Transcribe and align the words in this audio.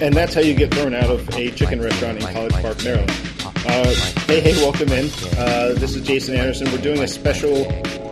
And 0.00 0.14
that's 0.14 0.32
how 0.32 0.40
you 0.40 0.54
get 0.54 0.72
thrown 0.72 0.94
out 0.94 1.10
of 1.10 1.28
a 1.30 1.50
chicken 1.50 1.82
restaurant 1.82 2.22
in 2.22 2.32
College 2.32 2.52
Park, 2.52 2.84
Maryland. 2.84 3.10
Uh, 3.44 3.92
hey, 4.28 4.40
hey, 4.40 4.52
welcome 4.62 4.88
in. 4.90 5.10
Uh, 5.36 5.74
this 5.74 5.96
is 5.96 6.06
Jason 6.06 6.36
Anderson. 6.36 6.70
We're 6.70 6.80
doing 6.80 7.00
a 7.00 7.08
special 7.08 7.66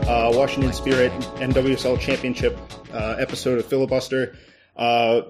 uh, 0.08 0.32
Washington 0.34 0.72
Spirit 0.72 1.12
NWSL 1.36 2.00
Championship 2.00 2.58
uh, 2.92 3.14
episode 3.20 3.60
of 3.60 3.66
Filibuster. 3.66 4.36
Uh, 4.76 5.22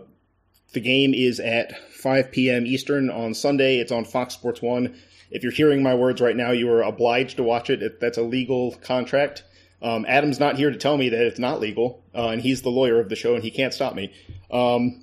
the 0.73 0.81
game 0.81 1.13
is 1.13 1.41
at 1.41 1.79
5 1.93 2.33
p.m. 2.33 2.65
Eastern 2.65 3.11
on 3.11 3.35
Sunday. 3.35 3.77
It's 3.79 3.93
on 3.93 4.07
Fox 4.07 4.33
Sports 4.33 4.63
1. 4.63 4.97
If 5.31 5.43
you're 5.43 5.53
hearing 5.53 5.83
my 5.83 5.95
words 5.95 6.23
right 6.23 6.37
now, 6.37 6.53
you 6.53 6.71
are 6.71 6.83
obliged 6.83 7.37
to 7.37 7.43
watch 7.43 7.69
it. 7.69 8.01
That's 8.01 8.17
a 8.17 8.23
legal 8.23 8.77
contract. 8.77 9.45
Um, 9.83 10.07
Adam's 10.09 10.41
not 10.41 10.57
here 10.57 10.71
to 10.71 10.79
tell 10.79 10.97
me 10.97 11.11
that 11.11 11.21
it's 11.21 11.39
not 11.39 11.61
legal, 11.61 12.03
uh, 12.15 12.29
and 12.29 12.41
he's 12.41 12.63
the 12.63 12.71
lawyer 12.71 12.99
of 12.99 13.11
the 13.11 13.17
show, 13.17 13.35
and 13.35 13.45
he 13.45 13.51
can't 13.51 13.75
stop 13.75 13.95
me. 13.95 14.15
Um, 14.51 15.03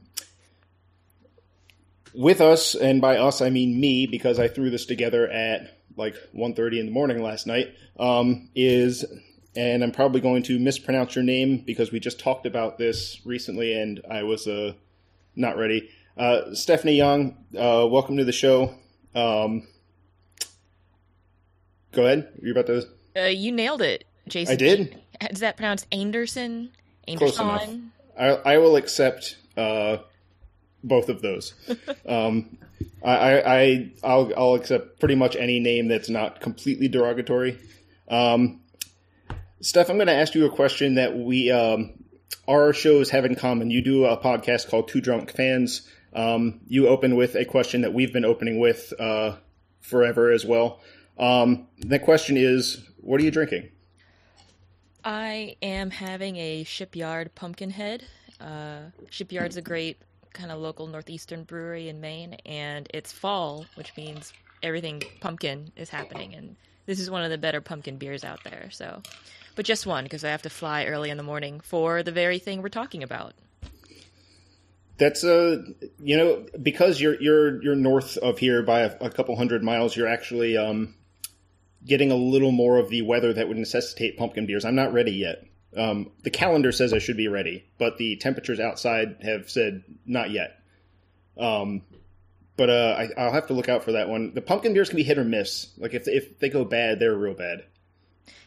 with 2.14 2.42
us, 2.42 2.76
and 2.76 3.02
by 3.02 3.18
us 3.18 3.42
I 3.42 3.50
mean 3.50 3.80
me, 3.80 4.08
because 4.08 4.40
I 4.40 4.48
threw 4.48 4.70
this 4.70 4.86
together 4.86 5.28
at 5.30 5.80
like 5.96 6.16
1.30 6.36 6.80
in 6.80 6.86
the 6.88 6.92
morning 6.92 7.22
last 7.22 7.48
night, 7.48 7.76
um, 8.00 8.50
is, 8.56 9.06
and 9.56 9.84
I'm 9.84 9.92
probably 9.92 10.22
going 10.22 10.44
to 10.44 10.60
mispronounce 10.60 11.16
your 11.16 11.24
name 11.24 11.58
because 11.58 11.92
we 11.92 12.00
just 12.00 12.20
talked 12.20 12.46
about 12.46 12.78
this 12.78 13.22
recently 13.26 13.80
and 13.80 14.02
I 14.10 14.24
was 14.24 14.48
uh, 14.48 14.74
not 15.36 15.58
ready. 15.58 15.90
Uh, 16.18 16.54
Stephanie 16.54 16.96
Young, 16.96 17.38
uh, 17.58 17.88
welcome 17.90 18.18
to 18.18 18.26
the 18.26 18.32
show. 18.32 18.74
Um, 19.16 19.68
go 21.92 22.06
ahead. 22.06 22.30
You're 22.42 22.58
about 22.58 22.68
to. 22.68 22.88
Uh, 23.16 23.28
you 23.28 23.52
nailed 23.52 23.82
it, 23.82 24.06
Jason. 24.28 24.54
I 24.54 24.56
did. 24.56 25.02
Is 25.30 25.40
that 25.40 25.58
pronounced 25.58 25.88
Anderson? 25.92 26.72
Close 27.18 27.40
enough. 27.40 27.68
I, 28.18 28.28
I 28.28 28.58
will 28.58 28.76
accept 28.76 29.38
uh, 29.58 29.98
both 30.84 31.10
of 31.10 31.22
those. 31.22 31.54
um, 32.08 32.58
I, 33.04 33.42
I 33.42 33.92
I'll, 34.04 34.32
I'll 34.36 34.54
accept 34.56 35.00
pretty 35.00 35.16
much 35.16 35.36
any 35.36 35.60
name 35.60 35.88
that's 35.88 36.10
not 36.10 36.42
completely 36.42 36.88
derogatory. 36.88 37.58
Um, 38.08 38.62
Steph, 39.62 39.90
I'm 39.90 39.98
going 39.98 40.08
to 40.08 40.14
ask 40.14 40.36
you 40.36 40.46
a 40.46 40.50
question 40.50 40.96
that 40.96 41.18
we 41.18 41.50
um, 41.52 41.94
our 42.48 42.74
shows 42.74 43.10
have 43.12 43.26
in 43.26 43.36
common. 43.36 43.72
You 43.72 43.82
do 43.82 44.06
a 44.06 44.18
podcast 44.18 44.70
called 44.70 44.90
Two 44.90 45.02
Drunk 45.02 45.32
Fans. 45.32 45.90
Um, 46.14 46.62
you 46.68 46.88
open 46.88 47.16
with 47.16 47.36
a 47.36 47.46
question 47.46 47.82
that 47.82 47.94
we've 47.94 48.14
been 48.14 48.26
opening 48.26 48.60
with 48.60 48.94
uh, 49.00 49.38
forever 49.82 50.32
as 50.32 50.46
well. 50.46 50.82
Um, 51.18 51.68
the 51.80 52.00
question 52.00 52.38
is, 52.38 52.84
what 52.98 53.20
are 53.22 53.24
you 53.24 53.32
drinking? 53.32 53.70
I 55.04 55.58
am 55.62 55.90
having 55.90 56.38
a 56.38 56.64
Shipyard 56.64 57.36
Pumpkinhead. 57.36 58.06
Uh, 58.40 58.92
Shipyard's 59.10 59.58
a 59.58 59.62
great 59.62 59.98
kind 60.34 60.52
of 60.52 60.60
local 60.60 60.88
northeastern 60.88 61.44
brewery 61.44 61.90
in 61.90 62.02
Maine, 62.02 62.34
and 62.46 62.88
it's 62.94 63.12
fall, 63.12 63.66
which 63.76 63.96
means 63.96 64.34
everything 64.62 65.04
pumpkin 65.22 65.72
is 65.76 65.90
happening, 65.90 66.34
and 66.34 66.56
this 66.86 67.00
is 67.00 67.10
one 67.10 67.24
of 67.24 67.30
the 67.30 67.38
better 67.38 67.62
pumpkin 67.62 67.98
beers 67.98 68.24
out 68.24 68.44
there. 68.44 68.70
So, 68.72 69.02
but 69.56 69.66
just 69.66 69.86
one 69.86 70.04
because 70.04 70.24
I 70.24 70.30
have 70.30 70.42
to 70.44 70.50
fly 70.50 70.86
early 70.86 71.10
in 71.10 71.18
the 71.18 71.24
morning 71.24 71.60
for 71.60 72.04
the 72.04 72.12
very 72.12 72.40
thing 72.40 72.62
we're 72.62 72.70
talking 72.70 73.04
about. 73.04 73.34
That's 74.98 75.24
a 75.24 75.54
uh, 75.54 75.58
you 76.00 76.18
know 76.18 76.46
because 76.62 77.02
you're 77.02 77.20
you're 77.22 77.62
you're 77.64 77.76
north 77.76 78.18
of 78.18 78.38
here 78.40 78.64
by 78.64 78.82
a, 78.82 78.98
a 79.02 79.10
couple 79.10 79.36
hundred 79.36 79.64
miles. 79.64 79.96
You're 79.96 80.08
actually 80.08 80.58
um, 80.58 80.94
getting 81.86 82.12
a 82.12 82.16
little 82.16 82.52
more 82.52 82.78
of 82.78 82.90
the 82.90 83.02
weather 83.02 83.34
that 83.34 83.48
would 83.48 83.58
necessitate 83.58 84.18
pumpkin 84.18 84.46
beers. 84.46 84.66
I'm 84.66 84.76
not 84.76 84.94
ready 84.94 85.12
yet. 85.12 85.46
Um, 85.76 86.12
the 86.24 86.30
calendar 86.30 86.72
says 86.72 86.94
I 86.94 87.00
should 87.00 87.18
be 87.18 87.28
ready, 87.28 87.66
but 87.78 87.98
the 87.98 88.18
temperatures 88.18 88.60
outside 88.60 89.18
have 89.24 89.50
said 89.50 89.84
not 90.06 90.32
yet. 90.32 90.60
Um, 91.38 91.82
but 92.56 92.70
uh, 92.70 93.08
I, 93.18 93.26
will 93.26 93.34
have 93.34 93.48
to 93.48 93.54
look 93.54 93.70
out 93.70 93.84
for 93.84 93.94
that 93.94 94.10
one. 94.10 94.34
The 94.34 94.42
pumpkin 94.42 94.74
beers 94.74 94.90
can 94.90 94.98
be 94.98 95.04
hit 95.04 95.18
or 95.18 95.24
miss. 95.24 95.72
Like 95.78 95.94
if 95.94 96.08
if 96.08 96.40
they 96.40 96.50
go 96.50 96.64
bad, 96.64 97.00
they're 97.00 97.16
real 97.16 97.34
bad. 97.34 97.66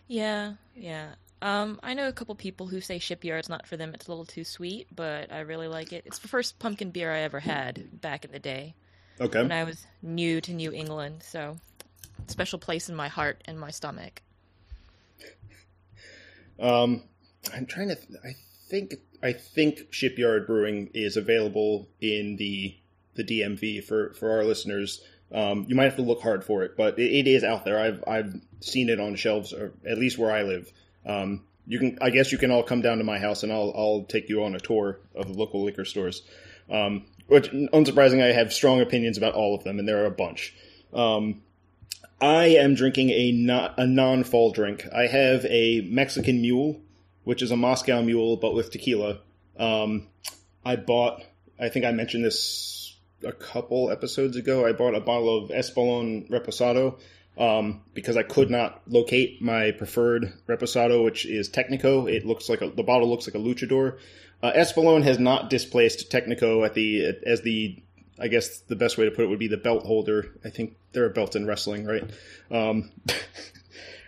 Yeah, 0.07 0.55
yeah. 0.77 1.15
Um, 1.43 1.81
I 1.83 1.95
know 1.95 2.09
a 2.09 2.13
couple 2.13 2.35
people 2.35 2.67
who 2.67 2.81
say 2.81 2.99
Shipyard's 2.99 3.49
not 3.49 3.67
for 3.67 3.77
them. 3.77 3.93
It's 3.95 4.07
a 4.07 4.11
little 4.11 4.25
too 4.25 4.45
sweet, 4.45 4.87
but 4.95 5.33
I 5.33 5.41
really 5.41 5.69
like 5.69 5.93
it. 5.93 6.05
It's 6.07 6.19
the 6.19 6.29
first 6.29 6.59
pumpkin 6.59 6.91
beer 6.91 7.13
I 7.13 7.21
ever 7.21 7.41
had 7.41 8.01
back 8.01 8.25
in 8.25 8.33
the 8.33 8.39
day. 8.39 8.75
Okay. 9.21 9.43
When 9.43 9.53
I 9.53 9.65
was 9.65 9.85
new 10.03 10.41
to 10.43 10.53
New 10.53 10.73
England, 10.73 11.23
so 11.23 11.57
special 12.27 12.59
place 12.59 12.89
in 12.89 12.95
my 12.95 13.09
heart 13.09 13.43
and 13.47 13.59
my 13.59 13.71
stomach. 13.71 14.23
Um, 16.59 17.03
I'm 17.55 17.67
trying 17.67 17.89
to. 17.89 17.95
Th- 17.95 18.21
I 18.25 18.35
think 18.69 18.97
I 19.23 19.33
think 19.33 19.89
Shipyard 19.91 20.47
Brewing 20.47 20.91
is 20.95 21.17
available 21.17 21.89
in 22.01 22.37
the 22.37 22.77
the 23.15 23.25
DMV 23.25 23.85
for 23.85 24.13
for 24.15 24.31
our 24.33 24.45
listeners. 24.45 25.03
Um, 25.33 25.67
you 25.69 25.75
might 25.75 25.85
have 25.85 25.97
to 25.97 26.03
look 26.03 26.23
hard 26.23 26.45
for 26.45 26.63
it, 26.63 26.77
but 26.77 26.99
it, 26.99 27.13
it 27.13 27.27
is 27.27 27.43
out 27.43 27.65
there. 27.65 27.79
I've 27.79 28.05
I've 28.07 28.41
seen 28.61 28.89
it 28.89 29.01
on 29.01 29.17
shelves, 29.17 29.53
or 29.53 29.73
at 29.89 29.99
least 29.99 30.19
where 30.19 30.31
I 30.31 30.43
live. 30.43 30.73
Um, 31.05 31.45
you 31.67 31.79
can, 31.81 31.99
I 32.01 32.11
guess, 32.11 32.31
you 32.31 32.39
can 32.39 32.53
all 32.53 32.63
come 32.63 32.81
down 32.81 32.99
to 32.99 33.05
my 33.05 33.19
house, 33.19 33.43
and 33.43 33.53
I'll 33.53 33.73
I'll 33.77 34.05
take 34.09 34.29
you 34.29 34.45
on 34.45 34.55
a 34.55 34.61
tour 34.61 35.01
of 35.15 35.27
the 35.29 35.35
local 35.35 35.65
liquor 35.65 35.85
stores. 35.85 36.23
Um, 36.71 37.07
which, 37.27 37.51
unsurprisingly, 37.51 38.23
I 38.23 38.33
have 38.33 38.53
strong 38.53 38.81
opinions 38.81 39.19
about 39.19 39.35
all 39.35 39.55
of 39.55 39.65
them, 39.65 39.79
and 39.79 39.89
there 39.89 40.03
are 40.03 40.07
a 40.07 40.11
bunch. 40.11 40.55
Um, 40.93 41.43
I 42.21 42.47
am 42.47 42.75
drinking 42.75 43.11
a 43.11 43.33
not 43.33 43.75
a 43.79 43.87
non 43.87 44.25
fall 44.25 44.53
drink. 44.53 44.87
I 44.95 45.07
have 45.07 45.45
a 45.47 45.81
Mexican 45.83 46.41
Mule 46.41 46.81
which 47.27 47.43
is 47.43 47.51
a 47.51 47.57
Moscow 47.57 48.03
Mule 48.03 48.37
but 48.37 48.55
with 48.55 48.71
tequila. 48.71 49.19
Um, 49.59 50.07
I 50.65 50.77
bought. 50.77 51.25
I 51.59 51.71
think 51.71 51.85
I 51.85 51.91
mentioned 51.91 52.25
this 52.25 52.97
a 53.25 53.33
couple 53.33 53.91
episodes 53.91 54.37
ago. 54.37 54.65
I 54.65 54.73
bought 54.73 54.95
a 54.95 55.01
bottle 55.01 55.45
of 55.45 55.51
Espolon 55.51 56.31
Reposado 56.31 57.01
um, 57.37 57.83
because 57.95 58.17
I 58.17 58.23
could 58.23 58.49
not 58.49 58.81
locate 58.87 59.43
my 59.43 59.73
preferred 59.73 60.33
Reposado, 60.47 61.03
which 61.03 61.27
is 61.27 61.49
Technico. 61.49 62.09
It 62.09 62.25
looks 62.25 62.49
like 62.49 62.63
a, 62.63 62.69
the 62.69 62.85
bottle 62.85 63.11
looks 63.11 63.27
like 63.27 63.35
a 63.35 63.45
luchador. 63.45 63.99
Uh, 64.41 64.53
Espolon 64.53 65.03
has 65.03 65.19
not 65.19 65.51
displaced 65.51 66.13
Technico 66.13 66.65
at 66.65 66.75
the 66.75 67.13
as 67.27 67.43
the 67.43 67.83
I 68.21 68.29
guess 68.29 68.61
the 68.61 68.77
best 68.77 68.99
way 68.99 69.07
to 69.07 69.11
put 69.11 69.25
it 69.25 69.29
would 69.31 69.41
be 69.41 69.49
the 69.49 69.57
belt 69.57 69.85
holder. 69.85 70.39
I 70.45 70.51
think 70.51 70.77
they're 70.93 71.07
a 71.07 71.11
belt 71.11 71.35
in 71.35 71.45
wrestling, 71.45 71.87
right? 71.87 72.09
Um, 72.53 72.93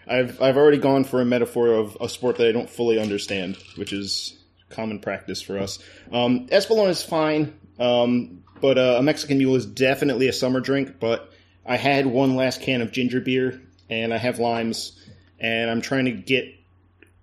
I've 0.08 0.40
I've 0.40 0.56
already 0.56 0.78
gone 0.78 1.04
for 1.04 1.20
a 1.20 1.24
metaphor 1.24 1.68
of 1.68 1.96
a 2.00 2.08
sport 2.08 2.36
that 2.38 2.48
I 2.48 2.52
don't 2.52 2.70
fully 2.70 2.98
understand, 2.98 3.56
which 3.76 3.92
is 3.92 4.36
common 4.70 5.00
practice 5.00 5.40
for 5.40 5.58
us. 5.58 5.78
Um, 6.12 6.46
is 6.50 7.02
fine, 7.02 7.58
um, 7.78 8.44
but 8.60 8.78
uh, 8.78 8.96
a 8.98 9.02
Mexican 9.02 9.38
Mule 9.38 9.56
is 9.56 9.66
definitely 9.66 10.28
a 10.28 10.32
summer 10.32 10.60
drink. 10.60 10.96
But 11.00 11.32
I 11.66 11.76
had 11.76 12.06
one 12.06 12.36
last 12.36 12.62
can 12.62 12.80
of 12.80 12.92
ginger 12.92 13.20
beer, 13.20 13.60
and 13.90 14.12
I 14.12 14.18
have 14.18 14.38
limes, 14.38 14.98
and 15.38 15.70
I'm 15.70 15.80
trying 15.80 16.06
to 16.06 16.12
get, 16.12 16.54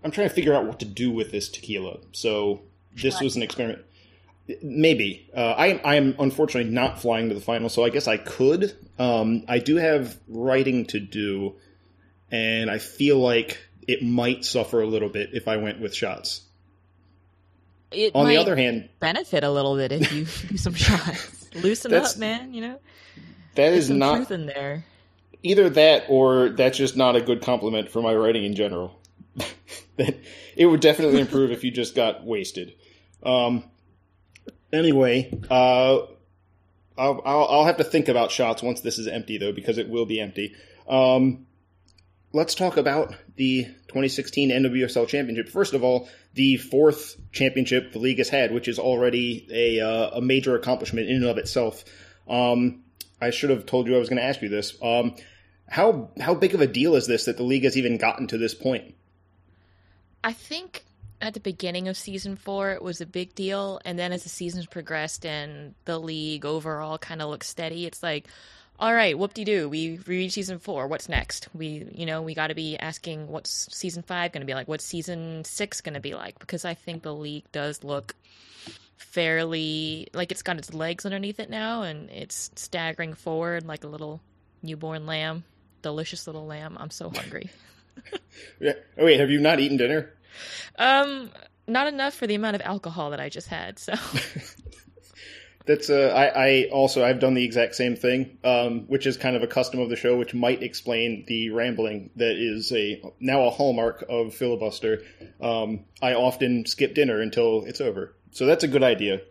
I'm 0.04 0.12
trying 0.12 0.30
to 0.30 0.34
figure 0.34 0.54
out 0.54 0.66
what 0.66 0.80
to 0.80 0.86
do 0.86 1.12
with 1.12 1.32
this 1.32 1.50
tequila. 1.50 2.00
So 2.12 2.62
this 2.96 3.22
was 3.22 3.36
an 3.36 3.44
experiment. 3.44 3.84
Maybe 4.62 5.28
uh, 5.36 5.56
I 5.58 5.82
I 5.84 5.96
am 5.96 6.16
unfortunately 6.20 6.72
not 6.72 7.02
flying 7.02 7.30
to 7.30 7.36
the 7.36 7.42
final, 7.42 7.68
so 7.68 7.84
I 7.84 7.90
guess 7.90 8.08
I 8.08 8.18
could. 8.18 8.76
Um, 9.00 9.44
I 9.48 9.58
do 9.60 9.78
have 9.78 10.20
writing 10.28 10.86
to 10.88 11.00
do 11.00 11.56
and 12.32 12.70
I 12.70 12.78
feel 12.80 13.20
like 13.20 13.60
it 13.88 14.04
might 14.04 14.46
suffer 14.46 14.82
a 14.82 14.88
little 14.88 15.10
bit 15.10 15.32
if 15.34 15.48
I 15.48 15.58
went 15.58 15.80
with 15.80 15.94
shots. 15.94 16.42
It 17.92 18.14
On 18.16 18.28
the 18.28 18.38
other 18.38 18.56
hand, 18.56 18.90
benefit 19.00 19.44
a 19.44 19.52
little 19.52 19.76
bit 19.76 19.92
if 19.92 20.12
you 20.12 20.26
do 20.50 20.58
some 20.58 20.74
shots. 20.74 21.50
Loosen 21.56 21.94
up, 21.94 22.18
man. 22.18 22.54
You 22.54 22.62
know 22.62 22.80
that 23.56 23.74
is 23.74 23.90
not 23.90 24.18
truth 24.18 24.32
in 24.32 24.46
there. 24.46 24.86
Either 25.44 25.70
that, 25.70 26.06
or 26.10 26.50
that's 26.50 26.78
just 26.78 26.98
not 26.98 27.16
a 27.16 27.22
good 27.22 27.42
compliment 27.42 27.90
for 27.90 28.02
my 28.02 28.14
writing 28.14 28.44
in 28.44 28.56
general. 28.56 29.00
that 29.98 30.18
it 30.56 30.66
would 30.66 30.80
definitely 30.80 31.22
improve 31.22 31.52
if 31.52 31.64
you 31.64 31.72
just 31.72 31.96
got 31.96 32.24
wasted. 32.26 32.74
Um. 33.24 33.64
Anyway, 34.74 35.32
uh, 35.50 36.00
I'll, 36.98 37.22
I'll, 37.26 37.46
I'll 37.46 37.66
have 37.66 37.78
to 37.78 37.84
think 37.84 38.10
about 38.10 38.32
shots 38.32 38.62
once 38.62 38.82
this 38.82 38.98
is 38.98 39.08
empty 39.08 39.38
though, 39.38 39.52
because 39.54 39.78
it 39.78 39.90
will 39.90 40.06
be 40.06 40.20
empty. 40.20 40.54
Um, 40.88 41.46
let's 42.36 42.54
talk 42.54 42.76
about 42.76 43.16
the 43.38 43.64
2016 43.64 44.50
NWSL 44.50 45.08
Championship. 45.08 45.48
First 45.48 45.74
of 45.74 45.86
all, 45.86 46.10
the 46.34 46.58
fourth 46.58 47.16
championship 47.32 47.94
the 47.94 48.00
league 48.00 48.18
has 48.18 48.28
had, 48.28 48.54
which 48.54 48.68
is 48.68 48.78
already 48.78 49.48
a, 49.50 49.80
uh, 49.80 50.18
a 50.18 50.22
major 50.22 50.54
accomplishment 50.54 51.08
in 51.08 51.16
and 51.16 51.26
of 51.26 51.38
itself. 51.38 51.86
Um, 52.28 52.84
I 53.22 53.30
should 53.30 53.52
have 53.52 53.66
told 53.66 53.88
you 53.88 53.96
I 53.96 54.00
was 54.00 54.10
going 54.10 54.18
to 54.18 54.26
ask 54.26 54.42
you 54.42 54.50
this. 54.50 54.78
Um, 54.84 55.16
how 55.70 56.10
how 56.20 56.36
big 56.36 56.54
of 56.54 56.60
a 56.60 56.68
deal 56.68 56.96
is 56.96 57.08
this 57.08 57.26
that 57.26 57.38
the 57.38 57.44
league 57.44 57.64
has 57.64 57.78
even 57.78 57.98
gotten 57.98 58.28
to 58.28 58.38
this 58.38 58.54
point? 58.54 58.96
I 60.22 60.34
think 60.34 60.84
at 61.22 61.34
the 61.34 61.40
beginning 61.40 61.88
of 61.88 61.96
season 61.96 62.36
four 62.36 62.72
it 62.72 62.84
was 62.84 63.00
a 63.00 63.06
big 63.06 63.34
deal, 63.34 63.80
and 63.86 63.98
then 63.98 64.12
as 64.12 64.24
the 64.24 64.30
seasons 64.30 64.66
progressed 64.66 65.26
and 65.26 65.74
the 65.86 65.98
league 65.98 66.46
overall 66.46 66.98
kind 66.98 67.22
of 67.22 67.30
looked 67.30 67.46
steady, 67.46 67.86
it's 67.86 68.04
like, 68.04 68.28
all 68.80 68.94
right, 68.94 69.18
whoop 69.18 69.34
de 69.34 69.46
doo, 69.46 69.70
we 69.70 70.00
read 70.06 70.32
season 70.32 70.60
four. 70.60 70.88
What's 70.88 71.08
next? 71.08 71.48
We, 71.54 71.88
you 71.94 72.06
know, 72.06 72.22
we 72.22 72.34
got 72.34 72.48
to 72.48 72.56
be 72.56 72.78
asking 72.78 73.28
what's 73.28 73.74
season 73.74 74.04
five 74.04 74.34
going 74.34 74.42
to 74.42 74.46
be 74.46 74.54
like? 74.54 74.68
What's 74.68 74.84
season 74.84 75.44
six 75.46 75.80
going 75.82 75.94
to 75.94 76.02
be 76.02 76.14
like? 76.14 76.40
Because 76.40 76.66
I 76.66 76.74
think 76.74 77.04
the 77.04 77.14
league 77.14 77.46
does 77.52 77.84
look 77.84 78.16
fairly 78.98 80.08
like 80.14 80.32
it's 80.32 80.42
got 80.42 80.58
its 80.58 80.74
legs 80.74 81.06
underneath 81.06 81.40
it 81.40 81.50
now, 81.50 81.84
and 81.84 82.10
it's 82.10 82.52
staggering 82.56 83.14
forward 83.14 83.66
like 83.66 83.84
a 83.86 83.88
little 83.88 84.22
newborn 84.62 85.06
lamb, 85.06 85.46
delicious 85.82 86.28
little 86.28 86.46
lamb. 86.46 86.78
I'm 86.78 86.92
so 86.92 87.10
hungry. 87.10 87.50
yeah. 88.60 88.74
Oh 88.98 89.06
wait, 89.06 89.20
have 89.22 89.30
you 89.30 89.40
not 89.40 89.62
eaten 89.62 89.78
dinner? 89.78 90.12
Um, 90.78 91.30
not 91.66 91.88
enough 91.88 92.14
for 92.14 92.28
the 92.28 92.36
amount 92.36 92.56
of 92.56 92.62
alcohol 92.62 93.12
that 93.12 93.22
I 93.22 93.30
just 93.30 93.48
had. 93.48 93.80
So 93.80 93.94
that's 95.66 95.90
uh, 95.90 96.14
I, 96.16 96.48
I 96.48 96.70
also 96.72 97.04
I've 97.04 97.20
done 97.20 97.34
the 97.34 97.44
exact 97.44 97.76
same 97.76 97.96
thing, 97.96 98.38
um, 98.44 98.82
which 98.88 99.08
is 99.08 99.18
kind 99.18 99.36
of 99.36 99.44
a 99.44 99.48
custom 99.48 99.80
of 99.80 99.90
the 99.90 99.96
show, 99.96 100.16
which 100.16 100.34
might 100.34 100.62
explain 100.62 101.26
the 101.28 101.50
rambling 101.50 102.12
that 102.16 102.36
is 102.36 102.72
a 102.72 103.02
now 103.20 103.48
a 103.48 103.50
hallmark 103.50 104.04
of 104.08 104.34
filibuster. 104.34 105.02
Um, 105.42 105.86
I 106.02 106.14
often 106.14 106.66
skip 106.66 106.94
dinner 106.94 107.20
until 107.20 107.66
it's 107.66 107.82
over, 107.82 108.16
so 108.32 108.46
that's 108.46 108.64
a 108.64 108.68
good 108.68 108.84
idea. 108.84 109.22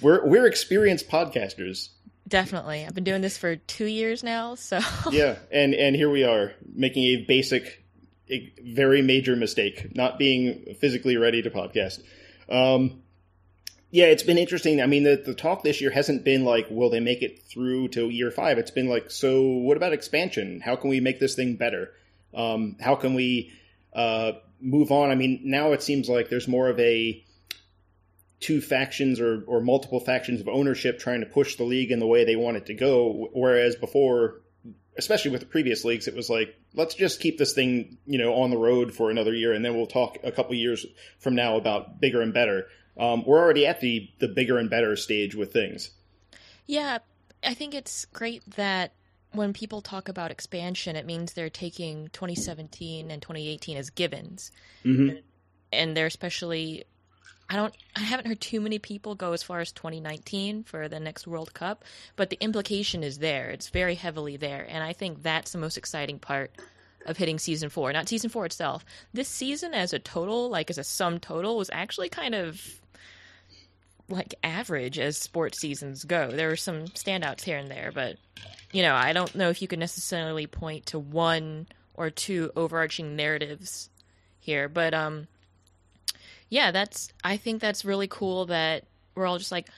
We're 0.00 0.26
we're 0.26 0.46
experienced 0.46 1.08
podcasters. 1.08 1.90
Definitely, 2.28 2.84
I've 2.84 2.94
been 2.94 3.04
doing 3.04 3.22
this 3.22 3.38
for 3.38 3.54
two 3.54 3.86
years 3.86 4.24
now, 4.24 4.56
so 4.56 4.80
yeah, 5.10 5.36
and 5.52 5.74
and 5.74 5.94
here 5.94 6.10
we 6.10 6.24
are 6.24 6.52
making 6.74 7.04
a 7.04 7.24
basic 7.24 7.84
a 8.28 8.52
very 8.60 9.02
major 9.02 9.36
mistake, 9.36 9.94
not 9.94 10.18
being 10.18 10.74
physically 10.80 11.16
ready 11.16 11.42
to 11.42 11.50
podcast. 11.50 12.02
Um, 12.48 13.02
yeah, 13.90 14.06
it's 14.06 14.22
been 14.22 14.38
interesting. 14.38 14.80
I 14.80 14.86
mean, 14.86 15.04
the, 15.04 15.22
the 15.24 15.34
talk 15.34 15.62
this 15.62 15.80
year 15.80 15.90
hasn't 15.90 16.24
been 16.24 16.44
like, 16.44 16.66
will 16.70 16.90
they 16.90 17.00
make 17.00 17.22
it 17.22 17.42
through 17.44 17.88
to 17.88 18.08
year 18.08 18.30
five? 18.30 18.58
It's 18.58 18.70
been 18.70 18.88
like, 18.88 19.10
so 19.10 19.42
what 19.42 19.76
about 19.76 19.92
expansion? 19.92 20.60
How 20.60 20.76
can 20.76 20.90
we 20.90 21.00
make 21.00 21.20
this 21.20 21.34
thing 21.34 21.56
better? 21.56 21.92
Um, 22.34 22.76
how 22.80 22.96
can 22.96 23.14
we 23.14 23.52
uh, 23.92 24.32
move 24.60 24.90
on? 24.90 25.10
I 25.10 25.14
mean, 25.14 25.40
now 25.44 25.72
it 25.72 25.82
seems 25.82 26.08
like 26.08 26.28
there's 26.28 26.48
more 26.48 26.68
of 26.68 26.78
a 26.80 27.24
two 28.40 28.60
factions 28.60 29.20
or, 29.20 29.44
or 29.46 29.60
multiple 29.60 30.00
factions 30.00 30.40
of 30.40 30.48
ownership 30.48 30.98
trying 30.98 31.20
to 31.20 31.26
push 31.26 31.56
the 31.56 31.64
league 31.64 31.90
in 31.90 31.98
the 31.98 32.06
way 32.06 32.24
they 32.24 32.36
want 32.36 32.56
it 32.56 32.66
to 32.66 32.74
go. 32.74 33.30
Whereas 33.32 33.76
before, 33.76 34.42
especially 34.98 35.30
with 35.30 35.40
the 35.40 35.46
previous 35.46 35.84
leagues, 35.84 36.08
it 36.08 36.14
was 36.14 36.28
like, 36.28 36.54
let's 36.74 36.94
just 36.94 37.20
keep 37.20 37.38
this 37.38 37.54
thing, 37.54 37.98
you 38.04 38.18
know, 38.18 38.34
on 38.34 38.50
the 38.50 38.58
road 38.58 38.92
for 38.92 39.10
another 39.10 39.32
year, 39.32 39.52
and 39.52 39.64
then 39.64 39.74
we'll 39.74 39.86
talk 39.86 40.18
a 40.22 40.32
couple 40.32 40.54
years 40.54 40.84
from 41.18 41.34
now 41.34 41.56
about 41.56 42.00
bigger 42.00 42.20
and 42.20 42.34
better. 42.34 42.66
Um, 42.98 43.24
we're 43.26 43.38
already 43.38 43.66
at 43.66 43.80
the 43.80 44.08
the 44.18 44.28
bigger 44.28 44.58
and 44.58 44.70
better 44.70 44.96
stage 44.96 45.34
with 45.34 45.52
things. 45.52 45.90
Yeah, 46.66 46.98
I 47.44 47.54
think 47.54 47.74
it's 47.74 48.06
great 48.06 48.42
that 48.56 48.92
when 49.32 49.52
people 49.52 49.82
talk 49.82 50.08
about 50.08 50.30
expansion, 50.30 50.96
it 50.96 51.06
means 51.06 51.32
they're 51.32 51.50
taking 51.50 52.08
2017 52.08 53.10
and 53.10 53.20
2018 53.20 53.76
as 53.76 53.90
givens, 53.90 54.50
mm-hmm. 54.84 55.18
and 55.72 55.96
they're 55.96 56.06
especially 56.06 56.84
I 57.48 57.56
don't 57.56 57.74
I 57.94 58.00
haven't 58.00 58.26
heard 58.26 58.40
too 58.40 58.60
many 58.60 58.78
people 58.78 59.14
go 59.14 59.32
as 59.32 59.42
far 59.42 59.60
as 59.60 59.72
2019 59.72 60.64
for 60.64 60.88
the 60.88 60.98
next 60.98 61.26
World 61.26 61.54
Cup, 61.54 61.84
but 62.16 62.30
the 62.30 62.38
implication 62.40 63.04
is 63.04 63.18
there. 63.18 63.50
It's 63.50 63.68
very 63.68 63.94
heavily 63.94 64.36
there, 64.36 64.66
and 64.68 64.82
I 64.82 64.92
think 64.92 65.22
that's 65.22 65.52
the 65.52 65.58
most 65.58 65.76
exciting 65.76 66.18
part 66.18 66.50
of 67.04 67.16
hitting 67.16 67.38
season 67.38 67.68
4. 67.68 67.92
Not 67.92 68.08
season 68.08 68.30
4 68.30 68.46
itself. 68.46 68.84
This 69.12 69.28
season 69.28 69.74
as 69.74 69.92
a 69.92 69.98
total, 70.00 70.50
like 70.50 70.70
as 70.70 70.78
a 70.78 70.84
sum 70.84 71.20
total 71.20 71.56
was 71.56 71.70
actually 71.72 72.08
kind 72.08 72.34
of 72.34 72.60
like 74.08 74.34
average 74.42 74.98
as 74.98 75.18
sports 75.18 75.60
seasons 75.60 76.04
go. 76.04 76.30
There 76.30 76.48
were 76.48 76.56
some 76.56 76.86
standouts 76.88 77.42
here 77.42 77.58
and 77.58 77.70
there, 77.70 77.90
but 77.94 78.16
you 78.72 78.82
know, 78.82 78.94
I 78.94 79.12
don't 79.12 79.34
know 79.34 79.48
if 79.50 79.62
you 79.62 79.68
could 79.68 79.78
necessarily 79.78 80.46
point 80.46 80.86
to 80.86 80.98
one 80.98 81.66
or 81.94 82.10
two 82.10 82.50
overarching 82.56 83.16
narratives 83.16 83.90
here, 84.38 84.68
but 84.68 84.94
um 84.94 85.26
yeah, 86.48 86.70
that's 86.70 87.08
I 87.24 87.36
think 87.36 87.60
that's 87.60 87.84
really 87.84 88.08
cool 88.08 88.46
that 88.46 88.84
we're 89.14 89.26
all 89.26 89.38
just 89.38 89.52
like, 89.52 89.68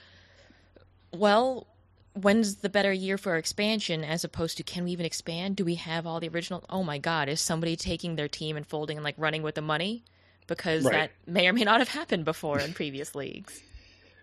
well, 1.11 1.67
when's 2.13 2.57
the 2.57 2.69
better 2.69 2.91
year 2.91 3.17
for 3.17 3.37
expansion 3.37 4.03
as 4.03 4.23
opposed 4.23 4.57
to 4.57 4.63
can 4.63 4.83
we 4.83 4.91
even 4.91 5.05
expand? 5.05 5.55
Do 5.55 5.65
we 5.65 5.75
have 5.75 6.05
all 6.05 6.19
the 6.19 6.29
original? 6.29 6.63
Oh 6.69 6.83
my 6.83 6.97
God, 6.97 7.29
is 7.29 7.41
somebody 7.41 7.75
taking 7.75 8.15
their 8.15 8.27
team 8.27 8.57
and 8.57 8.67
folding 8.67 8.97
and 8.97 9.03
like 9.03 9.15
running 9.17 9.43
with 9.43 9.55
the 9.55 9.61
money? 9.61 10.03
Because 10.47 10.83
right. 10.83 10.93
that 10.93 11.11
may 11.31 11.47
or 11.47 11.53
may 11.53 11.63
not 11.63 11.79
have 11.79 11.89
happened 11.89 12.25
before 12.25 12.59
in 12.59 12.73
previous 12.73 13.13
leagues. 13.13 13.61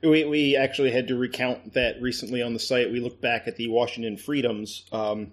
We, 0.02 0.24
we 0.24 0.56
actually 0.56 0.90
had 0.90 1.08
to 1.08 1.16
recount 1.16 1.74
that 1.74 2.00
recently 2.00 2.42
on 2.42 2.52
the 2.52 2.58
site. 2.58 2.92
We 2.92 3.00
looked 3.00 3.20
back 3.20 3.48
at 3.48 3.56
the 3.56 3.68
Washington 3.68 4.16
Freedoms 4.16 4.84
um, 4.92 5.32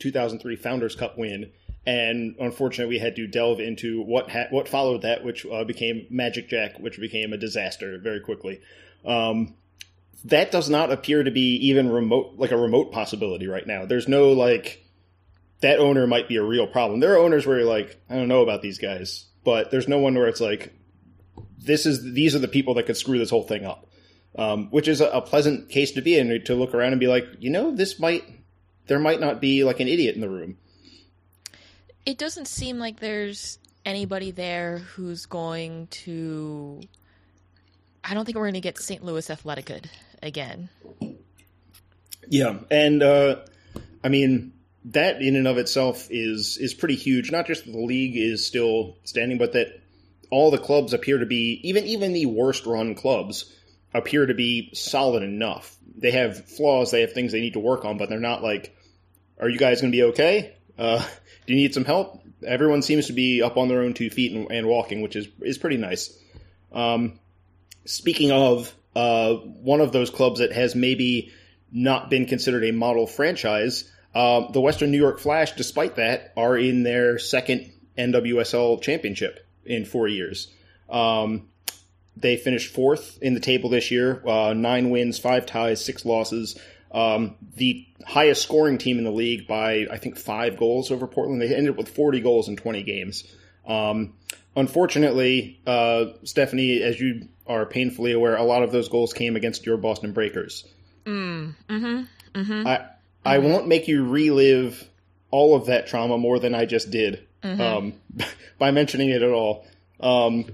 2003 0.00 0.56
Founders 0.56 0.96
Cup 0.96 1.16
win 1.16 1.52
and 1.84 2.36
unfortunately, 2.38 2.94
we 2.94 3.00
had 3.00 3.16
to 3.16 3.26
delve 3.26 3.58
into 3.58 4.02
what 4.02 4.30
ha- 4.30 4.46
what 4.50 4.68
followed 4.68 5.02
that, 5.02 5.24
which 5.24 5.44
uh, 5.46 5.64
became 5.64 6.06
magicJack, 6.12 6.80
which 6.80 7.00
became 7.00 7.32
a 7.32 7.36
disaster 7.36 7.98
very 7.98 8.20
quickly. 8.20 8.60
Um, 9.04 9.54
that 10.24 10.52
does 10.52 10.70
not 10.70 10.92
appear 10.92 11.24
to 11.24 11.32
be 11.32 11.56
even 11.56 11.90
remote, 11.90 12.34
like 12.36 12.52
a 12.52 12.56
remote 12.56 12.92
possibility 12.92 13.48
right 13.48 13.66
now. 13.66 13.84
There's 13.84 14.06
no 14.06 14.30
like 14.32 14.86
that 15.60 15.80
owner 15.80 16.06
might 16.06 16.28
be 16.28 16.36
a 16.36 16.42
real 16.42 16.68
problem. 16.68 17.00
There 17.00 17.14
are 17.14 17.18
owners 17.18 17.46
where 17.46 17.58
you're 17.58 17.68
like, 17.68 18.00
I 18.08 18.14
don't 18.14 18.28
know 18.28 18.42
about 18.42 18.62
these 18.62 18.78
guys, 18.78 19.26
but 19.42 19.72
there's 19.72 19.88
no 19.88 19.98
one 19.98 20.14
where 20.14 20.28
it's 20.28 20.40
like, 20.40 20.72
this 21.58 21.84
is 21.84 22.12
these 22.12 22.36
are 22.36 22.40
the 22.40 22.46
people 22.46 22.74
that 22.74 22.86
could 22.86 22.96
screw 22.96 23.18
this 23.18 23.30
whole 23.30 23.42
thing 23.42 23.64
up, 23.64 23.88
um, 24.36 24.70
which 24.70 24.88
is 24.88 25.00
a, 25.00 25.06
a 25.08 25.20
pleasant 25.20 25.68
case 25.68 25.92
to 25.92 26.02
be 26.02 26.16
in 26.16 26.42
to 26.44 26.54
look 26.54 26.74
around 26.74 26.92
and 26.92 27.00
be 27.00 27.06
like, 27.06 27.24
you 27.38 27.50
know, 27.50 27.74
this 27.74 27.98
might 27.98 28.24
there 28.86 28.98
might 28.98 29.20
not 29.20 29.40
be 29.40 29.64
like 29.64 29.80
an 29.80 29.88
idiot 29.88 30.14
in 30.14 30.20
the 30.20 30.28
room 30.28 30.56
it 32.04 32.18
doesn't 32.18 32.48
seem 32.48 32.78
like 32.78 33.00
there's 33.00 33.58
anybody 33.84 34.30
there 34.30 34.78
who's 34.78 35.26
going 35.26 35.86
to. 35.88 36.80
I 38.04 38.14
don't 38.14 38.24
think 38.24 38.36
we're 38.36 38.44
going 38.44 38.54
to 38.54 38.60
get 38.60 38.78
St. 38.78 39.04
Louis 39.04 39.28
Athletica 39.28 39.84
again. 40.22 40.68
Yeah, 42.26 42.58
and 42.70 43.02
uh, 43.02 43.36
I 44.02 44.08
mean 44.08 44.52
that 44.86 45.22
in 45.22 45.36
and 45.36 45.46
of 45.46 45.58
itself 45.58 46.08
is 46.10 46.58
is 46.58 46.74
pretty 46.74 46.96
huge. 46.96 47.30
Not 47.30 47.46
just 47.46 47.64
that 47.66 47.72
the 47.72 47.84
league 47.84 48.16
is 48.16 48.46
still 48.46 48.96
standing, 49.04 49.38
but 49.38 49.52
that 49.52 49.80
all 50.30 50.50
the 50.50 50.58
clubs 50.58 50.92
appear 50.92 51.18
to 51.18 51.26
be 51.26 51.60
even 51.62 51.84
even 51.84 52.12
the 52.12 52.26
worst 52.26 52.66
run 52.66 52.94
clubs 52.94 53.52
appear 53.94 54.26
to 54.26 54.34
be 54.34 54.70
solid 54.74 55.22
enough. 55.22 55.76
They 55.96 56.12
have 56.12 56.46
flaws, 56.46 56.90
they 56.90 57.02
have 57.02 57.12
things 57.12 57.32
they 57.32 57.40
need 57.40 57.54
to 57.54 57.60
work 57.60 57.84
on, 57.84 57.98
but 57.98 58.08
they're 58.08 58.18
not 58.18 58.42
like, 58.42 58.74
"Are 59.38 59.48
you 59.48 59.58
guys 59.58 59.80
going 59.80 59.92
to 59.92 59.96
be 59.96 60.04
okay?" 60.04 60.54
Uh, 60.78 60.98
do 61.46 61.52
you 61.52 61.60
need 61.60 61.74
some 61.74 61.84
help? 61.84 62.22
Everyone 62.44 62.82
seems 62.82 63.06
to 63.06 63.12
be 63.12 63.42
up 63.42 63.56
on 63.56 63.68
their 63.68 63.82
own 63.82 63.94
two 63.94 64.10
feet 64.10 64.32
and, 64.32 64.50
and 64.50 64.66
walking, 64.66 65.02
which 65.02 65.16
is 65.16 65.28
is 65.40 65.58
pretty 65.58 65.76
nice. 65.76 66.16
Um, 66.72 67.18
speaking 67.84 68.30
of 68.30 68.74
uh, 68.94 69.34
one 69.34 69.80
of 69.80 69.92
those 69.92 70.10
clubs 70.10 70.40
that 70.40 70.52
has 70.52 70.74
maybe 70.74 71.32
not 71.70 72.10
been 72.10 72.26
considered 72.26 72.64
a 72.64 72.72
model 72.72 73.06
franchise, 73.06 73.90
uh, 74.14 74.50
the 74.52 74.60
Western 74.60 74.90
New 74.90 74.98
York 74.98 75.18
Flash, 75.20 75.52
despite 75.52 75.96
that, 75.96 76.32
are 76.36 76.56
in 76.56 76.82
their 76.82 77.18
second 77.18 77.72
NWSL 77.96 78.80
championship 78.82 79.46
in 79.64 79.84
four 79.84 80.08
years. 80.08 80.52
Um, 80.90 81.48
they 82.16 82.36
finished 82.36 82.72
fourth 82.72 83.18
in 83.22 83.34
the 83.34 83.40
table 83.40 83.70
this 83.70 83.90
year, 83.90 84.22
uh, 84.26 84.52
nine 84.54 84.90
wins, 84.90 85.18
five 85.18 85.46
ties, 85.46 85.84
six 85.84 86.04
losses. 86.04 86.58
Um, 86.90 87.36
the 87.56 87.86
highest 88.04 88.42
scoring 88.42 88.76
team 88.76 88.98
in 88.98 89.04
the 89.04 89.10
league 89.10 89.46
by 89.46 89.86
I 89.90 89.96
think 89.96 90.18
five 90.18 90.58
goals 90.58 90.90
over 90.90 91.06
Portland. 91.06 91.40
They 91.40 91.54
ended 91.54 91.70
up 91.70 91.78
with 91.78 91.88
40 91.88 92.20
goals 92.20 92.48
in 92.48 92.56
20 92.56 92.82
games. 92.82 93.24
Um, 93.66 94.14
unfortunately, 94.54 95.60
uh, 95.66 96.06
Stephanie, 96.24 96.82
as 96.82 97.00
you 97.00 97.28
are 97.46 97.64
painfully 97.64 98.12
aware, 98.12 98.36
a 98.36 98.42
lot 98.42 98.62
of 98.62 98.72
those 98.72 98.88
goals 98.88 99.12
came 99.14 99.36
against 99.36 99.64
your 99.64 99.78
Boston 99.78 100.12
Breakers. 100.12 100.66
Mm, 101.06 101.54
mm-hmm, 101.68 102.40
mm-hmm, 102.40 102.66
I 102.66 102.86
I 103.24 103.38
mm-hmm. 103.38 103.48
won't 103.48 103.68
make 103.68 103.88
you 103.88 104.06
relive 104.06 104.88
all 105.30 105.56
of 105.56 105.66
that 105.66 105.86
trauma 105.86 106.18
more 106.18 106.38
than 106.38 106.54
I 106.54 106.66
just 106.66 106.90
did 106.90 107.26
mm-hmm. 107.42 107.60
um, 107.60 107.94
by 108.58 108.70
mentioning 108.70 109.10
it 109.10 109.22
at 109.22 109.30
all. 109.30 109.66
Um, 110.00 110.46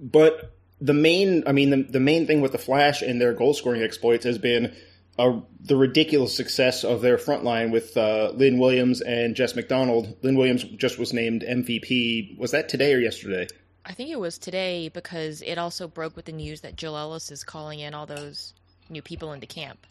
but 0.00 0.52
the 0.82 0.92
main, 0.94 1.44
I 1.46 1.52
mean, 1.52 1.70
the, 1.70 1.82
the 1.84 2.00
main 2.00 2.26
thing 2.26 2.40
with 2.40 2.52
the 2.52 2.58
Flash 2.58 3.02
and 3.02 3.20
their 3.20 3.32
goal 3.32 3.54
scoring 3.54 3.82
exploits 3.82 4.24
has 4.24 4.36
been 4.38 4.74
uh, 5.18 5.40
the 5.60 5.76
ridiculous 5.76 6.34
success 6.36 6.84
of 6.84 7.02
their 7.02 7.18
front 7.18 7.44
line 7.44 7.70
with 7.70 7.96
uh, 7.96 8.32
Lynn 8.34 8.58
Williams 8.58 9.00
and 9.00 9.36
Jess 9.36 9.54
McDonald. 9.54 10.16
Lynn 10.22 10.36
Williams 10.36 10.64
just 10.64 10.98
was 10.98 11.12
named 11.12 11.42
MVP. 11.48 12.36
Was 12.38 12.50
that 12.50 12.68
today 12.68 12.92
or 12.94 12.98
yesterday? 12.98 13.46
I 13.84 13.92
think 13.92 14.10
it 14.10 14.18
was 14.18 14.38
today 14.38 14.88
because 14.88 15.42
it 15.42 15.56
also 15.58 15.86
broke 15.88 16.16
with 16.16 16.24
the 16.24 16.32
news 16.32 16.62
that 16.62 16.76
Jill 16.76 16.96
Ellis 16.96 17.30
is 17.30 17.44
calling 17.44 17.80
in 17.80 17.94
all 17.94 18.06
those 18.06 18.54
new 18.90 19.02
people 19.02 19.32
into 19.32 19.46
camp. 19.46 19.86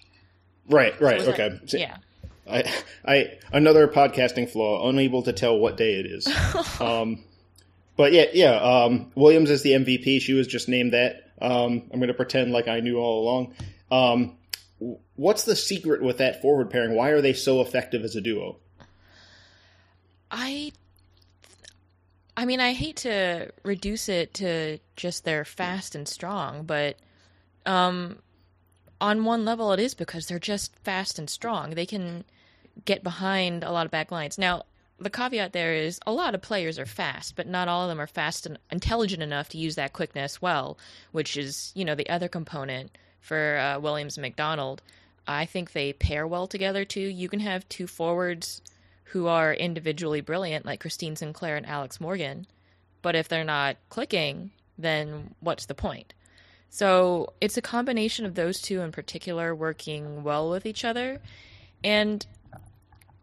Right, 0.70 1.00
right, 1.02 1.22
So 1.22 1.32
okay. 1.32 1.50
that- 1.50 1.70
So- 1.70 1.78
yeah. 1.78 1.98
I, 2.50 2.64
I 3.06 3.38
another 3.54 3.88
podcasting 3.88 4.50
flaw, 4.50 4.90
unable 4.90 5.22
to 5.24 5.32
tell 5.32 5.58
what 5.60 5.78
day 5.78 5.94
it 6.00 6.06
is. 6.08 6.28
um, 6.82 7.24
but 8.02 8.14
yeah, 8.14 8.26
yeah. 8.34 8.56
Um, 8.56 9.12
Williams 9.14 9.52
is 9.52 9.62
the 9.62 9.74
MVP. 9.74 10.22
She 10.22 10.34
was 10.34 10.48
just 10.48 10.68
named 10.68 10.94
that. 10.94 11.34
Um, 11.40 11.84
I'm 11.94 12.00
going 12.00 12.08
to 12.08 12.16
pretend 12.16 12.52
like 12.52 12.68
I 12.68 12.80
knew 12.80 12.98
all 12.98 13.22
along. 13.22 13.54
Um, 13.92 14.38
what's 15.16 15.44
the 15.44 15.56
secret 15.56 16.02
with 16.02 16.18
that 16.18 16.42
forward 16.42 16.72
pairing? 16.72 16.96
Why 16.96 17.10
are 17.10 17.22
they 17.22 17.34
so 17.34 17.62
effective 17.62 18.04
as 18.04 18.16
a 18.16 18.22
duo? 18.22 18.58
I 20.32 20.72
I 22.36 22.46
mean, 22.46 22.60
I 22.60 22.74
hate 22.74 22.96
to 22.98 23.52
reduce 23.62 24.10
it 24.10 24.34
to 24.36 24.80
just 24.96 25.24
they're 25.24 25.46
fast 25.46 25.94
and 25.94 26.08
strong, 26.08 26.64
but 26.64 26.98
um 27.68 28.18
on 29.00 29.26
one 29.26 29.46
level 29.46 29.74
it 29.74 29.80
is 29.80 29.94
because 29.94 30.26
they're 30.26 30.40
just 30.40 30.76
fast 30.80 31.20
and 31.20 31.30
strong. 31.30 31.76
They 31.76 31.86
can 31.86 32.24
get 32.84 33.04
behind 33.04 33.64
a 33.64 33.72
lot 33.72 33.86
of 33.86 33.92
back 33.92 34.12
lines. 34.12 34.40
Now, 34.40 34.64
the 35.02 35.10
caveat 35.10 35.52
there 35.52 35.74
is 35.74 36.00
a 36.06 36.12
lot 36.12 36.36
of 36.36 36.42
players 36.42 36.78
are 36.78 36.86
fast, 36.86 37.36
but 37.36 37.48
not 37.48 37.68
all 37.68 37.84
of 37.84 37.90
them 37.90 38.00
are 38.00 38.08
fast 38.08 38.46
and 38.46 38.60
intelligent 38.72 39.24
enough 39.24 39.50
to 39.50 39.58
use 39.58 39.76
that 39.76 39.94
quickness 39.94 40.42
well, 40.42 40.78
which 41.12 41.36
is, 41.38 41.72
you 41.76 41.84
know, 41.84 41.96
the 41.96 42.10
other 42.10 42.28
component 42.28 42.96
for 43.20 43.58
uh, 43.58 43.80
Williams 43.80 44.18
and 44.18 44.22
McDonald. 44.22 44.82
I 45.28 45.46
think 45.46 45.72
they 45.72 45.94
pair 45.94 46.28
well 46.28 46.46
together 46.46 46.86
too. 46.86 47.02
You 47.02 47.30
can 47.30 47.40
have 47.40 47.68
two 47.68 47.88
forwards 47.88 48.62
who 49.06 49.28
are 49.28 49.54
individually 49.54 50.22
brilliant, 50.22 50.66
like 50.66 50.80
Christine 50.80 51.16
Sinclair 51.16 51.58
and 51.58 51.66
Alex 51.66 52.00
Morgan, 52.00 52.46
but 53.02 53.16
if 53.16 53.28
they're 53.28 53.44
not 53.44 53.78
clicking, 53.90 54.52
then 54.78 55.34
what's 55.40 55.66
the 55.66 55.76
point? 55.76 56.14
So 56.70 57.34
it's 57.42 57.58
a 57.58 57.62
combination 57.62 58.26
of 58.26 58.36
those 58.36 58.62
two 58.62 58.82
in 58.82 58.92
particular 58.92 59.54
working 59.54 60.24
well 60.24 60.50
with 60.50 60.66
each 60.66 60.86
other. 60.86 61.20
And 61.84 62.26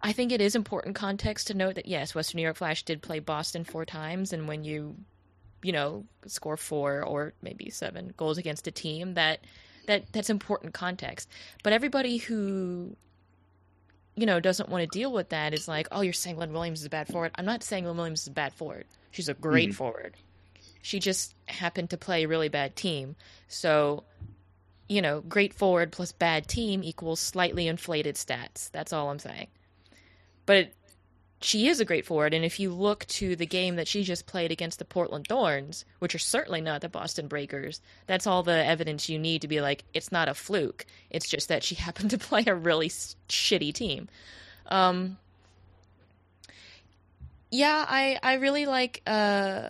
I 0.01 0.13
think 0.13 0.31
it 0.31 0.41
is 0.41 0.55
important 0.55 0.95
context 0.95 1.49
to 1.49 1.55
note 1.55 1.75
that 1.75 1.87
yes, 1.87 2.15
Western 2.15 2.37
New 2.39 2.43
York 2.45 2.57
Flash 2.57 2.85
did 2.85 3.03
play 3.03 3.19
Boston 3.19 3.65
four 3.65 3.85
times, 3.85 4.33
and 4.33 4.47
when 4.47 4.63
you, 4.65 4.97
you 5.63 5.73
know, 5.73 6.05
score 6.27 6.57
four 6.57 7.03
or 7.03 7.33
maybe 7.43 7.69
seven 7.71 8.13
goals 8.17 8.39
against 8.39 8.67
a 8.67 8.71
team, 8.71 9.15
that 9.15 9.41
that 9.87 10.13
that's 10.13 10.31
important 10.31 10.73
context. 10.75 11.29
But 11.63 11.73
everybody 11.73 12.19
who 12.19 12.97
you 14.15 14.27
know, 14.27 14.41
doesn't 14.41 14.69
want 14.69 14.83
to 14.83 14.99
deal 14.99 15.13
with 15.13 15.29
that 15.29 15.55
is 15.55 15.69
like, 15.69 15.87
oh, 15.93 16.01
you're 16.01 16.13
saying 16.13 16.37
Lynn 16.39 16.53
Williams 16.53 16.81
is 16.81 16.87
a 16.87 16.91
bad 16.91 17.07
forward. 17.07 17.31
I'm 17.37 17.45
not 17.45 17.63
saying 17.63 17.87
Lynn 17.87 17.97
Williams 17.97 18.23
is 18.23 18.27
a 18.27 18.33
bad 18.33 18.53
forward. 18.53 18.85
She's 19.13 19.29
a 19.29 19.35
great 19.35 19.71
Mhm. 19.71 19.75
forward. 19.75 20.17
She 20.83 20.99
just 20.99 21.37
happened 21.47 21.91
to 21.91 21.97
play 21.97 22.25
a 22.25 22.29
really 22.29 22.49
bad 22.49 22.75
team. 22.75 23.15
So, 23.47 24.03
you 24.89 25.01
know, 25.03 25.21
great 25.21 25.55
forward 25.55 25.93
plus 25.93 26.11
bad 26.11 26.49
team 26.49 26.83
equals 26.83 27.21
slightly 27.21 27.69
inflated 27.69 28.17
stats. 28.17 28.73
That's 28.73 28.93
all 28.93 29.09
I'm 29.09 29.21
saying. 29.21 29.47
But 30.49 30.71
she 31.43 31.69
is 31.69 31.79
a 31.79 31.85
great 31.85 32.07
forward, 32.07 32.33
and 32.33 32.43
if 32.43 32.59
you 32.59 32.71
look 32.73 33.05
to 33.09 33.37
the 33.37 33.45
game 33.45 33.77
that 33.77 33.87
she 33.87 34.03
just 34.03 34.25
played 34.25 34.51
against 34.51 34.79
the 34.79 34.87
Portland 34.87 35.27
Thorns, 35.29 35.85
which 35.99 36.15
are 36.15 36.19
certainly 36.19 36.63
not 36.63 36.81
the 36.81 36.89
Boston 36.89 37.29
Breakers, 37.29 37.83
that's 38.07 38.27
all 38.27 38.43
the 38.43 38.65
evidence 38.65 39.11
you 39.11 39.19
need 39.19 39.43
to 39.43 39.47
be 39.47 39.61
like, 39.61 39.85
it's 39.93 40.11
not 40.11 40.27
a 40.27 40.33
fluke. 40.33 40.87
It's 41.11 41.29
just 41.29 41.49
that 41.49 41.63
she 41.63 41.75
happened 41.87 42.09
to 42.13 42.19
play 42.19 42.45
a 42.47 42.55
really 42.55 42.89
shitty 42.89 43.75
team. 43.75 44.09
Um, 44.69 45.19
yeah, 47.51 47.85
I 47.87 48.19
I 48.23 48.35
really 48.35 48.65
like 48.65 49.03
uh, 49.07 49.69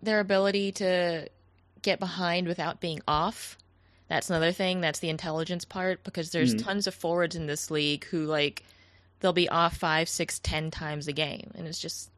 their 0.00 0.20
ability 0.20 0.70
to 0.72 1.28
get 1.82 1.98
behind 1.98 2.46
without 2.46 2.80
being 2.80 3.00
off. 3.08 3.58
That's 4.08 4.30
another 4.30 4.52
thing. 4.52 4.80
That's 4.80 5.00
the 5.00 5.08
intelligence 5.08 5.64
part 5.64 6.04
because 6.04 6.30
there's 6.30 6.54
Mhm. 6.54 6.64
tons 6.64 6.86
of 6.86 6.94
forwards 6.94 7.34
in 7.34 7.46
this 7.46 7.68
league 7.68 8.04
who 8.04 8.26
like 8.26 8.62
they'll 9.20 9.32
be 9.32 9.48
off 9.48 9.76
five, 9.76 10.08
six, 10.08 10.38
ten 10.38 10.70
times 10.70 11.08
a 11.08 11.12
game, 11.12 11.50
and 11.54 11.66
it's 11.66 11.80
just 11.80 12.10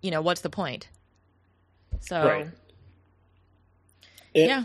you 0.00 0.10
know 0.10 0.22
what's 0.22 0.42
the 0.42 0.50
point? 0.50 0.88
So 2.00 2.24
Right. 2.24 2.46
And- 4.34 4.48
yeah, 4.48 4.64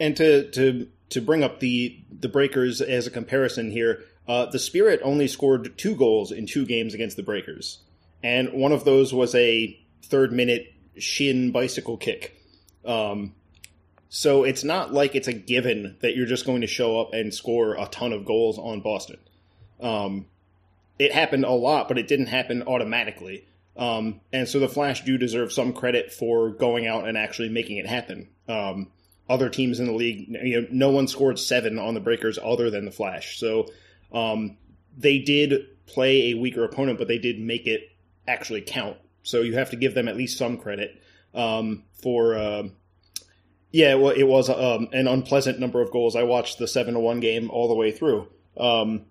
And 0.00 0.16
to 0.16 0.50
to 0.50 0.88
to 1.10 1.20
bring 1.20 1.42
up 1.42 1.60
the 1.60 1.98
the 2.10 2.28
Breakers 2.28 2.80
as 2.80 3.06
a 3.06 3.10
comparison 3.10 3.70
here, 3.70 4.04
uh, 4.26 4.46
the 4.46 4.58
Spirit 4.58 5.00
only 5.02 5.28
scored 5.28 5.78
two 5.78 5.94
goals 5.94 6.32
in 6.32 6.46
two 6.46 6.66
games 6.66 6.94
against 6.94 7.16
the 7.16 7.22
Breakers, 7.22 7.78
and 8.22 8.52
one 8.52 8.72
of 8.72 8.84
those 8.84 9.14
was 9.14 9.34
a 9.34 9.78
third 10.02 10.32
minute 10.32 10.72
shin 10.98 11.52
bicycle 11.52 11.96
kick. 11.96 12.34
Um, 12.84 13.34
so 14.08 14.44
it's 14.44 14.64
not 14.64 14.92
like 14.92 15.14
it's 15.14 15.28
a 15.28 15.32
given 15.32 15.96
that 16.00 16.16
you're 16.16 16.26
just 16.26 16.46
going 16.46 16.62
to 16.62 16.66
show 16.66 17.00
up 17.00 17.12
and 17.12 17.32
score 17.32 17.74
a 17.74 17.86
ton 17.86 18.12
of 18.12 18.24
goals 18.24 18.58
on 18.58 18.80
Boston. 18.80 19.18
Um, 19.80 20.26
it 20.98 21.12
happened 21.12 21.44
a 21.44 21.50
lot, 21.50 21.88
but 21.88 21.98
it 21.98 22.08
didn't 22.08 22.26
happen 22.26 22.62
automatically. 22.62 23.46
Um, 23.76 24.20
and 24.32 24.48
so 24.48 24.58
the 24.58 24.68
Flash 24.68 25.04
do 25.04 25.16
deserve 25.18 25.52
some 25.52 25.72
credit 25.72 26.12
for 26.12 26.50
going 26.50 26.86
out 26.86 27.06
and 27.06 27.16
actually 27.16 27.48
making 27.48 27.76
it 27.76 27.86
happen. 27.86 28.28
Um, 28.48 28.90
other 29.28 29.48
teams 29.48 29.78
in 29.78 29.86
the 29.86 29.92
league, 29.92 30.28
you 30.42 30.62
know, 30.62 30.68
no 30.70 30.90
one 30.90 31.06
scored 31.06 31.38
seven 31.38 31.78
on 31.78 31.94
the 31.94 32.00
Breakers 32.00 32.38
other 32.42 32.70
than 32.70 32.84
the 32.84 32.90
Flash. 32.90 33.38
So 33.38 33.68
um, 34.12 34.56
they 34.96 35.18
did 35.18 35.86
play 35.86 36.30
a 36.30 36.34
weaker 36.34 36.64
opponent, 36.64 36.98
but 36.98 37.08
they 37.08 37.18
did 37.18 37.38
make 37.38 37.66
it 37.66 37.82
actually 38.26 38.62
count. 38.62 38.96
So 39.22 39.42
you 39.42 39.54
have 39.54 39.70
to 39.70 39.76
give 39.76 39.94
them 39.94 40.08
at 40.08 40.16
least 40.16 40.38
some 40.38 40.58
credit 40.58 41.00
um, 41.34 41.84
for. 41.92 42.34
Uh, 42.34 42.62
yeah, 43.70 43.94
well, 43.94 44.12
it 44.12 44.22
was 44.22 44.48
um, 44.48 44.88
an 44.92 45.06
unpleasant 45.06 45.60
number 45.60 45.82
of 45.82 45.90
goals. 45.90 46.16
I 46.16 46.22
watched 46.22 46.58
the 46.58 46.66
seven 46.66 46.94
to 46.94 47.00
one 47.00 47.20
game 47.20 47.50
all 47.50 47.68
the 47.68 47.74
way 47.74 47.92
through, 47.92 48.26
um, 48.56 49.04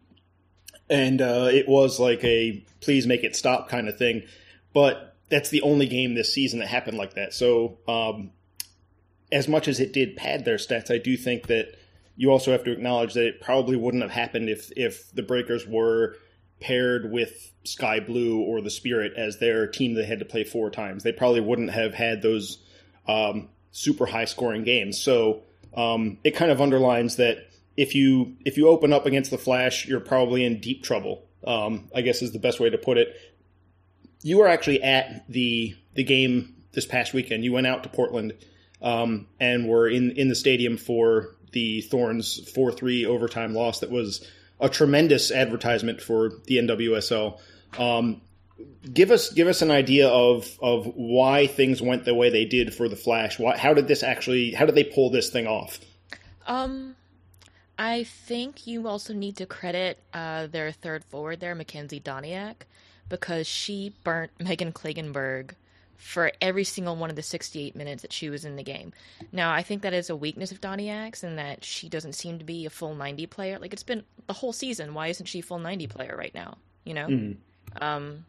and 0.90 1.22
uh, 1.22 1.50
it 1.52 1.68
was 1.68 2.00
like 2.00 2.24
a 2.24 2.64
please 2.82 3.08
make 3.08 3.24
it 3.24 3.36
stop 3.36 3.70
kind 3.70 3.88
of 3.88 3.98
thing. 3.98 4.24
But 4.74 5.16
that's 5.30 5.50
the 5.50 5.62
only 5.62 5.88
game 5.88 6.16
this 6.16 6.34
season 6.34 6.60
that 6.60 6.68
happened 6.68 6.98
like 6.98 7.16
that. 7.16 7.34
So 7.34 7.80
um, 7.88 8.32
as 9.32 9.48
much 9.48 9.68
as 9.68 9.80
it 9.80 9.94
did 9.94 10.16
pad 10.16 10.46
their 10.46 10.58
stats, 10.58 10.92
I 10.92 10.98
do 10.98 11.18
think 11.18 11.48
that 11.48 11.76
you 12.16 12.32
also 12.32 12.52
have 12.52 12.64
to 12.64 12.72
acknowledge 12.72 13.14
that 13.14 13.28
it 13.28 13.42
probably 13.42 13.76
wouldn't 13.76 14.04
have 14.04 14.12
happened 14.12 14.50
if 14.50 14.72
if 14.76 15.12
the 15.14 15.24
Breakers 15.24 15.66
were 15.68 16.16
paired 16.60 17.12
with 17.12 17.52
Sky 17.64 18.00
Blue 18.00 18.42
or 18.42 18.62
the 18.62 18.70
Spirit 18.70 19.14
as 19.16 19.38
their 19.38 19.68
team 19.68 19.94
they 19.94 20.06
had 20.06 20.20
to 20.20 20.26
play 20.26 20.44
four 20.44 20.70
times. 20.70 21.04
They 21.04 21.12
probably 21.12 21.42
wouldn't 21.42 21.72
have 21.72 21.94
had 21.94 22.22
those 22.22 22.60
um, 23.08 23.50
super 23.72 24.06
high 24.06 24.26
scoring 24.26 24.64
games. 24.64 25.00
So 25.00 25.44
um, 25.76 26.18
it 26.24 26.32
kind 26.32 26.50
of 26.50 26.62
underlines 26.62 27.18
that 27.18 27.47
if 27.78 27.94
you 27.94 28.36
if 28.44 28.58
you 28.58 28.68
open 28.68 28.92
up 28.92 29.06
against 29.06 29.32
the 29.32 29.38
Flash, 29.38 29.88
you're 29.88 30.00
probably 30.00 30.44
in 30.44 30.60
deep 30.60 30.84
trouble. 30.84 31.24
Um, 31.46 31.90
I 31.96 32.02
guess 32.02 32.22
is 32.22 32.34
the 32.34 32.40
best 32.40 32.60
way 32.60 32.70
to 32.70 32.78
put 32.78 32.98
it. 32.98 33.16
You 34.24 34.40
were 34.40 34.48
actually 34.48 34.84
at 34.84 35.24
the 35.30 35.76
the 35.94 36.04
game 36.04 36.56
this 36.74 36.86
past 36.86 37.14
weekend. 37.14 37.46
You 37.46 37.54
went 37.54 37.68
out 37.68 37.84
to 37.84 37.90
Portland 37.90 38.34
um, 38.82 39.28
and 39.40 39.70
were 39.70 39.88
in 39.88 40.12
in 40.12 40.28
the 40.28 40.36
stadium 40.36 40.78
for 40.78 41.36
the 41.54 41.82
Thorns 41.82 42.50
four 42.52 42.72
three 42.72 43.06
overtime 43.06 43.54
loss. 43.54 43.80
That 43.80 43.92
was 43.92 44.28
a 44.60 44.68
tremendous 44.68 45.32
advertisement 45.32 46.02
for 46.02 46.32
the 46.46 46.58
NWSL. 46.58 47.40
Um, 47.78 48.22
give 48.92 49.12
us 49.12 49.32
give 49.32 49.48
us 49.48 49.62
an 49.62 49.70
idea 49.70 50.10
of 50.10 50.58
of 50.64 50.92
why 50.96 51.46
things 51.46 51.80
went 51.80 52.06
the 52.06 52.16
way 52.16 52.32
they 52.32 52.46
did 52.46 52.74
for 52.74 52.90
the 52.90 52.96
Flash. 52.96 53.38
Why, 53.38 53.56
how 53.56 53.76
did 53.76 53.88
this 53.88 54.02
actually? 54.02 54.52
How 54.52 54.66
did 54.66 54.74
they 54.74 54.84
pull 54.84 55.12
this 55.12 55.30
thing 55.30 55.46
off? 55.46 55.80
Um, 56.48 56.96
I 57.78 58.04
think 58.04 58.66
you 58.66 58.88
also 58.88 59.14
need 59.14 59.38
to 59.38 59.46
credit 59.46 60.00
uh, 60.14 60.48
their 60.48 60.72
third 60.72 61.04
forward 61.06 61.40
there, 61.40 61.56
Makenzy 61.56 62.02
Doniak, 62.02 62.56
because 63.08 63.48
she 63.48 63.94
burnt 64.04 64.32
Megan 64.40 64.72
Klingenberg 64.72 65.52
for 65.96 66.32
every 66.42 66.64
single 66.64 66.96
one 66.96 67.10
of 67.10 67.16
the 67.16 67.24
68 67.24 67.76
minutes 67.76 68.04
that 68.04 68.14
she 68.14 68.30
was 68.30 68.46
in 68.46 68.56
the 68.56 68.64
game. 68.64 68.94
Now, 69.32 69.52
I 69.52 69.64
think 69.64 69.82
that 69.82 69.94
is 69.94 70.10
a 70.10 70.16
weakness 70.16 70.52
of 70.52 70.62
Doniak's 70.62 71.24
and 71.24 71.40
that 71.40 71.64
she 71.64 71.90
doesn't 71.90 72.14
seem 72.14 72.38
to 72.38 72.46
be 72.46 72.66
a 72.66 72.70
full 72.70 72.94
90 72.94 73.26
player. 73.28 73.58
Like, 73.58 73.74
it's 73.74 73.84
been 73.84 74.04
the 74.28 74.34
whole 74.34 74.54
season. 74.54 74.94
Why 74.94 75.08
isn't 75.08 75.26
she 75.26 75.40
a 75.40 75.44
full 75.44 75.60
90 75.60 75.88
player 75.88 76.16
right 76.16 76.34
now? 76.36 76.58
You 76.84 76.94
know? 76.94 77.08
Mhm. 77.08 77.38
Um, 77.82 78.26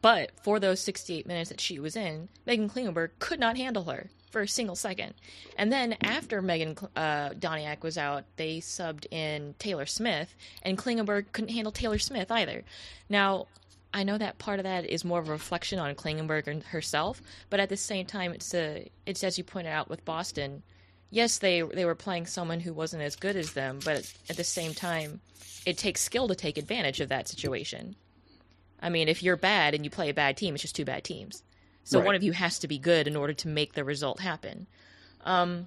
but 0.00 0.30
for 0.42 0.58
those 0.60 0.80
68 0.80 1.26
minutes 1.26 1.50
that 1.50 1.60
she 1.60 1.78
was 1.78 1.96
in, 1.96 2.28
Megan 2.46 2.70
Klingenberg 2.70 3.10
could 3.18 3.40
not 3.40 3.56
handle 3.56 3.84
her 3.84 4.10
for 4.30 4.40
a 4.40 4.48
single 4.48 4.76
second. 4.76 5.14
And 5.56 5.72
then 5.72 5.96
after 6.02 6.40
Megan 6.40 6.76
uh, 6.96 7.30
Doniak 7.30 7.82
was 7.82 7.98
out, 7.98 8.24
they 8.36 8.58
subbed 8.58 9.06
in 9.10 9.54
Taylor 9.58 9.86
Smith, 9.86 10.34
and 10.62 10.78
Klingenberg 10.78 11.32
couldn't 11.32 11.54
handle 11.54 11.72
Taylor 11.72 11.98
Smith 11.98 12.30
either. 12.30 12.64
Now, 13.08 13.46
I 13.92 14.04
know 14.04 14.18
that 14.18 14.38
part 14.38 14.60
of 14.60 14.64
that 14.64 14.86
is 14.86 15.04
more 15.04 15.18
of 15.18 15.28
a 15.28 15.32
reflection 15.32 15.80
on 15.80 15.96
Klingenberg 15.96 16.62
herself, 16.64 17.20
but 17.50 17.58
at 17.58 17.68
the 17.68 17.76
same 17.76 18.06
time, 18.06 18.32
it's 18.32 18.54
a, 18.54 18.88
it's 19.04 19.24
as 19.24 19.36
you 19.36 19.42
pointed 19.42 19.70
out 19.70 19.88
with 19.90 20.04
Boston. 20.04 20.62
yes, 21.10 21.38
they 21.38 21.62
they 21.62 21.84
were 21.84 21.94
playing 21.96 22.26
someone 22.26 22.60
who 22.60 22.72
wasn't 22.72 23.02
as 23.02 23.16
good 23.16 23.36
as 23.36 23.52
them, 23.52 23.80
but 23.84 24.10
at 24.28 24.36
the 24.36 24.44
same 24.44 24.74
time, 24.74 25.20
it 25.66 25.76
takes 25.76 26.00
skill 26.00 26.28
to 26.28 26.34
take 26.34 26.56
advantage 26.56 27.00
of 27.00 27.08
that 27.08 27.28
situation. 27.28 27.96
I 28.80 28.88
mean, 28.88 29.08
if 29.08 29.22
you're 29.22 29.36
bad 29.36 29.74
and 29.74 29.84
you 29.84 29.90
play 29.90 30.08
a 30.08 30.14
bad 30.14 30.36
team, 30.36 30.54
it's 30.54 30.62
just 30.62 30.76
two 30.76 30.84
bad 30.84 31.04
teams. 31.04 31.42
So 31.90 31.98
Right. 31.98 32.06
one 32.06 32.14
of 32.14 32.22
you 32.22 32.30
has 32.30 32.60
to 32.60 32.68
be 32.68 32.78
good 32.78 33.08
in 33.08 33.16
order 33.16 33.32
to 33.32 33.48
make 33.48 33.72
the 33.72 33.82
result 33.82 34.20
happen. 34.20 34.68
Um, 35.24 35.66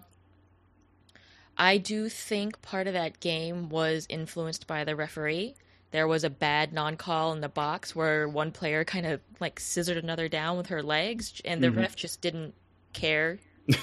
I 1.58 1.78
do 1.78 2.08
think 2.08 2.62
part 2.62 2.88
of 2.88 2.94
that 2.94 3.20
game 3.20 3.68
was 3.68 4.06
influenced 4.10 4.66
by 4.66 4.86
the 4.86 4.96
referee. 4.96 5.56
There 5.92 6.08
was 6.08 6.24
a 6.24 6.30
bad 6.30 6.72
non-call 6.72 7.34
in 7.34 7.42
the 7.42 7.50
box 7.50 7.94
where 7.94 8.26
one 8.26 8.54
player 8.54 8.86
kind 8.86 9.06
of 9.06 9.20
like 9.42 9.60
scissored 9.60 9.98
another 9.98 10.30
down 10.30 10.56
with 10.56 10.68
her 10.68 10.82
legs, 10.82 11.42
and 11.44 11.62
the 11.62 11.68
Mhm. 11.68 11.76
ref 11.78 11.96
just 11.98 12.22
didn't 12.22 12.54
care. 12.94 13.40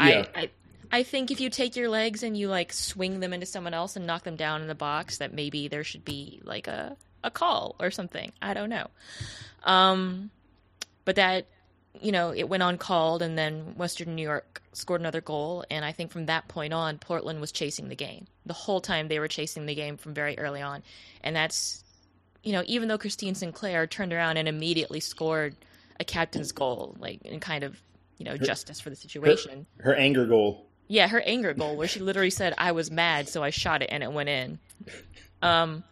Yeah. 0.00 0.26
I, 0.34 0.40
I 0.42 0.50
I 0.90 1.02
think 1.02 1.30
if 1.32 1.40
you 1.40 1.50
take 1.50 1.74
your 1.76 1.88
legs 1.88 2.22
and 2.22 2.36
you 2.36 2.48
like 2.48 2.72
swing 2.72 3.18
them 3.20 3.32
into 3.32 3.46
someone 3.46 3.74
else 3.74 3.96
and 3.96 4.06
knock 4.06 4.22
them 4.22 4.36
down 4.36 4.62
in 4.62 4.68
the 4.68 4.74
box, 4.76 5.18
that 5.18 5.34
maybe 5.34 5.66
there 5.68 5.82
should 5.84 6.04
be 6.04 6.40
like 6.44 6.66
a 6.68 6.96
a 7.24 7.30
call 7.32 7.74
or 7.80 7.90
something. 7.90 8.32
I 8.40 8.54
don't 8.54 8.70
know. 8.70 8.86
Um, 9.64 10.30
but 11.08 11.16
that 11.16 11.46
you 12.02 12.12
know 12.12 12.34
it 12.34 12.50
went 12.50 12.62
uncalled, 12.62 13.22
and 13.22 13.38
then 13.38 13.74
Western 13.78 14.14
New 14.14 14.20
York 14.20 14.60
scored 14.74 15.00
another 15.00 15.22
goal, 15.22 15.64
and 15.70 15.82
I 15.82 15.90
think 15.90 16.10
from 16.10 16.26
that 16.26 16.48
point 16.48 16.74
on, 16.74 16.98
Portland 16.98 17.40
was 17.40 17.50
chasing 17.50 17.88
the 17.88 17.96
game 17.96 18.26
the 18.44 18.52
whole 18.52 18.82
time. 18.82 19.08
They 19.08 19.18
were 19.18 19.26
chasing 19.26 19.64
the 19.64 19.74
game 19.74 19.96
from 19.96 20.12
very 20.12 20.38
early 20.38 20.60
on, 20.60 20.82
and 21.24 21.34
that's 21.34 21.82
you 22.42 22.52
know 22.52 22.62
even 22.66 22.88
though 22.88 22.98
Christine 22.98 23.34
Sinclair 23.34 23.86
turned 23.86 24.12
around 24.12 24.36
and 24.36 24.46
immediately 24.46 25.00
scored 25.00 25.56
a 25.98 26.04
captain's 26.04 26.52
goal, 26.52 26.94
like 26.98 27.22
in 27.22 27.40
kind 27.40 27.64
of 27.64 27.80
you 28.18 28.26
know 28.26 28.36
justice 28.36 28.78
for 28.78 28.90
the 28.90 28.96
situation. 28.96 29.64
Her 29.80 29.94
anger 29.94 30.26
goal. 30.26 30.66
Yeah, 30.88 31.08
her 31.08 31.22
anger 31.22 31.54
goal 31.54 31.74
where 31.74 31.88
she 31.88 32.00
literally 32.00 32.28
said, 32.28 32.52
"I 32.58 32.72
was 32.72 32.90
mad, 32.90 33.30
so 33.30 33.42
I 33.42 33.48
shot 33.48 33.80
it 33.80 33.88
and 33.90 34.02
it 34.02 34.12
went 34.12 34.28
in." 34.28 34.58
Um, 35.40 35.84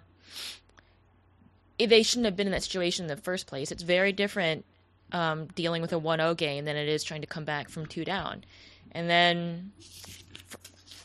they 1.78 2.02
shouldn't 2.02 2.26
have 2.26 2.36
been 2.36 2.48
in 2.48 2.52
that 2.52 2.64
situation 2.64 3.04
in 3.04 3.08
the 3.08 3.22
first 3.22 3.46
place. 3.46 3.72
It's 3.72 3.82
very 3.82 4.12
different 4.12 4.66
um, 5.12 5.46
dealing 5.54 5.82
with 5.82 5.92
a 5.92 6.00
1-0 6.00 6.36
game 6.36 6.64
than 6.64 6.76
it 6.76 6.88
is 6.88 7.04
trying 7.04 7.20
to 7.20 7.26
come 7.26 7.44
back 7.44 7.68
from 7.68 7.86
two 7.86 8.04
down. 8.04 8.44
And 8.92 9.08
then, 9.08 9.72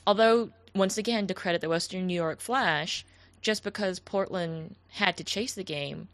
although 0.07 0.49
once 0.73 0.97
again 0.97 1.27
to 1.27 1.33
credit 1.33 1.61
the 1.61 1.69
Western 1.69 2.07
New 2.07 2.15
York 2.15 2.39
Flash, 2.39 3.05
just 3.41 3.63
because 3.63 3.99
Portland 3.99 4.75
had 4.89 5.17
to 5.17 5.23
chase 5.23 5.53
the 5.53 5.63
game, 5.63 6.07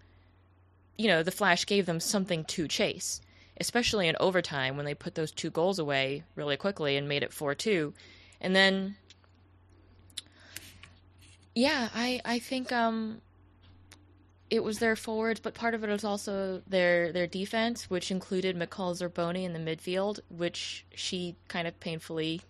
you 0.98 1.08
know, 1.08 1.24
the 1.24 1.32
Flash 1.32 1.66
gave 1.66 1.86
them 1.86 2.00
something 2.00 2.44
to 2.46 2.68
chase 2.68 3.22
especially 3.60 4.08
in 4.08 4.16
overtime 4.20 4.78
when 4.78 4.86
they 4.86 4.94
put 4.94 5.16
those 5.16 5.32
two 5.32 5.50
goals 5.50 5.80
away 5.80 6.24
really 6.36 6.58
quickly 6.58 6.98
and 6.98 7.08
made 7.08 7.24
it 7.24 7.32
4-2 7.32 7.94
and 8.40 8.56
then 8.56 8.96
yeah 11.56 11.90
i 11.94 12.22
i 12.24 12.40
think 12.40 12.72
um 12.72 13.22
it 14.50 14.64
was 14.64 14.80
their 14.80 14.96
forwards 14.96 15.40
but 15.40 15.54
part 15.54 15.74
of 15.74 15.84
it 15.84 15.90
was 15.90 16.04
also 16.04 16.62
their 16.68 17.12
their 17.12 17.28
defense 17.28 17.90
which 17.90 18.12
included 18.12 18.58
McCall 18.58 18.96
Zerboni 18.96 19.44
in 19.44 19.54
the 19.54 19.60
midfield 19.60 20.20
which 20.30 20.86
she 20.94 21.36
kind 21.48 21.68
of 21.68 21.80
painfully 21.80 22.42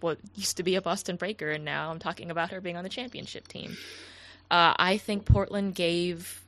what 0.00 0.18
used 0.34 0.56
to 0.56 0.62
be 0.62 0.74
a 0.74 0.82
Boston 0.82 1.16
Breaker 1.16 1.50
and 1.50 1.64
now 1.64 1.90
I'm 1.90 1.98
talking 1.98 2.30
about 2.30 2.50
her 2.50 2.60
being 2.60 2.76
on 2.76 2.84
the 2.84 2.90
championship 2.90 3.48
team 3.48 3.76
uh, 4.50 4.74
I 4.76 4.98
think 4.98 5.24
Portland 5.24 5.74
gave 5.74 6.42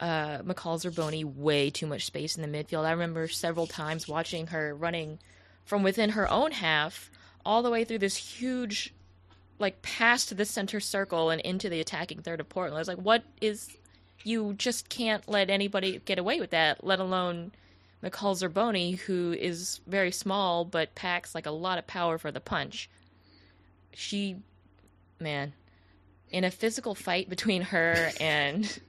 uh, 0.00 0.38
McCall 0.38 0.80
Zerboni 0.80 1.24
way 1.24 1.68
too 1.68 1.86
much 1.86 2.06
space 2.06 2.36
in 2.36 2.42
the 2.42 2.58
midfield. 2.58 2.86
I 2.86 2.92
remember 2.92 3.28
several 3.28 3.66
times 3.66 4.08
watching 4.08 4.48
her 4.48 4.74
running 4.74 5.18
from 5.66 5.82
within 5.82 6.10
her 6.10 6.28
own 6.30 6.52
half 6.52 7.10
all 7.44 7.62
the 7.62 7.70
way 7.70 7.84
through 7.84 7.98
this 7.98 8.16
huge, 8.16 8.94
like 9.58 9.82
past 9.82 10.34
the 10.34 10.44
center 10.46 10.80
circle 10.80 11.28
and 11.28 11.40
into 11.42 11.68
the 11.68 11.80
attacking 11.80 12.22
third 12.22 12.40
of 12.40 12.48
Portland. 12.48 12.76
I 12.76 12.80
was 12.80 12.88
like, 12.88 12.98
what 12.98 13.22
is. 13.40 13.76
You 14.22 14.54
just 14.54 14.88
can't 14.88 15.26
let 15.28 15.50
anybody 15.50 16.00
get 16.04 16.18
away 16.18 16.40
with 16.40 16.50
that, 16.50 16.84
let 16.84 17.00
alone 17.00 17.52
McCall 18.02 18.36
Zerboni, 18.36 18.98
who 18.98 19.32
is 19.32 19.80
very 19.86 20.10
small 20.10 20.64
but 20.64 20.94
packs 20.94 21.34
like 21.34 21.46
a 21.46 21.50
lot 21.50 21.78
of 21.78 21.86
power 21.86 22.18
for 22.18 22.30
the 22.30 22.40
punch. 22.40 22.88
She, 23.92 24.36
man, 25.18 25.52
in 26.30 26.44
a 26.44 26.50
physical 26.50 26.94
fight 26.94 27.28
between 27.28 27.62
her 27.62 28.10
and 28.20 28.80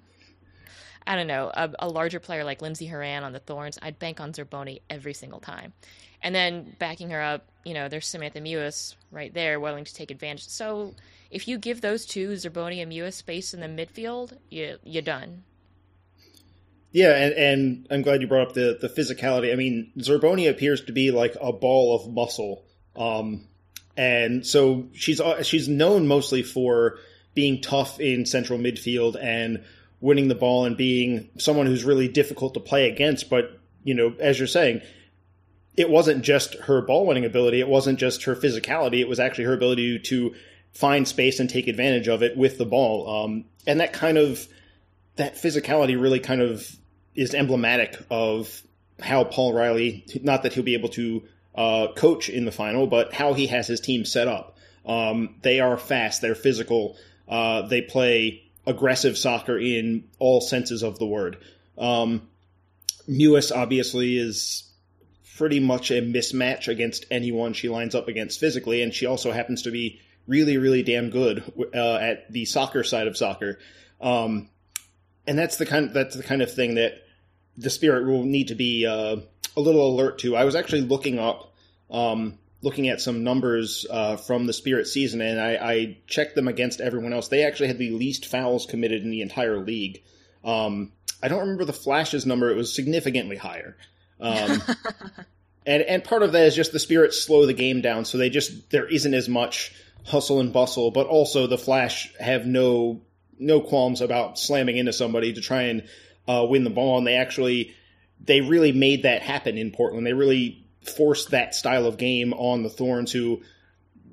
I 1.05 1.15
don't 1.15 1.27
know, 1.27 1.51
a, 1.53 1.69
a 1.79 1.89
larger 1.89 2.19
player 2.19 2.43
like 2.43 2.61
Lindsay 2.61 2.85
Horan 2.85 3.23
on 3.23 3.33
the 3.33 3.39
Thorns, 3.39 3.79
I'd 3.81 3.97
bank 3.97 4.19
on 4.19 4.33
Zerboni 4.33 4.81
every 4.89 5.13
single 5.13 5.39
time. 5.39 5.73
And 6.21 6.35
then 6.35 6.75
backing 6.77 7.09
her 7.09 7.21
up, 7.21 7.47
you 7.65 7.73
know, 7.73 7.89
there's 7.89 8.07
Samantha 8.07 8.39
Mewis 8.39 8.95
right 9.11 9.33
there 9.33 9.59
willing 9.59 9.85
to 9.85 9.93
take 9.93 10.11
advantage. 10.11 10.47
So 10.47 10.93
if 11.31 11.47
you 11.47 11.57
give 11.57 11.81
those 11.81 12.05
two, 12.05 12.29
Zerboni 12.31 12.81
and 12.81 12.91
Mewis, 12.91 13.13
space 13.13 13.53
in 13.53 13.61
the 13.61 13.67
midfield, 13.67 14.37
you, 14.49 14.77
you're 14.83 15.01
done. 15.01 15.43
Yeah, 16.91 17.15
and, 17.15 17.33
and 17.33 17.87
I'm 17.89 18.01
glad 18.01 18.21
you 18.21 18.27
brought 18.27 18.49
up 18.49 18.53
the, 18.53 18.77
the 18.79 18.89
physicality. 18.89 19.51
I 19.51 19.55
mean, 19.55 19.91
Zerboni 19.97 20.49
appears 20.49 20.83
to 20.85 20.91
be 20.91 21.11
like 21.11 21.35
a 21.39 21.53
ball 21.53 21.95
of 21.95 22.13
muscle. 22.13 22.65
Um, 22.97 23.47
and 23.95 24.45
so 24.45 24.89
she's 24.93 25.21
uh, 25.21 25.41
she's 25.43 25.69
known 25.69 26.07
mostly 26.07 26.43
for 26.43 26.97
being 27.33 27.61
tough 27.61 27.99
in 28.01 28.25
central 28.25 28.59
midfield 28.59 29.21
and 29.21 29.63
winning 30.01 30.27
the 30.27 30.35
ball 30.35 30.65
and 30.65 30.75
being 30.75 31.29
someone 31.37 31.65
who's 31.65 31.85
really 31.85 32.09
difficult 32.09 32.55
to 32.55 32.59
play 32.59 32.89
against. 32.89 33.29
But 33.29 33.57
you 33.83 33.93
know, 33.93 34.13
as 34.19 34.37
you're 34.37 34.47
saying, 34.47 34.81
it 35.77 35.89
wasn't 35.89 36.23
just 36.23 36.55
her 36.55 36.81
ball 36.81 37.05
winning 37.05 37.25
ability. 37.25 37.61
It 37.61 37.67
wasn't 37.69 37.99
just 37.99 38.23
her 38.23 38.35
physicality. 38.35 38.99
It 38.99 39.07
was 39.07 39.19
actually 39.19 39.45
her 39.45 39.53
ability 39.53 39.99
to 39.99 40.35
find 40.73 41.07
space 41.07 41.39
and 41.39 41.49
take 41.49 41.67
advantage 41.67 42.07
of 42.07 42.23
it 42.23 42.37
with 42.37 42.57
the 42.57 42.65
ball. 42.65 43.23
Um, 43.25 43.45
and 43.67 43.79
that 43.79 43.93
kind 43.93 44.17
of 44.17 44.47
that 45.15 45.35
physicality 45.35 45.99
really 45.99 46.19
kind 46.19 46.41
of 46.41 46.75
is 47.15 47.33
emblematic 47.33 47.97
of 48.09 48.61
how 48.99 49.23
Paul 49.23 49.53
Riley, 49.53 50.05
not 50.21 50.43
that 50.43 50.53
he'll 50.53 50.63
be 50.63 50.75
able 50.75 50.89
to 50.89 51.23
uh, 51.55 51.87
coach 51.95 52.29
in 52.29 52.45
the 52.45 52.51
final, 52.51 52.87
but 52.87 53.13
how 53.13 53.33
he 53.33 53.47
has 53.47 53.67
his 53.67 53.81
team 53.81 54.05
set 54.05 54.27
up. 54.27 54.57
Um, 54.85 55.35
they 55.41 55.59
are 55.59 55.77
fast, 55.77 56.21
they're 56.21 56.35
physical, 56.35 56.97
uh, 57.27 57.67
they 57.67 57.81
play 57.81 58.43
aggressive 58.65 59.17
soccer 59.17 59.57
in 59.57 60.05
all 60.19 60.41
senses 60.41 60.83
of 60.83 60.97
the 60.97 61.05
word. 61.05 61.37
Um, 61.77 62.27
Mewis 63.07 63.55
obviously 63.55 64.17
is 64.17 64.63
pretty 65.37 65.59
much 65.59 65.91
a 65.91 66.01
mismatch 66.01 66.67
against 66.67 67.05
anyone 67.09 67.53
she 67.53 67.69
lines 67.69 67.95
up 67.95 68.07
against 68.07 68.39
physically, 68.39 68.81
and 68.81 68.93
she 68.93 69.05
also 69.05 69.31
happens 69.31 69.63
to 69.63 69.71
be 69.71 69.99
really, 70.27 70.57
really 70.57 70.83
damn 70.83 71.09
good 71.09 71.43
uh, 71.73 71.95
at 71.95 72.31
the 72.31 72.45
soccer 72.45 72.83
side 72.83 73.07
of 73.07 73.17
soccer. 73.17 73.59
Um, 73.99 74.49
and 75.27 75.37
that's 75.37 75.57
the 75.57 75.65
kind 75.65 75.93
that's 75.93 76.15
the 76.15 76.23
kind 76.23 76.41
of 76.41 76.51
thing 76.53 76.75
that 76.75 77.03
the 77.57 77.69
spirit 77.69 78.07
will 78.07 78.23
need 78.23 78.47
to 78.47 78.55
be 78.55 78.85
uh, 78.85 79.17
a 79.55 79.61
little 79.61 79.87
alert 79.87 80.19
to. 80.19 80.35
I 80.35 80.45
was 80.45 80.55
actually 80.55 80.81
looking 80.81 81.19
up, 81.19 81.53
um, 81.89 82.37
looking 82.61 82.89
at 82.89 83.01
some 83.01 83.23
numbers 83.23 83.85
uh, 83.89 84.17
from 84.17 84.45
the 84.45 84.53
spirit 84.53 84.87
season, 84.87 85.21
and 85.21 85.39
I, 85.39 85.55
I, 85.55 85.97
checked 86.07 86.35
them 86.35 86.47
against 86.47 86.79
everyone 86.79 87.13
else. 87.13 87.27
They 87.27 87.43
actually 87.43 87.67
had 87.67 87.77
the 87.77 87.91
least 87.91 88.27
fouls 88.27 88.65
committed 88.65 89.03
in 89.03 89.11
the 89.11 89.21
entire 89.21 89.59
league. 89.59 90.01
Um, 90.43 90.91
I 91.21 91.27
don't 91.27 91.41
remember 91.41 91.65
the 91.65 91.73
Flash's 91.73 92.25
number; 92.25 92.49
it 92.49 92.55
was 92.55 92.73
significantly 92.73 93.35
higher. 93.35 93.75
Um, 94.19 94.61
and 95.65 95.83
and 95.83 96.03
part 96.03 96.23
of 96.23 96.31
that 96.31 96.45
is 96.45 96.55
just 96.55 96.71
the 96.71 96.79
spirits 96.79 97.21
slow 97.21 97.45
the 97.45 97.53
game 97.53 97.81
down, 97.81 98.05
so 98.05 98.17
they 98.17 98.29
just 98.29 98.69
there 98.71 98.87
isn't 98.87 99.13
as 99.13 99.29
much 99.29 99.73
hustle 100.05 100.39
and 100.39 100.53
bustle. 100.53 100.91
But 100.91 101.07
also 101.07 101.47
the 101.47 101.57
Flash 101.57 102.13
have 102.19 102.45
no 102.45 103.01
no 103.39 103.59
qualms 103.59 104.01
about 104.01 104.37
slamming 104.37 104.77
into 104.77 104.93
somebody 104.93 105.33
to 105.33 105.41
try 105.41 105.63
and 105.63 105.87
uh, 106.27 106.45
win 106.47 106.63
the 106.63 106.69
ball, 106.69 106.97
and 106.97 107.07
they 107.07 107.15
actually 107.15 107.73
they 108.23 108.41
really 108.41 108.71
made 108.71 109.03
that 109.03 109.21
happen 109.21 109.57
in 109.57 109.71
Portland. 109.71 110.05
They 110.05 110.13
really 110.13 110.67
forced 110.83 111.31
that 111.31 111.55
style 111.55 111.85
of 111.85 111.97
game 111.97 112.33
on 112.33 112.63
the 112.63 112.69
Thorns, 112.69 113.11
who 113.11 113.41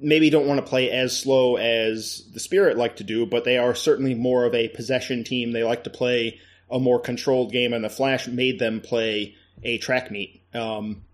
maybe 0.01 0.31
don't 0.31 0.47
want 0.47 0.61
to 0.65 0.67
play 0.67 0.91
as 0.91 1.19
slow 1.19 1.57
as 1.57 2.29
the 2.33 2.41
Spirit 2.41 2.79
like 2.79 2.97
to 2.97 3.05
do, 3.05 3.27
but 3.27 3.45
they 3.45 3.59
are 3.59 3.75
certainly 3.75 4.15
more 4.15 4.45
of 4.45 4.55
a 4.55 4.69
possession 4.69 5.25
team. 5.25 5.53
They 5.53 5.65
like 5.65 5.85
to 5.85 5.91
play 5.91 6.41
a 6.71 6.79
more 6.79 7.01
controlled 7.01 7.53
game, 7.53 7.73
and 7.73 7.85
the 7.85 7.91
Flash 7.91 8.27
made 8.27 8.59
them 8.59 8.81
play 8.81 9.35
a 9.63 9.79
track 9.79 10.11
meet. 10.11 10.43
Um, 10.55 11.05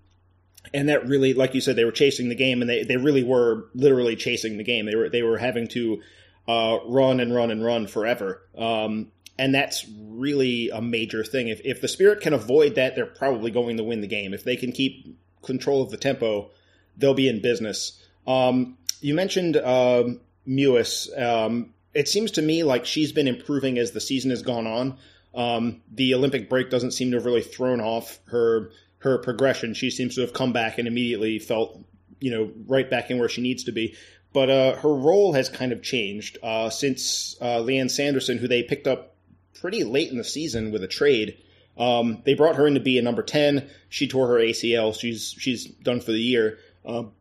and 0.73 0.89
that 0.89 1.07
really, 1.07 1.35
like 1.35 1.55
you 1.55 1.61
said, 1.61 1.77
they 1.77 1.85
were 1.85 1.93
chasing 1.93 2.29
the 2.29 2.35
game, 2.35 2.61
and 2.61 2.71
they, 2.71 2.85
they 2.85 2.97
really 2.97 3.23
were 3.23 3.69
literally 3.75 4.17
chasing 4.17 4.57
the 4.57 4.65
game. 4.65 4.87
They 4.87 4.97
were 4.97 5.09
they 5.09 5.23
were 5.23 5.39
having 5.39 5.69
to 5.69 6.01
uh, 6.49 6.79
run 6.87 7.21
and 7.21 7.35
run 7.35 7.51
and 7.51 7.65
run 7.65 7.87
forever. 7.87 8.43
Um, 8.57 9.13
and 9.39 9.55
that's 9.55 9.87
really 9.99 10.71
a 10.71 10.81
major 10.81 11.25
thing. 11.25 11.49
If 11.49 11.61
if 11.65 11.81
the 11.81 11.89
Spirit 11.89 12.21
can 12.21 12.33
avoid 12.33 12.77
that, 12.77 12.95
they're 12.95 13.07
probably 13.07 13.51
going 13.51 13.77
to 13.77 13.85
win 13.85 14.01
the 14.01 14.07
game. 14.07 14.33
If 14.33 14.45
they 14.45 14.57
can 14.57 14.73
keep 14.73 15.19
control 15.43 15.83
of 15.83 15.91
the 15.91 15.97
tempo, 15.97 16.51
they'll 16.97 17.15
be 17.15 17.29
in 17.29 17.43
business. 17.43 18.01
Um, 18.27 18.79
you 19.01 19.15
mentioned 19.15 19.57
uh, 19.57 20.05
Mewis. 20.47 21.21
Um, 21.21 21.75
it 21.93 22.09
seems 22.09 22.33
to 22.33 22.43
me 22.43 22.65
like 22.65 22.87
she's 22.87 23.13
been 23.13 23.29
improving 23.29 23.79
as 23.79 23.93
the 23.93 24.01
season 24.01 24.31
has 24.31 24.43
gone 24.43 24.67
on. 24.67 24.99
Um, 25.35 25.83
the 25.93 26.15
Olympic 26.15 26.49
break 26.49 26.71
doesn't 26.71 26.93
seem 26.93 27.11
to 27.11 27.17
have 27.17 27.27
really 27.27 27.43
thrown 27.43 27.81
off 27.81 28.21
her 28.27 28.71
her 29.05 29.19
progression. 29.19 29.75
She 29.75 29.91
seems 29.91 30.15
to 30.15 30.23
have 30.23 30.33
come 30.33 30.53
back 30.53 30.79
and 30.79 30.89
immediately 30.89 31.39
felt, 31.39 31.79
you 32.21 32.31
know, 32.31 32.51
right 32.67 32.89
back 32.89 33.11
in 33.11 33.19
where 33.19 33.29
she 33.29 33.43
needs 33.43 33.65
to 33.65 33.73
be. 33.73 33.95
But 34.33 34.51
uh, 34.51 34.77
her 34.77 34.93
role 34.93 35.35
has 35.35 35.49
kind 35.49 35.73
of 35.73 35.83
changed 35.83 36.39
uh, 36.43 36.71
since 36.71 37.37
uh, 37.41 37.59
Lianne 37.59 37.91
Sanderson, 37.91 38.39
who 38.39 38.49
they 38.49 38.63
picked 38.63 38.87
up 38.87 39.15
pretty 39.61 39.85
late 39.85 40.11
in 40.11 40.17
the 40.17 40.25
season 40.25 40.73
with 40.73 40.83
a 40.83 40.89
trade. 40.89 41.39
Um, 41.77 42.23
they 42.25 42.35
brought 42.35 42.57
her 42.57 42.67
in 42.67 42.75
to 42.75 42.81
be 42.81 42.99
a 42.99 43.03
number 43.03 43.23
ten. 43.23 43.69
She 43.91 44.09
tore 44.09 44.27
her 44.29 44.39
ACL. 44.39 44.99
She's 44.99 45.35
she's 45.39 45.67
done 45.67 46.01
for 46.01 46.13
the 46.13 46.19
year. 46.19 46.59
Um, 46.87 47.13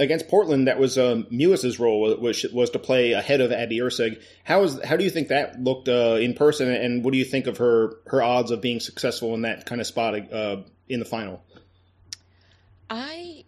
against 0.00 0.28
Portland, 0.28 0.66
that 0.66 0.78
was 0.78 0.98
um, 0.98 1.26
Mewis's 1.30 1.78
role 1.78 2.00
was 2.18 2.44
was 2.52 2.70
to 2.70 2.78
play 2.78 3.12
ahead 3.12 3.40
of 3.40 3.52
Abby 3.52 3.78
Erceg. 3.78 4.20
How 4.42 4.64
is 4.64 4.82
how 4.82 4.96
do 4.96 5.04
you 5.04 5.10
think 5.10 5.28
that 5.28 5.62
looked 5.62 5.88
uh, 5.88 6.18
in 6.20 6.34
person, 6.34 6.70
and 6.70 7.04
what 7.04 7.12
do 7.12 7.18
you 7.18 7.24
think 7.24 7.46
of 7.46 7.58
her 7.58 7.92
her 8.06 8.20
odds 8.20 8.50
of 8.50 8.60
being 8.60 8.80
successful 8.80 9.34
in 9.34 9.42
that 9.42 9.66
kind 9.66 9.80
of 9.80 9.86
spot 9.86 10.14
uh, 10.32 10.62
in 10.90 10.98
the 10.98 11.06
final? 11.06 11.42
I, 12.90 13.44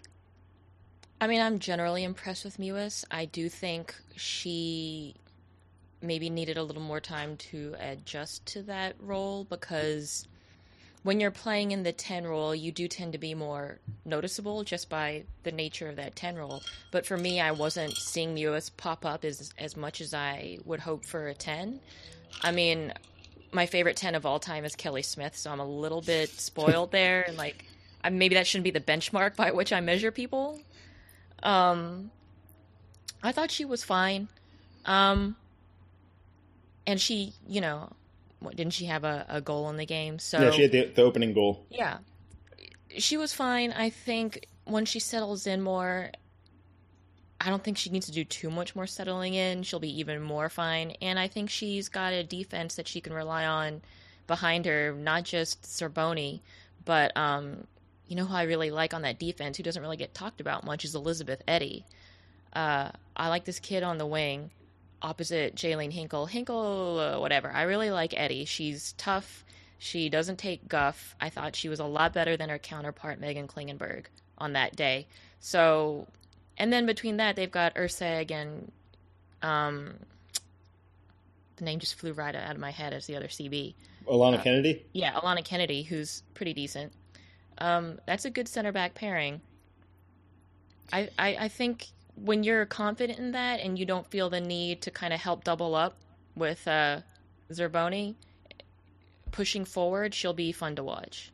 I 1.20 1.26
mean, 1.26 1.40
I'm 1.40 1.58
generally 1.58 2.04
impressed 2.04 2.44
with 2.44 2.58
Mewis. 2.58 3.04
I 3.10 3.24
do 3.24 3.48
think 3.48 3.94
she 4.16 5.16
maybe 6.00 6.30
needed 6.30 6.56
a 6.56 6.62
little 6.62 6.82
more 6.82 7.00
time 7.00 7.36
to 7.36 7.74
adjust 7.78 8.44
to 8.46 8.62
that 8.62 8.94
role 9.00 9.44
because 9.44 10.26
when 11.02 11.18
you're 11.20 11.32
playing 11.32 11.72
in 11.72 11.82
the 11.82 11.92
10 11.92 12.26
role, 12.26 12.54
you 12.54 12.70
do 12.70 12.86
tend 12.86 13.12
to 13.12 13.18
be 13.18 13.34
more 13.34 13.78
noticeable 14.04 14.62
just 14.62 14.88
by 14.88 15.24
the 15.42 15.50
nature 15.50 15.88
of 15.88 15.96
that 15.96 16.14
10 16.14 16.36
role. 16.36 16.62
But 16.92 17.06
for 17.06 17.16
me, 17.16 17.40
I 17.40 17.50
wasn't 17.50 17.96
seeing 17.96 18.34
Mewis 18.34 18.70
pop 18.76 19.04
up 19.04 19.24
as, 19.24 19.52
as 19.58 19.76
much 19.76 20.00
as 20.00 20.14
I 20.14 20.58
would 20.64 20.80
hope 20.80 21.04
for 21.04 21.28
a 21.28 21.34
10. 21.34 21.80
I 22.42 22.52
mean, 22.52 22.92
my 23.52 23.66
favorite 23.66 23.96
10 23.96 24.14
of 24.14 24.26
all 24.26 24.38
time 24.38 24.64
is 24.64 24.74
Kelly 24.74 25.02
Smith, 25.02 25.36
so 25.36 25.50
I'm 25.50 25.60
a 25.60 25.66
little 25.66 26.00
bit 26.00 26.30
spoiled 26.30 26.90
there. 26.90 27.24
And 27.28 27.36
like, 27.36 27.64
maybe 28.10 28.34
that 28.34 28.46
shouldn't 28.46 28.64
be 28.64 28.70
the 28.70 28.80
benchmark 28.80 29.36
by 29.36 29.50
which 29.52 29.72
I 29.72 29.80
measure 29.80 30.10
people. 30.10 30.58
Um, 31.42 32.10
I 33.22 33.32
thought 33.32 33.50
she 33.50 33.64
was 33.64 33.84
fine. 33.84 34.28
Um, 34.84 35.36
and 36.86 37.00
she, 37.00 37.34
you 37.46 37.60
know, 37.60 37.90
what, 38.40 38.56
didn't 38.56 38.72
she 38.72 38.86
have 38.86 39.04
a, 39.04 39.26
a 39.28 39.40
goal 39.40 39.68
in 39.70 39.76
the 39.76 39.86
game? 39.86 40.18
So 40.18 40.40
yeah, 40.40 40.50
she 40.50 40.62
had 40.62 40.72
the, 40.72 40.84
the 40.86 41.02
opening 41.02 41.32
goal. 41.32 41.64
Yeah, 41.70 41.98
she 42.98 43.16
was 43.16 43.32
fine. 43.32 43.72
I 43.72 43.90
think 43.90 44.46
when 44.64 44.84
she 44.84 44.98
settles 44.98 45.46
in 45.46 45.62
more, 45.62 46.10
I 47.44 47.48
don't 47.48 47.62
think 47.62 47.76
she 47.76 47.90
needs 47.90 48.06
to 48.06 48.12
do 48.12 48.24
too 48.24 48.50
much 48.50 48.76
more 48.76 48.86
settling 48.86 49.34
in. 49.34 49.64
She'll 49.64 49.80
be 49.80 49.98
even 49.98 50.22
more 50.22 50.48
fine. 50.48 50.92
And 51.02 51.18
I 51.18 51.26
think 51.26 51.50
she's 51.50 51.88
got 51.88 52.12
a 52.12 52.22
defense 52.22 52.76
that 52.76 52.86
she 52.86 53.00
can 53.00 53.12
rely 53.12 53.46
on 53.46 53.82
behind 54.28 54.64
her, 54.66 54.94
not 54.94 55.24
just 55.24 55.62
Zerboni, 55.62 56.40
but 56.84 57.16
um, 57.16 57.66
you 58.06 58.14
know 58.14 58.26
who 58.26 58.34
I 58.34 58.44
really 58.44 58.70
like 58.70 58.94
on 58.94 59.02
that 59.02 59.18
defense, 59.18 59.56
who 59.56 59.64
doesn't 59.64 59.82
really 59.82 59.96
get 59.96 60.14
talked 60.14 60.40
about 60.40 60.64
much, 60.64 60.84
is 60.84 60.94
Elizabeth 60.94 61.42
Eddy. 61.48 61.84
Uh, 62.52 62.90
I 63.16 63.28
like 63.28 63.44
this 63.44 63.58
kid 63.58 63.82
on 63.82 63.98
the 63.98 64.06
wing 64.06 64.50
opposite 65.02 65.56
Jaelene 65.56 65.92
Hinkle. 65.92 66.26
Hinkle, 66.26 67.00
uh, 67.00 67.18
whatever. 67.20 67.50
I 67.50 67.62
really 67.62 67.90
like 67.90 68.14
Eddy. 68.16 68.44
She's 68.44 68.92
tough. 68.92 69.44
She 69.78 70.08
doesn't 70.08 70.38
take 70.38 70.68
guff. 70.68 71.16
I 71.20 71.28
thought 71.28 71.56
she 71.56 71.68
was 71.68 71.80
a 71.80 71.84
lot 71.84 72.12
better 72.12 72.36
than 72.36 72.50
her 72.50 72.58
counterpart, 72.58 73.18
Megan 73.18 73.48
Klingenberg, 73.48 74.04
on 74.38 74.52
that 74.52 74.76
day. 74.76 75.08
So, 75.40 76.06
and 76.58 76.72
then 76.72 76.86
between 76.86 77.16
that, 77.18 77.36
they've 77.36 77.50
got 77.50 77.74
Erceg 77.74 78.30
and, 78.30 78.70
um, 79.42 79.94
the 81.56 81.64
name 81.64 81.78
just 81.78 81.94
flew 81.94 82.12
right 82.12 82.34
out 82.34 82.54
of 82.54 82.60
my 82.60 82.70
head 82.70 82.92
as 82.92 83.06
the 83.06 83.16
other 83.16 83.28
CB. 83.28 83.74
Alana 84.06 84.38
uh, 84.38 84.42
Kennedy? 84.42 84.84
Yeah, 84.92 85.12
Alana 85.12 85.44
Kennedy, 85.44 85.82
who's 85.82 86.22
pretty 86.34 86.54
decent. 86.54 86.92
Um, 87.58 87.98
that's 88.06 88.24
a 88.24 88.30
good 88.30 88.48
center 88.48 88.72
back 88.72 88.94
pairing. 88.94 89.40
I, 90.92 91.08
I, 91.18 91.36
I 91.40 91.48
think 91.48 91.88
when 92.16 92.42
you're 92.42 92.66
confident 92.66 93.18
in 93.18 93.32
that 93.32 93.60
and 93.60 93.78
you 93.78 93.86
don't 93.86 94.06
feel 94.06 94.30
the 94.30 94.40
need 94.40 94.82
to 94.82 94.90
kind 94.90 95.12
of 95.12 95.20
help 95.20 95.44
double 95.44 95.74
up 95.74 95.96
with 96.36 96.66
uh, 96.66 97.00
Zerboni 97.50 98.14
pushing 99.30 99.64
forward, 99.64 100.14
she'll 100.14 100.34
be 100.34 100.52
fun 100.52 100.76
to 100.76 100.82
watch. 100.82 101.30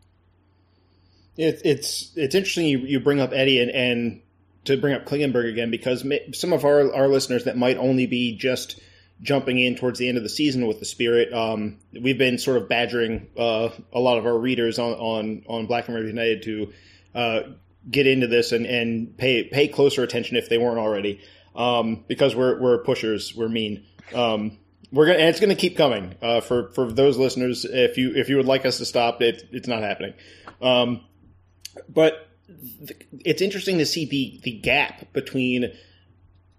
It, 1.37 1.63
it's 1.65 2.13
it's 2.17 2.35
interesting 2.35 2.67
you, 2.67 2.79
you 2.79 3.01
bring 3.01 3.21
up 3.21 3.33
Eddy 3.33 3.61
and, 3.61 3.71
and 3.71 4.21
to 4.65 4.77
bring 4.77 4.95
up 4.95 5.05
Klingenberg 5.05 5.51
again 5.51 5.71
because 5.71 6.05
some 6.33 6.53
of 6.53 6.65
our, 6.65 6.93
our 6.95 7.09
listeners 7.09 7.45
that 7.45 7.57
might 7.57 7.77
only 7.77 8.07
be 8.07 8.37
just 8.37 8.81
jumping 9.21 9.59
in 9.59 9.75
towards 9.75 9.99
the 9.99 10.09
end 10.09 10.17
of 10.17 10.23
the 10.23 10.29
season 10.29 10.67
with 10.67 10.79
the 10.79 10.85
Spirit, 10.85 11.33
um, 11.33 11.79
we've 11.93 12.19
been 12.19 12.39
sort 12.39 12.57
of 12.57 12.69
badgering 12.69 13.29
uh, 13.37 13.71
a 13.93 14.01
lot 14.01 14.19
of 14.19 14.27
our 14.27 14.39
readers 14.39 14.79
on 14.79 14.93
on, 14.93 15.45
on 15.49 15.67
Black 15.67 15.89
and 15.89 15.97
Red 15.97 16.07
United 16.07 16.43
to 16.43 16.73
uh, 17.15 17.41
get 17.91 18.07
into 18.07 18.27
this 18.27 18.53
and, 18.53 18.67
and 18.67 19.17
pay 19.17 19.45
pay 19.45 19.69
closer 19.69 20.03
attention 20.03 20.37
if 20.37 20.49
they 20.49 20.59
weren't 20.59 20.79
already, 20.79 21.21
um, 21.57 22.05
because 22.07 22.35
we're 22.37 22.61
we're 22.61 22.79
pushers, 22.79 23.35
we're 23.35 23.49
mean. 23.49 23.85
Um, 24.15 24.59
we're 24.91 25.07
gonna 25.07 25.19
and 25.19 25.29
it's 25.29 25.41
gonna 25.41 25.55
keep 25.55 25.77
coming 25.77 26.15
uh, 26.23 26.41
for 26.41 26.71
for 26.73 26.91
those 26.91 27.19
listeners. 27.19 27.65
If 27.65 27.99
you 27.99 28.15
if 28.15 28.29
you 28.29 28.37
would 28.37 28.47
like 28.47 28.65
us 28.65 28.79
to 28.79 28.87
stop, 28.87 29.21
it 29.21 29.47
it's 29.53 29.69
not 29.69 29.83
happening. 29.83 30.15
Um, 30.63 31.05
but 31.89 32.28
it's 33.25 33.43
interesting 33.43 33.79
to 33.79 33.87
see 33.87 34.07
the 34.07 34.41
the 34.43 34.59
gap 34.59 35.13
between 35.13 35.73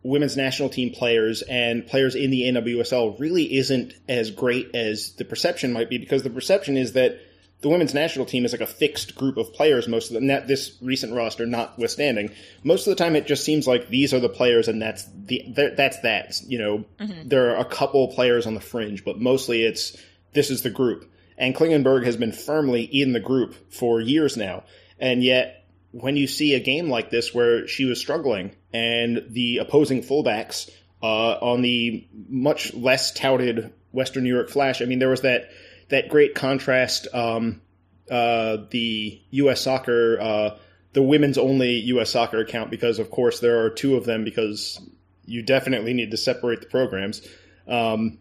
women's 0.04 0.38
national 0.38 0.70
team 0.70 0.92
players 0.92 1.42
and 1.44 1.86
players 1.86 2.16
in 2.16 2.32
the 2.32 2.44
NWSL 2.44 3.20
really 3.20 3.56
isn't 3.58 3.94
as 4.08 4.32
great 4.32 4.74
as 4.74 5.14
the 5.14 5.26
perception 5.26 5.74
might 5.74 5.90
be 5.90 5.98
because 5.98 6.24
the 6.24 6.30
perception 6.30 6.78
is 6.78 6.94
that 6.94 7.20
the 7.62 7.68
women's 7.68 7.94
national 7.94 8.26
team 8.26 8.46
is 8.46 8.54
like 8.54 8.62
a 8.62 8.68
fixed 8.68 9.16
group 9.16 9.36
of 9.36 9.54
players 9.54 9.88
most 9.88 10.12
of 10.12 10.22
the 10.22 10.44
this 10.48 10.78
recent 10.82 11.14
roster 11.14 11.46
notwithstanding. 11.46 12.32
Most 12.64 12.88
of 12.88 12.92
the 12.92 13.04
time 13.04 13.16
it 13.16 13.28
just 13.28 13.44
seems 13.44 13.68
like 13.68 13.90
these 13.90 14.14
are 14.14 14.22
the 14.22 14.30
players 14.30 14.68
and 14.68 14.82
that's 14.82 15.06
the 15.26 15.44
that's 15.76 16.00
that 16.02 16.40
you 16.48 16.58
know? 16.58 16.86
Mm-hmm. 17.00 17.28
there 17.28 17.52
are 17.52 17.58
a 17.58 17.66
couple 17.66 18.08
players 18.10 18.48
on 18.48 18.54
the 18.54 18.62
fringe 18.62 19.04
but 19.04 19.20
mostly 19.20 19.64
it's 19.64 19.98
this 20.34 20.50
is 20.50 20.62
the 20.62 20.70
group. 20.70 21.12
And 21.38 21.56
Klingenberg 21.56 22.06
has 22.06 22.18
been 22.18 22.34
firmly 22.34 22.84
in 22.84 23.14
the 23.14 23.20
group 23.20 23.56
for 23.72 24.02
years 24.02 24.36
now. 24.36 24.64
And 25.00 25.24
yet 25.24 25.59
when 25.92 26.16
you 26.16 26.28
see 26.28 26.54
a 26.54 26.60
game 26.60 26.90
like 26.90 27.10
this 27.10 27.34
where 27.34 27.68
she 27.68 27.86
was 27.86 28.00
struggling 28.00 28.56
and 28.74 29.26
the 29.30 29.58
opposing 29.58 30.02
fullbacks 30.02 30.70
uh, 31.02 31.34
on 31.42 31.62
the 31.62 32.08
much 32.28 32.74
less 32.74 33.12
touted 33.12 33.74
Western 33.92 34.24
New 34.24 34.34
York 34.34 34.50
Flash 34.50 34.82
I 34.82 34.86
mean 34.86 35.00
there 35.00 35.10
was 35.10 35.22
that 35.22 35.50
that 35.90 36.10
great 36.10 36.36
contrast. 36.36 37.08
Um, 37.14 37.62
uh, 38.10 38.58
the 38.72 39.22
U.S. 39.32 39.62
soccer, 39.62 40.20
uh, 40.20 40.58
the 40.94 41.02
women's 41.04 41.38
only 41.38 41.72
U.S. 41.72 42.10
soccer 42.10 42.40
account, 42.40 42.72
because 42.72 42.98
of 42.98 43.12
course 43.12 43.40
there 43.40 43.64
are 43.64 43.70
two 43.70 43.96
of 43.96 44.06
them, 44.06 44.24
because 44.24 44.82
you 45.26 45.44
definitely 45.44 45.94
need 45.94 46.12
to 46.12 46.18
separate 46.18 46.62
the 46.62 46.68
programs. 46.68 47.22
Um, 47.68 48.20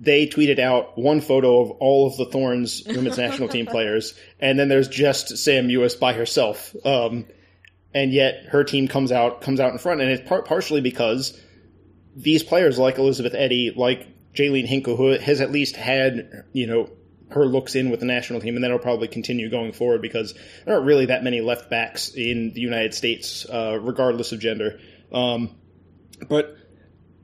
they 0.00 0.26
tweeted 0.26 0.58
out 0.58 0.96
one 0.96 1.20
photo 1.20 1.60
of 1.60 1.70
all 1.72 2.06
of 2.06 2.16
the 2.16 2.24
Thorns 2.24 2.82
women's 2.86 3.18
national 3.18 3.48
team 3.48 3.66
players, 3.66 4.14
and 4.40 4.58
then 4.58 4.68
there's 4.68 4.88
just 4.88 5.36
Sam 5.36 5.68
Mewis 5.68 5.98
by 5.98 6.14
herself. 6.14 6.74
Um, 6.84 7.26
and 7.92 8.12
yet 8.12 8.46
her 8.46 8.64
team 8.64 8.88
comes 8.88 9.12
out 9.12 9.42
comes 9.42 9.60
out 9.60 9.72
in 9.72 9.78
front, 9.78 10.00
and 10.00 10.10
it's 10.10 10.26
par- 10.26 10.42
partially 10.42 10.80
because 10.80 11.38
these 12.16 12.42
players 12.42 12.78
like 12.78 12.98
Elizabeth 12.98 13.34
Eddy, 13.34 13.72
like 13.76 14.08
Jaelene 14.34 14.66
Hinkle, 14.66 14.96
who 14.96 15.10
has 15.10 15.40
at 15.40 15.50
least 15.50 15.76
had, 15.76 16.44
you 16.52 16.66
know, 16.66 16.90
her 17.30 17.44
looks 17.46 17.74
in 17.74 17.90
with 17.90 18.00
the 18.00 18.06
national 18.06 18.40
team, 18.40 18.54
and 18.54 18.64
that'll 18.64 18.78
probably 18.78 19.08
continue 19.08 19.50
going 19.50 19.72
forward 19.72 20.02
because 20.02 20.34
there 20.64 20.74
aren't 20.74 20.86
really 20.86 21.06
that 21.06 21.22
many 21.22 21.40
left 21.40 21.70
backs 21.70 22.10
in 22.14 22.52
the 22.52 22.60
United 22.60 22.94
States, 22.94 23.46
uh, 23.46 23.78
regardless 23.80 24.32
of 24.32 24.40
gender. 24.40 24.80
Um, 25.12 25.56
but 26.28 26.56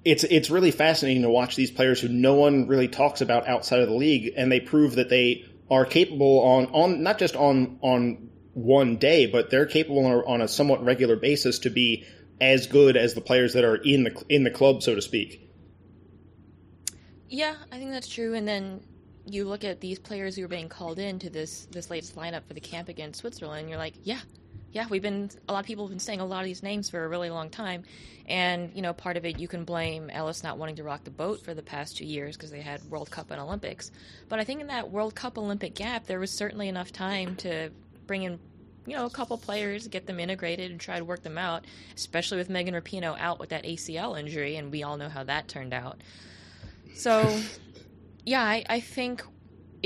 it's 0.07 0.23
it's 0.23 0.51
really 0.51 0.71
fascinating 0.71 1.23
to 1.23 1.29
watch 1.29 1.57
these 1.57 1.73
players 1.73 2.01
who 2.01 2.07
no 2.07 2.35
one 2.35 2.69
really 2.69 2.87
talks 2.87 3.21
about 3.21 3.49
outside 3.49 3.81
of 3.81 3.88
the 3.88 3.95
league, 3.95 4.33
and 4.37 4.53
they 4.53 4.61
prove 4.61 4.95
that 4.95 5.09
they 5.09 5.45
are 5.69 5.85
capable 5.85 6.38
on 6.45 6.66
on 6.66 7.03
not 7.03 7.19
just 7.19 7.35
on 7.35 7.79
on 7.83 8.31
one 8.55 8.99
day, 8.99 9.27
but 9.27 9.51
they're 9.51 9.66
capable 9.66 10.07
on 10.07 10.12
a, 10.12 10.25
on 10.25 10.40
a 10.40 10.49
somewhat 10.49 10.85
regular 10.85 11.16
basis 11.16 11.59
to 11.59 11.71
be 11.71 12.07
as 12.40 12.69
good 12.69 12.97
as 12.97 13.14
the 13.14 13.21
players 13.21 13.55
that 13.55 13.64
are 13.64 13.75
in 13.75 14.05
the 14.05 14.25
in 14.29 14.45
the 14.45 14.51
club, 14.51 14.81
so 14.81 14.95
to 14.95 15.03
speak. 15.03 15.42
Yeah, 17.29 17.57
I 17.73 17.79
think 17.79 17.90
that's 17.90 18.09
true. 18.09 18.35
And 18.35 18.47
then 18.47 18.81
you 19.27 19.45
look 19.45 19.64
at 19.64 19.81
these 19.81 19.99
players 19.99 20.37
who 20.37 20.45
are 20.45 20.49
being 20.49 20.69
called 20.69 21.01
in 21.01 21.19
to 21.19 21.31
this 21.31 21.66
this 21.73 21.90
latest 21.90 22.14
lineup 22.14 22.47
for 22.47 22.55
the 22.55 22.61
camp 22.61 22.88
against 22.88 23.19
Switzerland, 23.19 23.62
and 23.62 23.69
you're 23.69 23.79
like, 23.79 23.95
yeah, 24.05 24.21
yeah, 24.77 24.87
we've 24.91 25.01
been 25.01 25.31
a 25.49 25.55
lot 25.55 25.61
of 25.61 25.67
people 25.67 25.87
have 25.87 25.91
been 25.91 25.99
saying 25.99 26.21
a 26.21 26.27
lot 26.27 26.41
of 26.41 26.45
these 26.45 26.62
names 26.62 26.91
for 26.91 27.03
a 27.03 27.09
really 27.09 27.31
long 27.31 27.49
time, 27.49 27.85
and 28.27 28.71
you 28.75 28.83
know, 28.83 28.93
part 28.93 29.17
of 29.17 29.25
it 29.25 29.39
you 29.39 29.49
can 29.49 29.65
blame 29.65 30.11
Ellis 30.11 30.43
not 30.43 30.59
wanting 30.59 30.77
to 30.77 30.83
rock 30.83 31.03
the 31.03 31.11
boat 31.11 31.41
for 31.43 31.55
the 31.55 31.62
past 31.62 31.97
two 31.97 32.05
years 32.05 32.37
because 32.37 32.51
they 32.51 32.61
had 32.61 32.85
World 32.91 33.11
Cup 33.11 33.31
and 33.31 33.41
Olympics. 33.41 33.91
But 34.29 34.39
I 34.39 34.45
think 34.45 34.61
in 34.61 34.67
that 34.67 34.91
World 34.91 35.15
Cup 35.15 35.39
Olympic 35.39 35.75
gap, 35.75 36.05
there 36.05 36.21
was 36.21 36.31
certainly 36.31 36.69
enough 36.69 36.93
time 36.93 37.37
to 37.37 37.71
bring 38.07 38.25
in 38.25 38.39
you 38.85 38.95
know, 38.95 39.07
a 39.07 39.11
couple 39.11 39.39
players, 39.39 39.89
get 39.89 40.07
them 40.07 40.21
integrated 40.21 40.71
and 40.71 40.79
try 40.79 40.99
to 40.99 41.05
work 41.05 41.23
them 41.23 41.39
out, 41.39 41.65
especially 41.97 42.37
with 42.37 42.51
Megan 42.51 42.75
Rapinoe 42.75 43.19
out 43.19 43.41
with 43.41 43.49
that 43.49 43.65
ACL 43.65 44.21
injury, 44.21 44.57
and 44.57 44.71
we 44.71 44.83
all 44.83 44.99
know 44.99 45.09
how 45.09 45.25
that 45.25 45.49
turned 45.49 45.73
out. 45.73 46.03
So, 46.95 47.41
yeah, 48.25 48.43
I, 48.43 48.65
I 48.69 48.81
think 48.81 49.25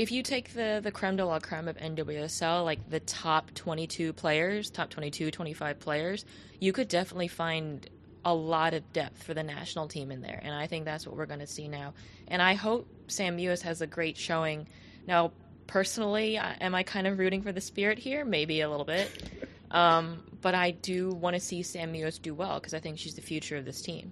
if 0.01 0.11
you 0.11 0.23
take 0.23 0.55
the 0.55 0.79
the 0.83 0.91
creme 0.91 1.15
de 1.15 1.23
la 1.23 1.39
creme 1.39 1.67
of 1.67 1.77
NWSL, 1.77 2.65
like 2.65 2.89
the 2.89 2.99
top 3.01 3.53
22 3.53 4.13
players, 4.13 4.71
top 4.71 4.89
22, 4.89 5.29
25 5.29 5.79
players, 5.79 6.25
you 6.59 6.73
could 6.73 6.87
definitely 6.87 7.27
find 7.27 7.87
a 8.25 8.33
lot 8.33 8.73
of 8.73 8.91
depth 8.93 9.21
for 9.21 9.35
the 9.35 9.43
national 9.43 9.87
team 9.87 10.09
in 10.09 10.21
there, 10.21 10.39
and 10.41 10.55
I 10.55 10.65
think 10.65 10.85
that's 10.85 11.05
what 11.05 11.15
we're 11.15 11.27
going 11.27 11.41
to 11.41 11.47
see 11.47 11.67
now. 11.67 11.93
And 12.27 12.41
I 12.41 12.55
hope 12.55 12.87
Sam 13.09 13.37
Mewis 13.37 13.61
has 13.61 13.81
a 13.81 13.87
great 13.87 14.17
showing. 14.17 14.67
Now, 15.07 15.33
personally, 15.67 16.35
am 16.37 16.73
I 16.73 16.81
kind 16.81 17.05
of 17.05 17.19
rooting 17.19 17.43
for 17.43 17.51
the 17.51 17.61
Spirit 17.61 17.99
here? 17.99 18.25
Maybe 18.25 18.61
a 18.61 18.69
little 18.71 18.85
bit, 18.85 19.29
um, 19.71 20.23
but 20.41 20.55
I 20.55 20.71
do 20.71 21.09
want 21.09 21.35
to 21.35 21.39
see 21.39 21.61
Sam 21.61 21.93
Mewis 21.93 22.19
do 22.19 22.33
well 22.33 22.59
because 22.59 22.73
I 22.73 22.79
think 22.79 22.97
she's 22.97 23.13
the 23.13 23.21
future 23.21 23.55
of 23.55 23.65
this 23.65 23.83
team. 23.83 24.11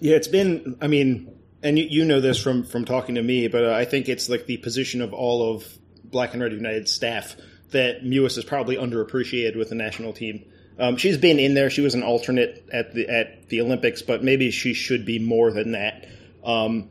Yeah, 0.00 0.16
it's 0.16 0.28
been. 0.28 0.76
I 0.80 0.88
mean, 0.88 1.32
and 1.66 1.78
you, 1.78 1.86
you 1.90 2.04
know 2.04 2.20
this 2.20 2.40
from 2.40 2.64
from 2.64 2.84
talking 2.84 3.16
to 3.16 3.22
me, 3.22 3.48
but 3.48 3.64
uh, 3.64 3.72
I 3.72 3.84
think 3.84 4.08
it's 4.08 4.28
like 4.28 4.46
the 4.46 4.56
position 4.58 5.02
of 5.02 5.12
all 5.12 5.54
of 5.54 5.78
Black 6.04 6.32
and 6.32 6.42
Red 6.42 6.52
United 6.52 6.88
staff 6.88 7.36
that 7.70 8.04
Mewis 8.04 8.38
is 8.38 8.44
probably 8.44 8.76
underappreciated 8.76 9.56
with 9.56 9.70
the 9.70 9.74
national 9.74 10.12
team. 10.12 10.44
Um, 10.78 10.96
she's 10.96 11.18
been 11.18 11.38
in 11.38 11.54
there. 11.54 11.68
She 11.68 11.80
was 11.80 11.94
an 11.94 12.02
alternate 12.02 12.68
at 12.72 12.94
the 12.94 13.08
at 13.08 13.48
the 13.48 13.60
Olympics, 13.60 14.02
but 14.02 14.22
maybe 14.22 14.50
she 14.50 14.74
should 14.74 15.04
be 15.04 15.18
more 15.18 15.50
than 15.50 15.72
that. 15.72 16.08
Um, 16.44 16.90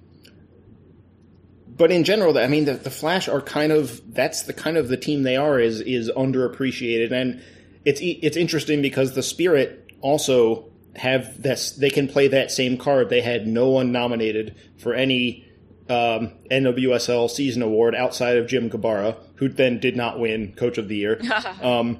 but 1.77 1.91
in 1.91 2.03
general, 2.03 2.37
I 2.37 2.47
mean, 2.47 2.65
the, 2.65 2.73
the, 2.73 2.89
Flash 2.89 3.27
are 3.27 3.41
kind 3.41 3.71
of 3.71 4.13
that's 4.13 4.43
the 4.43 4.53
kind 4.53 4.75
of 4.75 4.87
the 4.87 4.97
team 4.97 5.23
they 5.23 5.37
are 5.37 5.59
is 5.59 5.79
is 5.81 6.11
underappreciated, 6.11 7.13
and 7.13 7.41
it's 7.85 8.01
it's 8.01 8.35
interesting 8.35 8.81
because 8.81 9.13
the 9.13 9.23
Spirit 9.23 9.91
also 10.01 10.69
have 10.95 11.41
this. 11.41 11.71
They 11.71 11.89
can 11.89 12.07
play 12.07 12.27
that 12.29 12.51
same 12.51 12.77
card. 12.77 13.09
They 13.09 13.21
had 13.21 13.47
no 13.47 13.69
one 13.69 13.91
nominated 13.91 14.55
for 14.77 14.93
any 14.93 15.45
um, 15.89 16.31
NWSL 16.49 17.29
season 17.29 17.61
award 17.61 17.95
outside 17.95 18.37
of 18.37 18.47
Jim 18.47 18.69
Gabarra, 18.69 19.17
who 19.35 19.49
then 19.49 19.79
did 19.79 19.95
not 19.95 20.19
win 20.19 20.53
Coach 20.53 20.77
of 20.77 20.87
the 20.87 20.95
Year. 20.95 21.21
um, 21.61 21.99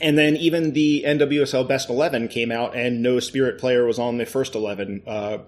and 0.00 0.18
then 0.18 0.36
even 0.36 0.72
the 0.72 1.04
NWSL 1.06 1.66
Best 1.66 1.88
Eleven 1.88 2.28
came 2.28 2.52
out, 2.52 2.76
and 2.76 3.02
no 3.02 3.20
Spirit 3.20 3.58
player 3.58 3.86
was 3.86 3.98
on 3.98 4.18
the 4.18 4.26
first 4.26 4.54
eleven. 4.54 5.02
Uh, 5.06 5.38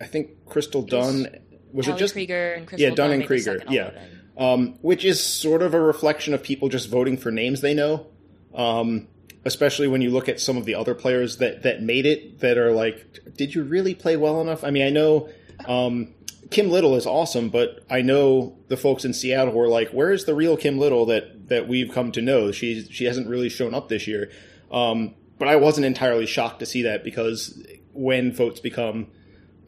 I 0.00 0.06
think 0.06 0.44
Crystal 0.46 0.82
Dunn 0.82 1.28
was 1.72 1.88
it 1.88 1.96
just 1.96 2.14
Krieger 2.14 2.52
and 2.52 2.66
Crystal 2.66 2.88
yeah 2.88 2.94
Dunn 2.94 3.12
and 3.12 3.26
Krieger 3.26 3.62
yeah, 3.68 3.90
um, 4.36 4.78
which 4.82 5.04
is 5.04 5.22
sort 5.22 5.62
of 5.62 5.74
a 5.74 5.80
reflection 5.80 6.34
of 6.34 6.42
people 6.42 6.68
just 6.68 6.88
voting 6.88 7.16
for 7.16 7.30
names 7.30 7.60
they 7.60 7.74
know. 7.74 8.06
Um, 8.54 9.08
especially 9.44 9.88
when 9.88 10.00
you 10.00 10.10
look 10.10 10.28
at 10.28 10.40
some 10.40 10.56
of 10.56 10.64
the 10.64 10.74
other 10.74 10.94
players 10.94 11.38
that 11.38 11.62
that 11.62 11.82
made 11.82 12.06
it 12.06 12.40
that 12.40 12.58
are 12.58 12.72
like, 12.72 13.20
did 13.36 13.54
you 13.54 13.62
really 13.62 13.94
play 13.94 14.16
well 14.16 14.40
enough? 14.40 14.64
I 14.64 14.70
mean, 14.70 14.86
I 14.86 14.90
know 14.90 15.28
um, 15.66 16.14
Kim 16.50 16.70
Little 16.70 16.94
is 16.96 17.06
awesome, 17.06 17.48
but 17.48 17.84
I 17.90 18.02
know 18.02 18.56
the 18.68 18.76
folks 18.76 19.04
in 19.04 19.12
Seattle 19.12 19.54
were 19.54 19.68
like, 19.68 19.90
where 19.90 20.12
is 20.12 20.24
the 20.24 20.34
real 20.34 20.56
Kim 20.56 20.78
Little 20.78 21.06
that 21.06 21.48
that 21.48 21.68
we've 21.68 21.92
come 21.92 22.12
to 22.12 22.22
know? 22.22 22.52
She 22.52 22.84
she 22.84 23.04
hasn't 23.04 23.28
really 23.28 23.48
shown 23.48 23.74
up 23.74 23.88
this 23.88 24.06
year. 24.06 24.30
Um, 24.70 25.14
but 25.38 25.48
I 25.48 25.56
wasn't 25.56 25.86
entirely 25.86 26.26
shocked 26.26 26.60
to 26.60 26.66
see 26.66 26.82
that 26.82 27.04
because 27.04 27.62
when 27.92 28.32
votes 28.32 28.60
become 28.60 29.08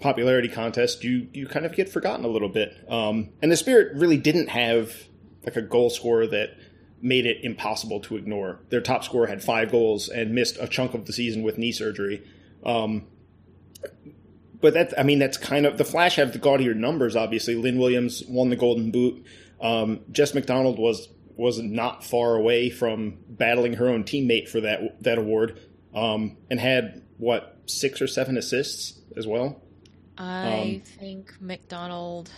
popularity 0.00 0.48
contests, 0.48 1.02
you 1.04 1.28
you 1.32 1.46
kind 1.46 1.66
of 1.66 1.74
get 1.74 1.88
forgotten 1.88 2.24
a 2.24 2.28
little 2.28 2.48
bit. 2.48 2.74
Um, 2.88 3.30
and 3.42 3.50
the 3.50 3.56
Spirit 3.56 3.96
really 3.96 4.16
didn't 4.16 4.48
have 4.48 4.94
like 5.44 5.56
a 5.56 5.62
goal 5.62 5.90
scorer 5.90 6.26
that 6.26 6.56
made 7.00 7.26
it 7.26 7.38
impossible 7.42 8.00
to 8.00 8.16
ignore. 8.16 8.60
Their 8.70 8.80
top 8.80 9.04
scorer 9.04 9.26
had 9.26 9.42
five 9.42 9.70
goals 9.70 10.08
and 10.08 10.34
missed 10.34 10.56
a 10.60 10.66
chunk 10.66 10.94
of 10.94 11.06
the 11.06 11.12
season 11.12 11.42
with 11.42 11.58
knee 11.58 11.72
surgery. 11.72 12.26
Um, 12.64 13.06
but 14.60 14.74
that, 14.74 14.98
I 14.98 15.02
mean, 15.02 15.18
that's 15.18 15.36
kind 15.36 15.66
of 15.66 15.78
the 15.78 15.84
Flash 15.84 16.16
have 16.16 16.32
the 16.32 16.38
gaudier 16.38 16.74
numbers. 16.74 17.14
Obviously, 17.14 17.54
Lynn 17.54 17.78
Williams 17.78 18.22
won 18.26 18.50
the 18.50 18.56
Golden 18.56 18.90
Boot. 18.90 19.24
Um, 19.60 20.00
Jess 20.10 20.34
McDonald 20.34 20.78
was 20.78 21.08
was 21.36 21.60
not 21.60 22.02
far 22.02 22.34
away 22.34 22.70
from 22.70 23.18
battling 23.28 23.74
her 23.74 23.88
own 23.88 24.04
teammate 24.04 24.48
for 24.48 24.60
that 24.62 25.02
that 25.02 25.18
award, 25.18 25.60
um, 25.94 26.36
and 26.50 26.58
had 26.58 27.02
what 27.18 27.58
six 27.66 28.00
or 28.00 28.06
seven 28.06 28.36
assists 28.36 28.98
as 29.16 29.26
well. 29.26 29.62
I 30.18 30.60
um, 30.76 30.80
think 30.80 31.34
McDonald 31.40 32.30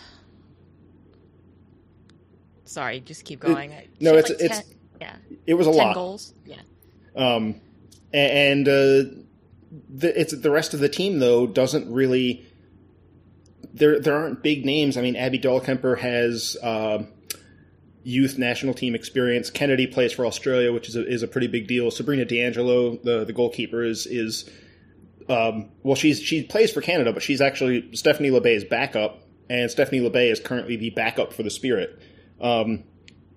Sorry, 2.69 2.99
just 2.99 3.25
keep 3.25 3.39
going. 3.39 3.71
It, 3.71 3.89
no, 3.99 4.15
it's 4.15 4.29
like 4.29 4.39
it's 4.39 4.61
yeah. 5.01 5.15
It 5.47 5.55
was 5.55 5.65
a 5.65 5.71
10 5.71 5.77
lot. 5.79 5.95
goals. 5.95 6.33
Yeah. 6.45 6.61
Um, 7.15 7.55
and 8.13 8.67
uh, 8.67 9.09
the 9.89 10.13
it's 10.15 10.33
the 10.33 10.51
rest 10.51 10.75
of 10.75 10.79
the 10.79 10.89
team 10.89 11.19
though 11.19 11.47
doesn't 11.47 11.91
really. 11.91 12.45
There 13.73 13.99
there 13.99 14.15
aren't 14.15 14.43
big 14.43 14.65
names. 14.65 14.97
I 14.97 15.01
mean, 15.01 15.15
Abby 15.15 15.39
Dahlkemper 15.39 15.99
has. 15.99 16.57
Uh, 16.61 17.03
youth 18.01 18.37
national 18.37 18.73
team 18.73 18.95
experience. 18.95 19.49
Kennedy 19.49 19.85
plays 19.85 20.13
for 20.13 20.25
Australia, 20.25 20.71
which 20.71 20.87
is 20.87 20.95
a, 20.95 21.05
is 21.05 21.21
a 21.21 21.27
pretty 21.27 21.47
big 21.47 21.67
deal. 21.67 21.91
Sabrina 21.91 22.25
D'Angelo, 22.25 22.97
the 22.97 23.25
the 23.25 23.33
goalkeeper, 23.33 23.83
is 23.83 24.07
is 24.07 24.49
um, 25.27 25.69
well, 25.83 25.95
she's 25.95 26.19
she 26.21 26.43
plays 26.43 26.71
for 26.71 26.81
Canada, 26.81 27.13
but 27.13 27.21
she's 27.21 27.41
actually 27.41 27.95
Stephanie 27.95 28.29
Labbé's 28.29 28.63
backup, 28.63 29.21
and 29.49 29.69
Stephanie 29.69 30.01
Labbé 30.01 30.31
is 30.31 30.39
currently 30.39 30.75
the 30.75 30.91
backup 30.91 31.33
for 31.33 31.43
the 31.43 31.49
Spirit. 31.49 31.99
Um, 32.41 32.83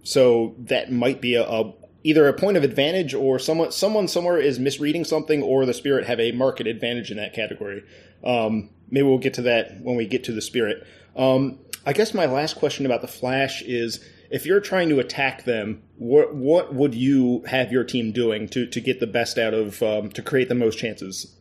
so 0.02 0.54
that 0.58 0.90
might 0.90 1.20
be 1.20 1.34
a, 1.34 1.44
a, 1.44 1.74
either 2.04 2.26
a 2.28 2.32
point 2.32 2.56
of 2.56 2.64
advantage 2.64 3.14
or 3.14 3.38
someone 3.38 3.72
someone 3.72 4.08
somewhere 4.08 4.38
is 4.38 4.58
misreading 4.58 5.04
something, 5.04 5.42
or 5.42 5.64
the 5.66 5.74
spirit 5.74 6.06
have 6.06 6.20
a 6.20 6.32
market 6.32 6.66
advantage 6.66 7.10
in 7.10 7.16
that 7.16 7.34
category. 7.34 7.84
Um, 8.24 8.70
maybe 8.90 9.06
we'll 9.06 9.18
get 9.18 9.34
to 9.34 9.42
that 9.42 9.80
when 9.80 9.96
we 9.96 10.06
get 10.06 10.24
to 10.24 10.32
the 10.32 10.42
spirit. 10.42 10.86
Um, 11.16 11.58
I 11.84 11.92
guess 11.92 12.14
my 12.14 12.26
last 12.26 12.56
question 12.56 12.86
about 12.86 13.00
the 13.00 13.08
Flash 13.08 13.62
is: 13.62 14.04
if 14.30 14.46
you're 14.46 14.60
trying 14.60 14.88
to 14.88 15.00
attack 15.00 15.44
them, 15.44 15.82
what 15.96 16.34
what 16.34 16.74
would 16.74 16.94
you 16.94 17.44
have 17.46 17.72
your 17.72 17.84
team 17.84 18.12
doing 18.12 18.48
to 18.48 18.66
to 18.66 18.80
get 18.80 19.00
the 19.00 19.06
best 19.06 19.38
out 19.38 19.54
of 19.54 19.82
um, 19.82 20.10
to 20.10 20.22
create 20.22 20.48
the 20.48 20.54
most 20.54 20.78
chances? 20.78 21.36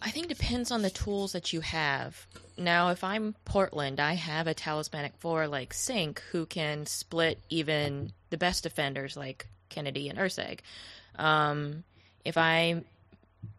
I 0.00 0.10
think 0.10 0.26
depends 0.26 0.72
on 0.72 0.82
the 0.82 0.90
tools 0.90 1.32
that 1.32 1.52
you 1.52 1.60
have. 1.60 2.26
Now, 2.56 2.90
if 2.90 3.02
I'm 3.02 3.34
Portland, 3.44 3.98
I 4.00 4.14
have 4.14 4.46
a 4.46 4.54
talismanic 4.54 5.12
four 5.18 5.48
like 5.48 5.72
Sinc 5.72 6.22
who 6.32 6.46
can 6.46 6.86
split 6.86 7.38
even 7.48 8.12
the 8.30 8.36
best 8.36 8.62
defenders 8.62 9.16
like 9.16 9.46
Kennedy 9.68 10.08
and 10.08 10.18
Erceg. 10.18 10.60
Um, 11.16 11.84
if 12.24 12.36
I 12.36 12.82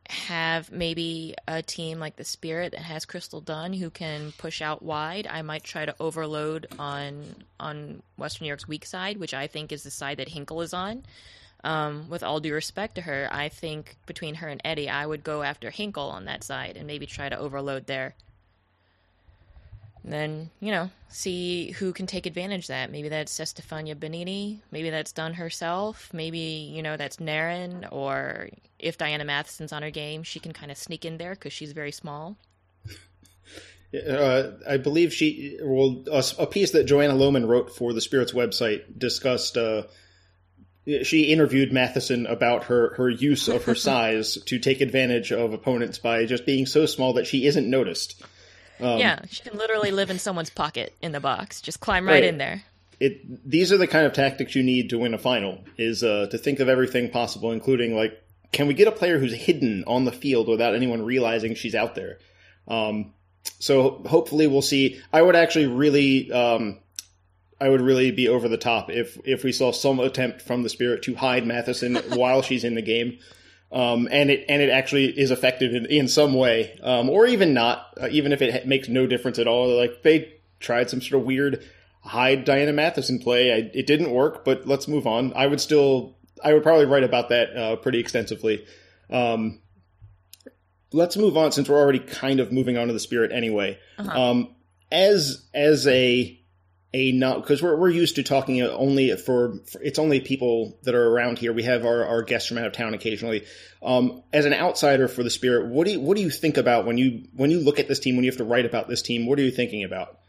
have 0.10 0.72
maybe 0.72 1.34
a 1.48 1.62
team 1.62 2.00
like 2.00 2.16
the 2.18 2.24
Spirit 2.24 2.74
that 2.74 2.82
has 2.82 3.06
Crystal 3.06 3.42
Dunn 3.42 3.74
who 3.74 3.90
can 3.90 4.32
push 4.38 4.62
out 4.62 4.84
wide, 4.84 5.28
I 5.28 5.42
might 5.42 5.64
try 5.64 5.86
to 5.86 5.96
overload 6.00 6.68
on 6.78 7.24
on 7.60 8.04
Western 8.18 8.46
New 8.46 8.50
York's 8.50 8.68
weak 8.68 8.86
side, 8.86 9.18
which 9.18 9.34
I 9.34 9.48
think 9.48 9.72
is 9.72 9.84
the 9.84 9.92
side 9.92 10.18
that 10.18 10.30
Hinkle 10.30 10.62
is 10.62 10.74
on. 10.74 11.04
Um, 11.64 12.10
with 12.10 12.24
all 12.24 12.42
due 12.42 12.54
respect 12.54 12.96
to 12.96 13.02
her, 13.02 13.30
I 13.32 13.48
think 13.48 13.96
between 14.06 14.36
her 14.36 14.50
and 14.50 14.62
Eddy, 14.66 14.90
I 14.90 15.06
would 15.06 15.24
go 15.24 15.44
after 15.44 15.70
Hinkle 15.70 16.10
on 16.10 16.26
that 16.26 16.44
side 16.44 16.76
and 16.76 16.86
maybe 16.86 17.06
try 17.06 17.30
to 17.30 17.40
overload 17.40 17.88
there. 17.88 18.16
And 20.04 20.12
then, 20.12 20.50
you 20.60 20.72
know, 20.72 20.90
see 21.08 21.72
who 21.72 21.94
can 21.94 22.08
take 22.08 22.26
advantage 22.26 22.66
of 22.66 22.68
that. 22.68 22.92
Maybe 22.92 23.10
that's 23.10 23.40
Estefania 23.40 23.96
Banini. 23.96 24.62
Maybe 24.72 24.90
that's 24.90 25.14
Dunn 25.14 25.34
herself. 25.34 26.10
Maybe, 26.14 26.72
you 26.74 26.84
know, 26.84 26.98
that's 26.98 27.18
Naren. 27.18 27.88
Or 27.92 28.50
if 28.80 28.98
Diana 28.98 29.24
Matheson's 29.24 29.72
on 29.72 29.82
her 29.82 29.92
game, 29.92 30.24
she 30.24 30.40
can 30.40 30.52
kind 30.52 30.72
of 30.72 30.78
sneak 30.78 31.06
in 31.06 31.18
there 31.18 31.32
because 31.32 31.54
she's 31.54 31.72
very 31.72 31.92
small. 31.92 32.38
Uh, 33.94 34.52
I 34.68 34.78
believe 34.78 35.14
she, 35.14 35.60
well, 35.62 36.04
a, 36.12 36.24
a, 36.40 36.48
piece 36.48 36.72
that 36.72 36.86
Joanna 36.86 37.14
Lohman 37.14 37.48
wrote 37.48 37.76
for 37.76 37.94
the 37.94 38.02
Spirits 38.02 38.32
website 38.32 38.98
discussed 38.98 39.56
uh, 39.56 39.84
she 41.04 41.32
interviewed 41.32 41.72
Matheson 41.72 42.26
about 42.26 42.66
her, 42.66 42.96
her 42.96 43.10
use 43.10 43.48
of 43.48 43.66
her 43.66 43.76
size 43.76 44.38
to 44.46 44.60
take 44.60 44.82
advantage 44.82 45.32
of 45.32 45.54
opponents 45.54 46.00
by 46.00 46.26
just 46.26 46.46
being 46.46 46.66
so 46.66 46.86
small 46.86 47.14
that 47.14 47.28
she 47.28 47.46
isn't 47.46 47.70
noticed. 47.70 48.22
Um, 48.80 48.98
yeah, 48.98 49.20
she 49.30 49.44
can 49.44 49.58
literally 49.58 49.92
live 49.92 50.10
in 50.10 50.20
someone's 50.20 50.50
pocket 50.50 50.94
in 51.02 51.12
the 51.12 51.20
box. 51.20 51.62
Just 51.62 51.80
climb 51.80 52.06
right, 52.06 52.14
right, 52.14 52.24
in 52.24 52.38
there. 52.38 52.64
It 53.00 53.50
these 53.50 53.72
are 53.72 53.78
the 53.78 53.88
kind 53.88 54.06
of 54.06 54.14
tactics 54.14 54.56
you 54.56 54.64
need 54.64 54.90
to 54.90 55.00
win 55.00 55.14
a 55.14 55.18
final. 55.18 55.64
Is 55.78 56.04
uh, 56.04 56.28
to 56.32 56.38
think 56.38 56.60
of 56.60 56.70
everything 56.70 57.10
possible, 57.10 57.52
including 57.52 57.96
like, 57.96 58.22
can 58.52 58.68
we 58.68 58.74
get 58.74 58.88
a 58.88 58.92
player 58.92 59.20
who's 59.20 59.34
hidden 59.34 59.84
on 59.88 60.06
the 60.06 60.12
field 60.12 60.48
without 60.48 60.76
anyone 60.76 61.04
realizing 61.04 61.56
she's 61.56 61.76
out 61.76 61.96
there? 61.96 62.20
Um, 62.68 63.14
so 63.60 64.02
hopefully 64.08 64.48
we'll 64.48 64.62
see. 64.62 65.02
I 65.12 65.22
would 65.22 65.36
actually 65.36 65.68
really 65.68 66.32
um, 66.32 66.80
I 67.60 67.70
would 67.70 67.82
really 67.82 68.12
be 68.12 68.28
over 68.28 68.50
the 68.50 68.58
top 68.58 68.90
if 68.90 69.18
if 69.24 69.44
we 69.44 69.52
saw 69.52 69.72
some 69.72 70.00
attempt 70.00 70.42
from 70.42 70.64
the 70.64 70.70
Spirit 70.70 71.04
to 71.04 71.16
hide 71.16 71.46
Matheson 71.46 71.96
while 72.10 72.42
she's 72.42 72.64
in 72.64 72.76
the 72.76 72.82
game, 72.82 73.20
um, 73.74 74.08
and 74.12 74.30
it 74.30 74.46
and 74.48 74.62
it 74.62 74.70
actually 74.70 75.08
is 75.08 75.32
effective 75.32 75.74
in, 75.74 75.88
in 75.88 76.08
some 76.08 76.36
way, 76.36 76.80
um, 76.84 77.10
or 77.10 77.26
even 77.26 77.54
not, 77.54 77.88
uh, 78.00 78.08
even 78.12 78.32
if 78.32 78.42
it 78.42 78.68
makes 78.68 78.88
no 78.88 79.08
difference 79.08 79.40
at 79.40 79.48
all. 79.48 79.76
Like 79.76 80.04
they 80.04 80.32
tried 80.60 80.90
some 80.90 81.02
sort 81.02 81.20
of 81.20 81.26
weird 81.26 81.64
hide 82.02 82.46
Diana 82.46 82.72
Matheson 82.72 83.18
play. 83.20 83.52
I, 83.52 83.72
it 83.74 83.88
didn't 83.88 84.12
work, 84.12 84.46
but 84.46 84.68
let's 84.68 84.88
move 84.88 85.08
on. 85.08 85.34
I 85.34 85.48
would 85.48 85.60
still, 85.60 86.16
I 86.44 86.54
would 86.54 86.62
probably 86.62 86.86
write 86.86 87.04
about 87.04 87.30
that 87.30 87.58
uh, 87.58 87.76
pretty 87.78 88.00
extensively. 88.00 88.66
Um, 89.10 89.62
let's 90.92 91.18
move 91.18 91.36
on 91.36 91.52
since 91.52 91.68
we're 91.68 91.80
already 91.80 92.00
kind 92.00 92.40
of 92.40 92.52
moving 92.52 92.78
on 92.78 92.88
to 92.88 92.94
the 92.94 93.00
Spirit 93.00 93.32
anyway. 93.32 93.80
Uh-huh. 93.98 94.22
Um, 94.22 94.56
as 94.92 95.48
as 95.56 95.88
a 95.88 96.40
a 96.94 97.12
not 97.12 97.42
because 97.42 97.62
we're 97.62 97.76
we're 97.76 97.90
used 97.90 98.16
to 98.16 98.24
talking 98.24 98.62
only 98.62 99.16
for, 99.16 99.56
for, 99.66 99.82
it's 99.82 99.98
only 99.98 100.22
people 100.22 100.78
that 100.84 100.94
are 100.94 101.10
around 101.10 101.40
here. 101.40 101.52
We 101.52 101.64
have 101.64 101.86
our, 101.86 102.06
our 102.06 102.22
guests 102.22 102.48
from 102.48 102.60
out 102.60 102.68
of 102.68 102.74
town 102.74 102.94
occasionally. 102.94 103.46
Um, 103.82 104.24
as 104.32 104.46
an 104.46 104.54
outsider 104.54 105.08
for 105.08 105.24
the 105.24 105.30
Spirit, 105.30 105.68
what 105.68 105.86
do 105.86 105.94
you 105.94 106.00
what 106.00 106.16
do 106.16 106.22
you 106.22 106.30
think 106.30 106.58
about 106.58 106.86
when 106.86 106.98
you 106.98 107.24
when 107.36 107.50
you 107.50 107.60
look 107.60 107.80
at 107.80 107.88
this 107.88 108.00
team 108.00 108.16
when 108.16 108.24
you 108.24 108.32
have 108.32 108.38
to 108.38 108.44
write 108.44 108.66
about 108.66 108.88
this 108.88 109.02
team? 109.02 109.26
What 109.26 109.40
are 109.40 109.42
you 109.42 109.52
thinking 109.52 109.84
about? 109.84 110.20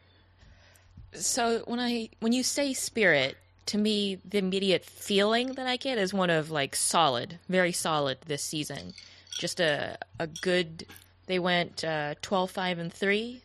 So 1.12 1.62
when 1.66 1.81
I 1.81 2.09
when 2.20 2.33
you 2.33 2.42
say 2.42 2.72
Spirit, 2.72 3.37
to 3.66 3.79
me 3.79 4.18
the 4.24 4.38
immediate 4.38 4.85
feeling 4.85 5.55
that 5.55 5.66
I 5.66 5.77
get 5.77 5.98
is 5.98 6.14
one 6.14 6.31
of 6.31 6.50
like 6.50 6.74
solid, 6.74 7.38
very 7.48 7.72
solid 7.72 8.18
this 8.27 8.42
season. 8.42 8.94
Just 9.38 9.61
a 9.61 9.98
a 10.18 10.27
good. 10.27 10.87
They 11.27 11.38
went 11.38 11.83
uh, 11.85 12.14
12 12.20 12.50
5 12.50 12.79
and 12.79 12.92
three. 12.92 13.42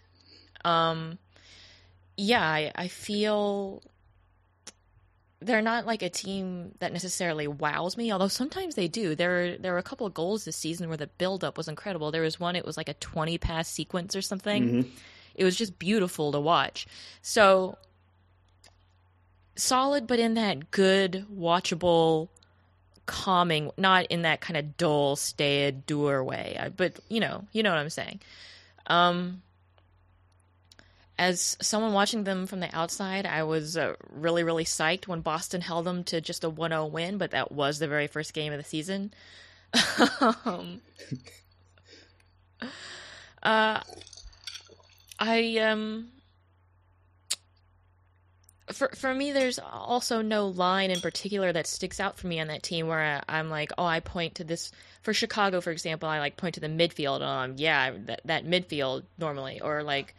Um, 0.65 1.17
yeah, 2.19 2.43
I, 2.43 2.71
I 2.75 2.87
feel 2.87 3.81
they're 5.41 5.61
not 5.61 5.85
like 5.85 6.01
a 6.01 6.09
team 6.09 6.73
that 6.79 6.91
necessarily 6.91 7.47
wows 7.47 7.95
me, 7.95 8.11
although 8.11 8.27
sometimes 8.27 8.75
they 8.75 8.87
do. 8.87 9.15
There 9.15 9.57
there 9.57 9.71
were 9.71 9.79
a 9.79 9.83
couple 9.83 10.05
of 10.05 10.13
goals 10.13 10.43
this 10.43 10.57
season 10.57 10.89
where 10.89 10.97
the 10.97 11.07
build 11.07 11.43
up 11.43 11.57
was 11.57 11.67
incredible. 11.67 12.11
There 12.11 12.23
was 12.23 12.39
one 12.39 12.55
it 12.55 12.65
was 12.65 12.77
like 12.77 12.89
a 12.89 12.93
20 12.95 13.37
pass 13.37 13.69
sequence 13.69 14.15
or 14.15 14.21
something. 14.21 14.63
Mm-hmm. 14.63 14.89
It 15.35 15.43
was 15.45 15.55
just 15.55 15.79
beautiful 15.79 16.33
to 16.33 16.39
watch. 16.39 16.87
So 17.21 17.77
solid 19.55 20.07
but 20.07 20.19
in 20.19 20.33
that 20.33 20.71
good 20.71 21.25
watchable 21.33 22.27
calming, 23.05 23.71
not 23.77 24.05
in 24.07 24.23
that 24.23 24.41
kind 24.41 24.57
of 24.57 24.77
dull 24.77 25.15
stay 25.15 25.71
doer 25.71 26.21
way. 26.21 26.69
But 26.75 26.99
you 27.07 27.21
know, 27.21 27.45
you 27.53 27.63
know 27.63 27.69
what 27.69 27.79
I'm 27.79 27.89
saying. 27.89 28.19
Um 28.87 29.41
as 31.19 31.57
someone 31.61 31.91
watching 31.91 32.23
them 32.23 32.47
from 32.47 32.61
the 32.61 32.73
outside, 32.73 33.25
I 33.25 33.43
was 33.43 33.75
uh, 33.75 33.95
really, 34.09 34.41
really 34.41 34.63
psyched 34.63 35.05
when 35.05 35.19
Boston 35.19 35.59
held 35.59 35.85
them 35.85 36.05
to 36.05 36.21
just 36.21 36.45
a 36.45 36.49
1 36.49 36.71
0 36.71 36.85
win, 36.85 37.17
but 37.17 37.31
that 37.31 37.51
was 37.51 37.77
the 37.77 37.89
very 37.89 38.07
first 38.07 38.33
game 38.33 38.53
of 38.53 38.57
the 38.57 38.63
season. 38.63 39.13
um, 40.21 40.79
uh, 43.43 43.81
I, 45.19 45.57
um, 45.57 46.07
for 48.71 48.87
for 48.95 49.13
me, 49.13 49.33
there's 49.33 49.59
also 49.59 50.21
no 50.21 50.47
line 50.47 50.89
in 50.89 51.01
particular 51.01 51.51
that 51.51 51.67
sticks 51.67 51.99
out 51.99 52.17
for 52.17 52.27
me 52.27 52.39
on 52.39 52.47
that 52.47 52.63
team 52.63 52.87
where 52.87 53.21
I, 53.27 53.39
am 53.39 53.49
like, 53.49 53.73
oh, 53.77 53.85
I 53.85 53.99
point 53.99 54.35
to 54.35 54.45
this. 54.45 54.71
For 55.01 55.13
Chicago, 55.13 55.59
for 55.59 55.71
example, 55.71 56.07
I 56.07 56.19
like 56.19 56.37
point 56.37 56.55
to 56.55 56.61
the 56.61 56.67
midfield. 56.67 57.21
Um, 57.21 57.55
yeah, 57.57 57.91
that 58.05 58.21
that 58.23 58.45
midfield 58.45 59.03
normally, 59.17 59.59
or 59.59 59.83
like 59.83 60.15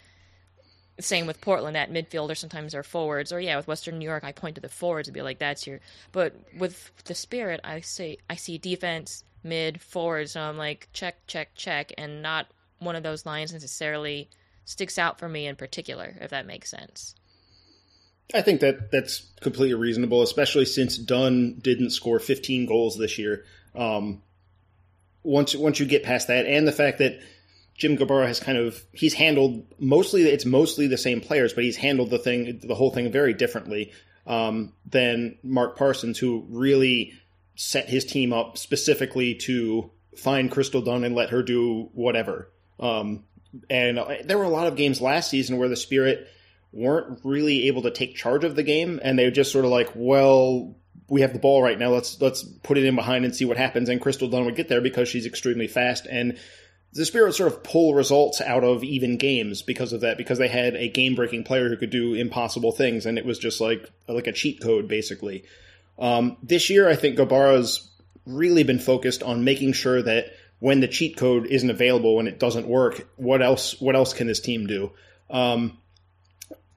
same 1.03 1.27
with 1.27 1.41
Portland 1.41 1.77
at 1.77 1.91
midfield 1.93 2.31
or 2.31 2.35
sometimes 2.35 2.73
they're 2.73 2.83
forwards. 2.83 3.33
Or 3.33 3.41
yeah, 3.41 3.57
with 3.57 3.67
Western 3.67 3.99
New 3.99 4.05
York, 4.05 4.25
I 4.25 4.33
point 4.33 4.57
to 4.57 4.61
the 4.61 4.69
forwards 4.69 5.09
and 5.09 5.15
be 5.15 5.23
like, 5.23 5.39
"That's 5.39 5.67
your." 5.67 5.81
But 6.13 6.35
with 6.57 6.91
the 7.05 7.15
Spirit, 7.15 7.61
I 7.65 7.81
say 7.81 8.19
I 8.29 8.37
see 8.37 8.59
defense, 8.59 9.25
mid, 9.43 9.81
forward. 9.81 10.29
So 10.29 10.41
I'm 10.41 10.57
like, 10.57 10.89
check, 10.93 11.27
check, 11.27 11.55
check, 11.55 11.93
and 11.99 12.23
not 12.23 12.47
one 12.79 12.97
of 12.97 13.03
those 13.03 13.27
lines 13.27 13.53
necessarily 13.53 14.29
sticks 14.65 14.99
out 14.99 15.19
for 15.19 15.29
me 15.29 15.47
in 15.47 15.57
particular, 15.57 16.17
if 16.21 16.31
that 16.31 16.47
makes 16.47 16.71
sense. 16.71 17.15
I 18.33 18.43
think 18.43 18.61
that 18.61 18.91
that's 18.93 19.27
completely 19.41 19.75
reasonable, 19.75 20.23
especially 20.23 20.65
since 20.65 20.97
Dunn 20.97 21.59
didn't 21.61 21.91
score 21.91 22.21
15 22.21 22.67
goals 22.67 22.97
this 22.97 23.19
year. 23.19 23.45
Um, 23.75 24.23
once 25.23 25.55
once 25.55 25.81
you 25.81 25.87
get 25.87 26.05
past 26.05 26.29
that, 26.29 26.47
and 26.47 26.67
the 26.67 26.73
fact 26.73 26.99
that 26.99 27.21
Jim 27.81 27.97
Gabarra 27.97 28.27
has 28.27 28.39
kind 28.39 28.59
of 28.59 28.85
he's 28.93 29.15
handled 29.15 29.65
mostly 29.79 30.23
it's 30.25 30.45
mostly 30.45 30.87
the 30.87 30.99
same 30.99 31.23
players, 31.23 31.55
but 31.55 31.65
he's 31.65 31.77
handled 31.77 32.11
the 32.11 32.19
thing 32.19 32.61
the 32.63 32.75
whole 32.75 32.91
thing 32.91 33.11
very 33.11 33.33
differently 33.33 33.93
um, 34.27 34.75
than 34.85 35.39
Mark 35.43 35.79
Parsons, 35.79 36.19
who 36.19 36.47
really 36.51 37.15
set 37.57 37.89
his 37.89 38.05
team 38.05 38.35
up 38.35 38.59
specifically 38.59 39.35
to 39.35 39.91
find 40.15 40.51
Crystal 40.51 40.83
Dunn 40.83 41.05
and 41.05 41.15
let 41.15 41.31
her 41.31 41.43
do 41.43 41.89
whatever. 41.95 42.53
Um, 42.79 43.25
and 43.71 43.99
there 44.25 44.37
were 44.37 44.45
a 44.45 44.51
lot 44.51 44.67
of 44.67 44.77
games 44.77 45.01
last 45.01 45.31
season 45.31 45.57
where 45.57 45.69
the 45.69 45.77
Spirit 45.77 46.29
weren't 46.73 47.21
really 47.25 47.67
able 47.69 47.83
to 47.83 47.91
take 47.91 48.15
charge 48.15 48.45
of 48.45 48.57
the 48.57 48.63
game, 48.63 49.01
and 49.03 49.19
they 49.19 49.25
were 49.25 49.31
just 49.31 49.53
sort 49.53 49.65
of 49.65 49.71
like, 49.71 49.91
well, 49.95 50.77
we 51.09 51.23
have 51.23 51.33
the 51.33 51.39
ball 51.39 51.63
right 51.63 51.79
now. 51.79 51.89
Let's 51.89 52.21
let's 52.21 52.43
put 52.43 52.77
it 52.77 52.85
in 52.85 52.95
behind 52.95 53.25
and 53.25 53.35
see 53.35 53.47
what 53.47 53.57
happens. 53.57 53.89
And 53.89 54.03
Crystal 54.03 54.29
Dunn 54.29 54.45
would 54.45 54.55
get 54.55 54.69
there 54.69 54.83
because 54.83 55.09
she's 55.09 55.25
extremely 55.25 55.67
fast 55.67 56.07
and 56.07 56.39
the 56.93 57.07
Spirit 57.07 57.35
sort 57.35 57.53
of 57.53 57.63
pull 57.63 57.95
results 57.95 58.41
out 58.41 58.65
of 58.65 58.83
even 58.83 59.17
games 59.17 59.63
because 59.63 59.93
of 59.93 60.01
that, 60.01 60.19
because 60.19 60.39
they 60.39 60.49
had 60.49 60.75
a 60.75 60.89
game 60.89 61.15
breaking 61.15 61.45
player 61.45 61.69
who 61.69 61.77
could 61.77 61.91
do 61.91 62.15
impossible 62.15 62.73
things, 62.73 63.07
and 63.07 63.17
it 63.19 63.25
was 63.25 63.39
just 63.39 63.61
like 63.61 63.89
like 64.09 64.27
a 64.27 64.33
cheat 64.33 64.61
code 64.61 64.89
basically. 64.89 65.45
Um, 65.99 66.37
this 66.43 66.71
year, 66.71 66.89
I 66.89 66.97
think 66.97 67.19
Gabarra's 67.19 67.91
really 68.27 68.63
been 68.63 68.79
focused 68.79 69.23
on 69.23 69.45
making 69.45 69.75
sure 69.75 70.03
that 70.03 70.33
when 70.59 70.81
the 70.81 70.89
cheat 70.89 71.17
code 71.17 71.47
isn't 71.47 71.71
available 71.71 72.19
and 72.19 72.29
it 72.29 72.39
doesn't 72.39 72.67
work, 72.67 73.09
what 73.17 73.43
else 73.43 73.81
what 73.81 73.95
else 73.95 74.13
can 74.13 74.27
this 74.27 74.41
team 74.41 74.67
do? 74.67 74.93
Um, 75.29 75.79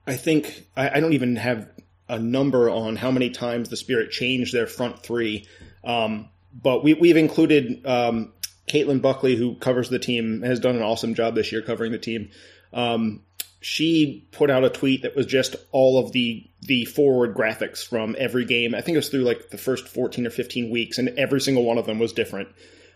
I 0.06 0.16
think 0.16 0.66
I, 0.76 0.90
I, 0.90 1.00
don't 1.00 1.14
even 1.14 1.36
have 1.36 1.68
a 2.08 2.18
number 2.20 2.70
on 2.70 2.94
how 2.94 3.10
many 3.10 3.30
times 3.30 3.68
the 3.68 3.76
Spirit 3.76 4.10
changed 4.10 4.54
their 4.54 4.66
front 4.66 5.02
three, 5.02 5.46
um, 5.82 6.28
but 6.52 6.84
we, 6.84 7.08
have 7.08 7.16
included 7.16 7.84
um, 7.84 8.32
Caitlin 8.68 9.02
Buckley, 9.02 9.36
who 9.36 9.56
covers 9.56 9.88
the 9.88 9.98
team, 9.98 10.42
has 10.42 10.60
done 10.60 10.76
an 10.76 10.82
awesome 10.82 11.14
job 11.14 11.34
this 11.34 11.52
year 11.52 11.62
covering 11.62 11.92
the 11.92 11.98
team. 11.98 12.30
Um, 12.72 13.22
she 13.60 14.28
put 14.30 14.50
out 14.50 14.64
a 14.64 14.70
tweet 14.70 15.02
that 15.02 15.16
was 15.16 15.26
just 15.26 15.56
all 15.72 15.98
of 15.98 16.12
the 16.12 16.46
the 16.60 16.84
forward 16.84 17.34
graphics 17.34 17.86
from 17.86 18.14
every 18.18 18.44
game. 18.44 18.74
I 18.74 18.80
think 18.80 18.94
it 18.94 18.98
was 18.98 19.08
through 19.08 19.22
like 19.22 19.50
the 19.50 19.58
first 19.58 19.88
14 19.88 20.26
or 20.26 20.30
15 20.30 20.70
weeks, 20.70 20.98
and 20.98 21.10
every 21.10 21.40
single 21.40 21.64
one 21.64 21.78
of 21.78 21.86
them 21.86 21.98
was 21.98 22.12
different. 22.12 22.48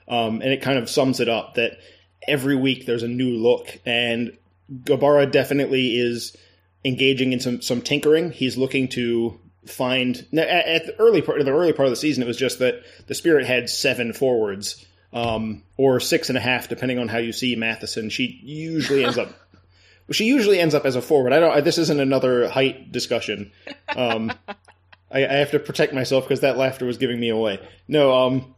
Um, 0.09 0.41
and 0.43 0.53
it 0.53 0.63
kind 0.63 0.79
of 0.79 0.89
sums 0.89 1.21
it 1.21 1.29
up 1.29 1.55
that 1.55 1.79
every 2.27 2.57
week 2.57 2.87
there's 2.87 3.03
a 3.03 3.09
new 3.09 3.37
look, 3.37 3.79
and 3.87 4.37
Gabarra 4.85 5.31
definitely 5.31 5.99
is 5.99 6.37
engaging 6.85 7.33
in 7.33 7.41
some 7.41 7.63
some 7.63 7.83
tinkering. 7.83 8.31
He's 8.31 8.57
looking 8.57 8.89
to 8.89 9.39
find 9.67 10.17
at, 10.37 10.87
the 10.87 10.95
early 10.99 11.23
part, 11.23 11.45
the 11.45 11.51
early 11.51 11.73
part 11.73 11.87
of 11.87 11.93
the 11.93 11.97
season, 11.97 12.23
it 12.23 12.27
was 12.27 12.37
just 12.37 12.59
that 12.59 12.83
the 13.07 13.15
Spirit 13.15 13.47
had 13.47 13.69
seven 13.69 14.13
forwards 14.13 14.85
um, 15.12 15.62
or 15.77 16.01
six 16.01 16.29
and 16.29 16.38
a 16.38 16.40
half, 16.40 16.68
depending 16.68 16.99
on 16.99 17.09
how 17.09 17.18
you 17.18 17.33
see 17.33 17.57
Matheson. 17.57 18.11
She 18.11 18.40
usually 18.42 19.05
ends 19.05 19.18
up. 19.18 19.31
She 20.11 20.25
usually 20.25 20.59
ends 20.59 20.75
up 20.75 20.87
as 20.87 20.97
a 20.97 21.03
forward. 21.03 21.35
I 21.35 21.38
don't. 21.38 21.55
I, 21.55 21.61
This 21.61 21.77
isn't 21.77 22.01
another 22.01 22.49
height 22.49 22.90
discussion. 22.90 23.53
Um, 23.94 24.33
I, 25.11 25.27
I, 25.27 25.35
have 25.35 25.51
to 25.51 25.59
protect 25.59 25.92
myself 25.92 26.25
because 26.25 26.40
that 26.40 26.57
laughter 26.57 26.87
was 26.87 26.97
giving 26.97 27.21
me 27.21 27.29
away. 27.29 27.61
No. 27.88 28.14
Um, 28.14 28.55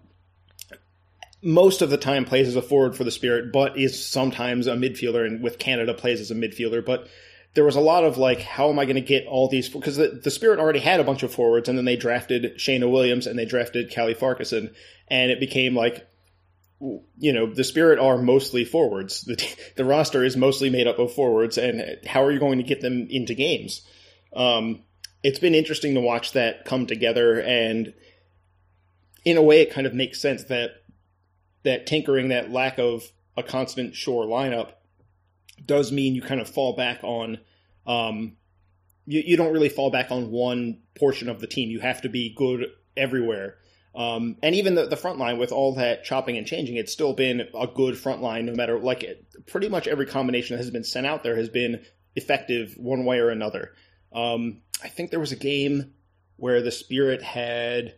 most 1.42 1.82
of 1.82 1.90
the 1.90 1.96
time 1.96 2.24
plays 2.24 2.46
as 2.46 2.56
a 2.56 2.62
forward 2.62 2.96
for 2.96 3.04
the 3.04 3.10
Spirit, 3.10 3.52
but 3.52 3.78
is 3.78 4.04
sometimes 4.04 4.66
a 4.66 4.74
midfielder, 4.74 5.26
and 5.26 5.42
with 5.42 5.58
Canada 5.58 5.94
plays 5.94 6.20
as 6.20 6.30
a 6.30 6.34
midfielder. 6.34 6.84
But 6.84 7.08
there 7.54 7.64
was 7.64 7.76
a 7.76 7.80
lot 7.80 8.04
of 8.04 8.18
like, 8.18 8.40
how 8.40 8.68
am 8.70 8.78
I 8.78 8.84
going 8.84 8.96
to 8.96 9.00
get 9.00 9.26
all 9.26 9.48
these? 9.48 9.68
Because 9.68 9.96
the, 9.96 10.20
the 10.22 10.30
Spirit 10.30 10.60
already 10.60 10.80
had 10.80 11.00
a 11.00 11.04
bunch 11.04 11.22
of 11.22 11.32
forwards, 11.32 11.68
and 11.68 11.76
then 11.76 11.84
they 11.84 11.96
drafted 11.96 12.58
Cheyna 12.58 12.88
Williams 12.88 13.26
and 13.26 13.38
they 13.38 13.44
drafted 13.44 13.94
Callie 13.94 14.14
Farquharson, 14.14 14.74
and 15.08 15.30
it 15.30 15.40
became 15.40 15.74
like, 15.74 16.06
you 16.80 17.32
know, 17.32 17.52
the 17.52 17.64
Spirit 17.64 17.98
are 17.98 18.18
mostly 18.18 18.64
forwards. 18.64 19.22
The, 19.22 19.56
the 19.76 19.84
roster 19.84 20.24
is 20.24 20.36
mostly 20.36 20.70
made 20.70 20.86
up 20.86 20.98
of 20.98 21.12
forwards, 21.12 21.58
and 21.58 21.98
how 22.06 22.24
are 22.24 22.32
you 22.32 22.38
going 22.38 22.58
to 22.58 22.64
get 22.64 22.80
them 22.80 23.06
into 23.10 23.34
games? 23.34 23.82
Um, 24.34 24.82
it's 25.22 25.38
been 25.38 25.54
interesting 25.54 25.94
to 25.94 26.00
watch 26.00 26.32
that 26.32 26.64
come 26.64 26.86
together, 26.86 27.40
and 27.40 27.92
in 29.24 29.36
a 29.36 29.42
way, 29.42 29.60
it 29.60 29.72
kind 29.72 29.86
of 29.86 29.94
makes 29.94 30.20
sense 30.20 30.44
that 30.44 30.70
that 31.62 31.86
tinkering, 31.86 32.28
that 32.28 32.50
lack 32.50 32.78
of 32.78 33.04
a 33.36 33.42
constant 33.42 33.94
shore 33.94 34.24
lineup, 34.24 34.72
does 35.64 35.92
mean 35.92 36.14
you 36.14 36.22
kind 36.22 36.40
of 36.40 36.48
fall 36.48 36.74
back 36.74 37.00
on. 37.02 37.38
Um, 37.86 38.36
you, 39.04 39.22
you 39.26 39.36
don't 39.36 39.52
really 39.52 39.68
fall 39.68 39.90
back 39.90 40.10
on 40.10 40.30
one 40.30 40.80
portion 40.98 41.28
of 41.28 41.40
the 41.40 41.46
team. 41.46 41.68
You 41.70 41.80
have 41.80 42.02
to 42.02 42.08
be 42.08 42.34
good 42.34 42.66
everywhere 42.96 43.58
um, 43.94 44.36
and 44.42 44.54
even 44.54 44.74
the, 44.74 44.86
the 44.86 44.96
front 44.96 45.18
line 45.18 45.38
with 45.38 45.52
all 45.52 45.74
that 45.74 46.04
chopping 46.04 46.36
and 46.36 46.46
changing, 46.46 46.76
it's 46.76 46.92
still 46.92 47.12
been 47.12 47.48
a 47.58 47.66
good 47.66 47.98
front 47.98 48.22
line 48.22 48.46
no 48.46 48.54
matter, 48.54 48.78
like, 48.78 49.02
it, 49.02 49.26
pretty 49.46 49.68
much 49.68 49.88
every 49.88 50.06
combination 50.06 50.56
that 50.56 50.62
has 50.62 50.70
been 50.70 50.84
sent 50.84 51.06
out 51.06 51.22
there 51.22 51.36
has 51.36 51.48
been 51.48 51.84
effective 52.14 52.74
one 52.76 53.04
way 53.04 53.18
or 53.18 53.30
another. 53.30 53.72
Um, 54.12 54.62
I 54.82 54.88
think 54.88 55.10
there 55.10 55.20
was 55.20 55.32
a 55.32 55.36
game 55.36 55.92
where 56.36 56.62
the 56.62 56.70
Spirit 56.70 57.22
had 57.22 57.94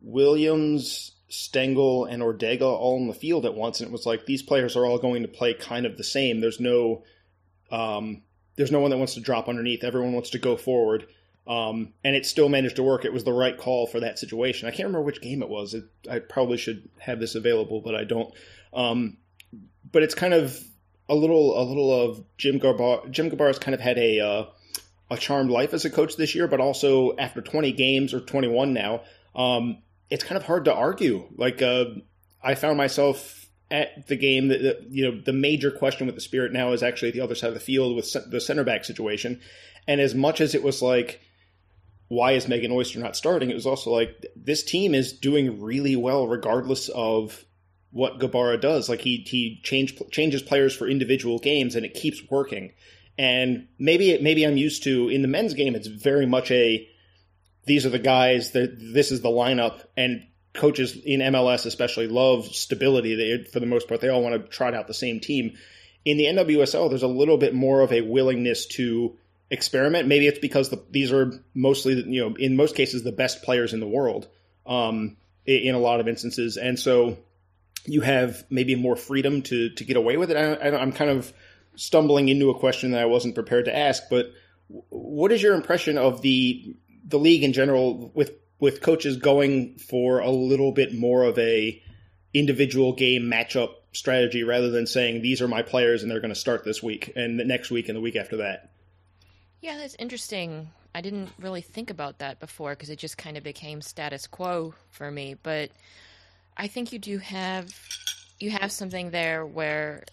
Williams, 0.00 1.14
Stengel, 1.28 2.06
and 2.06 2.22
Ordega 2.22 2.62
all 2.62 2.96
in 2.96 3.06
the 3.06 3.14
field 3.14 3.44
at 3.44 3.54
once, 3.54 3.80
and 3.80 3.88
it 3.88 3.92
was 3.92 4.06
like 4.06 4.26
these 4.26 4.42
players 4.42 4.76
are 4.76 4.86
all 4.86 4.98
going 4.98 5.22
to 5.22 5.28
play 5.28 5.54
kind 5.54 5.86
of 5.86 5.96
the 5.96 6.04
same. 6.04 6.40
There's 6.40 6.60
no, 6.60 7.04
um, 7.70 8.22
there's 8.56 8.72
no 8.72 8.80
one 8.80 8.90
that 8.90 8.96
wants 8.96 9.14
to 9.14 9.20
drop 9.20 9.48
underneath. 9.48 9.84
Everyone 9.84 10.12
wants 10.12 10.30
to 10.30 10.38
go 10.38 10.56
forward. 10.56 11.06
Um, 11.48 11.94
and 12.04 12.14
it 12.14 12.26
still 12.26 12.50
managed 12.50 12.76
to 12.76 12.82
work. 12.82 13.06
It 13.06 13.12
was 13.12 13.24
the 13.24 13.32
right 13.32 13.56
call 13.56 13.86
for 13.86 14.00
that 14.00 14.18
situation. 14.18 14.68
I 14.68 14.70
can't 14.70 14.86
remember 14.86 15.06
which 15.06 15.22
game 15.22 15.42
it 15.42 15.48
was. 15.48 15.72
It, 15.72 15.84
I 16.10 16.18
probably 16.18 16.58
should 16.58 16.90
have 16.98 17.20
this 17.20 17.34
available, 17.34 17.80
but 17.80 17.94
I 17.94 18.04
don't. 18.04 18.32
Um, 18.74 19.16
but 19.90 20.02
it's 20.02 20.14
kind 20.14 20.34
of 20.34 20.62
a 21.08 21.14
little, 21.14 21.58
a 21.58 21.64
little 21.64 21.90
of 21.90 22.22
Jim 22.36 22.60
Gabar. 22.60 23.10
Jim 23.10 23.30
Gabar's 23.30 23.58
kind 23.58 23.74
of 23.74 23.80
had 23.80 23.96
a 23.96 24.20
uh, 24.20 24.44
a 25.10 25.16
charmed 25.16 25.50
life 25.50 25.72
as 25.72 25.84
a 25.84 25.90
coach 25.90 26.16
this 26.16 26.34
year, 26.34 26.46
but 26.48 26.60
also 26.60 27.16
after 27.16 27.40
20 27.40 27.72
games 27.72 28.12
or 28.12 28.20
21 28.20 28.72
now, 28.72 29.02
um, 29.34 29.78
it's 30.10 30.24
kind 30.24 30.36
of 30.38 30.44
hard 30.44 30.66
to 30.66 30.74
argue. 30.74 31.26
Like 31.36 31.62
uh, 31.62 31.86
I 32.42 32.54
found 32.54 32.76
myself 32.76 33.48
at 33.70 34.06
the 34.06 34.16
game 34.16 34.48
that 34.48 34.86
you 34.90 35.10
know 35.10 35.20
the 35.20 35.32
major 35.32 35.70
question 35.70 36.06
with 36.06 36.14
the 36.14 36.20
Spirit 36.20 36.52
now 36.52 36.72
is 36.72 36.82
actually 36.82 37.08
at 37.08 37.14
the 37.14 37.20
other 37.20 37.34
side 37.34 37.48
of 37.48 37.54
the 37.54 37.60
field 37.60 37.96
with 37.96 38.14
the 38.30 38.40
center 38.40 38.64
back 38.64 38.84
situation, 38.84 39.40
and 39.86 40.00
as 40.00 40.14
much 40.14 40.40
as 40.40 40.54
it 40.54 40.62
was 40.62 40.82
like. 40.82 41.20
Why 42.08 42.32
is 42.32 42.48
Megan 42.48 42.72
Oyster 42.72 42.98
not 42.98 43.16
starting? 43.16 43.50
It 43.50 43.54
was 43.54 43.66
also 43.66 43.90
like 43.90 44.26
this 44.34 44.62
team 44.62 44.94
is 44.94 45.12
doing 45.12 45.60
really 45.60 45.94
well 45.94 46.26
regardless 46.26 46.88
of 46.88 47.44
what 47.90 48.18
Gabarra 48.18 48.60
does. 48.60 48.88
Like 48.88 49.00
he 49.00 49.18
he 49.26 49.60
change, 49.62 50.00
changes 50.10 50.42
players 50.42 50.74
for 50.74 50.88
individual 50.88 51.38
games 51.38 51.76
and 51.76 51.84
it 51.84 51.94
keeps 51.94 52.22
working. 52.30 52.72
And 53.18 53.68
maybe 53.78 54.18
maybe 54.20 54.46
I'm 54.46 54.56
used 54.56 54.84
to 54.84 55.08
in 55.08 55.22
the 55.22 55.28
men's 55.28 55.54
game. 55.54 55.74
It's 55.74 55.86
very 55.86 56.26
much 56.26 56.50
a 56.50 56.88
these 57.66 57.84
are 57.84 57.90
the 57.90 57.98
guys 57.98 58.52
that 58.52 58.76
this 58.78 59.12
is 59.12 59.20
the 59.20 59.28
lineup 59.28 59.84
and 59.96 60.26
coaches 60.54 60.96
in 60.96 61.20
MLS 61.20 61.66
especially 61.66 62.08
love 62.08 62.46
stability. 62.46 63.14
They 63.14 63.44
for 63.44 63.60
the 63.60 63.66
most 63.66 63.86
part 63.86 64.00
they 64.00 64.08
all 64.08 64.22
want 64.22 64.34
to 64.34 64.48
trot 64.48 64.74
out 64.74 64.86
the 64.86 64.94
same 64.94 65.20
team. 65.20 65.56
In 66.04 66.16
the 66.16 66.24
NWSL, 66.24 66.88
there's 66.88 67.02
a 67.02 67.08
little 67.08 67.36
bit 67.36 67.54
more 67.54 67.82
of 67.82 67.92
a 67.92 68.00
willingness 68.00 68.66
to 68.66 69.18
experiment. 69.50 70.08
Maybe 70.08 70.26
it's 70.26 70.38
because 70.38 70.70
the, 70.70 70.82
these 70.90 71.12
are 71.12 71.32
mostly 71.54 71.94
you 71.94 72.20
know 72.20 72.36
in 72.36 72.56
most 72.56 72.74
cases 72.74 73.02
the 73.02 73.12
best 73.12 73.42
players 73.42 73.72
in 73.72 73.80
the 73.80 73.88
world 73.88 74.28
um, 74.66 75.16
in 75.46 75.74
a 75.74 75.78
lot 75.78 76.00
of 76.00 76.08
instances, 76.08 76.56
and 76.56 76.78
so 76.78 77.18
you 77.86 78.00
have 78.02 78.44
maybe 78.50 78.74
more 78.74 78.96
freedom 78.96 79.42
to 79.42 79.70
to 79.70 79.84
get 79.84 79.96
away 79.96 80.16
with 80.16 80.30
it. 80.30 80.36
I, 80.36 80.68
am 80.82 80.92
kind 80.92 81.10
of 81.10 81.32
stumbling 81.76 82.28
into 82.28 82.50
a 82.50 82.58
question 82.58 82.90
that 82.90 83.02
I 83.02 83.06
wasn't 83.06 83.34
prepared 83.34 83.66
to 83.66 83.76
ask, 83.76 84.04
but 84.10 84.32
what 84.68 85.32
is 85.32 85.42
your 85.42 85.54
impression 85.54 85.98
of 85.98 86.22
the 86.22 86.76
the 87.04 87.18
league 87.18 87.44
in 87.44 87.52
general 87.52 88.10
with 88.14 88.32
with 88.60 88.82
coaches 88.82 89.16
going 89.16 89.78
for 89.78 90.18
a 90.18 90.30
little 90.30 90.72
bit 90.72 90.94
more 90.94 91.22
of 91.24 91.38
a 91.38 91.82
individual 92.34 92.92
game 92.92 93.22
matchup 93.22 93.70
strategy 93.92 94.44
rather 94.44 94.70
than 94.70 94.86
saying 94.86 95.22
these 95.22 95.40
are 95.40 95.48
my 95.48 95.62
players 95.62 96.02
and 96.02 96.10
they're 96.10 96.20
going 96.20 96.34
to 96.34 96.38
start 96.38 96.64
this 96.64 96.82
week 96.82 97.12
and 97.16 97.38
the 97.38 97.44
next 97.44 97.70
week 97.70 97.88
and 97.88 97.96
the 97.96 98.00
week 98.00 98.16
after 98.16 98.38
that? 98.38 98.67
Yeah, 99.60 99.76
that's 99.76 99.96
interesting. 99.96 100.70
I 100.94 101.00
didn't 101.00 101.30
really 101.38 101.60
think 101.60 101.90
about 101.90 102.18
that 102.18 102.40
before 102.40 102.70
because 102.70 102.90
it 102.90 102.98
just 102.98 103.18
kind 103.18 103.36
of 103.36 103.44
became 103.44 103.82
status 103.82 104.26
quo 104.26 104.74
for 104.90 105.10
me, 105.10 105.36
but 105.42 105.70
I 106.56 106.66
think 106.66 106.92
you 106.92 106.98
do 106.98 107.18
have 107.18 107.74
you 108.40 108.50
have 108.50 108.70
something 108.70 109.10
there 109.10 109.44
where 109.44 110.04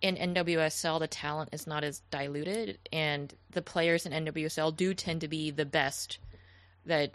in 0.00 0.16
NWSL, 0.16 1.00
the 1.00 1.08
talent 1.08 1.50
is 1.52 1.66
not 1.66 1.84
as 1.84 2.00
diluted, 2.10 2.78
and 2.92 3.34
the 3.50 3.62
players 3.62 4.06
in 4.06 4.12
NWSL 4.26 4.76
do 4.76 4.94
tend 4.94 5.20
to 5.22 5.28
be 5.28 5.50
the 5.50 5.64
best 5.64 6.18
that, 6.86 7.10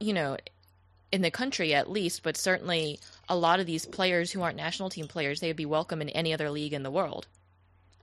you 0.00 0.12
know, 0.12 0.36
in 1.12 1.22
the 1.22 1.30
country 1.30 1.72
at 1.72 1.88
least, 1.88 2.22
but 2.24 2.36
certainly 2.36 2.98
a 3.28 3.36
lot 3.36 3.60
of 3.60 3.66
these 3.66 3.86
players 3.86 4.32
who 4.32 4.42
aren't 4.42 4.56
national 4.56 4.90
team 4.90 5.06
players, 5.06 5.38
they 5.38 5.46
would 5.46 5.56
be 5.56 5.66
welcome 5.66 6.02
in 6.02 6.08
any 6.10 6.34
other 6.34 6.50
league 6.50 6.72
in 6.72 6.82
the 6.82 6.90
world. 6.90 7.26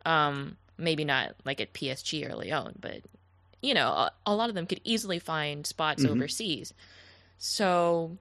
Um, 0.05 0.55
maybe 0.77 1.05
not 1.05 1.35
like 1.45 1.61
at 1.61 1.73
PSG 1.73 2.29
or 2.29 2.35
Lyon, 2.35 2.75
but, 2.79 3.01
you 3.61 3.73
know, 3.73 3.89
a, 3.89 4.11
a 4.25 4.35
lot 4.35 4.49
of 4.49 4.55
them 4.55 4.65
could 4.65 4.81
easily 4.83 5.19
find 5.19 5.65
spots 5.65 6.03
mm-hmm. 6.03 6.13
overseas. 6.13 6.73
So 7.37 8.17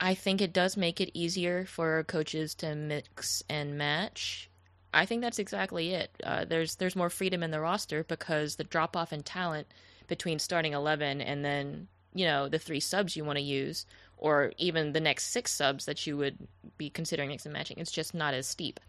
I 0.00 0.14
think 0.14 0.40
it 0.40 0.52
does 0.52 0.76
make 0.76 1.00
it 1.00 1.10
easier 1.12 1.66
for 1.66 2.04
coaches 2.04 2.54
to 2.56 2.74
mix 2.74 3.42
and 3.50 3.76
match. 3.76 4.48
I 4.94 5.04
think 5.04 5.20
that's 5.20 5.38
exactly 5.38 5.92
it. 5.92 6.10
Uh, 6.24 6.46
there's 6.46 6.76
there's 6.76 6.96
more 6.96 7.10
freedom 7.10 7.42
in 7.42 7.50
the 7.50 7.60
roster 7.60 8.02
because 8.04 8.56
the 8.56 8.64
drop 8.64 8.96
off 8.96 9.12
in 9.12 9.22
talent 9.22 9.68
between 10.08 10.38
starting 10.38 10.72
eleven 10.72 11.20
and 11.20 11.44
then 11.44 11.86
you 12.14 12.24
know 12.24 12.48
the 12.48 12.58
three 12.58 12.80
subs 12.80 13.14
you 13.14 13.24
want 13.24 13.36
to 13.36 13.44
use, 13.44 13.86
or 14.16 14.52
even 14.56 14.92
the 14.92 15.00
next 15.00 15.26
six 15.26 15.52
subs 15.52 15.84
that 15.84 16.06
you 16.06 16.16
would 16.16 16.36
be 16.78 16.90
considering 16.90 17.28
mixing 17.28 17.50
and 17.50 17.58
matching. 17.58 17.78
It's 17.78 17.92
just 17.92 18.14
not 18.14 18.34
as 18.34 18.48
steep. 18.48 18.80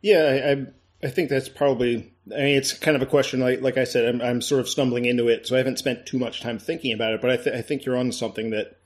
Yeah, 0.00 0.56
I 1.02 1.06
I 1.06 1.10
think 1.10 1.30
that's 1.30 1.48
probably. 1.48 2.12
I 2.32 2.36
mean, 2.42 2.56
it's 2.56 2.72
kind 2.72 2.96
of 2.96 3.02
a 3.02 3.06
question. 3.06 3.40
Like 3.40 3.60
like 3.60 3.78
I 3.78 3.84
said, 3.84 4.06
I'm 4.06 4.20
I'm 4.20 4.40
sort 4.40 4.60
of 4.60 4.68
stumbling 4.68 5.04
into 5.04 5.28
it, 5.28 5.46
so 5.46 5.54
I 5.54 5.58
haven't 5.58 5.78
spent 5.78 6.06
too 6.06 6.18
much 6.18 6.40
time 6.40 6.58
thinking 6.58 6.92
about 6.92 7.14
it. 7.14 7.20
But 7.20 7.30
I, 7.30 7.36
th- 7.36 7.56
I 7.56 7.62
think 7.62 7.84
you're 7.84 7.96
on 7.96 8.12
something 8.12 8.50
that 8.50 8.78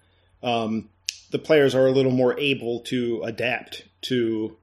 um, 0.42 0.90
the 1.30 1.38
players 1.38 1.74
are 1.74 1.86
a 1.86 1.92
little 1.92 2.12
more 2.12 2.38
able 2.38 2.80
to 2.80 3.22
adapt 3.24 3.84
to 4.02 4.56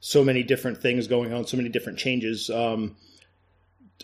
so 0.00 0.24
many 0.24 0.42
different 0.42 0.78
things 0.78 1.06
going 1.06 1.32
on, 1.32 1.46
so 1.46 1.56
many 1.56 1.68
different 1.68 1.98
changes. 1.98 2.50
Um, 2.50 2.96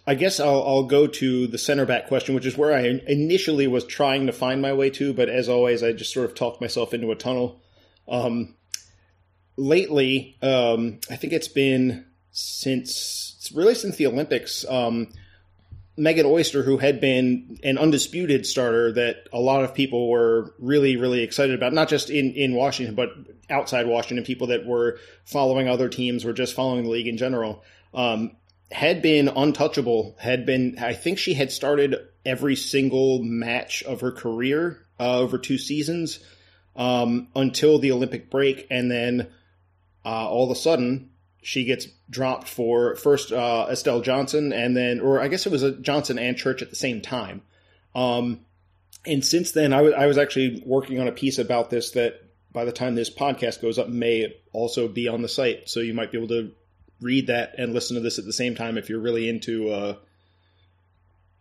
I 0.06 0.14
guess 0.14 0.40
I'll, 0.40 0.62
I'll, 0.62 0.82
go 0.84 1.06
to 1.06 1.46
the 1.46 1.58
center 1.58 1.86
back 1.86 2.08
question, 2.08 2.34
which 2.34 2.46
is 2.46 2.56
where 2.56 2.72
I 2.72 3.00
initially 3.06 3.66
was 3.66 3.84
trying 3.84 4.26
to 4.26 4.32
find 4.32 4.60
my 4.60 4.72
way 4.72 4.90
to, 4.90 5.12
but 5.12 5.28
as 5.28 5.48
always, 5.48 5.82
I 5.82 5.92
just 5.92 6.12
sort 6.12 6.26
of 6.26 6.34
talked 6.34 6.60
myself 6.60 6.92
into 6.92 7.12
a 7.12 7.16
tunnel. 7.16 7.60
Um, 8.08 8.54
lately, 9.56 10.36
um, 10.42 11.00
I 11.10 11.16
think 11.16 11.32
it's 11.32 11.48
been 11.48 12.06
since 12.30 13.50
really 13.54 13.74
since 13.74 13.96
the 13.96 14.06
Olympics. 14.06 14.64
Um, 14.68 15.08
Megan 15.96 16.24
Oyster, 16.24 16.62
who 16.62 16.78
had 16.78 17.00
been 17.00 17.58
an 17.62 17.76
undisputed 17.76 18.46
starter 18.46 18.92
that 18.92 19.28
a 19.32 19.38
lot 19.38 19.62
of 19.62 19.74
people 19.74 20.08
were 20.08 20.54
really, 20.58 20.96
really 20.96 21.22
excited 21.22 21.54
about, 21.54 21.74
not 21.74 21.88
just 21.88 22.08
in, 22.08 22.32
in 22.32 22.54
Washington, 22.54 22.94
but 22.94 23.10
outside 23.50 23.86
Washington, 23.86 24.24
people 24.24 24.46
that 24.48 24.64
were 24.64 24.98
following 25.24 25.68
other 25.68 25.90
teams 25.90 26.24
or 26.24 26.32
just 26.32 26.54
following 26.54 26.84
the 26.84 26.90
league 26.90 27.08
in 27.08 27.18
general, 27.18 27.62
um, 27.92 28.32
had 28.70 29.02
been 29.02 29.28
untouchable, 29.28 30.16
had 30.18 30.46
been, 30.46 30.78
I 30.78 30.94
think 30.94 31.18
she 31.18 31.34
had 31.34 31.52
started 31.52 31.96
every 32.24 32.56
single 32.56 33.22
match 33.22 33.82
of 33.82 34.00
her 34.00 34.12
career 34.12 34.86
uh, 34.98 35.18
over 35.18 35.36
two 35.36 35.58
seasons 35.58 36.20
um, 36.74 37.28
until 37.36 37.78
the 37.78 37.92
Olympic 37.92 38.30
break. 38.30 38.66
And 38.70 38.90
then 38.90 39.28
uh, 40.04 40.28
all 40.28 40.44
of 40.44 40.50
a 40.50 40.58
sudden, 40.58 41.10
she 41.42 41.64
gets 41.64 41.86
dropped 42.08 42.48
for 42.48 42.96
first 42.96 43.32
uh, 43.32 43.66
Estelle 43.70 44.00
Johnson 44.00 44.52
and 44.52 44.76
then, 44.76 45.00
or 45.00 45.20
I 45.20 45.28
guess 45.28 45.46
it 45.46 45.52
was 45.52 45.64
Johnson 45.80 46.18
and 46.18 46.36
Church 46.36 46.62
at 46.62 46.70
the 46.70 46.76
same 46.76 47.00
time. 47.00 47.42
Um, 47.94 48.40
and 49.04 49.24
since 49.24 49.50
then, 49.52 49.72
I, 49.72 49.78
w- 49.78 49.94
I 49.94 50.06
was 50.06 50.18
actually 50.18 50.62
working 50.64 51.00
on 51.00 51.08
a 51.08 51.12
piece 51.12 51.38
about 51.38 51.70
this 51.70 51.90
that 51.92 52.22
by 52.52 52.64
the 52.64 52.72
time 52.72 52.94
this 52.94 53.10
podcast 53.10 53.60
goes 53.60 53.78
up 53.78 53.88
may 53.88 54.34
also 54.52 54.86
be 54.86 55.08
on 55.08 55.22
the 55.22 55.28
site. 55.28 55.68
So 55.68 55.80
you 55.80 55.94
might 55.94 56.12
be 56.12 56.18
able 56.18 56.28
to 56.28 56.52
read 57.00 57.26
that 57.26 57.54
and 57.58 57.72
listen 57.74 57.96
to 57.96 58.00
this 58.00 58.18
at 58.18 58.24
the 58.24 58.32
same 58.32 58.54
time 58.54 58.78
if 58.78 58.88
you're 58.88 59.00
really 59.00 59.28
into 59.28 59.70
uh, 59.70 59.96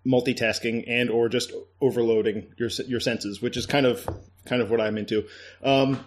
multitasking 0.06 0.86
and 0.88 1.10
or 1.10 1.30
just 1.30 1.52
overloading 1.80 2.54
your 2.58 2.70
your 2.88 3.00
senses, 3.00 3.42
which 3.42 3.58
is 3.58 3.66
kind 3.66 3.86
of 3.86 4.08
kind 4.46 4.62
of 4.62 4.72
what 4.72 4.82
I'm 4.82 4.98
into. 4.98 5.28
Um, 5.64 6.04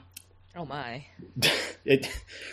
Oh 0.56 0.64
my! 0.64 1.04
it, 1.84 2.08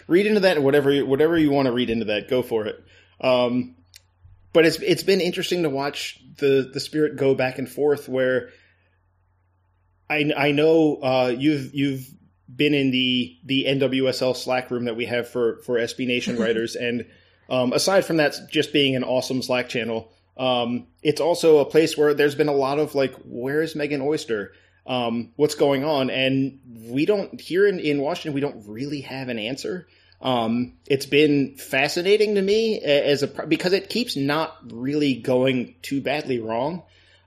read 0.08 0.26
into 0.26 0.42
that 0.42 0.62
whatever 0.62 1.06
whatever 1.06 1.38
you 1.38 1.52
want 1.52 1.68
to 1.68 1.72
read 1.72 1.90
into 1.90 2.06
that. 2.06 2.30
Go 2.30 2.42
for 2.42 2.66
it. 2.66 2.84
Um, 3.20 3.76
but 4.54 4.66
it's 4.66 4.78
it's 4.78 5.04
been 5.04 5.22
interesting 5.22 5.64
to 5.64 5.70
watch 5.70 6.20
the 6.38 6.70
the 6.74 6.80
spirit 6.80 7.16
go 7.16 7.36
back 7.36 7.60
and 7.60 7.70
forth. 7.70 8.10
Where 8.10 8.50
I 10.10 10.32
I 10.36 10.52
know 10.52 10.96
uh, 10.96 11.36
you've 11.38 11.74
you've 11.74 12.08
been 12.54 12.74
in 12.74 12.92
the 12.92 13.38
the 13.46 13.66
NWSL 13.68 14.36
Slack 14.36 14.72
room 14.72 14.86
that 14.86 14.96
we 14.96 15.06
have 15.06 15.30
for 15.30 15.62
for 15.64 15.76
SB 15.78 16.08
Nation 16.08 16.38
writers, 16.40 16.76
and 16.76 17.06
um, 17.50 17.74
aside 17.74 18.06
from 18.06 18.18
that, 18.18 18.36
just 18.50 18.74
being 18.74 18.96
an 18.96 19.04
awesome 19.04 19.42
Slack 19.42 19.70
channel, 19.70 20.12
um, 20.38 20.88
it's 21.04 21.22
also 21.22 21.60
a 21.60 21.66
place 21.66 21.98
where 21.98 22.14
there's 22.14 22.36
been 22.36 22.48
a 22.48 22.54
lot 22.54 22.80
of 22.80 22.96
like, 22.96 23.14
where 23.26 23.62
is 23.62 23.76
Megan 23.76 24.02
Oyster? 24.02 24.54
Um, 24.86 25.32
what's 25.36 25.56
going 25.56 25.84
on. 25.84 26.10
And 26.10 26.60
we 26.88 27.06
don't 27.06 27.40
here 27.40 27.68
in, 27.68 27.80
in 27.80 28.02
Washington, 28.02 28.34
we 28.34 28.42
don't 28.42 28.68
really 28.68 29.02
have 29.02 29.30
an 29.30 29.38
answer. 29.38 29.88
Um, 30.22 30.74
it's 30.86 31.06
been 31.08 31.56
fascinating 31.56 32.36
to 32.36 32.42
me 32.42 32.80
as 32.80 33.24
a 33.24 33.28
because 33.28 33.74
it 33.74 33.90
keeps 33.90 34.16
not 34.16 34.56
really 34.72 35.16
going 35.16 35.76
too 35.82 36.02
badly 36.02 36.40
wrong. 36.40 36.84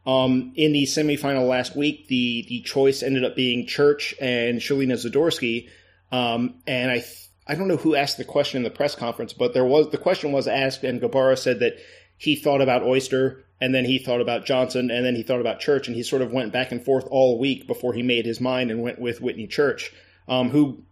Um, 0.07 0.53
in 0.55 0.73
the 0.73 0.85
semifinal 0.85 1.49
last 1.49 1.75
week, 1.75 2.09
the 2.09 2.45
the 2.49 2.61
choice 2.61 3.03
ended 3.03 3.25
up 3.25 3.35
being 3.35 3.67
Church 3.67 4.15
and 4.21 4.61
Shelina 4.61 4.95
Zadorsky. 4.95 5.69
Um, 6.13 6.57
and 6.67 6.91
I 6.91 7.05
I 7.47 7.57
don't 7.57 7.69
know 7.69 7.77
who 7.77 7.95
asked 7.95 8.17
the 8.17 8.25
question 8.25 8.59
in 8.59 8.65
the 8.65 8.71
press 8.71 8.95
conference, 8.95 9.33
but 9.33 9.55
there 9.55 9.65
was 9.65 9.91
the 9.91 9.99
question 9.99 10.33
was 10.33 10.47
asked, 10.47 10.85
and 10.85 11.01
Gabarra 11.01 11.37
said 11.37 11.61
that 11.61 11.75
he 12.17 12.37
thought 12.37 12.61
about 12.61 12.83
Oyster 12.83 13.45
and 13.65 13.75
then 13.75 13.87
he 13.87 13.99
thought 13.99 14.21
about 14.21 14.45
Johnson, 14.45 14.91
and 14.91 15.07
then 15.07 15.15
he 15.15 15.23
thought 15.23 15.41
about 15.41 15.59
Church, 15.59 15.89
and 15.89 15.97
he 15.97 16.03
sort 16.03 16.21
of 16.21 16.31
went 16.31 16.53
back 16.53 16.71
and 16.71 16.85
forth 16.85 17.07
all 17.11 17.39
week 17.39 17.67
before 17.67 17.95
he 17.95 18.03
made 18.03 18.27
his 18.27 18.39
mind 18.39 18.71
and 18.71 18.83
went 18.83 18.99
with 18.99 19.23
Whitney 19.23 19.47
Church, 19.47 19.91
um, 20.29 20.51
who 20.51 20.83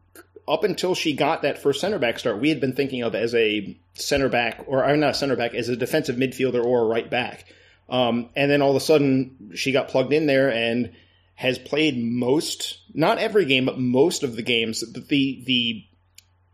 up 0.49 0.64
until 0.64 0.95
she 0.95 1.12
got 1.12 1.43
that 1.43 1.59
first 1.59 1.83
center 1.83 1.99
back 1.99 2.18
start, 2.18 2.41
we 2.41 2.49
had 2.49 2.62
been 2.62 2.73
thinking 2.73 3.03
of 3.03 3.14
as 3.14 3.35
a 3.35 3.77
center 3.93 4.31
back, 4.31 4.64
or, 4.66 4.89
or 4.89 4.97
not 4.97 5.11
a 5.11 5.14
center 5.14 5.37
back, 5.37 5.53
as 5.53 5.68
a 5.68 5.77
defensive 5.77 6.16
midfielder 6.16 6.64
or 6.64 6.81
a 6.81 6.87
right 6.87 7.11
back. 7.11 7.45
Um, 7.91 8.31
and 8.35 8.51
then 8.51 8.62
all 8.62 8.70
of 8.70 8.77
a 8.77 8.81
sudden, 8.81 9.51
she 9.55 9.73
got 9.73 9.89
plugged 9.89 10.14
in 10.14 10.25
there 10.25 10.51
and 10.51 10.93
has 11.35 11.59
played 11.59 12.03
most, 12.03 12.79
not 12.95 13.18
every 13.18 13.45
game, 13.45 13.66
but 13.66 13.79
most 13.79 14.23
of 14.23 14.35
the 14.35 14.43
games. 14.43 14.81
The 14.81 15.43
the 15.45 15.85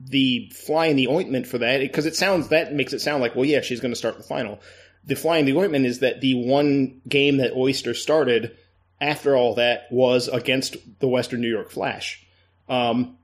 the 0.01 0.51
fly 0.53 0.87
in 0.87 0.97
the 0.97 1.07
ointment 1.07 1.47
for 1.47 1.59
that 1.59 1.79
because 1.79 2.07
it 2.07 2.16
sounds 2.16 2.49
that 2.49 2.73
makes 2.73 2.93
it 2.93 3.01
sound 3.01 3.21
like 3.21 3.35
well 3.35 3.45
yeah 3.45 3.61
she's 3.61 3.81
going 3.81 3.91
to 3.91 3.99
start 3.99 4.16
the 4.16 4.23
final 4.23 4.61
the 5.05 5.17
fly 5.17 5.39
in 5.39 5.47
the 5.47 5.57
ointment 5.57 5.87
is 5.87 6.01
that 6.01 6.21
the 6.21 6.35
one 6.35 7.01
game 7.09 7.39
that 7.39 7.53
oyster 7.55 7.95
started 7.95 8.57
after 9.01 9.37
all 9.37 9.55
that 9.55 9.91
was 9.91 10.29
against 10.29 10.77
the 11.01 11.09
western 11.09 11.41
new 11.41 11.51
york 11.51 11.71
flash. 11.71 12.25
Um, 12.69 13.19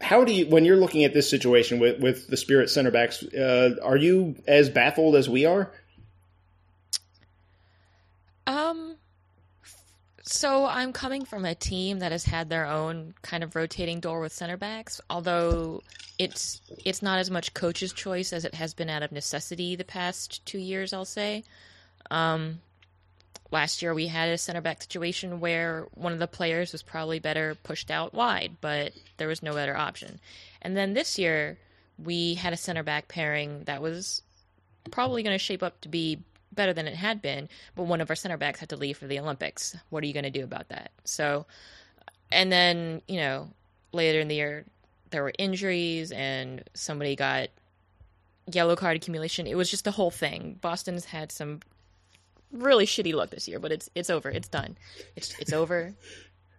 how 0.00 0.24
do 0.24 0.32
you 0.32 0.46
when 0.46 0.64
you're 0.64 0.76
looking 0.76 1.04
at 1.04 1.12
this 1.12 1.28
situation 1.28 1.78
with 1.78 2.00
with 2.00 2.26
the 2.28 2.36
spirit 2.36 2.70
center 2.70 2.90
backs 2.90 3.22
uh, 3.22 3.76
are 3.82 3.96
you 3.96 4.36
as 4.46 4.70
baffled 4.70 5.14
as 5.14 5.28
we 5.28 5.44
are 5.44 5.70
um 8.46 8.96
so 10.32 10.64
I'm 10.64 10.92
coming 10.92 11.24
from 11.24 11.44
a 11.44 11.54
team 11.54 11.98
that 11.98 12.12
has 12.12 12.24
had 12.24 12.48
their 12.48 12.66
own 12.66 13.14
kind 13.22 13.42
of 13.42 13.56
rotating 13.56 14.00
door 14.00 14.20
with 14.20 14.32
center 14.32 14.56
backs, 14.56 15.00
although 15.10 15.82
it's 16.18 16.60
it's 16.84 17.02
not 17.02 17.18
as 17.18 17.30
much 17.30 17.52
coach's 17.52 17.92
choice 17.92 18.32
as 18.32 18.44
it 18.44 18.54
has 18.54 18.72
been 18.72 18.88
out 18.88 19.02
of 19.02 19.10
necessity 19.10 19.74
the 19.76 19.84
past 19.84 20.44
two 20.46 20.58
years. 20.58 20.92
I'll 20.92 21.04
say. 21.04 21.44
Um, 22.10 22.60
last 23.50 23.82
year 23.82 23.92
we 23.92 24.06
had 24.06 24.28
a 24.28 24.38
center 24.38 24.60
back 24.60 24.82
situation 24.82 25.40
where 25.40 25.86
one 25.94 26.12
of 26.12 26.18
the 26.18 26.26
players 26.26 26.72
was 26.72 26.82
probably 26.82 27.18
better 27.18 27.56
pushed 27.62 27.90
out 27.90 28.14
wide, 28.14 28.56
but 28.60 28.92
there 29.16 29.28
was 29.28 29.42
no 29.42 29.54
better 29.54 29.76
option. 29.76 30.20
And 30.62 30.76
then 30.76 30.94
this 30.94 31.18
year 31.18 31.58
we 31.98 32.34
had 32.34 32.52
a 32.52 32.56
center 32.56 32.82
back 32.82 33.08
pairing 33.08 33.64
that 33.64 33.82
was 33.82 34.22
probably 34.90 35.22
going 35.22 35.34
to 35.34 35.44
shape 35.44 35.62
up 35.62 35.80
to 35.80 35.88
be 35.88 36.20
better 36.52 36.72
than 36.72 36.86
it 36.86 36.94
had 36.94 37.22
been, 37.22 37.48
but 37.74 37.84
one 37.84 38.00
of 38.00 38.10
our 38.10 38.16
center 38.16 38.36
backs 38.36 38.60
had 38.60 38.68
to 38.70 38.76
leave 38.76 38.98
for 38.98 39.06
the 39.06 39.18
Olympics. 39.18 39.76
What 39.90 40.02
are 40.02 40.06
you 40.06 40.12
going 40.12 40.24
to 40.24 40.30
do 40.30 40.44
about 40.44 40.68
that? 40.68 40.90
So, 41.04 41.46
and 42.32 42.50
then, 42.50 43.02
you 43.06 43.18
know, 43.18 43.50
later 43.92 44.20
in 44.20 44.28
the 44.28 44.34
year, 44.34 44.64
there 45.10 45.22
were 45.22 45.32
injuries 45.38 46.12
and 46.12 46.62
somebody 46.74 47.16
got 47.16 47.48
yellow 48.52 48.76
card 48.76 48.96
accumulation. 48.96 49.46
It 49.46 49.56
was 49.56 49.70
just 49.70 49.84
the 49.84 49.90
whole 49.90 50.10
thing. 50.10 50.58
Boston's 50.60 51.04
had 51.04 51.32
some 51.32 51.60
really 52.52 52.86
shitty 52.86 53.14
luck 53.14 53.30
this 53.30 53.46
year, 53.48 53.58
but 53.58 53.72
it's 53.72 53.88
it's 53.94 54.10
over. 54.10 54.28
It's 54.30 54.48
done. 54.48 54.76
It's 55.16 55.38
it's 55.38 55.52
over. 55.52 55.94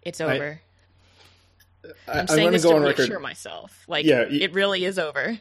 It's 0.02 0.22
over. 0.22 0.62
I, 2.08 2.20
am 2.20 2.28
saying 2.28 2.52
this 2.52 2.62
to 2.64 2.80
reassure 2.80 3.20
myself. 3.20 3.86
Like, 3.88 4.06
yeah, 4.06 4.22
it 4.22 4.54
really 4.54 4.86
is 4.86 5.00
over. 5.00 5.38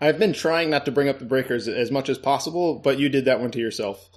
I've 0.00 0.18
been 0.18 0.32
trying 0.32 0.70
not 0.70 0.84
to 0.86 0.92
bring 0.92 1.08
up 1.08 1.18
the 1.18 1.24
breakers 1.24 1.68
as 1.68 1.90
much 1.90 2.08
as 2.08 2.18
possible, 2.18 2.74
but 2.74 2.98
you 2.98 3.08
did 3.08 3.26
that 3.26 3.40
one 3.40 3.50
to 3.52 3.58
yourself. 3.58 4.08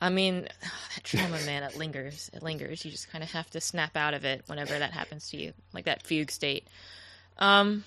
I 0.00 0.10
mean, 0.10 0.42
that 0.94 1.04
trauma, 1.04 1.38
man, 1.46 1.62
it 1.62 1.76
lingers. 1.76 2.30
It 2.32 2.42
lingers. 2.42 2.84
You 2.84 2.90
just 2.90 3.10
kind 3.10 3.24
of 3.24 3.30
have 3.32 3.50
to 3.50 3.60
snap 3.60 3.96
out 3.96 4.14
of 4.14 4.24
it 4.24 4.42
whenever 4.46 4.78
that 4.78 4.92
happens 4.92 5.30
to 5.30 5.36
you, 5.36 5.52
like 5.72 5.84
that 5.86 6.02
fugue 6.02 6.30
state. 6.30 6.66
Um, 7.38 7.84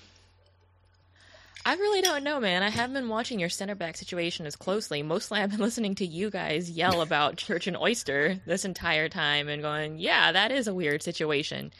I 1.64 1.74
really 1.74 2.00
don't 2.00 2.24
know, 2.24 2.40
man. 2.40 2.62
I 2.62 2.70
haven't 2.70 2.94
been 2.94 3.08
watching 3.08 3.38
your 3.38 3.48
center 3.48 3.74
back 3.74 3.96
situation 3.96 4.46
as 4.46 4.56
closely. 4.56 5.02
Mostly, 5.02 5.40
I've 5.40 5.50
been 5.50 5.60
listening 5.60 5.94
to 5.96 6.06
you 6.06 6.30
guys 6.30 6.70
yell 6.70 7.02
about 7.02 7.36
Church 7.38 7.66
and 7.66 7.76
Oyster 7.76 8.40
this 8.46 8.64
entire 8.64 9.08
time 9.08 9.48
and 9.48 9.60
going, 9.60 9.98
"Yeah, 9.98 10.32
that 10.32 10.50
is 10.50 10.66
a 10.66 10.74
weird 10.74 11.02
situation." 11.02 11.72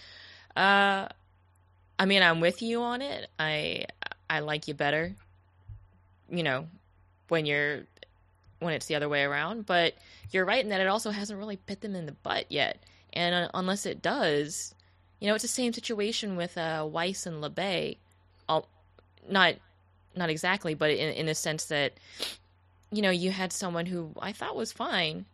Uh, 0.57 1.09
I 1.99 2.05
mean, 2.07 2.23
I'm 2.23 2.41
with 2.41 2.63
you 2.63 2.83
on 2.83 3.03
it. 3.03 3.29
I 3.39 3.87
I 4.31 4.41
like 4.41 4.69
you 4.69 4.75
better, 4.75 5.15
you 6.31 6.43
know, 6.43 6.67
when 7.29 7.47
you're 7.47 7.83
when 8.61 8.75
it's 8.75 8.87
the 8.87 8.95
other 8.95 9.09
way 9.09 9.23
around. 9.23 9.67
But 9.67 9.95
you're 10.31 10.45
right 10.45 10.63
in 10.63 10.71
that 10.71 10.81
it 10.81 10.87
also 10.87 11.11
hasn't 11.11 11.39
really 11.39 11.57
bit 11.67 11.81
them 11.81 11.95
in 11.95 12.07
the 12.07 12.13
butt 12.13 12.47
yet. 12.51 12.83
And 13.13 13.35
uh, 13.35 13.49
unless 13.55 13.87
it 13.87 14.03
does, 14.03 14.75
you 15.21 15.29
know, 15.29 15.35
it's 15.35 15.43
the 15.43 15.49
same 15.49 15.73
situation 15.73 16.37
with 16.37 16.59
uh, 16.59 16.87
Weiss 16.91 17.27
and 17.27 17.43
Labbé. 17.43 17.97
Not 19.31 19.57
not 20.17 20.31
exactly, 20.31 20.75
but 20.75 20.91
in 20.91 21.13
in 21.13 21.27
the 21.27 21.35
sense 21.35 21.67
that 21.67 21.93
you 22.91 23.03
know 23.03 23.11
you 23.11 23.31
had 23.31 23.53
someone 23.53 23.87
who 23.87 24.13
I 24.21 24.33
thought 24.33 24.57
was 24.57 24.73
fine, 24.73 25.27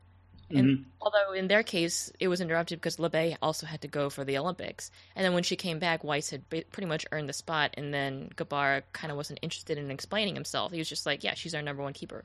and 0.51 0.67
mm-hmm. 0.67 0.83
although 1.01 1.33
in 1.33 1.49
their 1.49 1.63
case 1.63 2.13
it 2.21 2.29
was 2.29 2.41
interrupted 2.41 2.79
because 2.79 2.97
Labbé 2.97 3.37
also 3.41 3.67
had 3.67 3.81
to 3.83 3.89
go 3.89 4.11
for 4.11 4.25
the 4.25 4.39
Olympics, 4.39 4.91
and 5.17 5.25
then 5.25 5.35
when 5.35 5.43
she 5.43 5.57
came 5.57 5.79
back, 5.79 6.05
Weiss 6.05 6.31
had 6.31 6.49
pretty 6.49 6.87
much 6.87 7.07
earned 7.13 7.29
the 7.29 7.33
spot, 7.33 7.75
and 7.77 7.93
then 7.93 8.31
Gabar 8.37 8.83
kind 8.93 9.11
of 9.11 9.17
wasn't 9.17 9.39
interested 9.43 9.79
in 9.79 9.91
explaining 9.91 10.35
himself. 10.35 10.73
He 10.73 10.79
was 10.79 10.89
just 10.89 11.07
like, 11.07 11.25
"Yeah, 11.25 11.35
she's 11.35 11.55
our 11.55 11.63
number 11.63 11.83
one 11.83 11.93
keeper. 11.93 12.25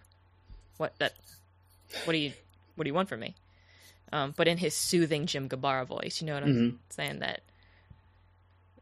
What 0.77 0.97
that? 0.99 1.13
What 2.05 2.13
do 2.13 2.19
you 2.19 2.33
what 2.75 2.83
do 2.83 2.89
you 2.89 2.93
want 2.93 3.09
from 3.09 3.21
me?" 3.21 3.35
Um, 4.11 4.33
but 4.35 4.47
in 4.47 4.57
his 4.57 4.73
soothing 4.73 5.25
Jim 5.27 5.47
Gabarra 5.47 5.85
voice, 5.85 6.19
you 6.19 6.27
know 6.27 6.33
what 6.33 6.43
I'm 6.43 6.55
mm-hmm. 6.55 6.75
saying? 6.89 7.19
That 7.19 7.41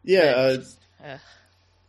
yeah, 0.03 0.19
uh, 0.21 0.63
uh, 1.03 1.17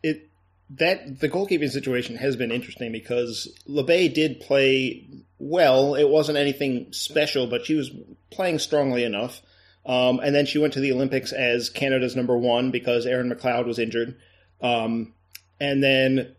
it 0.02 0.28
that 0.70 1.20
the 1.20 1.28
goalkeeping 1.28 1.70
situation 1.70 2.16
has 2.16 2.36
been 2.36 2.52
interesting 2.52 2.92
because 2.92 3.48
Labbé 3.68 4.12
did 4.12 4.40
play 4.40 5.06
well. 5.38 5.94
It 5.94 6.08
wasn't 6.08 6.38
anything 6.38 6.92
special, 6.92 7.46
but 7.46 7.64
she 7.64 7.74
was 7.74 7.90
playing 8.30 8.58
strongly 8.58 9.04
enough. 9.04 9.40
Um, 9.86 10.20
and 10.20 10.34
then 10.34 10.44
she 10.44 10.58
went 10.58 10.74
to 10.74 10.80
the 10.80 10.92
Olympics 10.92 11.32
as 11.32 11.70
Canada's 11.70 12.14
number 12.14 12.36
one 12.36 12.70
because 12.70 13.06
Erin 13.06 13.30
McLeod 13.30 13.66
was 13.66 13.78
injured. 13.78 14.16
Um, 14.60 15.14
and 15.58 15.82
then 15.82 16.34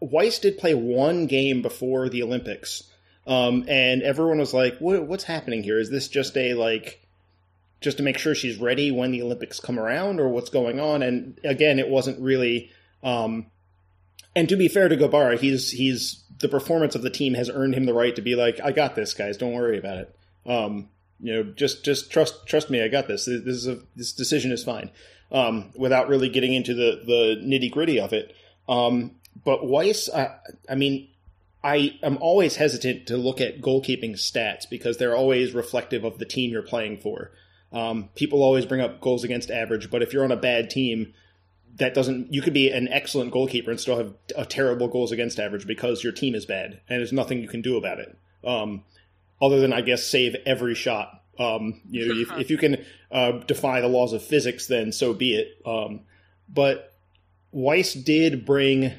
Weiss 0.00 0.38
did 0.38 0.58
play 0.58 0.74
one 0.74 1.26
game 1.26 1.62
before 1.62 2.10
the 2.10 2.22
Olympics. 2.22 2.84
Um, 3.26 3.64
and 3.68 4.02
everyone 4.02 4.38
was 4.38 4.52
like, 4.52 4.76
what, 4.78 5.04
what's 5.04 5.24
happening 5.24 5.62
here? 5.62 5.78
Is 5.78 5.88
this 5.88 6.08
just 6.08 6.36
a 6.36 6.52
like, 6.52 7.00
just 7.80 7.96
to 7.96 8.02
make 8.02 8.18
sure 8.18 8.34
she's 8.34 8.58
ready 8.58 8.90
when 8.90 9.12
the 9.12 9.22
Olympics 9.22 9.60
come 9.60 9.78
around 9.78 10.20
or 10.20 10.28
what's 10.28 10.50
going 10.50 10.78
on? 10.78 11.02
And 11.02 11.40
again, 11.42 11.78
it 11.78 11.88
wasn't 11.88 12.20
really 12.20 12.70
um, 13.04 13.46
and 14.34 14.48
to 14.48 14.56
be 14.56 14.68
fair 14.68 14.88
to 14.88 14.96
Gabarra, 14.96 15.38
he's 15.38 15.70
he's 15.70 16.24
the 16.40 16.48
performance 16.48 16.94
of 16.94 17.02
the 17.02 17.10
team 17.10 17.34
has 17.34 17.48
earned 17.48 17.74
him 17.74 17.84
the 17.84 17.94
right 17.94 18.16
to 18.16 18.22
be 18.22 18.34
like, 18.34 18.58
I 18.62 18.72
got 18.72 18.96
this, 18.96 19.14
guys. 19.14 19.36
Don't 19.36 19.52
worry 19.52 19.78
about 19.78 19.98
it. 19.98 20.16
Um, 20.46 20.88
you 21.20 21.32
know, 21.32 21.42
just 21.52 21.84
just 21.84 22.10
trust 22.10 22.46
trust 22.46 22.70
me. 22.70 22.82
I 22.82 22.88
got 22.88 23.06
this. 23.06 23.26
This 23.26 23.46
is 23.46 23.68
a 23.68 23.78
this 23.94 24.12
decision 24.12 24.50
is 24.50 24.64
fine. 24.64 24.90
Um, 25.30 25.72
without 25.76 26.08
really 26.08 26.28
getting 26.28 26.54
into 26.54 26.74
the 26.74 27.02
the 27.06 27.40
nitty 27.44 27.70
gritty 27.70 28.00
of 28.00 28.12
it. 28.12 28.34
Um, 28.68 29.12
but 29.44 29.66
Weiss, 29.66 30.08
I, 30.08 30.36
I 30.68 30.74
mean, 30.74 31.08
I 31.62 31.98
am 32.02 32.18
always 32.20 32.56
hesitant 32.56 33.06
to 33.08 33.16
look 33.16 33.40
at 33.40 33.60
goalkeeping 33.60 34.12
stats 34.12 34.68
because 34.68 34.96
they're 34.96 35.16
always 35.16 35.52
reflective 35.52 36.04
of 36.04 36.18
the 36.18 36.24
team 36.24 36.50
you're 36.50 36.62
playing 36.62 36.98
for. 36.98 37.32
Um, 37.72 38.10
people 38.14 38.42
always 38.42 38.66
bring 38.66 38.80
up 38.80 39.00
goals 39.00 39.24
against 39.24 39.50
average, 39.50 39.90
but 39.90 40.02
if 40.02 40.12
you're 40.12 40.24
on 40.24 40.30
a 40.30 40.36
bad 40.36 40.70
team, 40.70 41.14
that 41.76 41.94
doesn't 41.94 42.32
you 42.32 42.40
could 42.40 42.54
be 42.54 42.70
an 42.70 42.88
excellent 42.88 43.32
goalkeeper 43.32 43.70
and 43.70 43.80
still 43.80 43.96
have 43.96 44.14
a 44.36 44.46
terrible 44.46 44.88
goals 44.88 45.12
against 45.12 45.40
average 45.40 45.66
because 45.66 46.04
your 46.04 46.12
team 46.12 46.34
is 46.34 46.46
bad 46.46 46.80
and 46.88 47.00
there's 47.00 47.12
nothing 47.12 47.40
you 47.40 47.48
can 47.48 47.62
do 47.62 47.76
about 47.76 47.98
it. 47.98 48.16
Um, 48.44 48.84
other 49.42 49.58
than 49.60 49.72
i 49.72 49.80
guess 49.80 50.04
save 50.04 50.36
every 50.46 50.74
shot. 50.74 51.22
Um, 51.38 51.80
you 51.88 52.06
know 52.06 52.20
if, 52.20 52.32
if, 52.42 52.50
you 52.50 52.58
can 52.58 52.84
uh, 53.10 53.32
defy 53.32 53.80
the 53.80 53.88
laws 53.88 54.12
of 54.12 54.22
physics 54.22 54.66
then 54.66 54.92
so 54.92 55.12
be 55.12 55.34
it. 55.34 55.48
Um, 55.66 56.00
but 56.48 56.92
weiss 57.50 57.94
did 57.94 58.44
bring 58.44 58.92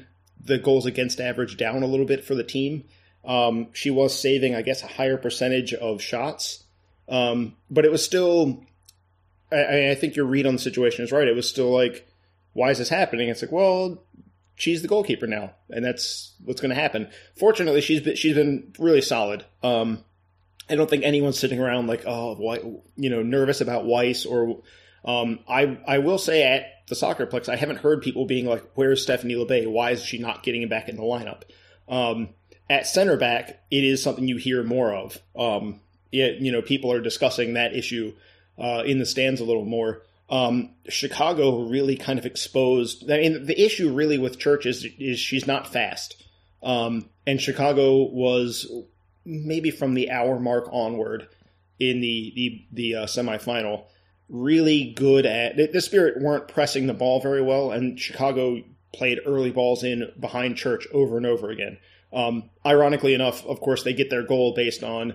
the 0.44 0.58
goals 0.58 0.86
against 0.86 1.20
average 1.20 1.56
down 1.56 1.82
a 1.82 1.86
little 1.86 2.06
bit 2.06 2.24
for 2.24 2.34
the 2.34 2.44
team. 2.44 2.84
Um, 3.24 3.68
she 3.72 3.90
was 3.90 4.18
saving 4.18 4.54
i 4.54 4.62
guess 4.62 4.82
a 4.82 4.86
higher 4.86 5.16
percentage 5.16 5.72
of 5.72 6.02
shots. 6.02 6.62
Um, 7.08 7.56
but 7.70 7.84
it 7.84 7.90
was 7.90 8.04
still 8.04 8.64
I, 9.50 9.90
I 9.90 9.94
think 9.94 10.16
your 10.16 10.26
read 10.26 10.46
on 10.46 10.54
the 10.54 10.60
situation 10.60 11.04
is 11.04 11.12
right. 11.12 11.28
It 11.28 11.36
was 11.36 11.48
still 11.48 11.72
like 11.72 12.05
why 12.56 12.70
is 12.70 12.78
this 12.78 12.88
happening? 12.88 13.28
It's 13.28 13.42
like, 13.42 13.52
well, 13.52 14.02
she's 14.54 14.80
the 14.80 14.88
goalkeeper 14.88 15.26
now, 15.26 15.52
and 15.68 15.84
that's 15.84 16.34
what's 16.42 16.62
going 16.62 16.74
to 16.74 16.80
happen. 16.80 17.10
Fortunately, 17.38 17.82
she's 17.82 18.00
been, 18.00 18.16
she's 18.16 18.34
been 18.34 18.72
really 18.78 19.02
solid. 19.02 19.44
Um, 19.62 20.02
I 20.68 20.74
don't 20.74 20.88
think 20.88 21.04
anyone's 21.04 21.38
sitting 21.38 21.60
around 21.60 21.86
like, 21.86 22.04
oh, 22.06 22.34
why, 22.36 22.56
you 22.96 23.10
know, 23.10 23.22
nervous 23.22 23.60
about 23.60 23.84
Weiss 23.84 24.26
or. 24.26 24.62
Um, 25.04 25.38
I 25.48 25.78
I 25.86 25.98
will 25.98 26.18
say 26.18 26.42
at 26.42 26.88
the 26.88 26.96
Soccerplex, 26.96 27.48
I 27.48 27.54
haven't 27.54 27.78
heard 27.78 28.02
people 28.02 28.24
being 28.26 28.44
like, 28.44 28.64
"Where's 28.74 29.00
Stephanie 29.00 29.36
Labbé? 29.36 29.70
Why 29.70 29.92
is 29.92 30.02
she 30.02 30.18
not 30.18 30.42
getting 30.42 30.66
back 30.68 30.88
in 30.88 30.96
the 30.96 31.02
lineup?" 31.02 31.42
Um, 31.88 32.30
at 32.68 32.88
center 32.88 33.16
back, 33.16 33.60
it 33.70 33.84
is 33.84 34.02
something 34.02 34.26
you 34.26 34.36
hear 34.36 34.64
more 34.64 34.92
of. 34.92 35.16
Um, 35.38 35.80
it, 36.10 36.40
you 36.40 36.50
know, 36.50 36.60
people 36.60 36.90
are 36.90 37.00
discussing 37.00 37.54
that 37.54 37.76
issue 37.76 38.14
uh, 38.58 38.82
in 38.84 38.98
the 38.98 39.06
stands 39.06 39.40
a 39.40 39.44
little 39.44 39.64
more 39.64 40.02
um, 40.28 40.74
Chicago 40.88 41.68
really 41.68 41.96
kind 41.96 42.18
of 42.18 42.26
exposed. 42.26 43.10
I 43.10 43.18
mean, 43.18 43.46
the 43.46 43.60
issue 43.60 43.92
really 43.92 44.18
with 44.18 44.38
Church 44.38 44.66
is, 44.66 44.86
is 44.98 45.18
she's 45.18 45.46
not 45.46 45.72
fast. 45.72 46.22
Um, 46.62 47.10
and 47.26 47.40
Chicago 47.40 48.02
was 48.02 48.70
maybe 49.24 49.70
from 49.70 49.94
the 49.94 50.10
hour 50.10 50.38
mark 50.38 50.68
onward 50.72 51.28
in 51.78 52.00
the 52.00 52.32
the 52.34 52.66
the 52.72 52.94
uh, 52.96 53.06
semifinal 53.06 53.84
really 54.28 54.92
good 54.96 55.26
at 55.26 55.56
the, 55.56 55.80
Spirit 55.80 56.20
weren't 56.20 56.48
pressing 56.48 56.86
the 56.86 56.94
ball 56.94 57.20
very 57.20 57.42
well, 57.42 57.70
and 57.70 57.98
Chicago 57.98 58.60
played 58.92 59.20
early 59.26 59.50
balls 59.50 59.84
in 59.84 60.10
behind 60.18 60.56
Church 60.56 60.86
over 60.92 61.16
and 61.16 61.26
over 61.26 61.50
again. 61.50 61.78
Um, 62.12 62.50
ironically 62.64 63.14
enough, 63.14 63.44
of 63.46 63.60
course, 63.60 63.82
they 63.82 63.92
get 63.92 64.10
their 64.10 64.24
goal 64.24 64.54
based 64.54 64.82
on 64.82 65.14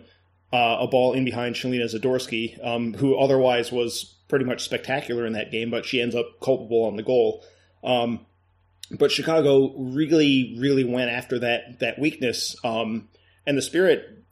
uh, 0.53 0.77
a 0.81 0.87
ball 0.87 1.13
in 1.13 1.25
behind 1.25 1.55
Shelina 1.55 1.85
Zadorsky, 1.85 2.63
um, 2.65 2.93
who 2.93 3.17
otherwise 3.17 3.71
was 3.71 4.15
pretty 4.27 4.45
much 4.45 4.63
spectacular 4.63 5.25
in 5.25 5.33
that 5.33 5.51
game, 5.51 5.69
but 5.69 5.85
she 5.85 6.01
ends 6.01 6.15
up 6.15 6.39
culpable 6.41 6.85
on 6.85 6.95
the 6.95 7.03
goal. 7.03 7.43
Um, 7.83 8.25
but 8.91 9.11
Chicago 9.11 9.73
really, 9.77 10.55
really 10.59 10.83
went 10.83 11.11
after 11.11 11.39
that 11.39 11.79
that 11.79 11.99
weakness, 11.99 12.55
um, 12.63 13.09
and 13.45 13.57
the 13.57 13.61
Spirit 13.61 14.23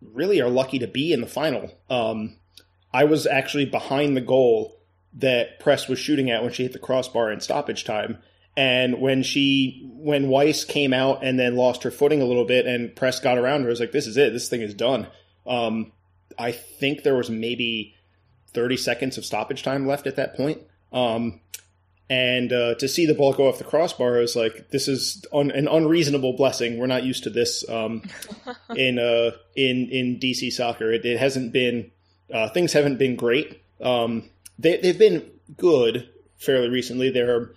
really 0.00 0.40
are 0.40 0.48
lucky 0.48 0.78
to 0.78 0.86
be 0.86 1.12
in 1.12 1.20
the 1.20 1.26
final. 1.26 1.70
Um, 1.90 2.36
I 2.92 3.04
was 3.04 3.26
actually 3.26 3.66
behind 3.66 4.16
the 4.16 4.20
goal 4.22 4.78
that 5.14 5.60
Press 5.60 5.88
was 5.88 5.98
shooting 5.98 6.30
at 6.30 6.42
when 6.42 6.52
she 6.52 6.62
hit 6.62 6.72
the 6.72 6.78
crossbar 6.78 7.30
in 7.30 7.40
stoppage 7.40 7.84
time. 7.84 8.18
And 8.54 9.00
when 9.00 9.22
she, 9.22 9.88
when 9.94 10.28
Weiss 10.28 10.64
came 10.64 10.92
out 10.92 11.24
and 11.24 11.38
then 11.38 11.56
lost 11.56 11.84
her 11.84 11.90
footing 11.90 12.20
a 12.20 12.26
little 12.26 12.44
bit, 12.44 12.66
and 12.66 12.94
Press 12.94 13.18
got 13.18 13.38
around 13.38 13.62
her, 13.62 13.68
I 13.68 13.70
was 13.70 13.80
like, 13.80 13.92
"This 13.92 14.06
is 14.06 14.18
it. 14.18 14.32
This 14.32 14.48
thing 14.48 14.60
is 14.60 14.74
done." 14.74 15.06
Um, 15.46 15.92
I 16.38 16.52
think 16.52 17.02
there 17.02 17.14
was 17.14 17.30
maybe 17.30 17.94
thirty 18.52 18.76
seconds 18.76 19.18
of 19.18 19.24
stoppage 19.24 19.62
time 19.62 19.86
left 19.86 20.06
at 20.06 20.16
that 20.16 20.36
point. 20.36 20.62
Um, 20.92 21.40
and 22.10 22.52
uh, 22.52 22.74
to 22.74 22.88
see 22.88 23.06
the 23.06 23.14
ball 23.14 23.32
go 23.32 23.48
off 23.48 23.56
the 23.56 23.64
crossbar 23.64 24.20
is 24.20 24.36
like 24.36 24.68
this 24.70 24.86
is 24.86 25.24
un- 25.32 25.50
an 25.50 25.66
unreasonable 25.66 26.34
blessing. 26.34 26.78
We're 26.78 26.86
not 26.86 27.04
used 27.04 27.24
to 27.24 27.30
this 27.30 27.66
um, 27.68 28.02
in 28.76 28.98
uh, 28.98 29.30
in 29.56 29.88
in 29.88 30.20
DC 30.20 30.52
soccer. 30.52 30.92
It, 30.92 31.06
it 31.06 31.18
hasn't 31.18 31.52
been 31.52 31.90
uh, 32.32 32.48
things 32.50 32.72
haven't 32.72 32.98
been 32.98 33.16
great. 33.16 33.62
Um, 33.80 34.28
they, 34.58 34.76
they've 34.78 34.98
been 34.98 35.30
good 35.56 36.10
fairly 36.36 36.68
recently. 36.68 37.10
There 37.10 37.34
are 37.34 37.54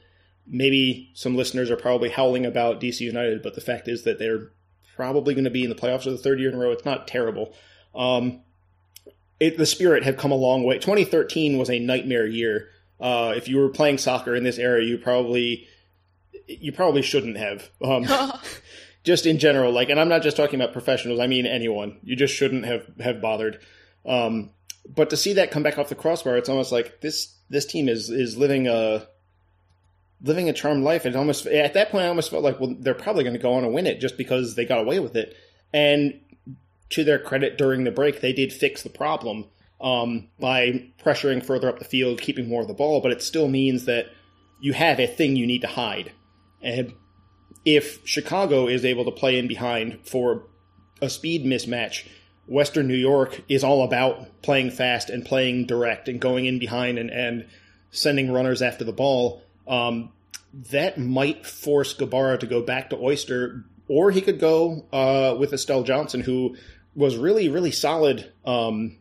maybe 0.48 1.12
some 1.14 1.36
listeners 1.36 1.70
are 1.70 1.78
probably 1.78 2.10
howling 2.10 2.46
about 2.46 2.80
DC 2.80 3.02
United, 3.02 3.44
but 3.44 3.56
the 3.56 3.62
fact 3.62 3.88
is 3.88 4.04
that 4.04 4.20
they're 4.20 4.52
probably 4.96 5.34
going 5.34 5.44
to 5.44 5.50
be 5.50 5.64
in 5.64 5.70
the 5.70 5.76
playoffs 5.76 6.04
for 6.04 6.12
the 6.12 6.18
third 6.18 6.40
year 6.40 6.50
in 6.50 6.56
a 6.56 6.60
row. 6.60 6.72
It's 6.72 6.86
not 6.86 7.08
terrible. 7.08 7.54
Um, 7.96 8.42
it, 9.40 9.58
the 9.58 9.66
spirit 9.66 10.04
had 10.04 10.18
come 10.18 10.32
a 10.32 10.36
long 10.36 10.64
way. 10.64 10.80
2013 10.80 11.58
was 11.58 11.70
a 11.70 11.80
nightmare 11.80 12.26
year. 12.26 12.70
Uh, 13.00 13.34
if 13.36 13.48
you 13.48 13.58
were 13.58 13.70
playing 13.70 13.98
soccer 13.98 14.36
in 14.36 14.44
this 14.44 14.58
era, 14.58 14.84
you 14.84 14.98
probably 14.98 15.68
you 16.48 16.72
probably 16.72 17.02
shouldn't 17.02 17.38
have. 17.38 17.70
Um, 17.84 18.08
just 19.04 19.26
in 19.26 19.38
general, 19.40 19.72
like, 19.72 19.90
and 19.90 20.00
I'm 20.00 20.10
not 20.10 20.24
just 20.24 20.38
talking 20.38 20.60
about 20.60 20.74
professionals. 20.74 21.20
I 21.20 21.28
mean 21.28 21.46
anyone. 21.46 22.00
You 22.04 22.16
just 22.16 22.34
shouldn't 22.34 22.66
have 22.66 22.86
have 23.00 23.22
bothered. 23.22 23.60
Um, 24.06 24.52
but 24.88 25.10
to 25.10 25.18
see 25.18 25.34
that 25.34 25.52
come 25.52 25.64
back 25.64 25.78
off 25.78 25.90
the 25.90 25.96
crossbar, 25.96 26.38
it's 26.38 26.50
almost 26.50 26.72
like 26.72 27.02
this 27.02 27.36
this 27.50 27.66
team 27.66 27.90
is 27.90 28.10
is 28.10 28.38
living 28.38 28.68
a 28.68 29.08
living 30.22 30.50
a 30.50 30.54
charmed 30.54 30.84
life. 30.84 31.06
It 31.06 31.16
almost 31.16 31.46
at 31.46 31.74
that 31.74 31.92
point, 31.92 32.06
I 32.06 32.08
almost 32.08 32.32
felt 32.32 32.44
like, 32.44 32.60
well, 32.60 32.76
they're 32.80 32.94
probably 32.94 33.24
going 33.24 33.36
to 33.36 33.42
go 33.42 33.54
on 33.54 33.64
and 33.64 33.74
win 33.74 33.88
it 33.88 34.00
just 34.00 34.18
because 34.18 34.56
they 34.56 34.66
got 34.66 34.80
away 34.80 35.00
with 35.00 35.16
it. 35.16 35.36
And 35.74 36.22
to 36.90 37.04
their 37.04 37.20
credit, 37.20 37.58
during 37.58 37.84
the 37.84 37.92
break, 37.92 38.22
they 38.22 38.34
did 38.34 38.54
fix 38.54 38.84
the 38.84 38.90
problem 38.90 39.46
um, 39.82 40.28
by 40.40 40.90
pressuring 41.04 41.44
further 41.44 41.70
up 41.70 41.80
the 41.80 41.86
field, 41.86 42.22
keeping 42.22 42.48
more 42.48 42.62
of 42.62 42.68
the 42.68 42.74
ball. 42.74 43.02
But 43.02 43.12
it 43.12 43.22
still 43.22 43.48
means 43.48 43.86
that 43.86 44.08
you 44.60 44.74
have 44.74 45.00
a 45.00 45.08
thing 45.08 45.36
you 45.36 45.48
need 45.48 45.62
to 45.62 45.68
hide. 45.68 46.12
And 46.62 46.94
if 47.66 48.06
Chicago 48.06 48.68
is 48.68 48.86
able 48.86 49.06
to 49.06 49.12
play 49.12 49.38
in 49.38 49.48
behind 49.48 50.00
for 50.04 50.48
a 51.02 51.10
speed 51.10 51.46
mismatch, 51.46 52.08
Western 52.48 52.88
New 52.88 52.96
York 52.96 53.42
is 53.50 53.64
all 53.64 53.84
about 53.84 54.42
playing 54.42 54.72
fast 54.72 55.10
and 55.10 55.26
playing 55.26 55.66
direct 55.66 56.08
and 56.08 56.20
going 56.20 56.46
in 56.46 56.60
behind 56.60 57.00
and, 57.00 57.10
and 57.10 57.48
sending 57.90 58.32
runners 58.32 58.62
after 58.62 58.84
the 58.84 58.94
ball. 58.94 59.42
Um, 59.68 60.12
that 60.72 60.98
might 60.98 61.46
force 61.46 61.96
Gabarra 61.96 62.40
to 62.40 62.48
go 62.48 62.62
back 62.62 62.92
to 62.92 62.98
Oyster, 62.98 63.66
or 63.88 64.12
he 64.12 64.22
could 64.22 64.40
go 64.40 64.86
uh, 64.94 65.36
with 65.38 65.54
Estelle 65.54 65.84
Johnson, 65.84 66.22
who 66.22 66.56
was 66.96 67.18
really, 67.18 67.50
really 67.50 67.72
solid 67.72 68.32
um, 68.46 68.98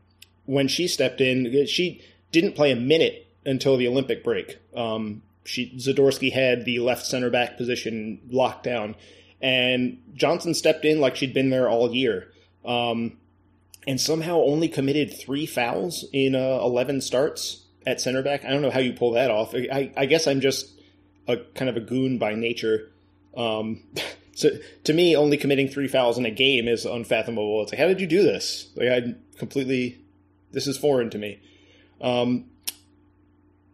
when 0.46 0.68
she 0.68 0.88
stepped 0.88 1.20
in. 1.20 1.66
She 1.66 2.02
didn't 2.32 2.54
play 2.54 2.72
a 2.72 2.76
minute 2.76 3.26
until 3.44 3.76
the 3.76 3.88
Olympic 3.88 4.24
break. 4.24 4.58
Um, 4.74 5.22
she 5.44 5.74
Zadorsky 5.76 6.32
had 6.32 6.64
the 6.64 6.80
left 6.80 7.06
center 7.06 7.30
back 7.30 7.56
position 7.56 8.20
locked 8.30 8.64
down, 8.64 8.96
and 9.40 10.02
Johnson 10.14 10.54
stepped 10.54 10.84
in 10.84 11.00
like 11.00 11.16
she'd 11.16 11.34
been 11.34 11.50
there 11.50 11.68
all 11.68 11.94
year. 11.94 12.28
Um, 12.64 13.18
and 13.86 14.00
somehow 14.00 14.38
only 14.38 14.68
committed 14.68 15.12
three 15.12 15.44
fouls 15.44 16.06
in 16.12 16.34
uh, 16.34 16.58
11 16.62 17.02
starts 17.02 17.64
at 17.86 18.00
center 18.00 18.22
back. 18.22 18.44
I 18.44 18.50
don't 18.50 18.62
know 18.62 18.70
how 18.70 18.80
you 18.80 18.94
pull 18.94 19.12
that 19.12 19.30
off. 19.30 19.54
I, 19.54 19.92
I 19.94 20.06
guess 20.06 20.26
I'm 20.26 20.40
just 20.40 20.70
a 21.28 21.36
kind 21.36 21.68
of 21.68 21.76
a 21.76 21.80
goon 21.80 22.18
by 22.18 22.34
nature. 22.34 22.90
Um, 23.36 23.82
so 24.34 24.50
to 24.84 24.92
me, 24.92 25.16
only 25.16 25.36
committing 25.36 25.68
three 25.68 25.88
fouls 25.88 26.18
in 26.18 26.26
a 26.26 26.30
game 26.30 26.68
is 26.68 26.84
unfathomable. 26.84 27.62
It's 27.62 27.72
like, 27.72 27.80
how 27.80 27.86
did 27.86 28.00
you 28.00 28.06
do 28.06 28.22
this? 28.22 28.70
Like, 28.74 28.88
I 28.88 29.14
completely, 29.38 30.00
this 30.50 30.66
is 30.66 30.76
foreign 30.76 31.10
to 31.10 31.18
me. 31.18 31.40
Um, 32.00 32.46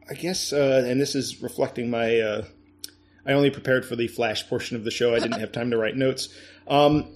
I 0.09 0.15
guess, 0.15 0.53
uh, 0.53 0.85
and 0.87 1.01
this 1.01 1.15
is 1.15 1.43
reflecting 1.43 1.89
my, 1.89 2.21
uh, 2.21 2.45
I 3.25 3.33
only 3.33 3.51
prepared 3.51 3.87
for 3.87 3.97
the 3.97 4.09
flash 4.09 4.49
portion 4.49 4.77
of 4.77 4.85
the 4.85 4.91
show. 4.91 5.15
I 5.15 5.19
didn't 5.19 5.41
have 5.41 5.53
time 5.53 5.71
to 5.71 5.79
write 5.79 5.97
notes. 5.97 6.29
Um, 6.67 7.15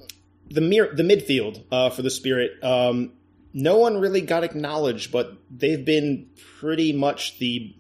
the 0.51 0.61
mir- 0.61 0.95
the 0.95 1.03
midfield 1.03 1.65
uh, 1.73 1.91
for 1.91 2.03
the 2.03 2.11
Spirit, 2.11 2.63
um, 2.63 3.13
no 3.53 3.79
one 3.79 3.99
really 3.99 4.21
got 4.21 4.45
acknowledged, 4.45 5.13
but 5.13 5.39
they've 5.51 5.85
been 5.85 6.29
pretty 6.59 6.93
much 6.93 7.39
the. 7.39 7.75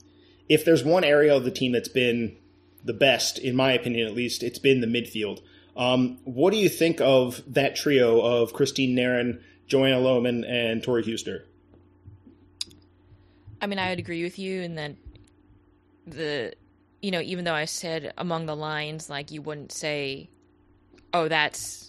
If 0.49 0.65
there's 0.65 0.85
one 0.85 1.05
area 1.05 1.35
of 1.35 1.45
the 1.45 1.51
team 1.51 1.73
that's 1.73 1.89
been 1.89 2.37
the 2.85 2.93
best, 2.93 3.39
in 3.39 3.57
my 3.57 3.73
opinion 3.73 4.07
at 4.07 4.15
least, 4.15 4.43
it's 4.43 4.59
been 4.59 4.81
the 4.81 4.87
midfield. 4.87 5.41
Um, 5.77 6.19
what 6.25 6.53
do 6.53 6.59
you 6.59 6.69
think 6.69 7.01
of 7.01 7.43
that 7.53 7.77
trio 7.77 8.21
of 8.21 8.53
Christine 8.53 8.95
Nairn, 8.95 9.43
Joanna 9.67 9.97
Lohman, 9.97 10.49
and 10.49 10.83
Tori 10.83 11.03
Huster? 11.03 11.43
I 13.61 13.67
mean, 13.67 13.79
I 13.79 13.91
would 13.91 13.99
agree 13.99 14.23
with 14.23 14.39
you 14.39 14.63
in 14.63 14.75
that 14.77 14.95
the, 16.07 16.55
you 17.03 17.11
know, 17.11 17.21
even 17.21 17.45
though 17.45 17.55
I 17.55 17.65
said 17.65 18.13
among 18.19 18.47
the 18.47 18.55
lines, 18.55 19.09
like 19.11 19.31
you 19.31 19.43
wouldn't 19.43 19.73
say, 19.73 20.29
oh, 21.13 21.29
that's 21.29 21.85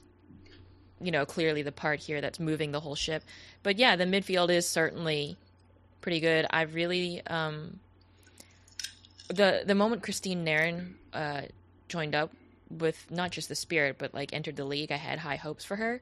you 1.01 1.11
know, 1.11 1.25
clearly 1.25 1.61
the 1.61 1.71
part 1.71 1.99
here 1.99 2.21
that's 2.21 2.39
moving 2.39 2.71
the 2.71 2.79
whole 2.79 2.95
ship. 2.95 3.23
But 3.63 3.77
yeah, 3.77 3.95
the 3.95 4.05
midfield 4.05 4.49
is 4.49 4.67
certainly 4.67 5.37
pretty 6.01 6.19
good. 6.19 6.45
I 6.49 6.63
really 6.63 7.21
um, 7.27 7.79
the 9.27 9.63
the 9.65 9.75
moment 9.75 10.03
Christine 10.03 10.43
Nairn 10.43 10.95
uh, 11.13 11.41
joined 11.89 12.15
up 12.15 12.31
with 12.69 13.09
not 13.11 13.31
just 13.31 13.49
the 13.49 13.55
Spirit, 13.55 13.97
but 13.97 14.13
like 14.13 14.33
entered 14.33 14.55
the 14.55 14.65
league, 14.65 14.91
I 14.91 14.97
had 14.97 15.19
high 15.19 15.35
hopes 15.35 15.63
for 15.63 15.75
her. 15.75 16.01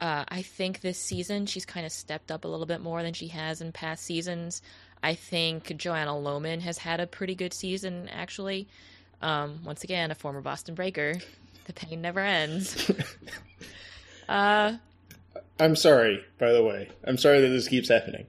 Uh, 0.00 0.24
I 0.28 0.42
think 0.42 0.80
this 0.80 0.98
season 0.98 1.46
she's 1.46 1.64
kind 1.64 1.86
of 1.86 1.92
stepped 1.92 2.30
up 2.30 2.44
a 2.44 2.48
little 2.48 2.66
bit 2.66 2.80
more 2.80 3.02
than 3.02 3.14
she 3.14 3.28
has 3.28 3.60
in 3.60 3.72
past 3.72 4.04
seasons. 4.04 4.62
I 5.02 5.14
think 5.14 5.76
Joanna 5.76 6.12
Lohman 6.12 6.60
has 6.60 6.78
had 6.78 7.00
a 7.00 7.06
pretty 7.06 7.34
good 7.34 7.54
season, 7.54 8.08
actually. 8.10 8.68
Um, 9.22 9.60
once 9.64 9.84
again, 9.84 10.10
a 10.10 10.14
former 10.14 10.40
Boston 10.40 10.74
Breaker. 10.74 11.14
The 11.64 11.72
pain 11.72 12.00
never 12.00 12.20
ends. 12.20 12.90
Uh, 14.28 14.76
I'm 15.60 15.76
sorry, 15.76 16.24
by 16.38 16.52
the 16.52 16.62
way. 16.62 16.88
I'm 17.04 17.16
sorry 17.16 17.40
that 17.40 17.48
this 17.48 17.68
keeps 17.68 17.88
happening. 17.88 18.26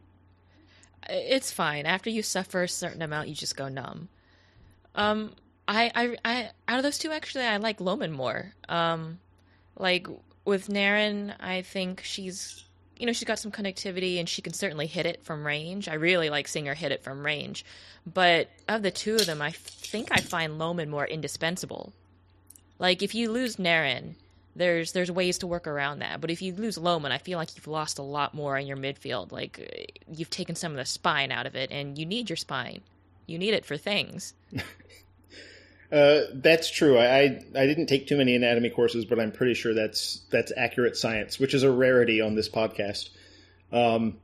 It's 1.09 1.51
fine. 1.51 1.85
After 1.85 2.09
you 2.09 2.21
suffer 2.21 2.63
a 2.63 2.69
certain 2.69 3.01
amount, 3.01 3.29
you 3.29 3.35
just 3.35 3.55
go 3.55 3.67
numb. 3.67 4.09
Um, 4.95 5.31
I, 5.67 5.91
I, 5.93 6.15
I, 6.23 6.51
out 6.67 6.77
of 6.77 6.83
those 6.83 6.97
two, 6.97 7.11
actually, 7.11 7.45
I 7.45 7.57
like 7.57 7.79
Lohman 7.79 8.11
more. 8.11 8.53
Um, 8.69 9.19
like 9.77 10.07
with 10.45 10.69
Nairn, 10.69 11.33
I 11.39 11.61
think 11.61 12.01
she's, 12.03 12.63
you 12.97 13.05
know, 13.05 13.13
she's 13.13 13.27
got 13.27 13.39
some 13.39 13.51
connectivity 13.51 14.19
and 14.19 14.29
she 14.29 14.41
can 14.41 14.53
certainly 14.53 14.87
hit 14.87 15.05
it 15.05 15.23
from 15.23 15.45
range. 15.45 15.87
I 15.87 15.95
really 15.95 16.29
like 16.29 16.47
seeing 16.47 16.67
her 16.67 16.73
hit 16.73 16.91
it 16.91 17.03
from 17.03 17.25
range. 17.25 17.65
But 18.11 18.49
of 18.69 18.81
the 18.81 18.91
two 18.91 19.15
of 19.15 19.25
them, 19.25 19.41
I 19.41 19.51
think 19.51 20.09
I 20.11 20.21
find 20.21 20.53
Lohman 20.59 20.87
more 20.87 21.05
indispensable. 21.05 21.91
Like 22.79 23.03
if 23.03 23.13
you 23.13 23.31
lose 23.31 23.59
Nairn, 23.59 24.15
there's 24.55 24.91
there's 24.91 25.11
ways 25.11 25.37
to 25.39 25.47
work 25.47 25.67
around 25.67 25.99
that. 25.99 26.21
But 26.21 26.31
if 26.31 26.41
you 26.41 26.53
lose 26.53 26.77
Lohman, 26.77 27.11
I 27.11 27.17
feel 27.17 27.37
like 27.37 27.55
you've 27.55 27.67
lost 27.67 27.99
a 27.99 28.03
lot 28.03 28.33
more 28.33 28.57
in 28.57 28.67
your 28.67 28.77
midfield. 28.77 29.31
Like 29.31 29.95
you've 30.11 30.29
taken 30.29 30.55
some 30.55 30.71
of 30.71 30.77
the 30.77 30.85
spine 30.85 31.31
out 31.31 31.45
of 31.45 31.55
it, 31.55 31.71
and 31.71 31.97
you 31.97 32.05
need 32.05 32.29
your 32.29 32.37
spine. 32.37 32.81
You 33.25 33.37
need 33.37 33.53
it 33.53 33.65
for 33.65 33.77
things. 33.77 34.33
uh, 35.91 36.21
that's 36.33 36.69
true. 36.69 36.97
I, 36.97 37.19
I, 37.19 37.23
I 37.55 37.65
didn't 37.65 37.87
take 37.87 38.07
too 38.07 38.17
many 38.17 38.35
anatomy 38.35 38.69
courses, 38.69 39.05
but 39.05 39.19
I'm 39.19 39.31
pretty 39.31 39.53
sure 39.53 39.73
that's 39.73 40.21
that's 40.29 40.51
accurate 40.55 40.97
science, 40.97 41.39
which 41.39 41.53
is 41.53 41.63
a 41.63 41.71
rarity 41.71 42.21
on 42.21 42.35
this 42.35 42.49
podcast. 42.49 43.09
Um, 43.71 44.17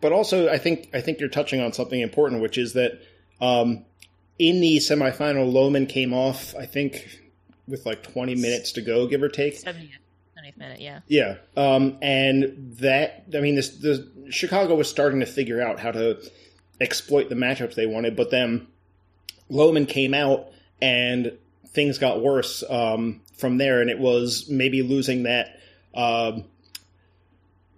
but 0.00 0.12
also, 0.12 0.48
I 0.48 0.58
think 0.58 0.90
I 0.94 1.00
think 1.00 1.20
you're 1.20 1.28
touching 1.28 1.60
on 1.60 1.72
something 1.72 2.00
important, 2.00 2.40
which 2.40 2.56
is 2.56 2.72
that 2.72 3.00
um, 3.40 3.84
in 4.38 4.60
the 4.60 4.78
semifinal, 4.78 5.52
Lohman 5.52 5.88
came 5.88 6.14
off. 6.14 6.54
I 6.56 6.66
think 6.66 7.20
with 7.70 7.86
like 7.86 8.02
20 8.02 8.34
minutes 8.34 8.72
to 8.72 8.82
go, 8.82 9.06
give 9.06 9.22
or 9.22 9.28
take. 9.28 9.62
70th, 9.62 9.90
70th 10.36 10.56
minute, 10.56 10.80
yeah. 10.80 11.00
Yeah. 11.06 11.36
Um, 11.56 11.98
and 12.02 12.74
that, 12.78 13.26
I 13.34 13.40
mean, 13.40 13.54
this, 13.54 13.70
the 13.78 14.10
Chicago 14.30 14.74
was 14.74 14.88
starting 14.88 15.20
to 15.20 15.26
figure 15.26 15.62
out 15.62 15.78
how 15.78 15.92
to 15.92 16.18
exploit 16.80 17.28
the 17.28 17.36
matchups 17.36 17.74
they 17.74 17.86
wanted, 17.86 18.16
but 18.16 18.30
then 18.30 18.66
Lohman 19.50 19.88
came 19.88 20.14
out 20.14 20.50
and 20.80 21.36
things 21.68 21.98
got 21.98 22.22
worse 22.22 22.62
um, 22.68 23.20
from 23.36 23.58
there, 23.58 23.80
and 23.80 23.90
it 23.90 23.98
was 23.98 24.48
maybe 24.48 24.82
losing 24.82 25.24
that. 25.24 25.58
Uh, 25.94 26.40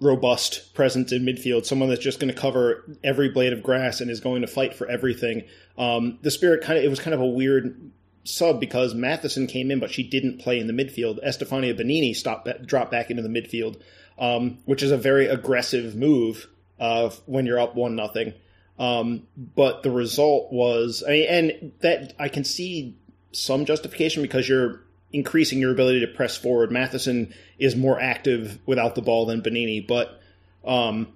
robust 0.00 0.74
presence 0.74 1.12
in 1.12 1.22
midfield, 1.22 1.64
someone 1.64 1.88
that's 1.88 2.02
just 2.02 2.18
going 2.18 2.32
to 2.32 2.38
cover 2.38 2.84
every 3.04 3.28
blade 3.28 3.52
of 3.52 3.62
grass 3.62 4.00
and 4.00 4.10
is 4.10 4.18
going 4.18 4.42
to 4.42 4.48
fight 4.48 4.74
for 4.74 4.88
everything. 4.88 5.44
Um, 5.78 6.18
the 6.22 6.30
spirit 6.30 6.62
kind 6.62 6.76
of 6.76 6.84
it 6.84 6.88
was 6.88 6.98
kind 6.98 7.14
of 7.14 7.20
a 7.20 7.26
weird 7.26 7.92
sub 8.24 8.60
because 8.60 8.94
Matheson 8.94 9.46
came 9.46 9.70
in, 9.70 9.80
but 9.80 9.90
she 9.90 10.02
didn't 10.02 10.40
play 10.40 10.58
in 10.58 10.66
the 10.66 10.72
midfield. 10.72 11.22
Estefania 11.22 11.74
Banini 11.74 12.14
stopped, 12.14 12.48
dropped 12.66 12.90
back 12.90 13.10
into 13.10 13.22
the 13.22 13.28
midfield, 13.28 13.80
um, 14.18 14.58
which 14.64 14.82
is 14.82 14.90
a 14.90 14.96
very 14.96 15.26
aggressive 15.26 15.94
move 15.94 16.48
uh, 16.80 17.10
when 17.26 17.46
you're 17.46 17.60
up 17.60 17.74
one 17.74 17.96
nothing. 17.96 18.34
Um, 18.82 19.28
but 19.36 19.84
the 19.84 19.92
result 19.92 20.52
was, 20.52 21.04
I 21.06 21.10
mean, 21.12 21.26
and 21.28 21.72
that 21.82 22.14
I 22.18 22.28
can 22.28 22.42
see 22.42 22.96
some 23.30 23.64
justification 23.64 24.22
because 24.22 24.48
you're 24.48 24.80
increasing 25.12 25.60
your 25.60 25.70
ability 25.70 26.00
to 26.00 26.08
press 26.08 26.36
forward. 26.36 26.72
Matheson 26.72 27.32
is 27.60 27.76
more 27.76 28.00
active 28.00 28.58
without 28.66 28.96
the 28.96 29.00
ball 29.00 29.24
than 29.26 29.40
Banini, 29.40 29.78
but 29.78 30.20
um, 30.64 31.12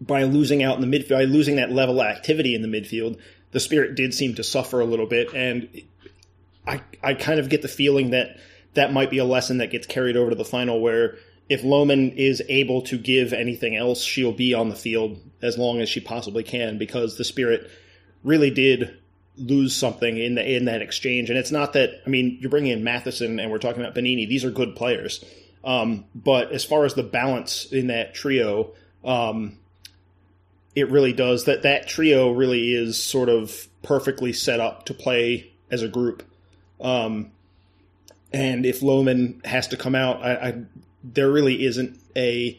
by 0.00 0.24
losing 0.24 0.64
out 0.64 0.82
in 0.82 0.90
the 0.90 0.98
midfield, 0.98 1.10
by 1.10 1.24
losing 1.24 1.56
that 1.56 1.70
level 1.70 2.00
of 2.00 2.08
activity 2.08 2.56
in 2.56 2.62
the 2.62 2.68
midfield, 2.68 3.20
the 3.52 3.60
Spirit 3.60 3.94
did 3.94 4.12
seem 4.12 4.34
to 4.34 4.42
suffer 4.42 4.80
a 4.80 4.84
little 4.84 5.06
bit, 5.06 5.32
and 5.32 5.68
I 6.66 6.80
I 7.04 7.14
kind 7.14 7.38
of 7.38 7.48
get 7.48 7.62
the 7.62 7.68
feeling 7.68 8.10
that 8.10 8.36
that 8.72 8.92
might 8.92 9.10
be 9.10 9.18
a 9.18 9.24
lesson 9.24 9.58
that 9.58 9.70
gets 9.70 9.86
carried 9.86 10.16
over 10.16 10.30
to 10.30 10.36
the 10.36 10.44
final 10.44 10.80
where 10.80 11.18
if 11.48 11.62
Lohman 11.62 12.14
is 12.16 12.42
able 12.48 12.82
to 12.82 12.98
give 12.98 13.32
anything 13.32 13.76
else, 13.76 14.02
she'll 14.02 14.32
be 14.32 14.54
on 14.54 14.68
the 14.68 14.76
field 14.76 15.20
as 15.42 15.58
long 15.58 15.80
as 15.80 15.88
she 15.88 16.00
possibly 16.00 16.42
can 16.42 16.78
because 16.78 17.16
the 17.16 17.24
Spirit 17.24 17.70
really 18.22 18.50
did 18.50 18.96
lose 19.36 19.74
something 19.76 20.16
in 20.16 20.36
the, 20.36 20.56
in 20.56 20.66
that 20.66 20.80
exchange. 20.80 21.28
And 21.28 21.38
it's 21.38 21.50
not 21.50 21.74
that 21.74 22.00
I 22.06 22.08
mean 22.08 22.38
you're 22.40 22.50
bringing 22.50 22.72
in 22.72 22.84
Matheson 22.84 23.38
and 23.38 23.50
we're 23.50 23.58
talking 23.58 23.82
about 23.82 23.94
Banini; 23.94 24.26
these 24.26 24.44
are 24.44 24.50
good 24.50 24.74
players. 24.76 25.24
Um, 25.64 26.04
but 26.14 26.52
as 26.52 26.64
far 26.64 26.84
as 26.84 26.94
the 26.94 27.02
balance 27.02 27.66
in 27.72 27.88
that 27.88 28.14
trio, 28.14 28.72
um, 29.04 29.58
it 30.74 30.90
really 30.90 31.12
does 31.12 31.44
that. 31.44 31.62
That 31.62 31.88
trio 31.88 32.30
really 32.32 32.74
is 32.74 33.02
sort 33.02 33.28
of 33.28 33.66
perfectly 33.82 34.32
set 34.32 34.60
up 34.60 34.86
to 34.86 34.94
play 34.94 35.52
as 35.70 35.82
a 35.82 35.88
group. 35.88 36.22
Um, 36.80 37.32
and 38.32 38.66
if 38.66 38.80
Lohman 38.80 39.44
has 39.46 39.68
to 39.68 39.76
come 39.76 39.94
out, 39.94 40.22
I, 40.22 40.34
I, 40.34 40.62
there 41.04 41.30
really 41.30 41.64
isn't 41.64 42.00
a 42.16 42.58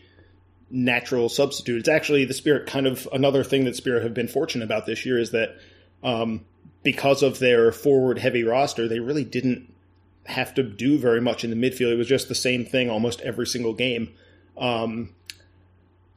natural 0.70 1.30
substitute. 1.30 1.80
It's 1.80 1.90
actually 1.90 2.26
the 2.26 2.34
Spirit 2.34 2.68
kind 2.68 2.88
of 2.88 3.08
another 3.12 3.44
thing 3.44 3.66
that 3.66 3.76
Spirit 3.76 4.04
have 4.04 4.14
been 4.14 4.28
fortunate 4.28 4.66
about 4.66 4.86
this 4.86 5.06
year 5.06 5.20
is 5.20 5.32
that 5.32 5.58
um, 6.04 6.46
because 6.84 7.24
of 7.24 7.40
their 7.40 7.72
forward 7.72 8.20
heavy 8.20 8.44
roster, 8.44 8.88
they 8.88 9.00
really 9.00 9.24
didn't 9.24 9.74
have 10.26 10.54
to 10.56 10.64
do 10.64 10.98
very 10.98 11.22
much 11.22 11.44
in 11.44 11.50
the 11.50 11.56
midfield. 11.56 11.92
It 11.92 11.98
was 11.98 12.08
just 12.08 12.30
the 12.30 12.36
same 12.36 12.66
thing 12.66 12.90
almost 12.90 13.22
every 13.22 13.48
single 13.48 13.74
game. 13.74 14.14
Um, 14.58 15.10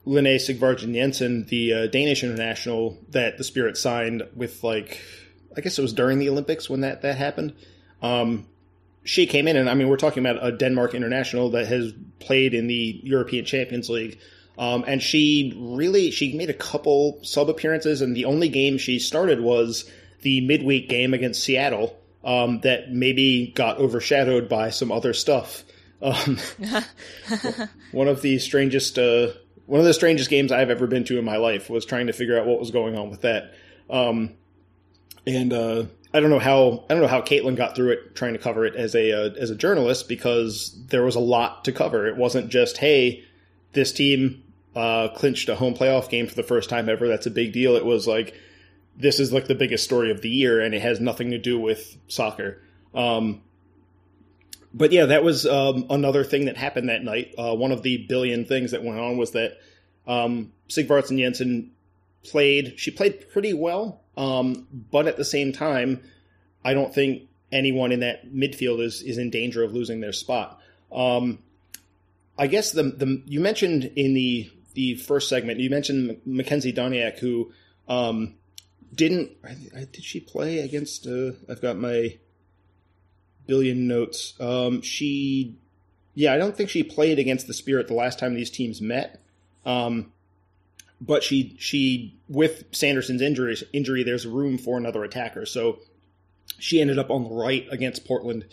Sigvardsen 0.06 0.94
Jensen, 0.94 1.44
the 1.44 1.72
uh, 1.72 1.86
Danish 1.88 2.22
international 2.24 2.98
that 3.10 3.36
the 3.36 3.44
Spirit 3.44 3.76
signed 3.76 4.22
with, 4.34 4.64
like, 4.64 5.00
I 5.56 5.60
guess 5.60 5.78
it 5.78 5.82
was 5.82 5.92
during 5.92 6.18
the 6.18 6.30
Olympics 6.30 6.70
when 6.70 6.80
that, 6.80 7.02
that 7.02 7.16
happened. 7.18 7.54
Um, 8.00 8.46
she 9.08 9.26
came 9.26 9.48
in, 9.48 9.56
and 9.56 9.70
I 9.70 9.74
mean, 9.74 9.88
we're 9.88 9.96
talking 9.96 10.24
about 10.24 10.46
a 10.46 10.52
Denmark 10.52 10.94
international 10.94 11.48
that 11.52 11.66
has 11.66 11.94
played 12.20 12.52
in 12.52 12.66
the 12.66 13.00
European 13.02 13.46
Champions 13.46 13.88
League. 13.88 14.18
Um, 14.58 14.84
and 14.86 15.02
she 15.02 15.54
really 15.56 16.10
she 16.10 16.36
made 16.36 16.50
a 16.50 16.54
couple 16.54 17.18
sub 17.22 17.48
appearances, 17.48 18.02
and 18.02 18.14
the 18.14 18.26
only 18.26 18.50
game 18.50 18.76
she 18.76 18.98
started 18.98 19.40
was 19.40 19.90
the 20.20 20.42
midweek 20.42 20.90
game 20.90 21.14
against 21.14 21.42
Seattle. 21.42 21.98
Um, 22.22 22.60
that 22.60 22.92
maybe 22.92 23.52
got 23.54 23.78
overshadowed 23.78 24.48
by 24.48 24.70
some 24.70 24.92
other 24.92 25.14
stuff. 25.14 25.64
Um, 26.02 26.36
one 27.92 28.08
of 28.08 28.20
the 28.20 28.38
strangest, 28.40 28.98
uh, 28.98 29.28
one 29.64 29.80
of 29.80 29.86
the 29.86 29.94
strangest 29.94 30.28
games 30.28 30.52
I've 30.52 30.68
ever 30.68 30.86
been 30.86 31.04
to 31.04 31.18
in 31.18 31.24
my 31.24 31.36
life 31.36 31.70
was 31.70 31.86
trying 31.86 32.08
to 32.08 32.12
figure 32.12 32.38
out 32.38 32.44
what 32.44 32.58
was 32.58 32.72
going 32.72 32.98
on 32.98 33.08
with 33.08 33.22
that. 33.22 33.54
Um, 33.88 34.34
and 35.26 35.52
uh, 35.52 35.84
I 36.12 36.20
don't 36.20 36.30
know 36.30 36.38
how 36.38 36.84
I 36.88 36.94
don't 36.94 37.02
know 37.02 37.08
how 37.08 37.20
Caitlin 37.20 37.56
got 37.56 37.76
through 37.76 37.90
it 37.90 38.14
trying 38.14 38.32
to 38.32 38.38
cover 38.38 38.64
it 38.64 38.74
as 38.74 38.94
a 38.94 39.12
uh, 39.12 39.30
as 39.34 39.50
a 39.50 39.56
journalist 39.56 40.08
because 40.08 40.74
there 40.86 41.02
was 41.02 41.16
a 41.16 41.20
lot 41.20 41.64
to 41.66 41.72
cover. 41.72 42.06
It 42.06 42.16
wasn't 42.16 42.48
just 42.48 42.78
hey, 42.78 43.24
this 43.72 43.92
team 43.92 44.42
uh, 44.74 45.08
clinched 45.08 45.48
a 45.48 45.56
home 45.56 45.74
playoff 45.74 46.08
game 46.08 46.26
for 46.26 46.34
the 46.34 46.42
first 46.42 46.70
time 46.70 46.88
ever. 46.88 47.08
That's 47.08 47.26
a 47.26 47.30
big 47.30 47.52
deal. 47.52 47.76
It 47.76 47.84
was 47.84 48.06
like 48.06 48.34
this 48.96 49.20
is 49.20 49.32
like 49.32 49.46
the 49.46 49.54
biggest 49.54 49.84
story 49.84 50.10
of 50.10 50.22
the 50.22 50.30
year, 50.30 50.60
and 50.60 50.74
it 50.74 50.82
has 50.82 50.98
nothing 51.00 51.30
to 51.30 51.38
do 51.38 51.58
with 51.58 51.96
soccer. 52.08 52.62
Um, 52.94 53.42
but 54.72 54.92
yeah, 54.92 55.06
that 55.06 55.22
was 55.22 55.46
um, 55.46 55.86
another 55.90 56.24
thing 56.24 56.46
that 56.46 56.56
happened 56.56 56.88
that 56.88 57.02
night. 57.02 57.34
Uh, 57.36 57.54
one 57.54 57.72
of 57.72 57.82
the 57.82 58.06
billion 58.08 58.44
things 58.44 58.72
that 58.72 58.82
went 58.82 58.98
on 58.98 59.16
was 59.16 59.32
that 59.32 59.58
um, 60.06 60.52
Sigvardsen 60.68 61.18
Jensen 61.18 61.72
played. 62.24 62.74
She 62.76 62.90
played 62.90 63.30
pretty 63.30 63.54
well, 63.54 64.02
um, 64.18 64.66
but 64.90 65.06
at 65.06 65.16
the 65.16 65.24
same 65.24 65.52
time, 65.52 66.02
I 66.64 66.74
don't 66.74 66.92
think 66.92 67.28
anyone 67.52 67.92
in 67.92 68.00
that 68.00 68.26
midfield 68.26 68.82
is 68.82 69.00
is 69.00 69.16
in 69.16 69.30
danger 69.30 69.62
of 69.62 69.72
losing 69.72 70.00
their 70.00 70.12
spot. 70.12 70.60
Um, 70.92 71.38
I 72.36 72.48
guess 72.48 72.72
the 72.72 72.82
the 72.82 73.22
you 73.26 73.38
mentioned 73.38 73.84
in 73.94 74.14
the 74.14 74.50
the 74.74 74.96
first 74.96 75.28
segment 75.28 75.60
you 75.60 75.70
mentioned 75.70 76.20
Makenzy 76.26 76.74
Doniak 76.74 77.20
who 77.20 77.52
um, 77.88 78.34
didn't 78.92 79.30
I, 79.44 79.56
I, 79.74 79.86
did 79.90 80.02
she 80.02 80.18
play 80.18 80.58
against 80.58 81.06
uh, 81.06 81.32
I've 81.48 81.62
got 81.62 81.78
my 81.78 82.18
billion 83.46 83.86
notes. 83.86 84.34
Um, 84.40 84.82
she 84.82 85.54
yeah 86.14 86.34
I 86.34 86.38
don't 86.38 86.56
think 86.56 86.70
she 86.70 86.82
played 86.82 87.20
against 87.20 87.46
the 87.46 87.54
Spirit 87.54 87.86
the 87.86 87.94
last 87.94 88.18
time 88.18 88.34
these 88.34 88.50
teams 88.50 88.80
met. 88.80 89.20
Um, 89.64 90.12
but 91.00 91.22
she 91.22 91.56
she 91.58 92.18
with 92.28 92.64
Sanderson's 92.72 93.22
injury 93.22 93.56
injury 93.72 94.02
there's 94.02 94.26
room 94.26 94.58
for 94.58 94.76
another 94.76 95.04
attacker. 95.04 95.46
So 95.46 95.78
she 96.58 96.80
ended 96.80 96.98
up 96.98 97.10
on 97.10 97.24
the 97.24 97.30
right 97.30 97.66
against 97.70 98.06
Portland. 98.06 98.44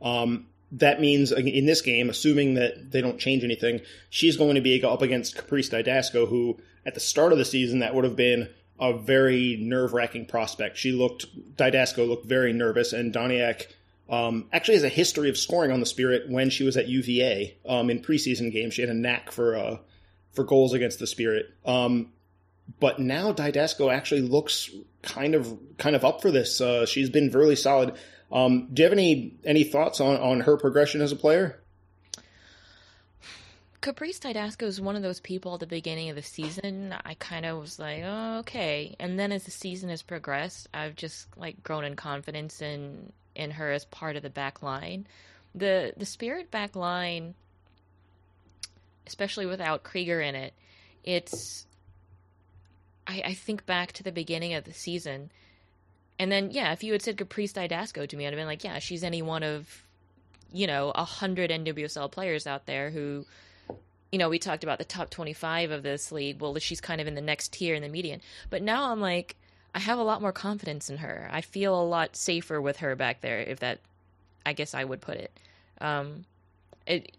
Um, 0.00 0.46
that 0.72 1.00
means 1.00 1.32
in 1.32 1.66
this 1.66 1.82
game, 1.82 2.08
assuming 2.08 2.54
that 2.54 2.90
they 2.90 3.02
don't 3.02 3.18
change 3.18 3.44
anything, 3.44 3.82
she's 4.08 4.36
going 4.38 4.54
to 4.54 4.60
be 4.60 4.82
up 4.82 5.02
against 5.02 5.36
Caprice 5.36 5.68
Dydasco, 5.68 6.28
who 6.28 6.58
at 6.86 6.94
the 6.94 7.00
start 7.00 7.32
of 7.32 7.38
the 7.38 7.44
season 7.44 7.80
that 7.80 7.94
would 7.94 8.04
have 8.04 8.16
been 8.16 8.48
a 8.80 8.96
very 8.96 9.56
nerve 9.60 9.92
wracking 9.92 10.26
prospect. 10.26 10.78
She 10.78 10.92
looked 10.92 11.56
Dydasco 11.56 12.08
looked 12.08 12.26
very 12.26 12.52
nervous, 12.52 12.92
and 12.92 13.12
Doniak 13.12 13.66
um, 14.08 14.48
actually 14.52 14.74
has 14.74 14.84
a 14.84 14.88
history 14.88 15.28
of 15.28 15.38
scoring 15.38 15.70
on 15.70 15.80
the 15.80 15.86
Spirit 15.86 16.28
when 16.28 16.50
she 16.50 16.64
was 16.64 16.76
at 16.76 16.88
UVA 16.88 17.56
um, 17.66 17.90
in 17.90 18.00
preseason 18.00 18.50
games. 18.50 18.74
She 18.74 18.82
had 18.82 18.90
a 18.90 18.94
knack 18.94 19.30
for 19.30 19.56
uh, 19.56 19.76
for 20.32 20.44
goals 20.44 20.72
against 20.72 20.98
the 20.98 21.06
Spirit. 21.06 21.52
Um, 21.64 22.12
but 22.80 22.98
now 22.98 23.32
Dydasco 23.32 23.92
actually 23.92 24.22
looks 24.22 24.70
kind 25.02 25.34
of 25.34 25.58
kind 25.78 25.96
of 25.96 26.04
up 26.04 26.22
for 26.22 26.30
this. 26.30 26.60
Uh, 26.60 26.86
she's 26.86 27.10
been 27.10 27.30
really 27.30 27.56
solid. 27.56 27.94
Um, 28.30 28.68
do 28.72 28.82
you 28.82 28.84
have 28.84 28.92
any 28.92 29.36
any 29.44 29.64
thoughts 29.64 30.00
on 30.00 30.16
on 30.16 30.40
her 30.40 30.56
progression 30.56 31.00
as 31.00 31.12
a 31.12 31.16
player? 31.16 31.58
Caprice 33.82 34.20
Dydasco 34.20 34.62
is 34.62 34.80
one 34.80 34.94
of 34.94 35.02
those 35.02 35.18
people 35.18 35.54
at 35.54 35.60
the 35.60 35.66
beginning 35.66 36.08
of 36.08 36.14
the 36.14 36.22
season. 36.22 36.94
I 37.04 37.14
kind 37.14 37.44
of 37.44 37.58
was 37.58 37.80
like, 37.80 38.02
oh, 38.04 38.38
okay, 38.38 38.94
and 39.00 39.18
then 39.18 39.32
as 39.32 39.42
the 39.42 39.50
season 39.50 39.90
has 39.90 40.02
progressed, 40.02 40.68
I've 40.72 40.94
just 40.94 41.26
like 41.36 41.62
grown 41.64 41.84
in 41.84 41.96
confidence 41.96 42.62
in 42.62 43.12
in 43.34 43.50
her 43.50 43.72
as 43.72 43.84
part 43.86 44.16
of 44.16 44.22
the 44.22 44.30
back 44.30 44.62
line. 44.62 45.06
The 45.54 45.94
the 45.96 46.06
Spirit 46.06 46.50
back 46.50 46.76
line 46.76 47.34
especially 49.06 49.46
without 49.46 49.82
Krieger 49.82 50.20
in 50.20 50.34
it, 50.34 50.54
it's. 51.04 51.66
I, 53.04 53.22
I 53.26 53.34
think 53.34 53.66
back 53.66 53.90
to 53.92 54.04
the 54.04 54.12
beginning 54.12 54.54
of 54.54 54.62
the 54.62 54.72
season, 54.72 55.30
and 56.20 56.30
then 56.30 56.52
yeah, 56.52 56.72
if 56.72 56.84
you 56.84 56.92
had 56.92 57.02
said 57.02 57.16
Caprice 57.16 57.52
Dydasco 57.52 58.08
to 58.08 58.16
me, 58.16 58.26
I'd 58.26 58.32
have 58.32 58.38
been 58.38 58.46
like, 58.46 58.62
yeah, 58.62 58.78
she's 58.78 59.02
any 59.02 59.22
one 59.22 59.42
of, 59.42 59.66
you 60.52 60.68
know, 60.68 60.92
a 60.94 61.04
hundred 61.04 61.50
NWSL 61.50 62.12
players 62.12 62.46
out 62.46 62.66
there 62.66 62.90
who, 62.90 63.26
you 64.12 64.18
know, 64.18 64.28
we 64.28 64.38
talked 64.38 64.62
about 64.62 64.78
the 64.78 64.84
top 64.84 65.10
twenty-five 65.10 65.72
of 65.72 65.82
this 65.82 66.12
league. 66.12 66.40
Well, 66.40 66.56
she's 66.58 66.80
kind 66.80 67.00
of 67.00 67.08
in 67.08 67.16
the 67.16 67.20
next 67.20 67.52
tier 67.52 67.74
in 67.74 67.82
the 67.82 67.88
median, 67.88 68.20
but 68.50 68.62
now 68.62 68.92
I'm 68.92 69.00
like, 69.00 69.34
I 69.74 69.80
have 69.80 69.98
a 69.98 70.04
lot 70.04 70.20
more 70.20 70.32
confidence 70.32 70.88
in 70.88 70.98
her. 70.98 71.28
I 71.32 71.40
feel 71.40 71.74
a 71.74 71.82
lot 71.82 72.14
safer 72.14 72.60
with 72.60 72.76
her 72.76 72.94
back 72.94 73.20
there, 73.20 73.40
if 73.40 73.58
that, 73.60 73.80
I 74.46 74.52
guess 74.52 74.74
I 74.74 74.84
would 74.84 75.00
put 75.00 75.16
it. 75.16 75.32
Um, 75.80 76.24
it 76.86 77.16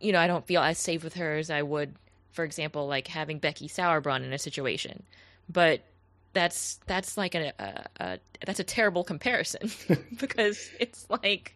you 0.00 0.12
know, 0.12 0.18
I 0.18 0.26
don't 0.26 0.46
feel 0.46 0.62
as 0.62 0.78
safe 0.78 1.04
with 1.04 1.14
her 1.14 1.36
as 1.36 1.50
I 1.50 1.62
would, 1.62 1.94
for 2.32 2.44
example, 2.44 2.86
like 2.86 3.08
having 3.08 3.38
Becky 3.38 3.68
Sauerbrunn 3.68 4.24
in 4.24 4.32
a 4.32 4.38
situation. 4.38 5.02
But 5.48 5.82
that's 6.32 6.80
that's 6.86 7.16
like 7.16 7.34
a, 7.34 7.52
a, 7.58 7.84
a 8.04 8.18
that's 8.46 8.60
a 8.60 8.64
terrible 8.64 9.04
comparison 9.04 9.70
because 10.18 10.70
it's 10.78 11.06
like 11.10 11.54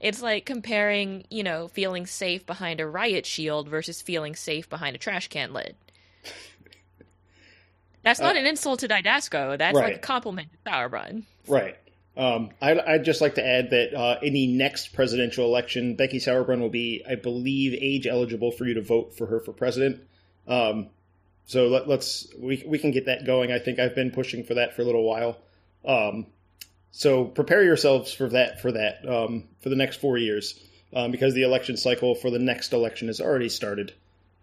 it's 0.00 0.20
like 0.22 0.46
comparing 0.46 1.24
you 1.30 1.42
know 1.42 1.68
feeling 1.68 2.06
safe 2.06 2.44
behind 2.46 2.80
a 2.80 2.86
riot 2.86 3.26
shield 3.26 3.68
versus 3.68 4.02
feeling 4.02 4.34
safe 4.34 4.68
behind 4.68 4.96
a 4.96 4.98
trash 4.98 5.28
can 5.28 5.52
lid. 5.52 5.76
That's 8.02 8.20
not 8.20 8.34
uh, 8.34 8.38
an 8.38 8.46
insult 8.46 8.80
to 8.80 8.88
Dydasco. 8.88 9.58
That's 9.58 9.76
right. 9.76 9.84
like 9.84 9.96
a 9.96 9.98
compliment 9.98 10.48
to 10.52 10.70
Sauerbrunn. 10.70 11.24
Right. 11.46 11.76
Um, 12.16 12.50
I, 12.60 12.74
would 12.74 13.04
just 13.04 13.20
like 13.20 13.36
to 13.36 13.46
add 13.46 13.70
that 13.70 13.94
uh, 13.94 14.18
in 14.20 14.32
the 14.32 14.46
next 14.46 14.92
presidential 14.92 15.44
election, 15.44 15.94
Becky 15.94 16.18
Sauerbrunn 16.18 16.60
will 16.60 16.68
be, 16.68 17.02
I 17.08 17.14
believe, 17.14 17.78
age 17.80 18.06
eligible 18.06 18.50
for 18.50 18.66
you 18.66 18.74
to 18.74 18.82
vote 18.82 19.16
for 19.16 19.26
her 19.26 19.40
for 19.40 19.52
president. 19.52 20.02
Um, 20.46 20.88
so 21.46 21.68
let, 21.68 21.88
us 21.88 22.26
we 22.38 22.62
we 22.66 22.78
can 22.78 22.90
get 22.90 23.06
that 23.06 23.24
going. 23.26 23.52
I 23.52 23.58
think 23.58 23.78
I've 23.78 23.94
been 23.94 24.10
pushing 24.10 24.44
for 24.44 24.54
that 24.54 24.74
for 24.74 24.82
a 24.82 24.84
little 24.84 25.04
while. 25.04 25.38
Um, 25.84 26.26
so 26.92 27.24
prepare 27.24 27.62
yourselves 27.62 28.12
for 28.12 28.28
that 28.30 28.60
for 28.60 28.72
that 28.72 29.08
um, 29.08 29.44
for 29.60 29.68
the 29.68 29.76
next 29.76 30.00
four 30.00 30.18
years 30.18 30.60
um, 30.92 31.10
because 31.10 31.34
the 31.34 31.42
election 31.42 31.76
cycle 31.76 32.14
for 32.14 32.30
the 32.30 32.38
next 32.38 32.72
election 32.72 33.08
has 33.08 33.20
already 33.20 33.48
started. 33.48 33.92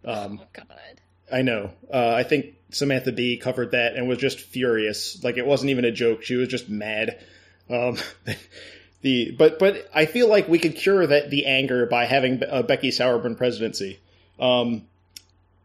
Um, 0.03 0.39
oh 0.41 0.47
God. 0.53 1.01
I 1.32 1.41
know. 1.41 1.72
Uh, 1.93 2.13
I 2.13 2.24
think 2.24 2.55
Samantha 2.72 3.11
Bee 3.11 3.38
covered 3.38 3.72
that 3.72 3.95
and 3.95 4.07
was 4.07 4.18
just 4.18 4.39
furious. 4.39 5.22
Like 5.24 5.38
it 5.38 5.45
wasn't 5.45 5.72
even 5.72 5.86
a 5.86 5.91
joke. 5.91 6.24
She 6.24 6.36
was 6.36 6.47
just 6.47 6.70
mad. 6.70 7.20
Um, 7.70 7.97
the 9.01 9.36
but 9.38 9.59
but 9.59 9.89
I 9.93 10.05
feel 10.05 10.30
like 10.30 10.47
we 10.47 10.59
could 10.59 10.76
cure 10.76 11.05
that 11.05 11.30
the 11.30 11.45
anger 11.45 11.86
by 11.86 12.05
having 12.05 12.41
a 12.47 12.63
Becky 12.63 12.89
Sauerbrunn 12.89 13.38
presidency. 13.38 13.99
Um, 14.39 14.84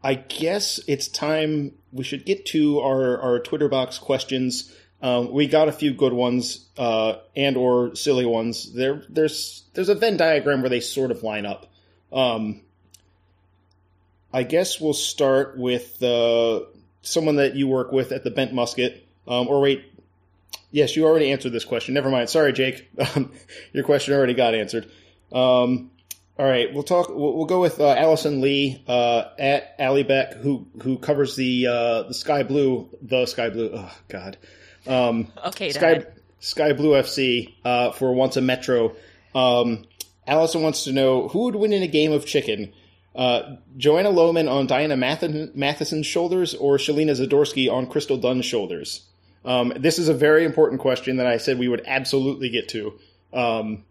I 0.03 0.15
guess 0.15 0.81
it's 0.85 1.07
time 1.07 1.71
we 1.93 2.03
should 2.03 2.25
get 2.25 2.45
to 2.47 2.81
our, 2.81 3.21
our 3.21 3.39
Twitter 3.39 3.69
box 3.69 3.97
questions. 3.97 4.75
Um, 5.01 5.31
we 5.31 5.47
got 5.47 5.69
a 5.69 5.71
few 5.71 5.93
good 5.93 6.13
ones 6.13 6.65
uh, 6.77 7.15
and 7.35 7.55
or 7.55 7.95
silly 7.95 8.25
ones. 8.25 8.73
There, 8.73 9.03
there's 9.09 9.63
there's 9.73 9.89
a 9.89 9.95
Venn 9.95 10.17
diagram 10.17 10.61
where 10.61 10.69
they 10.69 10.81
sort 10.81 11.11
of 11.11 11.23
line 11.23 11.45
up. 11.45 11.67
Um, 12.11 12.61
I 14.33 14.43
guess 14.43 14.79
we'll 14.79 14.93
start 14.93 15.57
with 15.57 16.01
uh, 16.01 16.61
someone 17.01 17.37
that 17.37 17.55
you 17.55 17.67
work 17.67 17.91
with 17.91 18.11
at 18.11 18.23
the 18.23 18.31
Bent 18.31 18.53
Musket. 18.53 19.07
Um, 19.27 19.47
or 19.47 19.61
wait, 19.61 19.85
yes, 20.73 20.97
you 20.97 21.05
already 21.05 21.31
answered 21.31 21.53
this 21.53 21.63
question. 21.63 21.93
Never 21.93 22.09
mind. 22.09 22.29
Sorry, 22.29 22.51
Jake. 22.51 22.89
Um, 23.15 23.31
your 23.73 23.85
question 23.85 24.13
already 24.13 24.33
got 24.33 24.53
answered. 24.53 24.91
Um, 25.31 25.91
all 26.37 26.45
right, 26.45 26.73
we'll 26.73 26.83
talk. 26.83 27.07
We'll, 27.09 27.33
we'll 27.37 27.45
go 27.45 27.61
with 27.61 27.79
uh, 27.79 27.93
Allison 27.93 28.41
Lee 28.41 28.83
uh, 28.87 29.25
at 29.39 29.75
Allie 29.79 30.03
Beck, 30.03 30.33
who 30.33 30.67
who 30.81 30.97
covers 30.97 31.35
the 31.37 31.67
uh, 31.67 32.03
the 32.03 32.13
Sky 32.13 32.43
Blue, 32.43 32.89
the 33.01 33.25
Sky 33.25 33.49
Blue. 33.49 33.71
Oh 33.73 33.91
God. 34.09 34.37
Um, 34.85 35.31
okay, 35.45 35.69
Sky 35.69 35.93
Dad. 35.95 36.13
Sky 36.39 36.73
Blue 36.73 36.91
FC 36.91 37.53
uh, 37.63 37.91
for 37.91 38.11
once 38.13 38.35
a 38.35 38.41
Metro. 38.41 38.95
Um, 39.33 39.85
Allison 40.27 40.61
wants 40.61 40.83
to 40.85 40.91
know 40.91 41.29
who 41.29 41.43
would 41.43 41.55
win 41.55 41.71
in 41.71 41.83
a 41.83 41.87
game 41.87 42.11
of 42.11 42.25
chicken. 42.25 42.73
Uh, 43.15 43.57
Joanna 43.77 44.09
Lohman 44.09 44.49
on 44.51 44.65
Diana 44.67 44.97
Math- 44.97 45.55
Matheson's 45.55 46.07
shoulders 46.07 46.55
or 46.55 46.77
Shelina 46.77 47.11
Zadorsky 47.11 47.71
on 47.71 47.87
Crystal 47.87 48.17
Dunn's 48.17 48.45
shoulders? 48.45 49.05
Um, 49.45 49.73
this 49.75 49.99
is 49.99 50.07
a 50.07 50.13
very 50.13 50.45
important 50.45 50.79
question 50.81 51.17
that 51.17 51.27
I 51.27 51.37
said 51.37 51.59
we 51.59 51.67
would 51.67 51.83
absolutely 51.85 52.49
get 52.49 52.69
to. 52.69 52.99
Um, 53.33 53.83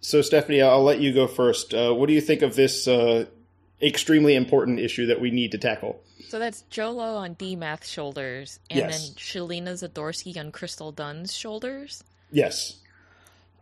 so, 0.00 0.22
Stephanie, 0.22 0.60
I'll 0.62 0.82
let 0.82 1.00
you 1.00 1.12
go 1.12 1.26
first. 1.28 1.72
Uh, 1.74 1.92
what 1.94 2.06
do 2.08 2.12
you 2.14 2.20
think 2.20 2.42
of 2.42 2.56
this 2.56 2.88
uh, 2.88 3.26
extremely 3.80 4.34
important 4.34 4.80
issue 4.80 5.06
that 5.06 5.20
we 5.20 5.30
need 5.30 5.52
to 5.52 5.58
tackle? 5.58 6.02
So 6.28 6.38
that's 6.38 6.62
Jolo 6.62 7.14
on 7.16 7.34
D 7.34 7.56
Math's 7.56 7.88
shoulders, 7.88 8.58
and 8.70 8.78
Yes. 8.80 9.08
then 9.10 9.16
Shelina 9.16 9.72
Zadorsky 9.74 10.36
on 10.38 10.50
Crystal 10.50 10.90
Dunn's 10.90 11.36
shoulders. 11.36 12.02
Yes. 12.30 12.78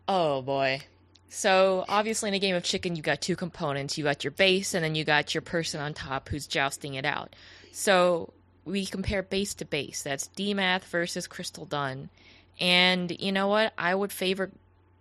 Oh 0.07 0.41
boy. 0.41 0.81
So 1.29 1.85
obviously 1.87 2.29
in 2.29 2.33
a 2.33 2.39
game 2.39 2.55
of 2.55 2.63
chicken 2.63 2.95
you 2.95 3.01
got 3.01 3.21
two 3.21 3.35
components. 3.35 3.97
You 3.97 4.03
got 4.05 4.23
your 4.23 4.31
base 4.31 4.73
and 4.73 4.83
then 4.83 4.95
you 4.95 5.03
got 5.03 5.33
your 5.35 5.41
person 5.41 5.81
on 5.81 5.93
top 5.93 6.29
who's 6.29 6.47
jousting 6.47 6.93
it 6.95 7.05
out. 7.05 7.35
So 7.73 8.31
we 8.71 8.85
compare 8.85 9.21
base 9.21 9.53
to 9.55 9.65
base. 9.65 10.03
That's 10.03 10.29
DMath 10.29 10.83
versus 10.85 11.27
Crystal 11.27 11.65
Dunn. 11.65 12.09
And 12.59 13.11
you 13.19 13.31
know 13.31 13.47
what? 13.47 13.73
I 13.77 13.93
would 13.93 14.11
favor 14.11 14.49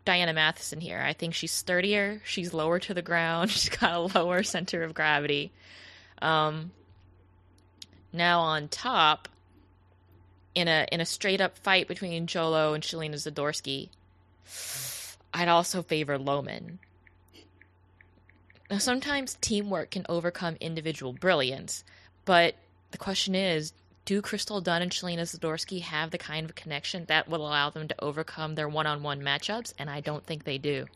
Diana 0.04 0.32
Matheson 0.32 0.80
here. 0.80 1.00
I 1.00 1.12
think 1.12 1.34
she's 1.34 1.52
sturdier, 1.52 2.20
she's 2.24 2.52
lower 2.52 2.78
to 2.80 2.94
the 2.94 3.02
ground, 3.02 3.50
she's 3.50 3.68
got 3.68 3.94
a 3.94 4.18
lower 4.18 4.42
center 4.42 4.82
of 4.82 4.94
gravity. 4.94 5.52
Um 6.20 6.72
now 8.12 8.40
on 8.40 8.68
top 8.68 9.28
in 10.54 10.66
a 10.66 10.86
in 10.90 11.00
a 11.00 11.06
straight 11.06 11.40
up 11.40 11.56
fight 11.58 11.86
between 11.86 12.26
Jolo 12.26 12.74
and 12.74 12.82
Shelina 12.82 13.14
Zadorsky, 13.14 13.88
I'd 15.32 15.48
also 15.48 15.82
favor 15.82 16.18
Lohman. 16.18 16.78
Now, 18.70 18.78
sometimes 18.78 19.36
teamwork 19.40 19.90
can 19.90 20.06
overcome 20.08 20.56
individual 20.60 21.12
brilliance, 21.12 21.82
but 22.24 22.54
the 22.90 22.98
question 22.98 23.34
is 23.34 23.72
do 24.04 24.20
Crystal 24.20 24.60
Dunn 24.60 24.82
and 24.82 24.90
Shelina 24.90 25.20
Zadorsky 25.20 25.82
have 25.82 26.10
the 26.10 26.18
kind 26.18 26.44
of 26.44 26.56
connection 26.56 27.04
that 27.06 27.28
will 27.28 27.46
allow 27.46 27.70
them 27.70 27.86
to 27.88 27.94
overcome 28.00 28.54
their 28.54 28.68
one 28.68 28.86
on 28.86 29.02
one 29.02 29.20
matchups? 29.20 29.72
And 29.78 29.88
I 29.88 30.00
don't 30.00 30.24
think 30.26 30.44
they 30.44 30.58
do. 30.58 30.86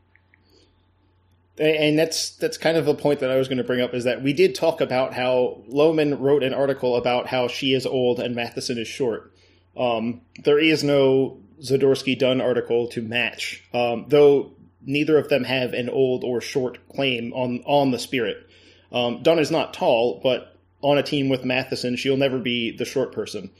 And 1.56 1.96
that's 1.96 2.30
that's 2.30 2.58
kind 2.58 2.76
of 2.76 2.84
the 2.84 2.96
point 2.96 3.20
that 3.20 3.30
I 3.30 3.36
was 3.36 3.46
going 3.46 3.58
to 3.58 3.64
bring 3.64 3.80
up 3.80 3.94
is 3.94 4.02
that 4.04 4.22
we 4.22 4.32
did 4.32 4.56
talk 4.56 4.80
about 4.80 5.14
how 5.14 5.62
Lohman 5.70 6.18
wrote 6.18 6.42
an 6.42 6.52
article 6.52 6.96
about 6.96 7.28
how 7.28 7.46
she 7.46 7.74
is 7.74 7.86
old 7.86 8.18
and 8.18 8.34
Matheson 8.34 8.76
is 8.76 8.88
short. 8.88 9.32
Um, 9.76 10.22
there 10.42 10.58
is 10.58 10.82
no 10.82 11.38
Zadorsky 11.60 12.18
Dunn 12.18 12.40
article 12.40 12.88
to 12.88 13.02
match, 13.02 13.62
um, 13.72 14.06
though 14.08 14.50
neither 14.82 15.16
of 15.16 15.28
them 15.28 15.44
have 15.44 15.74
an 15.74 15.88
old 15.88 16.24
or 16.24 16.40
short 16.40 16.88
claim 16.88 17.32
on 17.32 17.62
on 17.66 17.92
the 17.92 18.00
spirit. 18.00 18.48
Um, 18.90 19.22
Dunn 19.22 19.38
is 19.38 19.52
not 19.52 19.74
tall, 19.74 20.20
but 20.24 20.53
on 20.84 20.98
a 20.98 21.02
team 21.02 21.28
with 21.28 21.44
Matheson, 21.44 21.96
she'll 21.96 22.16
never 22.16 22.38
be 22.38 22.70
the 22.70 22.84
short 22.84 23.10
person. 23.10 23.50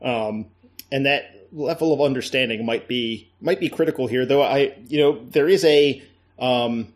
Um, 0.00 0.46
and 0.90 1.06
that 1.06 1.48
level 1.52 1.92
of 1.92 2.00
understanding 2.00 2.64
might 2.64 2.88
be 2.88 3.28
might 3.40 3.60
be 3.60 3.68
critical 3.68 4.06
here. 4.06 4.24
Though 4.24 4.42
I, 4.42 4.74
you 4.88 4.98
know, 4.98 5.24
there 5.30 5.48
is 5.48 5.64
a 5.64 6.02
um, 6.38 6.92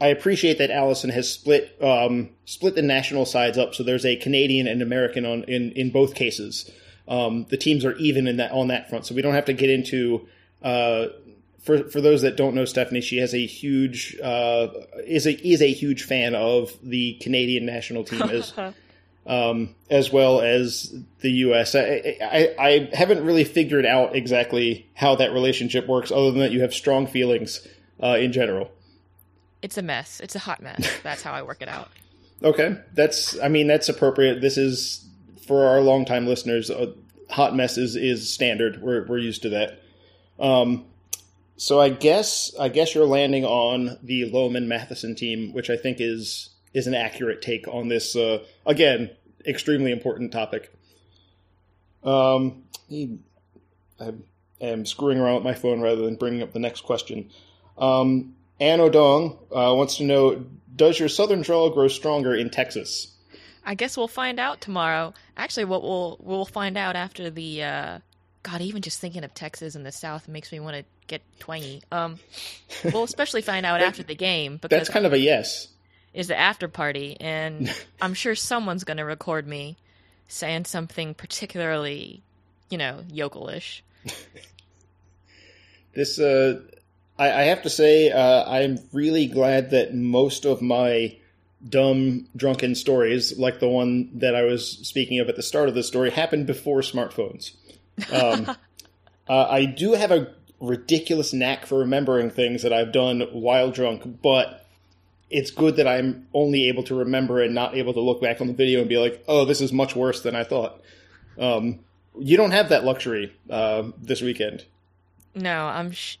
I 0.00 0.08
appreciate 0.08 0.58
that 0.58 0.70
Allison 0.70 1.10
has 1.10 1.30
split 1.30 1.76
um, 1.80 2.30
split 2.46 2.74
the 2.74 2.82
national 2.82 3.26
sides 3.26 3.58
up, 3.58 3.74
so 3.74 3.82
there's 3.82 4.06
a 4.06 4.16
Canadian 4.16 4.66
and 4.66 4.82
American 4.82 5.24
on 5.24 5.44
in, 5.44 5.72
in 5.72 5.90
both 5.90 6.14
cases. 6.14 6.70
Um, 7.06 7.46
the 7.50 7.56
teams 7.56 7.84
are 7.84 7.94
even 7.96 8.26
in 8.26 8.38
that 8.38 8.52
on 8.52 8.68
that 8.68 8.88
front, 8.88 9.06
so 9.06 9.14
we 9.14 9.22
don't 9.22 9.34
have 9.34 9.44
to 9.46 9.52
get 9.52 9.70
into. 9.70 10.26
Uh, 10.62 11.08
for 11.60 11.84
for 11.90 12.00
those 12.00 12.22
that 12.22 12.36
don't 12.36 12.54
know 12.54 12.64
Stephanie, 12.64 13.00
she 13.00 13.18
has 13.18 13.34
a 13.34 13.46
huge 13.46 14.16
uh, 14.20 14.68
is 15.06 15.26
a 15.26 15.32
is 15.46 15.62
a 15.62 15.72
huge 15.72 16.02
fan 16.02 16.34
of 16.34 16.76
the 16.82 17.14
Canadian 17.14 17.66
national 17.66 18.02
team 18.02 18.22
as 18.22 18.52
um, 19.26 19.74
as 19.90 20.12
well 20.12 20.40
as 20.40 20.94
the 21.20 21.30
U.S. 21.30 21.74
I, 21.74 22.16
I 22.20 22.54
I 22.58 22.90
haven't 22.92 23.24
really 23.24 23.44
figured 23.44 23.86
out 23.86 24.16
exactly 24.16 24.88
how 24.94 25.14
that 25.16 25.32
relationship 25.32 25.86
works, 25.86 26.10
other 26.10 26.30
than 26.30 26.40
that 26.40 26.52
you 26.52 26.62
have 26.62 26.74
strong 26.74 27.06
feelings 27.06 27.66
uh, 28.02 28.16
in 28.18 28.32
general. 28.32 28.70
It's 29.62 29.78
a 29.78 29.82
mess. 29.82 30.20
It's 30.20 30.34
a 30.34 30.40
hot 30.40 30.60
mess. 30.60 30.90
That's 31.02 31.22
how 31.22 31.32
I 31.32 31.42
work 31.42 31.62
it 31.62 31.68
out. 31.68 31.88
Okay, 32.42 32.76
that's. 32.92 33.38
I 33.38 33.46
mean, 33.46 33.68
that's 33.68 33.88
appropriate. 33.88 34.40
This 34.40 34.56
is 34.56 35.08
for 35.46 35.66
our 35.66 35.80
longtime 35.80 36.26
listeners. 36.26 36.70
Uh, 36.70 36.92
hot 37.30 37.54
mess 37.54 37.78
is, 37.78 37.94
is 37.94 38.32
standard. 38.32 38.82
We're 38.82 39.06
we're 39.06 39.18
used 39.18 39.42
to 39.42 39.50
that. 39.50 39.80
Um, 40.40 40.86
so 41.56 41.80
I 41.80 41.90
guess 41.90 42.52
I 42.58 42.68
guess 42.68 42.96
you're 42.96 43.06
landing 43.06 43.44
on 43.44 43.96
the 44.02 44.28
Lohman 44.32 44.66
Matheson 44.66 45.14
team, 45.14 45.52
which 45.52 45.70
I 45.70 45.76
think 45.76 45.98
is 46.00 46.50
is 46.74 46.86
an 46.86 46.94
accurate 46.94 47.42
take 47.42 47.68
on 47.68 47.88
this. 47.88 48.16
Uh, 48.16 48.44
again, 48.66 49.10
extremely 49.46 49.92
important 49.92 50.32
topic. 50.32 50.72
Um, 52.02 52.64
I 52.90 54.12
am 54.60 54.86
screwing 54.86 55.18
around 55.18 55.36
with 55.36 55.44
my 55.44 55.54
phone 55.54 55.80
rather 55.80 56.02
than 56.02 56.16
bringing 56.16 56.42
up 56.42 56.52
the 56.52 56.58
next 56.58 56.82
question. 56.82 57.30
Um, 57.78 58.34
Ann 58.60 58.80
O'Dong 58.80 59.38
uh, 59.50 59.74
wants 59.74 59.96
to 59.96 60.04
know: 60.04 60.44
Does 60.74 60.98
your 60.98 61.08
southern 61.08 61.42
drawl 61.42 61.70
grow 61.70 61.88
stronger 61.88 62.34
in 62.34 62.50
Texas? 62.50 63.08
I 63.64 63.74
guess 63.74 63.96
we'll 63.96 64.08
find 64.08 64.40
out 64.40 64.60
tomorrow. 64.60 65.14
Actually, 65.36 65.66
what 65.66 65.82
we'll 65.82 66.16
we'll 66.20 66.44
find 66.44 66.76
out 66.76 66.96
after 66.96 67.30
the. 67.30 67.62
Uh, 67.62 67.98
God, 68.42 68.60
even 68.60 68.82
just 68.82 68.98
thinking 68.98 69.22
of 69.22 69.32
Texas 69.34 69.76
and 69.76 69.86
the 69.86 69.92
South 69.92 70.26
makes 70.26 70.50
me 70.50 70.58
want 70.58 70.76
to 70.76 70.84
get 71.06 71.22
twangy. 71.38 71.82
Um, 71.92 72.18
we'll 72.84 73.04
especially 73.04 73.42
find 73.42 73.64
out 73.64 73.80
after 73.82 74.02
the 74.02 74.16
game 74.16 74.56
because 74.56 74.76
That's 74.76 74.88
kind 74.88 75.06
of 75.06 75.12
a 75.12 75.18
yes. 75.18 75.68
Is 76.14 76.28
the 76.28 76.38
after 76.38 76.68
party, 76.68 77.16
and 77.20 77.74
I'm 78.02 78.14
sure 78.14 78.34
someone's 78.34 78.84
going 78.84 78.98
to 78.98 79.04
record 79.04 79.46
me 79.46 79.76
saying 80.28 80.64
something 80.64 81.14
particularly, 81.14 82.22
you 82.70 82.78
know, 82.78 83.00
yokelish. 83.10 83.82
This, 85.94 86.18
uh, 86.18 86.60
I, 87.18 87.30
I 87.30 87.42
have 87.44 87.62
to 87.62 87.70
say, 87.70 88.10
uh, 88.10 88.44
I'm 88.48 88.78
really 88.92 89.26
glad 89.26 89.70
that 89.70 89.94
most 89.94 90.44
of 90.44 90.62
my 90.62 91.16
dumb, 91.68 92.28
drunken 92.34 92.74
stories, 92.74 93.38
like 93.38 93.60
the 93.60 93.68
one 93.68 94.10
that 94.18 94.34
I 94.34 94.42
was 94.42 94.66
speaking 94.66 95.20
of 95.20 95.28
at 95.28 95.36
the 95.36 95.42
start 95.42 95.68
of 95.68 95.74
the 95.74 95.82
story, 95.82 96.10
happened 96.10 96.46
before 96.46 96.80
smartphones. 96.80 97.52
Um, 98.10 98.48
uh, 99.28 99.46
I 99.48 99.66
do 99.66 99.92
have 99.92 100.10
a 100.10 100.32
ridiculous 100.60 101.32
knack 101.32 101.66
for 101.66 101.78
remembering 101.78 102.30
things 102.30 102.62
that 102.62 102.72
I've 102.72 102.92
done 102.92 103.20
while 103.32 103.70
drunk, 103.70 104.22
but 104.22 104.61
it's 105.32 105.50
good 105.50 105.76
that 105.76 105.88
I'm 105.88 106.28
only 106.34 106.68
able 106.68 106.82
to 106.84 106.94
remember 106.94 107.42
and 107.42 107.54
not 107.54 107.74
able 107.74 107.94
to 107.94 108.00
look 108.00 108.20
back 108.20 108.40
on 108.40 108.46
the 108.46 108.52
video 108.52 108.80
and 108.80 108.88
be 108.88 108.98
like, 108.98 109.24
"Oh, 109.26 109.44
this 109.44 109.60
is 109.60 109.72
much 109.72 109.96
worse 109.96 110.20
than 110.20 110.36
I 110.36 110.44
thought." 110.44 110.80
Um, 111.38 111.80
you 112.18 112.36
don't 112.36 112.50
have 112.50 112.68
that 112.68 112.84
luxury 112.84 113.32
uh, 113.48 113.84
this 114.00 114.20
weekend. 114.20 114.64
No, 115.34 115.66
I'm. 115.66 115.92
Sh- 115.92 116.18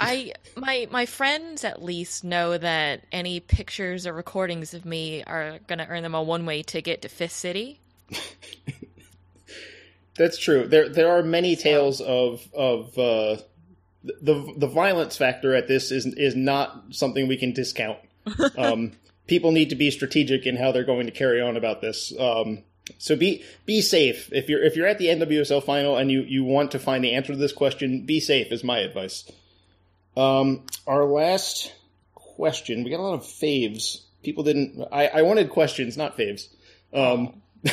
I 0.00 0.32
my 0.56 0.88
my 0.90 1.06
friends 1.06 1.64
at 1.64 1.82
least 1.82 2.24
know 2.24 2.56
that 2.56 3.04
any 3.12 3.40
pictures 3.40 4.06
or 4.06 4.12
recordings 4.12 4.72
of 4.72 4.84
me 4.84 5.24
are 5.24 5.58
going 5.66 5.80
to 5.80 5.86
earn 5.88 6.02
them 6.04 6.14
a 6.14 6.22
one 6.22 6.46
way 6.46 6.62
ticket 6.62 7.02
to 7.02 7.08
Fifth 7.08 7.32
City. 7.32 7.80
That's 10.16 10.38
true. 10.38 10.66
There 10.66 10.88
there 10.88 11.10
are 11.10 11.22
many 11.22 11.56
tales 11.56 12.00
of 12.00 12.48
of 12.54 12.96
uh, 12.96 13.36
the 14.04 14.54
the 14.56 14.68
violence 14.68 15.16
factor 15.16 15.54
at 15.54 15.68
this 15.68 15.90
is 15.90 16.06
is 16.06 16.34
not 16.34 16.84
something 16.90 17.28
we 17.28 17.36
can 17.36 17.52
discount. 17.52 17.98
Um, 18.56 18.92
people 19.26 19.52
need 19.52 19.70
to 19.70 19.76
be 19.76 19.90
strategic 19.90 20.46
in 20.46 20.56
how 20.56 20.72
they're 20.72 20.84
going 20.84 21.06
to 21.06 21.12
carry 21.12 21.40
on 21.40 21.56
about 21.56 21.80
this. 21.80 22.12
Um, 22.18 22.64
so 22.96 23.14
be 23.14 23.44
be 23.66 23.82
safe 23.82 24.32
if 24.32 24.48
you're 24.48 24.62
if 24.62 24.74
you're 24.74 24.86
at 24.86 24.98
the 24.98 25.06
NWSL 25.06 25.62
final 25.62 25.96
and 25.96 26.10
you 26.10 26.22
you 26.22 26.44
want 26.44 26.72
to 26.72 26.78
find 26.78 27.04
the 27.04 27.14
answer 27.14 27.32
to 27.32 27.38
this 27.38 27.52
question. 27.52 28.06
Be 28.06 28.18
safe 28.20 28.50
is 28.50 28.64
my 28.64 28.78
advice. 28.78 29.30
Um, 30.16 30.64
our 30.86 31.04
last 31.04 31.72
question. 32.14 32.84
We 32.84 32.90
got 32.90 33.00
a 33.00 33.02
lot 33.02 33.14
of 33.14 33.22
faves. 33.22 34.02
People 34.22 34.44
didn't. 34.44 34.84
I, 34.90 35.08
I 35.08 35.22
wanted 35.22 35.50
questions, 35.50 35.96
not 35.96 36.16
faves. 36.16 36.48
Um, 36.92 37.42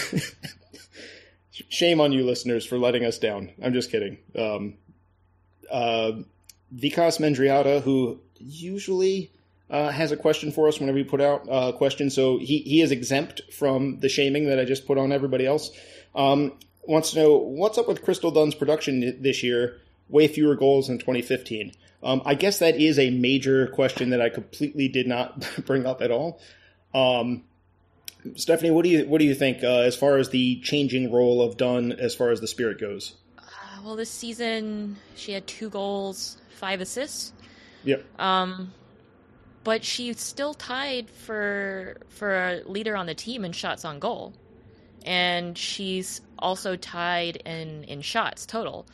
shame 1.52 2.02
on 2.02 2.12
you, 2.12 2.26
listeners, 2.26 2.66
for 2.66 2.78
letting 2.78 3.06
us 3.06 3.18
down. 3.18 3.52
I'm 3.64 3.74
just 3.74 3.92
kidding. 3.92 4.18
Um, 4.38 4.76
uh, 5.72 6.12
Vikas 6.76 7.20
Mendriata, 7.20 7.82
who 7.82 8.20
usually 8.38 9.32
uh, 9.70 9.90
has 9.90 10.12
a 10.12 10.18
question 10.18 10.52
for 10.52 10.68
us 10.68 10.80
whenever 10.80 10.96
we 10.96 11.04
put 11.04 11.22
out 11.22 11.48
a 11.50 11.74
question, 11.74 12.10
so 12.10 12.38
he, 12.38 12.60
he 12.60 12.82
is 12.82 12.92
exempt 12.92 13.42
from 13.52 14.00
the 14.00 14.10
shaming 14.10 14.48
that 14.48 14.60
I 14.60 14.66
just 14.66 14.86
put 14.86 14.98
on 14.98 15.12
everybody 15.12 15.46
else. 15.46 15.72
Um, 16.14 16.54
wants 16.84 17.12
to 17.12 17.20
know 17.20 17.38
what's 17.38 17.78
up 17.78 17.88
with 17.88 18.04
Crystal 18.04 18.32
Dunn's 18.32 18.56
production 18.56 19.22
this 19.22 19.44
year. 19.44 19.80
Way 20.08 20.28
fewer 20.28 20.56
goals 20.56 20.90
in 20.90 21.00
2015. 21.00 21.72
Um, 22.04 22.22
I 22.26 22.36
guess 22.36 22.60
that 22.60 22.80
is 22.80 23.00
a 23.00 23.10
major 23.10 23.68
question 23.68 24.12
that 24.12 24.22
I 24.22 24.30
completely 24.30 24.88
did 24.88 25.08
not 25.08 25.48
bring 25.66 25.88
up 25.88 26.02
at 26.02 26.12
all. 26.12 26.40
Um, 26.94 27.44
Stephanie, 28.36 28.72
what 28.72 28.84
do 28.84 28.90
you 28.90 29.06
what 29.08 29.20
do 29.20 29.26
you 29.26 29.36
think 29.36 29.64
uh, 29.64 29.82
as 29.82 29.96
far 29.96 30.18
as 30.18 30.30
the 30.30 30.60
changing 30.62 31.12
role 31.12 31.42
of 31.42 31.58
Dunn 31.58 31.92
as 31.92 32.16
far 32.16 32.30
as 32.32 32.42
the 32.42 32.48
Spirit 32.48 32.80
goes? 32.80 33.16
Uh, 33.38 33.42
well, 33.84 33.96
this 33.96 34.10
season 34.10 34.96
she 35.16 35.32
had 35.32 35.46
two 35.48 35.70
goals, 35.70 36.38
five 36.50 36.82
assists. 36.82 37.34
Yep. 37.84 38.04
Um, 38.20 38.72
but 39.66 39.84
she's 39.84 40.22
still 40.22 40.54
tied 40.54 41.10
for 41.10 41.98
for 42.08 42.34
a 42.38 42.62
leader 42.66 42.96
on 42.96 43.08
the 43.08 43.16
team 43.16 43.44
in 43.44 43.52
shots 43.52 43.84
on 43.84 44.00
goal, 44.00 44.32
and 45.04 45.58
she's 45.58 46.22
also 46.40 46.78
tied 46.78 47.36
in 47.38 47.84
in 47.84 48.02
shots 48.02 48.46
total. 48.46 48.86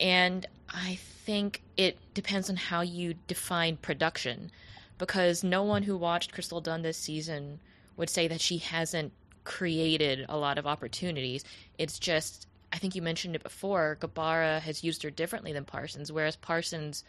And 0.00 0.46
I 0.70 0.94
think 1.26 1.62
it 1.76 1.98
depends 2.14 2.48
on 2.48 2.56
how 2.56 2.80
you 2.80 3.14
define 3.26 3.76
production, 3.76 4.50
because 4.96 5.44
no 5.44 5.62
one 5.64 5.82
who 5.82 5.96
watched 5.98 6.32
Crystal 6.32 6.60
Dunn 6.62 6.82
this 6.82 6.96
season 6.96 7.60
would 7.96 8.08
say 8.08 8.28
that 8.28 8.40
she 8.40 8.58
hasn't 8.58 9.12
created 9.44 10.24
a 10.28 10.36
lot 10.36 10.56
of 10.56 10.66
opportunities. 10.66 11.44
It's 11.78 11.98
just 11.98 12.46
I 12.72 12.78
think 12.78 12.94
you 12.94 13.02
mentioned 13.02 13.34
it 13.34 13.42
before. 13.42 13.98
Gabarra 14.00 14.60
has 14.60 14.84
used 14.84 15.02
her 15.02 15.10
differently 15.10 15.52
than 15.52 15.64
Parsons, 15.64 16.12
whereas 16.12 16.36
Parsons, 16.36 17.04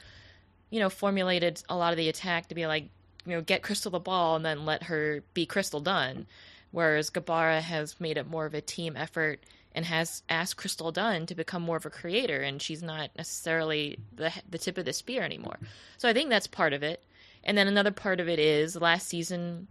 you 0.69 0.79
know, 0.79 0.89
formulated 0.89 1.61
a 1.69 1.75
lot 1.75 1.93
of 1.93 1.97
the 1.97 2.09
attack 2.09 2.47
to 2.49 2.55
be 2.55 2.67
like, 2.67 2.89
you 3.25 3.33
know, 3.33 3.41
get 3.41 3.63
Crystal 3.63 3.91
the 3.91 3.99
ball 3.99 4.35
and 4.35 4.45
then 4.45 4.65
let 4.65 4.83
her 4.83 5.23
be 5.33 5.45
Crystal 5.45 5.79
Dunn. 5.79 6.27
Whereas 6.71 7.09
Gabarra 7.09 7.61
has 7.61 7.99
made 7.99 8.17
it 8.17 8.27
more 8.29 8.45
of 8.45 8.53
a 8.53 8.61
team 8.61 8.97
effort 8.97 9.43
and 9.73 9.85
has 9.85 10.23
asked 10.27 10.57
Crystal 10.57 10.91
Dunn 10.91 11.25
to 11.27 11.35
become 11.35 11.61
more 11.61 11.77
of 11.77 11.85
a 11.85 11.89
creator, 11.89 12.41
and 12.41 12.61
she's 12.61 12.81
not 12.81 13.11
necessarily 13.15 13.99
the 14.15 14.33
the 14.49 14.57
tip 14.57 14.77
of 14.77 14.85
the 14.85 14.93
spear 14.93 15.21
anymore. 15.21 15.59
So 15.97 16.09
I 16.09 16.13
think 16.13 16.29
that's 16.29 16.47
part 16.47 16.73
of 16.73 16.83
it. 16.83 17.03
And 17.43 17.57
then 17.57 17.67
another 17.67 17.91
part 17.91 18.19
of 18.19 18.27
it 18.27 18.39
is 18.39 18.75
last 18.75 19.07
season, 19.07 19.67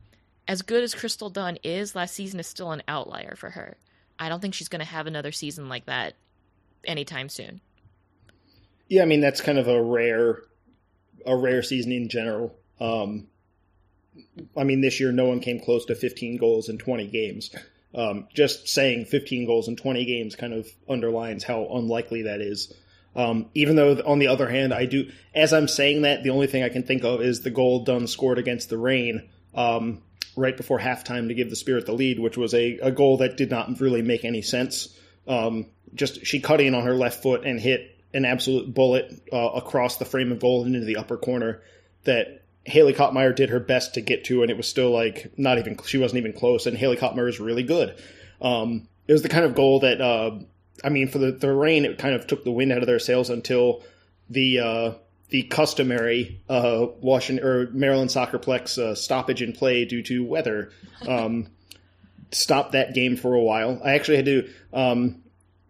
as 0.47 0.63
good 0.63 0.85
as 0.85 0.95
Crystal 0.95 1.29
Dunn 1.29 1.59
is, 1.63 1.95
last 1.95 2.15
season 2.15 2.39
is 2.41 2.47
still 2.47 2.71
an 2.71 2.83
outlier 2.87 3.35
for 3.37 3.51
her. 3.51 3.77
I 4.19 4.29
don't 4.29 4.41
think 4.41 4.55
she's 4.55 4.69
going 4.69 4.81
to 4.81 4.87
have 4.87 5.07
another 5.07 5.33
season 5.33 5.69
like 5.69 5.87
that 5.87 6.15
anytime 6.85 7.29
soon. 7.29 7.61
Yeah, 8.89 9.03
I 9.03 9.07
mean 9.07 9.21
that's 9.21 9.41
kind 9.41 9.59
of 9.59 9.67
a 9.67 9.83
rare, 9.83 10.43
a 11.25 11.37
rare 11.37 11.63
season 11.63 11.93
in 11.93 12.09
general. 12.09 12.55
Um, 12.81 13.29
I 14.57 14.65
mean, 14.65 14.81
this 14.81 15.01
year 15.01 15.13
no 15.13 15.27
one 15.27 15.41
came 15.41 15.61
close 15.61 15.85
to 15.87 15.95
15 15.95 16.37
goals 16.37 16.69
in 16.69 16.79
20 16.79 17.07
games. 17.07 17.55
Um, 17.95 18.29
just 18.35 18.69
saying 18.69 19.07
15 19.07 19.47
goals 19.47 19.69
in 19.69 19.77
20 19.77 20.05
games 20.05 20.37
kind 20.37 20.53
of 20.53 20.69
underlines 20.89 21.45
how 21.45 21.67
unlikely 21.73 22.23
that 22.23 22.41
is. 22.41 22.73
Um, 23.15 23.47
even 23.55 23.77
though, 23.77 23.95
on 24.05 24.19
the 24.19 24.27
other 24.27 24.49
hand, 24.49 24.75
I 24.75 24.85
do, 24.85 25.11
as 25.35 25.55
I'm 25.55 25.69
saying 25.69 26.03
that, 26.03 26.23
the 26.23 26.31
only 26.31 26.47
thing 26.47 26.63
I 26.63 26.69
can 26.69 26.83
think 26.83 27.03
of 27.03 27.23
is 27.23 27.41
the 27.41 27.51
goal 27.51 27.85
Dunn 27.85 28.07
scored 28.07 28.39
against 28.39 28.69
the 28.69 28.77
Reign 28.77 29.31
um, 29.55 30.03
right 30.37 30.55
before 30.55 30.79
halftime 30.79 31.29
to 31.29 31.35
give 31.35 31.49
the 31.49 31.57
Spirit 31.57 31.87
the 31.87 31.93
lead, 31.93 32.21
which 32.21 32.37
was 32.37 32.53
a, 32.53 32.79
a 32.79 32.91
goal 32.91 33.17
that 33.19 33.39
did 33.39 33.51
not 33.51 33.81
really 33.81 34.03
make 34.03 34.27
any 34.27 34.43
sense. 34.43 34.95
Um, 35.27 35.67
just 35.95 36.27
she 36.27 36.41
cut 36.41 36.61
in 36.61 36.75
on 36.75 36.85
her 36.85 36.95
left 36.95 37.23
foot 37.23 37.47
and 37.47 37.59
hit 37.59 37.96
an 38.15 38.25
absolute 38.25 38.73
bullet 38.73 39.23
uh, 39.33 39.51
across 39.55 39.97
the 39.97 40.05
frame 40.05 40.33
of 40.33 40.41
goal 40.41 40.65
and 40.65 40.75
into 40.75 40.87
the 40.87 40.97
upper 40.97 41.17
corner 41.17 41.63
that 42.05 42.43
Haley 42.65 42.95
Kopmeyer 42.95 43.35
did 43.35 43.51
her 43.51 43.61
best 43.61 43.95
to 43.95 44.01
get 44.01 44.25
to, 44.25 44.43
and 44.43 44.51
it 44.51 44.57
was 44.57 44.69
still 44.69 44.91
like 44.91 45.33
not 45.37 45.59
even 45.59 45.79
she 45.85 45.99
wasn't 45.99 46.19
even 46.19 46.33
close. 46.33 46.67
And 46.67 46.77
Haley 46.77 46.97
Kopmeyer 46.97 47.29
is 47.29 47.41
really 47.41 47.63
good. 47.63 47.97
Um, 48.41 48.89
it 49.07 49.13
was 49.13 49.23
the 49.23 49.29
kind 49.29 49.45
of 49.45 49.55
goal 49.55 49.81
that 49.81 50.01
uh, 50.01 50.39
I 50.85 50.89
mean, 50.89 51.09
for 51.09 51.19
the 51.19 51.33
the 51.33 51.53
Reign, 51.53 51.85
it 51.85 51.99
kind 51.99 52.15
of 52.15 52.27
took 52.27 52.45
the 52.45 52.53
wind 52.53 52.73
out 52.73 52.79
of 52.79 52.87
their 52.87 52.99
sails 52.99 53.31
until 53.31 53.83
the 54.29 54.59
uh, 54.61 54.93
the 55.29 55.45
customary 55.45 56.41
uh, 56.49 56.87
Washington 57.01 57.47
or 57.47 57.69
Maryland 57.71 58.11
Soccerplex 58.11 58.79
uh, 58.79 58.95
stoppage 58.95 59.43
in 59.43 59.53
play 59.53 59.85
due 59.85 60.03
to 60.03 60.25
weather. 60.25 60.71
Um, 61.07 61.49
stopped 62.33 62.73
that 62.73 62.95
game 62.95 63.17
for 63.17 63.35
a 63.35 63.41
while. 63.41 63.81
I 63.85 63.95
actually 63.95 64.17
had 64.17 64.27
to 64.27 64.51
um, 64.73 65.23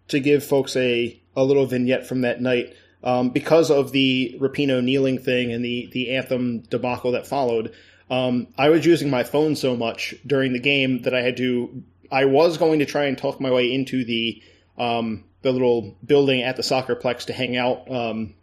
to 0.09 0.21
give 0.21 0.45
folks 0.45 0.77
a 0.77 1.21
a 1.37 1.45
little 1.45 1.67
vignette 1.67 2.07
from 2.07 2.23
that 2.23 2.41
night 2.41 2.75
um, 3.05 3.31
because 3.31 3.71
of 3.71 3.93
the 3.93 4.37
Rapinoe 4.41 4.83
kneeling 4.83 5.19
thing 5.19 5.53
and 5.53 5.65
the 5.65 5.89
the 5.93 6.17
anthem 6.17 6.61
debacle 6.61 7.13
that 7.13 7.27
followed. 7.27 7.73
Um, 8.11 8.49
I 8.57 8.71
was 8.71 8.87
using 8.87 9.11
my 9.11 9.25
phone 9.25 9.57
so 9.57 9.77
much 9.77 10.15
during 10.27 10.53
the 10.53 10.61
game 10.61 11.03
that 11.03 11.15
I 11.15 11.23
had 11.23 11.37
to. 11.39 11.83
I 12.11 12.25
was 12.25 12.57
going 12.57 12.79
to 12.79 12.87
try 12.87 13.05
and 13.05 13.19
talk 13.19 13.41
my 13.41 13.51
way 13.51 13.73
into 13.73 14.05
the 14.05 14.43
um, 14.79 15.25
the 15.43 15.53
little 15.53 15.97
building 16.05 16.43
at 16.43 16.57
the 16.57 16.63
soccerplex 16.63 17.27
to 17.27 17.33
hang 17.33 17.57
out 17.57 17.91
um, 17.91 18.35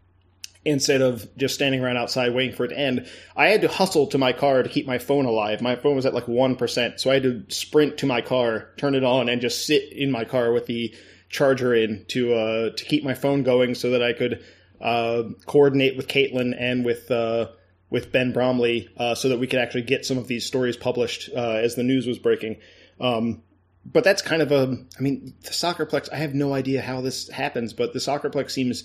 instead 0.65 1.01
of 1.01 1.27
just 1.37 1.55
standing 1.55 1.83
around 1.83 1.97
outside 1.97 2.33
waiting 2.33 2.55
for 2.55 2.65
it 2.65 2.69
to 2.69 2.77
end. 2.77 3.07
I 3.35 3.47
had 3.47 3.61
to 3.61 3.67
hustle 3.67 4.07
to 4.07 4.17
my 4.17 4.33
car 4.33 4.63
to 4.63 4.69
keep 4.69 4.85
my 4.85 4.97
phone 4.97 5.25
alive. 5.25 5.61
My 5.61 5.75
phone 5.75 5.95
was 5.95 6.05
at 6.05 6.13
like 6.13 6.27
one 6.27 6.55
percent, 6.55 6.99
so 6.99 7.09
I 7.09 7.15
had 7.15 7.23
to 7.23 7.43
sprint 7.49 7.97
to 7.99 8.05
my 8.05 8.21
car, 8.21 8.69
turn 8.77 8.95
it 8.95 9.03
on, 9.03 9.29
and 9.29 9.41
just 9.41 9.65
sit 9.65 9.91
in 9.91 10.11
my 10.11 10.25
car 10.25 10.51
with 10.51 10.65
the 10.65 10.93
charger 11.34 11.73
in 11.73 12.05
to 12.07 12.34
uh, 12.34 12.69
to 12.69 12.86
keep 12.86 13.03
my 13.03 13.15
phone 13.15 13.43
going 13.43 13.75
so 13.75 13.89
that 13.89 14.03
I 14.03 14.13
could 14.13 14.45
uh, 14.79 15.23
coordinate 15.45 15.97
with 15.97 16.07
Caitlin 16.07 16.55
and 16.57 16.86
with 16.86 17.11
uh, 17.11 17.47
with 17.89 18.11
Ben 18.11 18.31
Bromley 18.31 18.89
uh, 18.95 19.15
so 19.15 19.29
that 19.29 19.39
we 19.39 19.47
could 19.47 19.59
actually 19.59 19.81
get 19.81 20.05
some 20.05 20.17
of 20.17 20.27
these 20.27 20.45
stories 20.45 20.77
published 20.77 21.29
uh, 21.36 21.57
as 21.57 21.75
the 21.75 21.84
news 21.84 22.07
was 22.07 22.19
breaking. 22.19 22.57
Um, 23.01 23.41
but 23.86 24.03
that's 24.03 24.21
kind 24.21 24.41
of 24.41 24.51
a, 24.51 24.77
I 24.97 25.01
mean, 25.01 25.34
the 25.41 25.49
Soccerplex. 25.49 26.07
I 26.13 26.17
have 26.17 26.34
no 26.34 26.53
idea 26.53 26.81
how 26.81 27.01
this 27.01 27.29
happens, 27.29 27.73
but 27.73 27.91
the 27.91 27.99
Soccerplex 27.99 28.51
seems 28.51 28.84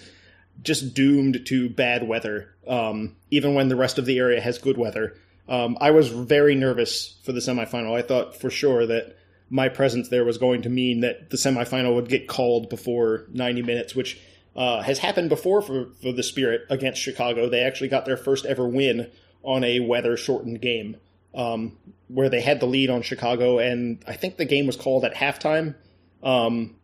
just 0.61 0.93
doomed 0.95 1.47
to 1.47 1.71
bad 1.71 2.09
weather, 2.09 2.55
um, 2.67 3.15
even 3.31 3.55
when 3.55 3.69
the 3.69 3.77
rest 3.77 3.99
of 3.99 4.07
the 4.07 4.19
area 4.19 4.41
has 4.41 4.59
good 4.59 4.77
weather. 4.77 5.17
Um, 5.49 5.79
I 5.81 5.93
was 5.93 6.09
very 6.09 6.57
nervous 6.57 7.17
for 7.23 7.33
the 7.33 7.41
semifinal. 7.41 7.97
I 7.97 8.03
thought 8.03 8.41
for 8.41 8.51
sure 8.51 8.87
that 8.87 9.17
my 9.51 9.69
presence 9.69 10.09
there 10.09 10.25
was 10.25 10.39
going 10.39 10.63
to 10.63 10.69
mean 10.69 11.01
that 11.01 11.31
the 11.31 11.37
semifinal 11.37 11.95
would 11.95 12.09
get 12.09 12.29
called 12.29 12.69
before 12.69 13.27
90 13.33 13.63
minutes, 13.63 13.95
which 13.95 14.21
uh, 14.57 14.83
has 14.83 14.99
happened 14.99 15.29
before 15.29 15.63
for, 15.63 15.87
for 16.03 16.13
the 16.13 16.23
Spirit 16.23 16.63
against 16.69 17.01
Chicago. 17.01 17.49
They 17.49 17.63
actually 17.63 17.89
got 17.89 18.05
their 18.05 18.17
first 18.17 18.45
ever 18.45 18.69
win 18.69 19.11
on 19.43 19.65
a 19.65 19.81
weather 19.81 20.17
shortened 20.17 20.61
game 20.61 20.97
um, 21.35 21.79
where 22.09 22.29
they 22.29 22.41
had 22.41 22.61
the 22.61 22.67
lead 22.67 22.91
on 22.91 23.03
Chicago, 23.03 23.59
and 23.59 24.03
I 24.07 24.15
think 24.15 24.37
the 24.37 24.45
game 24.45 24.67
was 24.67 24.77
called 24.77 25.05
at 25.05 25.15
halftime. 25.15 25.75
Um, 26.23 26.77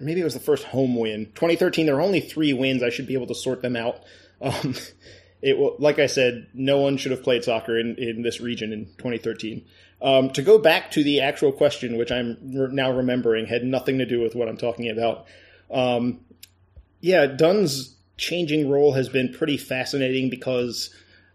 maybe 0.00 0.20
it 0.20 0.24
was 0.24 0.34
the 0.34 0.40
first 0.40 0.64
home 0.64 0.96
win. 0.96 1.26
2013, 1.34 1.86
there 1.86 1.96
were 1.96 2.02
only 2.02 2.20
three 2.20 2.52
wins. 2.52 2.82
I 2.82 2.90
should 2.90 3.06
be 3.06 3.14
able 3.14 3.28
to 3.28 3.34
sort 3.34 3.62
them 3.62 3.76
out. 3.76 4.00
Um, 4.38 4.74
it 5.40 5.80
like 5.80 5.98
I 5.98 6.08
said, 6.08 6.48
no 6.52 6.78
one 6.78 6.98
should 6.98 7.10
have 7.10 7.22
played 7.22 7.42
soccer 7.42 7.78
in, 7.78 7.96
in 7.96 8.20
this 8.20 8.38
region 8.38 8.70
in 8.70 8.84
2013. 8.98 9.64
Um, 10.02 10.30
to 10.30 10.42
go 10.42 10.58
back 10.58 10.90
to 10.92 11.02
the 11.02 11.22
actual 11.22 11.52
question, 11.52 11.96
which 11.96 12.12
I'm 12.12 12.36
now 12.42 12.92
remembering, 12.92 13.46
had 13.46 13.64
nothing 13.64 13.98
to 13.98 14.06
do 14.06 14.20
with 14.20 14.34
what 14.34 14.48
I'm 14.48 14.58
talking 14.58 14.90
about. 14.90 15.26
Um, 15.70 16.20
yeah, 17.00 17.26
Dunn's 17.26 17.94
changing 18.16 18.68
role 18.68 18.92
has 18.92 19.08
been 19.08 19.32
pretty 19.32 19.56
fascinating 19.56 20.28
because 20.28 20.94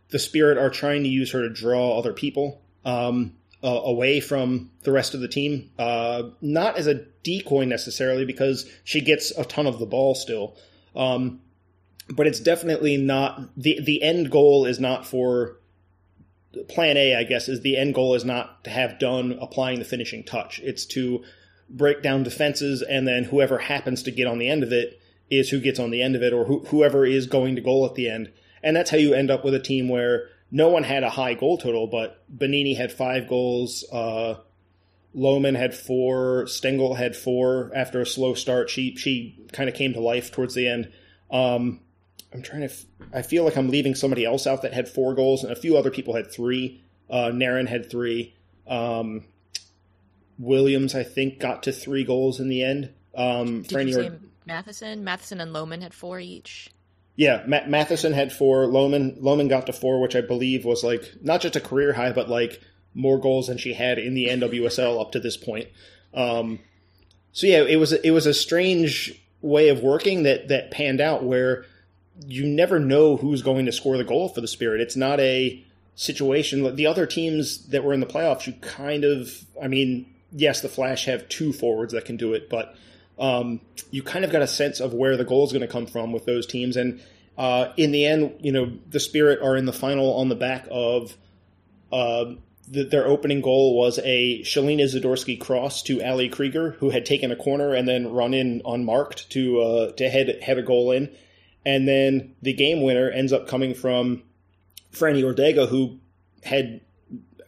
the 0.10 0.20
Spirit 0.20 0.58
are 0.58 0.70
trying 0.70 1.04
to 1.04 1.10
use 1.10 1.32
her 1.32 1.42
to 1.42 1.50
draw 1.50 1.98
other 1.98 2.14
people 2.14 2.62
um, 2.86 3.34
uh, 3.64 3.82
away 3.84 4.20
from 4.20 4.70
the 4.84 4.92
rest 4.92 5.14
of 5.14 5.22
the 5.22 5.28
team. 5.28 5.72
Uh, 5.80 6.24
not 6.42 6.78
as 6.78 6.88
a 6.88 7.06
decoy 7.24 7.66
necessarily, 7.66 8.26
because 8.26 8.70
she 8.84 9.02
gets 9.02 9.32
a 9.32 9.46
ton 9.46 9.68
of 9.68 9.80
the 9.80 9.86
ball 9.86 10.16
still. 10.16 10.56
Um, 10.96 11.42
but 12.10 12.28
it's 12.28 12.40
definitely 12.40 12.98
not 12.98 13.42
the 13.56 13.80
the 13.82 14.02
end 14.04 14.32
goal 14.32 14.66
is 14.66 14.80
not 14.80 15.06
for 15.06 15.58
plan 16.68 16.98
A, 16.98 17.16
I 17.16 17.24
guess, 17.24 17.48
is 17.48 17.62
the 17.62 17.78
end 17.78 17.94
goal 17.94 18.16
is 18.16 18.26
not 18.26 18.64
to 18.66 18.70
have 18.70 19.00
Dunn 19.00 19.38
applying 19.42 19.80
the 19.80 19.86
finishing 19.86 20.24
touch. 20.24 20.60
It's 20.60 20.86
to 20.88 21.24
break 21.70 22.02
down 22.02 22.24
defenses, 22.24 22.82
and 22.82 23.08
then 23.08 23.26
whoever 23.26 23.58
happens 23.58 24.04
to 24.04 24.12
get 24.12 24.28
on 24.28 24.40
the 24.40 24.50
end 24.50 24.64
of 24.64 24.72
it 24.72 25.02
is 25.30 25.50
who 25.50 25.62
gets 25.62 25.80
on 25.80 25.92
the 25.92 26.02
end 26.02 26.16
of 26.16 26.22
it 26.22 26.34
or 26.34 26.46
who, 26.46 26.60
whoever 26.66 27.06
is 27.06 27.26
going 27.26 27.56
to 27.56 27.62
goal 27.62 27.86
at 27.86 27.96
the 27.96 28.10
end. 28.10 28.32
And 28.62 28.76
that's 28.76 28.90
how 28.90 28.98
you 28.98 29.14
end 29.14 29.32
up 29.32 29.46
with 29.46 29.54
a 29.54 29.60
team 29.60 29.88
where 29.88 30.28
no 30.52 30.68
one 30.68 30.84
had 30.84 31.04
a 31.04 31.10
high 31.10 31.34
goal 31.34 31.58
total, 31.58 31.88
but 31.88 32.24
Banini 32.30 32.74
had 32.74 32.92
five 32.92 33.28
goals. 33.28 33.86
Uh, 33.92 34.36
Lohman 35.16 35.58
had 35.58 35.74
four. 35.74 36.46
Stengel 36.48 36.96
had 36.96 37.16
four 37.16 37.72
after 37.74 38.02
a 38.02 38.06
slow 38.06 38.34
start. 38.34 38.70
She 38.70 38.96
she 38.96 39.38
kind 39.54 39.70
of 39.70 39.76
came 39.76 39.94
to 39.94 40.00
life 40.00 40.32
towards 40.32 40.54
the 40.54 40.68
end. 40.68 40.92
Um, 41.32 41.80
I'm 42.34 42.42
trying 42.42 42.62
to. 42.62 42.68
F- 42.68 42.86
I 43.14 43.22
feel 43.22 43.44
like 43.44 43.58
I'm 43.58 43.70
leaving 43.70 43.96
somebody 43.96 44.26
else 44.26 44.48
out 44.48 44.62
that 44.62 44.74
had 44.74 44.88
four 44.88 45.14
goals, 45.14 45.44
and 45.44 45.52
a 45.52 45.56
few 45.56 45.78
other 45.78 45.92
people 45.92 46.16
had 46.16 46.32
three. 46.32 46.84
Uh, 47.10 47.30
Nairn 47.30 47.68
had 47.68 47.90
three. 47.90 48.36
Um, 48.68 49.26
Williams, 50.40 50.96
I 50.96 51.04
think, 51.04 51.40
got 51.40 51.64
to 51.64 51.72
three 51.72 52.04
goals 52.04 52.40
in 52.40 52.48
the 52.48 52.64
end. 52.64 52.94
Um, 53.14 53.64
Did 53.64 53.88
you 53.88 53.94
say 53.94 54.12
Matheson? 54.46 55.04
Matheson 55.04 55.42
and 55.42 55.54
Lohman 55.54 55.82
had 55.82 55.94
four 55.94 56.20
each. 56.20 56.70
Yeah, 57.16 57.44
Ma- 57.46 57.68
Matheson 57.68 58.14
had 58.14 58.32
four. 58.32 58.66
Lohman 58.66 59.20
Lohman 59.22 59.50
got 59.50 59.66
to 59.68 59.74
four, 59.74 60.02
which 60.02 60.16
I 60.16 60.22
believe 60.22 60.66
was 60.66 60.84
like 60.84 61.04
not 61.22 61.42
just 61.42 61.56
a 61.56 61.62
career 61.62 61.94
high, 61.94 62.14
but 62.14 62.30
like 62.30 62.62
more 62.94 63.20
goals 63.20 63.48
than 63.48 63.58
she 63.58 63.74
had 63.74 64.00
in 64.00 64.14
the 64.14 64.28
NWSL 64.28 65.00
up 65.00 65.12
to 65.12 65.20
this 65.20 65.38
point. 65.38 65.68
Um, 66.14 66.60
so 67.32 67.48
yeah, 67.48 67.64
it 67.64 67.78
was 67.78 67.92
it 67.92 68.12
was 68.12 68.26
a 68.26 68.34
strange 68.34 69.22
way 69.42 69.70
of 69.70 69.82
working 69.82 70.24
that 70.24 70.48
that 70.48 70.72
panned 70.72 71.02
out 71.02 71.24
where 71.24 71.66
you 72.26 72.46
never 72.46 72.80
know 72.80 73.18
who's 73.18 73.42
going 73.42 73.66
to 73.66 73.72
score 73.72 73.98
the 73.98 74.04
goal 74.04 74.30
for 74.30 74.42
the 74.42 74.48
Spirit. 74.48 74.82
It's 74.82 74.96
not 74.96 75.20
a 75.20 75.64
situation. 75.96 76.76
The 76.76 76.88
other 76.88 77.06
teams 77.06 77.68
that 77.68 77.84
were 77.84 77.94
in 77.94 78.00
the 78.00 78.06
playoffs, 78.06 78.48
you 78.48 78.54
kind 78.54 79.04
of, 79.04 79.46
I 79.62 79.68
mean, 79.68 80.14
yes, 80.32 80.62
the 80.62 80.70
Flash 80.70 81.06
have 81.06 81.28
two 81.30 81.54
forwards 81.54 81.94
that 81.94 82.06
can 82.06 82.18
do 82.18 82.34
it, 82.34 82.50
but 82.50 82.76
um, 83.20 83.62
you 83.92 84.04
kind 84.04 84.26
of 84.26 84.32
got 84.32 84.42
a 84.42 84.48
sense 84.48 84.80
of 84.80 84.94
where 84.94 85.18
the 85.18 85.26
goal 85.26 85.46
is 85.46 85.52
going 85.52 85.62
to 85.62 85.68
come 85.68 85.86
from 85.86 86.12
with 86.12 86.26
those 86.26 86.48
teams. 86.48 86.78
And 86.78 87.02
uh, 87.38 87.72
in 87.78 87.92
the 87.92 88.06
end, 88.06 88.36
you 88.40 88.52
know, 88.52 88.72
the 88.90 89.00
Spirit 89.00 89.40
are 89.42 89.56
in 89.56 89.66
the 89.66 89.74
final 89.74 90.16
on 90.16 90.30
the 90.30 90.36
back 90.36 90.68
of 90.72 91.16
uh, 91.92 92.34
the, 92.68 92.84
their 92.84 93.06
opening 93.06 93.42
goal 93.42 93.78
was 93.78 94.00
a 94.04 94.42
Shelina 94.44 94.84
Zadorsky 94.84 95.40
cross 95.40 95.84
to 95.84 96.02
Ali 96.02 96.30
Krieger, 96.30 96.72
who 96.72 96.90
had 96.90 97.06
taken 97.06 97.32
a 97.32 97.36
corner 97.36 97.74
and 97.74 97.88
then 97.88 98.12
run 98.12 98.34
in 98.34 98.62
unmarked 98.66 99.30
to 99.32 99.62
uh, 99.62 99.92
to 99.94 100.10
head 100.10 100.40
head 100.42 100.58
a 100.58 100.62
goal 100.62 100.92
in, 100.92 101.10
and 101.66 101.88
then 101.88 102.36
the 102.42 102.54
game 102.54 102.82
winner 102.82 103.10
ends 103.10 103.34
up 103.34 103.48
coming 103.48 103.74
from 103.74 104.24
Franny 104.94 105.24
Ordega, 105.24 105.68
who 105.68 106.00
had 106.44 106.82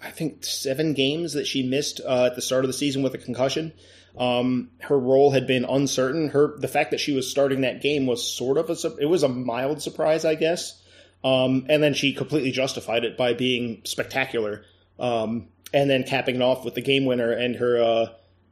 I 0.01 0.11
think 0.11 0.43
seven 0.43 0.93
games 0.93 1.33
that 1.33 1.47
she 1.47 1.63
missed 1.63 2.01
uh, 2.05 2.25
at 2.25 2.35
the 2.35 2.41
start 2.41 2.65
of 2.65 2.69
the 2.69 2.73
season 2.73 3.03
with 3.03 3.13
a 3.13 3.17
concussion. 3.17 3.73
Um, 4.17 4.69
her 4.81 4.99
role 4.99 5.31
had 5.31 5.47
been 5.47 5.65
uncertain. 5.65 6.29
Her 6.29 6.57
the 6.57 6.67
fact 6.67 6.91
that 6.91 6.99
she 6.99 7.13
was 7.13 7.29
starting 7.29 7.61
that 7.61 7.81
game 7.81 8.05
was 8.05 8.27
sort 8.27 8.57
of 8.57 8.69
a 8.69 8.97
it 8.97 9.05
was 9.07 9.23
a 9.23 9.29
mild 9.29 9.81
surprise, 9.81 10.25
I 10.25 10.35
guess. 10.35 10.79
Um, 11.23 11.65
and 11.69 11.81
then 11.81 11.93
she 11.93 12.13
completely 12.13 12.51
justified 12.51 13.05
it 13.05 13.17
by 13.17 13.33
being 13.33 13.81
spectacular 13.85 14.65
um, 14.99 15.47
and 15.73 15.89
then 15.89 16.03
capping 16.03 16.35
it 16.35 16.41
off 16.41 16.65
with 16.65 16.75
the 16.75 16.81
game 16.81 17.05
winner 17.05 17.31
and 17.31 17.55
her 17.55 17.81
uh, 17.81 18.05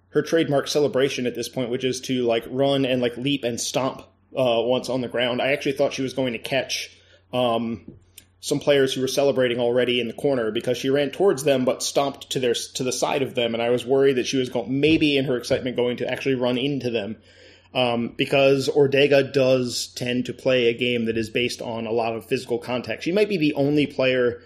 her 0.10 0.22
trademark 0.22 0.68
celebration 0.68 1.28
at 1.28 1.36
this 1.36 1.50
point, 1.50 1.70
which 1.70 1.84
is 1.84 2.02
to 2.02 2.24
like 2.24 2.46
run 2.50 2.86
and 2.86 3.02
like 3.02 3.18
leap 3.18 3.44
and 3.44 3.60
stomp 3.60 4.04
uh, 4.36 4.62
once 4.62 4.90
on 4.90 5.02
the 5.02 5.08
ground. 5.08 5.42
I 5.42 5.52
actually 5.52 5.74
thought 5.74 5.94
she 5.94 6.02
was 6.02 6.14
going 6.14 6.34
to 6.34 6.40
catch 6.40 6.98
um, 7.34 7.94
some 8.40 8.60
players 8.60 8.94
who 8.94 9.02
were 9.02 9.08
celebrating 9.08 9.60
already 9.60 10.00
in 10.00 10.08
the 10.08 10.14
corner 10.14 10.52
because 10.52 10.78
she 10.78 10.90
ran 10.90 11.12
towards 11.12 11.44
them 11.44 11.66
but 11.66 11.84
stomped 11.84 12.32
to 12.32 12.40
their 12.40 12.54
to 12.54 12.84
the 12.84 12.92
side 12.92 13.22
of 13.22 13.36
them, 13.36 13.54
and 13.54 13.62
I 13.62 13.70
was 13.70 13.86
worried 13.86 14.18
that 14.18 14.28
she 14.28 14.38
was 14.38 14.50
going 14.50 14.80
maybe 14.80 15.18
in 15.18 15.26
her 15.26 15.38
excitement 15.38 15.76
going 15.76 15.98
to 15.98 16.12
actually 16.12 16.36
run 16.36 16.58
into 16.58 16.90
them. 16.90 17.18
Um, 17.74 18.10
because 18.18 18.68
Ordega 18.68 19.32
does 19.32 19.94
tend 19.96 20.26
to 20.26 20.34
play 20.34 20.68
a 20.68 20.74
game 20.74 21.06
that 21.06 21.18
is 21.18 21.30
based 21.30 21.62
on 21.62 21.88
a 21.88 21.92
lot 21.92 22.14
of 22.14 22.26
physical 22.26 22.58
contact. 22.58 23.04
She 23.04 23.14
might 23.14 23.30
be 23.30 23.38
the 23.38 23.54
only 23.54 23.88
player 23.88 24.42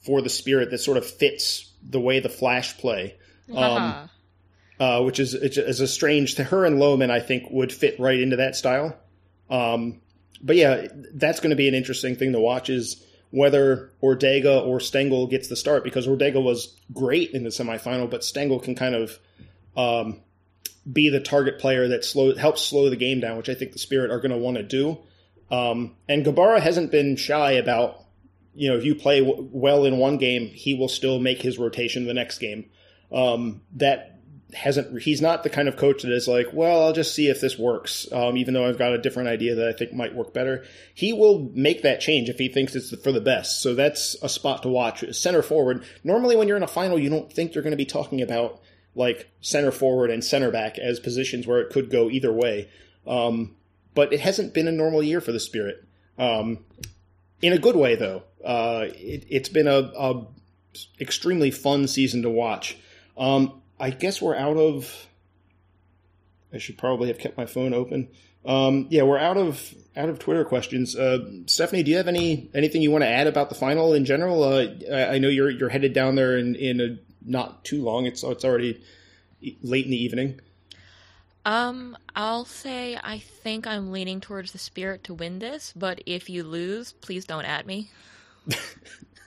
for 0.00 0.20
the 0.20 0.28
spirit 0.28 0.70
that 0.70 0.78
sort 0.78 0.98
of 0.98 1.06
fits 1.06 1.72
the 1.82 1.98
way 1.98 2.20
the 2.20 2.28
Flash 2.28 2.76
play. 2.76 3.16
Um, 3.54 4.10
uh, 4.78 5.02
which 5.02 5.18
is 5.18 5.34
is 5.34 5.80
a 5.80 5.88
strange 5.88 6.36
to 6.36 6.44
her 6.44 6.64
and 6.64 6.78
Lohman, 6.78 7.10
I 7.10 7.20
think 7.20 7.50
would 7.50 7.72
fit 7.72 7.98
right 7.98 8.20
into 8.20 8.36
that 8.36 8.54
style. 8.54 8.96
Um, 9.50 10.00
but 10.40 10.56
yeah, 10.56 10.86
that's 11.14 11.40
going 11.40 11.50
to 11.50 11.56
be 11.56 11.68
an 11.68 11.74
interesting 11.74 12.16
thing 12.16 12.32
to 12.32 12.40
watch 12.40 12.70
is 12.70 13.04
whether 13.30 13.90
Ordega 14.02 14.64
or 14.64 14.80
Stengel 14.80 15.26
gets 15.26 15.48
the 15.48 15.56
start 15.56 15.84
because 15.84 16.06
Ordega 16.06 16.42
was 16.42 16.76
great 16.92 17.32
in 17.32 17.44
the 17.44 17.50
semifinal, 17.50 18.08
but 18.10 18.24
Stengel 18.24 18.60
can 18.60 18.74
kind 18.74 18.94
of 18.94 19.18
um, 19.76 20.20
be 20.90 21.10
the 21.10 21.20
target 21.20 21.58
player 21.58 21.88
that 21.88 22.04
slow 22.04 22.34
helps 22.34 22.62
slow 22.62 22.88
the 22.88 22.96
game 22.96 23.20
down, 23.20 23.36
which 23.36 23.48
I 23.48 23.54
think 23.54 23.72
the 23.72 23.78
Spirit 23.78 24.10
are 24.10 24.20
going 24.20 24.30
to 24.30 24.38
want 24.38 24.56
to 24.56 24.62
do. 24.62 24.98
Um, 25.50 25.96
and 26.08 26.24
Gabarra 26.24 26.60
hasn't 26.60 26.90
been 26.90 27.16
shy 27.16 27.52
about 27.52 28.04
you 28.58 28.68
know, 28.68 28.76
if 28.76 28.84
you 28.84 28.96
play 28.96 29.20
w- 29.20 29.48
well 29.52 29.84
in 29.84 29.98
one 29.98 30.16
game, 30.16 30.48
he 30.48 30.74
will 30.74 30.88
still 30.88 31.20
make 31.20 31.40
his 31.40 31.58
rotation 31.58 32.06
the 32.06 32.14
next 32.14 32.38
game. 32.38 32.68
Um, 33.12 33.62
that 33.76 34.17
hasn't. 34.54 35.02
He's 35.02 35.20
not 35.20 35.42
the 35.42 35.50
kind 35.50 35.68
of 35.68 35.76
coach 35.76 36.02
that 36.02 36.12
is 36.12 36.26
like, 36.26 36.48
well, 36.52 36.82
I'll 36.82 36.92
just 36.92 37.14
see 37.14 37.28
if 37.28 37.40
this 37.40 37.58
works, 37.58 38.10
um, 38.12 38.36
even 38.36 38.54
though 38.54 38.66
I've 38.66 38.78
got 38.78 38.92
a 38.92 38.98
different 38.98 39.28
idea 39.28 39.54
that 39.56 39.68
I 39.68 39.72
think 39.72 39.92
might 39.92 40.14
work 40.14 40.32
better. 40.32 40.64
He 40.94 41.12
will 41.12 41.50
make 41.54 41.82
that 41.82 42.00
change 42.00 42.28
if 42.28 42.38
he 42.38 42.48
thinks 42.48 42.74
it's 42.74 42.94
for 43.02 43.12
the 43.12 43.20
best. 43.20 43.62
So 43.62 43.74
that's 43.74 44.16
a 44.22 44.28
spot 44.28 44.62
to 44.62 44.68
watch. 44.68 45.04
Center 45.14 45.42
forward. 45.42 45.84
Normally, 46.02 46.36
when 46.36 46.48
you're 46.48 46.56
in 46.56 46.62
a 46.62 46.68
final, 46.68 46.98
you 46.98 47.10
don't 47.10 47.32
think 47.32 47.54
you're 47.54 47.64
going 47.64 47.72
to 47.72 47.76
be 47.76 47.84
talking 47.84 48.22
about 48.22 48.60
like 48.94 49.30
center 49.40 49.70
forward 49.70 50.10
and 50.10 50.24
center 50.24 50.50
back 50.50 50.78
as 50.78 50.98
positions 50.98 51.46
where 51.46 51.60
it 51.60 51.70
could 51.70 51.90
go 51.90 52.10
either 52.10 52.32
way. 52.32 52.68
Um, 53.06 53.54
but 53.94 54.12
it 54.12 54.20
hasn't 54.20 54.54
been 54.54 54.68
a 54.68 54.72
normal 54.72 55.02
year 55.02 55.20
for 55.20 55.32
the 55.32 55.40
Spirit. 55.40 55.84
Um, 56.18 56.64
in 57.42 57.52
a 57.52 57.58
good 57.58 57.76
way, 57.76 57.96
though. 57.96 58.24
Uh, 58.44 58.86
it, 58.94 59.32
has 59.32 59.48
been 59.48 59.66
a, 59.66 59.90
a, 59.98 60.26
extremely 61.00 61.50
fun 61.50 61.86
season 61.86 62.22
to 62.22 62.30
watch. 62.30 62.76
I 63.80 63.90
guess 63.90 64.20
we're 64.20 64.36
out 64.36 64.56
of. 64.56 65.06
I 66.52 66.58
should 66.58 66.78
probably 66.78 67.08
have 67.08 67.18
kept 67.18 67.36
my 67.36 67.46
phone 67.46 67.74
open. 67.74 68.08
Um, 68.44 68.86
yeah, 68.90 69.02
we're 69.02 69.18
out 69.18 69.36
of 69.36 69.74
out 69.96 70.08
of 70.08 70.18
Twitter 70.18 70.44
questions. 70.44 70.96
Uh, 70.96 71.18
Stephanie, 71.46 71.82
do 71.82 71.90
you 71.90 71.96
have 71.96 72.08
any 72.08 72.50
anything 72.54 72.82
you 72.82 72.90
want 72.90 73.02
to 73.02 73.08
add 73.08 73.26
about 73.26 73.48
the 73.48 73.54
final 73.54 73.92
in 73.92 74.04
general? 74.04 74.42
Uh, 74.42 74.66
I, 74.90 75.14
I, 75.14 75.18
know 75.18 75.28
you're 75.28 75.50
you're 75.50 75.68
headed 75.68 75.92
down 75.92 76.14
there 76.14 76.38
in 76.38 76.54
in 76.54 76.80
a, 76.80 76.98
not 77.24 77.64
too 77.64 77.82
long. 77.82 78.06
It's 78.06 78.22
it's 78.22 78.44
already 78.44 78.82
late 79.62 79.84
in 79.84 79.90
the 79.90 80.02
evening. 80.02 80.40
Um, 81.44 81.96
I'll 82.14 82.44
say 82.44 82.98
I 83.02 83.18
think 83.18 83.66
I'm 83.66 83.90
leaning 83.90 84.20
towards 84.20 84.52
the 84.52 84.58
spirit 84.58 85.04
to 85.04 85.14
win 85.14 85.38
this, 85.38 85.72
but 85.74 86.00
if 86.06 86.30
you 86.30 86.44
lose, 86.44 86.92
please 86.92 87.24
don't 87.24 87.44
at 87.44 87.66
me. 87.66 87.90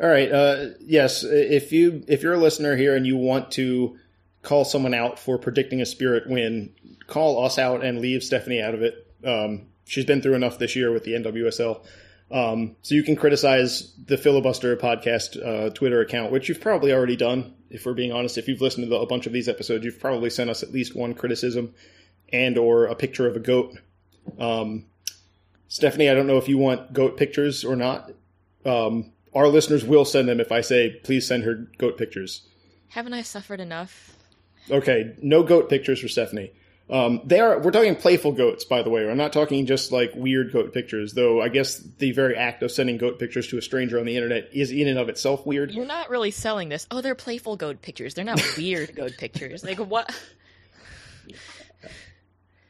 All 0.00 0.08
right. 0.08 0.30
Uh, 0.30 0.66
yes, 0.80 1.24
if 1.24 1.72
you 1.72 2.04
if 2.08 2.22
you're 2.22 2.34
a 2.34 2.38
listener 2.38 2.76
here 2.76 2.96
and 2.96 3.06
you 3.06 3.16
want 3.16 3.52
to 3.52 3.96
call 4.42 4.64
someone 4.64 4.94
out 4.94 5.18
for 5.18 5.38
predicting 5.38 5.80
a 5.80 5.86
spirit 5.86 6.28
win, 6.28 6.74
call 7.06 7.44
us 7.44 7.58
out 7.58 7.84
and 7.84 8.00
leave 8.00 8.22
Stephanie 8.22 8.60
out 8.60 8.74
of 8.74 8.82
it. 8.82 9.06
Um, 9.24 9.66
she's 9.84 10.04
been 10.04 10.20
through 10.20 10.34
enough 10.34 10.58
this 10.58 10.76
year 10.76 10.92
with 10.92 11.04
the 11.04 11.12
NWSL. 11.12 11.84
Um, 12.30 12.76
so 12.82 12.94
you 12.94 13.02
can 13.02 13.16
criticize 13.16 13.92
the 14.06 14.16
filibuster 14.16 14.76
podcast 14.76 15.40
uh, 15.40 15.70
Twitter 15.70 16.00
account, 16.00 16.32
which 16.32 16.48
you've 16.48 16.60
probably 16.60 16.92
already 16.92 17.16
done 17.16 17.54
if 17.74 17.84
we're 17.84 17.92
being 17.92 18.12
honest, 18.12 18.38
if 18.38 18.46
you've 18.46 18.60
listened 18.60 18.88
to 18.88 18.96
a 18.96 19.06
bunch 19.06 19.26
of 19.26 19.32
these 19.32 19.48
episodes, 19.48 19.84
you've 19.84 19.98
probably 19.98 20.30
sent 20.30 20.48
us 20.48 20.62
at 20.62 20.72
least 20.72 20.94
one 20.94 21.12
criticism 21.12 21.74
and 22.32 22.56
or 22.56 22.86
a 22.86 22.94
picture 22.94 23.26
of 23.26 23.34
a 23.34 23.40
goat. 23.40 23.76
Um, 24.38 24.84
Stephanie, 25.66 26.08
I 26.08 26.14
don't 26.14 26.28
know 26.28 26.38
if 26.38 26.48
you 26.48 26.56
want 26.56 26.92
goat 26.92 27.16
pictures 27.16 27.64
or 27.64 27.74
not. 27.74 28.12
Um, 28.64 29.10
our 29.34 29.48
listeners 29.48 29.84
will 29.84 30.04
send 30.04 30.28
them 30.28 30.40
if 30.40 30.52
I 30.52 30.60
say, 30.60 31.00
please 31.02 31.26
send 31.26 31.44
her 31.44 31.66
goat 31.78 31.98
pictures. 31.98 32.42
Haven't 32.88 33.14
I 33.14 33.22
suffered 33.22 33.60
enough? 33.60 34.16
Okay, 34.70 35.14
no 35.22 35.42
goat 35.42 35.68
pictures 35.68 36.00
for 36.00 36.08
Stephanie. 36.08 36.52
Um, 36.88 37.22
they 37.24 37.40
are. 37.40 37.58
We're 37.58 37.70
talking 37.70 37.96
playful 37.96 38.32
goats, 38.32 38.64
by 38.64 38.82
the 38.82 38.90
way. 38.90 39.04
We're 39.04 39.14
not 39.14 39.32
talking 39.32 39.64
just 39.64 39.90
like 39.90 40.12
weird 40.14 40.52
goat 40.52 40.74
pictures. 40.74 41.14
Though 41.14 41.40
I 41.40 41.48
guess 41.48 41.78
the 41.78 42.12
very 42.12 42.36
act 42.36 42.62
of 42.62 42.70
sending 42.70 42.98
goat 42.98 43.18
pictures 43.18 43.48
to 43.48 43.58
a 43.58 43.62
stranger 43.62 43.98
on 43.98 44.04
the 44.04 44.16
internet 44.16 44.50
is 44.52 44.70
in 44.70 44.86
and 44.88 44.98
of 44.98 45.08
itself 45.08 45.46
weird. 45.46 45.70
You're 45.70 45.86
not 45.86 46.10
really 46.10 46.30
selling 46.30 46.68
this. 46.68 46.86
Oh, 46.90 47.00
they're 47.00 47.14
playful 47.14 47.56
goat 47.56 47.80
pictures. 47.80 48.12
They're 48.12 48.24
not 48.24 48.42
weird 48.58 48.94
goat 48.94 49.12
pictures. 49.16 49.64
Like 49.64 49.78
what? 49.78 50.14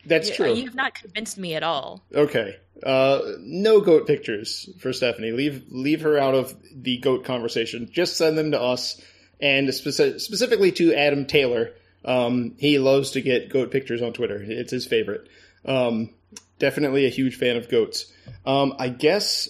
That's 0.06 0.28
you, 0.28 0.34
true. 0.34 0.54
You 0.54 0.64
have 0.66 0.74
not 0.74 0.94
convinced 0.94 1.38
me 1.38 1.54
at 1.54 1.62
all. 1.62 2.02
Okay. 2.14 2.56
Uh, 2.82 3.20
no 3.38 3.80
goat 3.80 4.06
pictures 4.06 4.68
for 4.80 4.92
Stephanie. 4.92 5.32
Leave 5.32 5.64
leave 5.70 6.02
her 6.02 6.18
out 6.18 6.34
of 6.34 6.54
the 6.74 6.98
goat 6.98 7.24
conversation. 7.24 7.88
Just 7.90 8.16
send 8.16 8.36
them 8.36 8.50
to 8.50 8.60
us, 8.60 9.00
and 9.40 9.68
speci- 9.68 10.20
specifically 10.20 10.72
to 10.72 10.94
Adam 10.94 11.26
Taylor 11.26 11.72
um, 12.04 12.54
he 12.58 12.78
loves 12.78 13.12
to 13.12 13.22
get 13.22 13.48
goat 13.48 13.70
pictures 13.70 14.02
on 14.02 14.12
Twitter. 14.12 14.42
It's 14.42 14.70
his 14.70 14.86
favorite. 14.86 15.28
Um, 15.64 16.10
definitely 16.58 17.06
a 17.06 17.10
huge 17.10 17.36
fan 17.36 17.56
of 17.56 17.68
goats. 17.68 18.12
Um, 18.44 18.74
I 18.78 18.88
guess. 18.88 19.48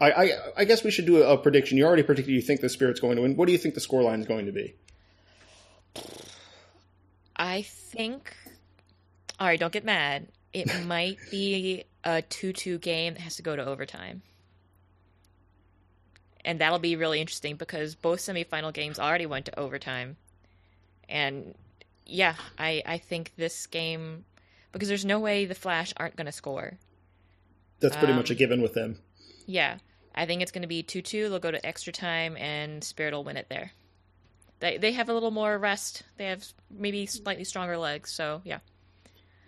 I, 0.00 0.12
I, 0.12 0.30
I, 0.58 0.64
guess 0.64 0.84
we 0.84 0.92
should 0.92 1.06
do 1.06 1.24
a, 1.24 1.34
a, 1.34 1.38
prediction. 1.38 1.76
You 1.76 1.84
already 1.84 2.04
predicted 2.04 2.32
you 2.32 2.40
think 2.40 2.60
the 2.60 2.68
Spirit's 2.68 3.00
going 3.00 3.16
to 3.16 3.22
win. 3.22 3.34
What 3.34 3.46
do 3.46 3.52
you 3.52 3.58
think 3.58 3.74
the 3.74 3.80
scoreline 3.80 4.20
is 4.20 4.26
going 4.26 4.46
to 4.46 4.52
be? 4.52 4.76
I 7.34 7.62
think. 7.62 8.36
All 9.38 9.46
right, 9.46 9.58
don't 9.58 9.72
get 9.72 9.84
mad. 9.84 10.28
It 10.52 10.84
might 10.86 11.18
be 11.30 11.84
a 12.04 12.22
2 12.22 12.52
2 12.52 12.78
game 12.78 13.14
that 13.14 13.20
has 13.20 13.36
to 13.36 13.42
go 13.42 13.56
to 13.56 13.64
overtime. 13.64 14.22
And 16.44 16.60
that'll 16.60 16.78
be 16.78 16.96
really 16.96 17.20
interesting 17.20 17.56
because 17.56 17.94
both 17.94 18.20
semifinal 18.20 18.72
games 18.72 18.98
already 18.98 19.26
went 19.26 19.46
to 19.46 19.58
overtime. 19.58 20.16
And 21.08 21.54
yeah, 22.06 22.36
I, 22.58 22.82
I 22.86 22.98
think 22.98 23.32
this 23.36 23.66
game, 23.66 24.24
because 24.72 24.88
there's 24.88 25.04
no 25.04 25.18
way 25.18 25.44
the 25.44 25.54
Flash 25.54 25.92
aren't 25.96 26.16
going 26.16 26.26
to 26.26 26.32
score. 26.32 26.78
That's 27.80 27.96
pretty 27.96 28.12
um, 28.12 28.18
much 28.18 28.30
a 28.30 28.34
um, 28.34 28.38
given 28.38 28.62
with 28.62 28.74
them. 28.74 28.98
Yeah. 29.46 29.78
I 30.14 30.26
think 30.26 30.42
it's 30.42 30.50
going 30.50 30.62
to 30.62 30.68
be 30.68 30.82
2 30.82 31.02
2. 31.02 31.28
They'll 31.28 31.38
go 31.38 31.50
to 31.50 31.64
extra 31.64 31.92
time, 31.92 32.36
and 32.36 32.82
Spirit 32.82 33.14
will 33.14 33.24
win 33.24 33.36
it 33.36 33.46
there. 33.48 33.72
They, 34.60 34.78
they 34.78 34.92
have 34.92 35.08
a 35.08 35.14
little 35.14 35.30
more 35.30 35.56
rest. 35.58 36.02
They 36.16 36.24
have 36.24 36.44
maybe 36.70 37.06
slightly 37.06 37.44
stronger 37.44 37.78
legs, 37.78 38.10
so 38.10 38.42
yeah. 38.44 38.58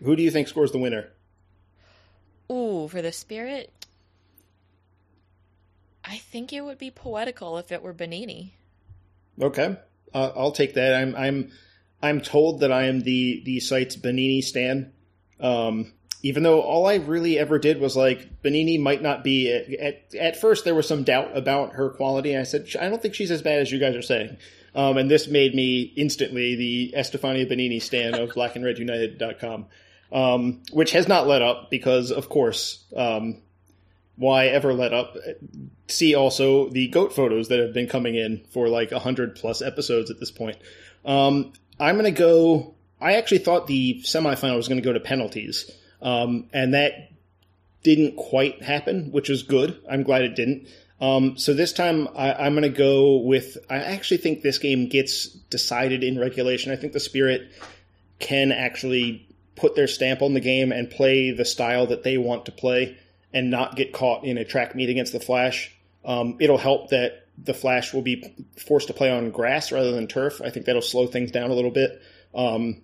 Who 0.02 0.16
do 0.16 0.22
you 0.22 0.30
think 0.30 0.48
scores 0.48 0.72
the 0.72 0.78
winner? 0.78 1.08
Ooh, 2.50 2.88
for 2.88 3.02
the 3.02 3.12
Spirit? 3.12 3.72
I 6.04 6.16
think 6.16 6.52
it 6.52 6.62
would 6.62 6.78
be 6.78 6.90
poetical 6.90 7.58
if 7.58 7.70
it 7.70 7.82
were 7.82 7.92
Banini. 7.92 8.54
Okay, 9.40 9.76
uh, 10.12 10.32
I'll 10.34 10.52
take 10.52 10.74
that. 10.74 10.94
I'm 10.94 11.14
I'm 11.14 11.50
I'm 12.02 12.20
told 12.20 12.60
that 12.60 12.72
I 12.72 12.84
am 12.84 13.00
the 13.00 13.42
the 13.44 13.60
site's 13.60 13.96
Banini 13.96 14.42
stan. 14.42 14.92
Um, 15.38 15.92
even 16.22 16.42
though 16.42 16.60
all 16.60 16.86
I 16.86 16.96
really 16.96 17.38
ever 17.38 17.58
did 17.58 17.80
was 17.80 17.96
like 17.96 18.42
Banini 18.42 18.76
might 18.76 19.02
not 19.02 19.24
be 19.24 19.50
at, 19.52 20.14
at 20.14 20.40
first 20.40 20.64
there 20.64 20.74
was 20.74 20.86
some 20.86 21.04
doubt 21.04 21.36
about 21.36 21.74
her 21.74 21.90
quality. 21.90 22.36
I 22.36 22.42
said 22.42 22.68
I 22.80 22.88
don't 22.88 23.00
think 23.00 23.14
she's 23.14 23.30
as 23.30 23.42
bad 23.42 23.60
as 23.60 23.72
you 23.72 23.78
guys 23.78 23.96
are 23.96 24.02
saying. 24.02 24.36
Um, 24.74 24.96
and 24.98 25.10
this 25.10 25.26
made 25.26 25.54
me 25.54 25.92
instantly 25.96 26.54
the 26.54 26.94
Estefania 26.94 27.46
Banini 27.46 27.80
stan 27.80 28.14
of 28.14 28.30
blackandredunited.com, 28.34 29.66
um, 30.12 30.62
which 30.72 30.92
has 30.92 31.08
not 31.08 31.26
let 31.26 31.42
up 31.42 31.70
because, 31.70 32.10
of 32.10 32.28
course, 32.28 32.84
um, 32.96 33.40
why 34.16 34.46
ever 34.46 34.74
let 34.74 34.92
up? 34.92 35.16
See 35.88 36.14
also 36.14 36.68
the 36.68 36.88
goat 36.88 37.12
photos 37.12 37.48
that 37.48 37.58
have 37.58 37.72
been 37.72 37.88
coming 37.88 38.14
in 38.14 38.44
for 38.50 38.68
like 38.68 38.90
100 38.90 39.34
plus 39.34 39.62
episodes 39.62 40.10
at 40.10 40.20
this 40.20 40.30
point. 40.30 40.58
Um, 41.04 41.52
I'm 41.78 41.96
going 41.96 42.12
to 42.12 42.18
go. 42.18 42.74
I 43.00 43.14
actually 43.14 43.38
thought 43.38 43.66
the 43.66 44.02
semifinal 44.04 44.56
was 44.56 44.68
going 44.68 44.80
to 44.80 44.84
go 44.84 44.92
to 44.92 45.00
penalties, 45.00 45.70
um, 46.02 46.48
and 46.52 46.74
that 46.74 47.10
didn't 47.82 48.16
quite 48.16 48.62
happen, 48.62 49.10
which 49.10 49.30
is 49.30 49.42
good. 49.42 49.80
I'm 49.90 50.02
glad 50.02 50.22
it 50.22 50.36
didn't. 50.36 50.68
Um, 51.00 51.38
so 51.38 51.54
this 51.54 51.72
time 51.72 52.08
I, 52.14 52.46
am 52.46 52.52
going 52.52 52.62
to 52.62 52.68
go 52.68 53.16
with. 53.16 53.56
I 53.70 53.76
actually 53.76 54.18
think 54.18 54.42
this 54.42 54.58
game 54.58 54.88
gets 54.88 55.28
decided 55.28 56.04
in 56.04 56.18
regulation. 56.18 56.72
I 56.72 56.76
think 56.76 56.92
the 56.92 57.00
Spirit 57.00 57.50
can 58.18 58.52
actually 58.52 59.26
put 59.60 59.74
their 59.74 59.86
stamp 59.86 60.22
on 60.22 60.34
the 60.34 60.40
game 60.40 60.72
and 60.72 60.90
play 60.90 61.30
the 61.30 61.44
style 61.44 61.86
that 61.86 62.02
they 62.02 62.16
want 62.18 62.46
to 62.46 62.52
play 62.52 62.96
and 63.32 63.50
not 63.50 63.76
get 63.76 63.92
caught 63.92 64.24
in 64.24 64.38
a 64.38 64.44
track 64.44 64.74
meet 64.74 64.88
against 64.88 65.12
the 65.12 65.20
Flash. 65.20 65.74
Um, 66.04 66.36
it'll 66.40 66.58
help 66.58 66.90
that 66.90 67.26
the 67.42 67.54
Flash 67.54 67.92
will 67.92 68.02
be 68.02 68.34
forced 68.56 68.88
to 68.88 68.94
play 68.94 69.10
on 69.10 69.30
grass 69.30 69.70
rather 69.72 69.92
than 69.92 70.06
turf. 70.06 70.40
I 70.42 70.50
think 70.50 70.66
that'll 70.66 70.82
slow 70.82 71.06
things 71.06 71.30
down 71.30 71.50
a 71.50 71.54
little 71.54 71.70
bit. 71.70 72.02
Um, 72.34 72.82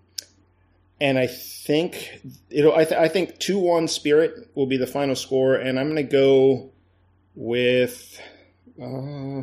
and 1.00 1.18
I 1.18 1.26
think 1.26 2.20
it'll. 2.48 2.74
I, 2.74 2.84
th- 2.84 2.98
I 2.98 3.08
think 3.08 3.38
two 3.38 3.58
one 3.58 3.86
Spirit 3.86 4.50
will 4.54 4.66
be 4.66 4.78
the 4.78 4.86
final 4.86 5.14
score, 5.14 5.54
and 5.54 5.78
I'm 5.78 5.86
going 5.86 5.96
to 5.96 6.10
go 6.10 6.70
with. 7.34 8.18
Uh, 8.80 9.40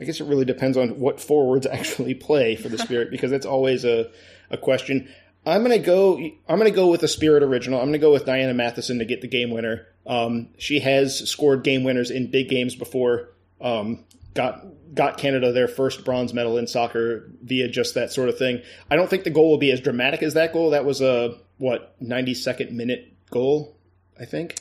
I 0.00 0.04
guess 0.04 0.20
it 0.20 0.24
really 0.24 0.44
depends 0.44 0.76
on 0.76 1.00
what 1.00 1.20
forwards 1.20 1.66
actually 1.70 2.14
play 2.14 2.54
for 2.56 2.68
the 2.68 2.78
Spirit 2.78 3.10
because 3.10 3.30
that's 3.30 3.46
always 3.46 3.84
a, 3.84 4.10
a 4.50 4.58
question. 4.58 5.08
I'm 5.48 5.62
gonna 5.62 5.78
go. 5.78 6.18
I'm 6.18 6.58
gonna 6.58 6.70
go 6.70 6.88
with 6.88 7.00
the 7.00 7.08
Spirit 7.08 7.42
original. 7.42 7.80
I'm 7.80 7.86
gonna 7.86 7.98
go 7.98 8.12
with 8.12 8.26
Diana 8.26 8.54
Matheson 8.54 8.98
to 8.98 9.04
get 9.04 9.20
the 9.20 9.28
game 9.28 9.50
winner. 9.50 9.86
Um, 10.06 10.48
she 10.58 10.80
has 10.80 11.28
scored 11.28 11.64
game 11.64 11.84
winners 11.84 12.10
in 12.10 12.30
big 12.30 12.48
games 12.48 12.74
before. 12.74 13.30
Um, 13.60 14.04
got 14.34 14.66
got 14.94 15.18
Canada 15.18 15.52
their 15.52 15.68
first 15.68 16.04
bronze 16.04 16.34
medal 16.34 16.58
in 16.58 16.66
soccer 16.66 17.30
via 17.42 17.68
just 17.68 17.94
that 17.94 18.12
sort 18.12 18.28
of 18.28 18.38
thing. 18.38 18.62
I 18.90 18.96
don't 18.96 19.08
think 19.08 19.24
the 19.24 19.30
goal 19.30 19.50
will 19.50 19.58
be 19.58 19.70
as 19.70 19.80
dramatic 19.80 20.22
as 20.22 20.34
that 20.34 20.52
goal. 20.52 20.70
That 20.70 20.84
was 20.84 21.00
a 21.00 21.38
what 21.58 22.00
92nd 22.02 22.70
minute 22.70 23.12
goal, 23.30 23.76
I 24.18 24.24
think. 24.24 24.60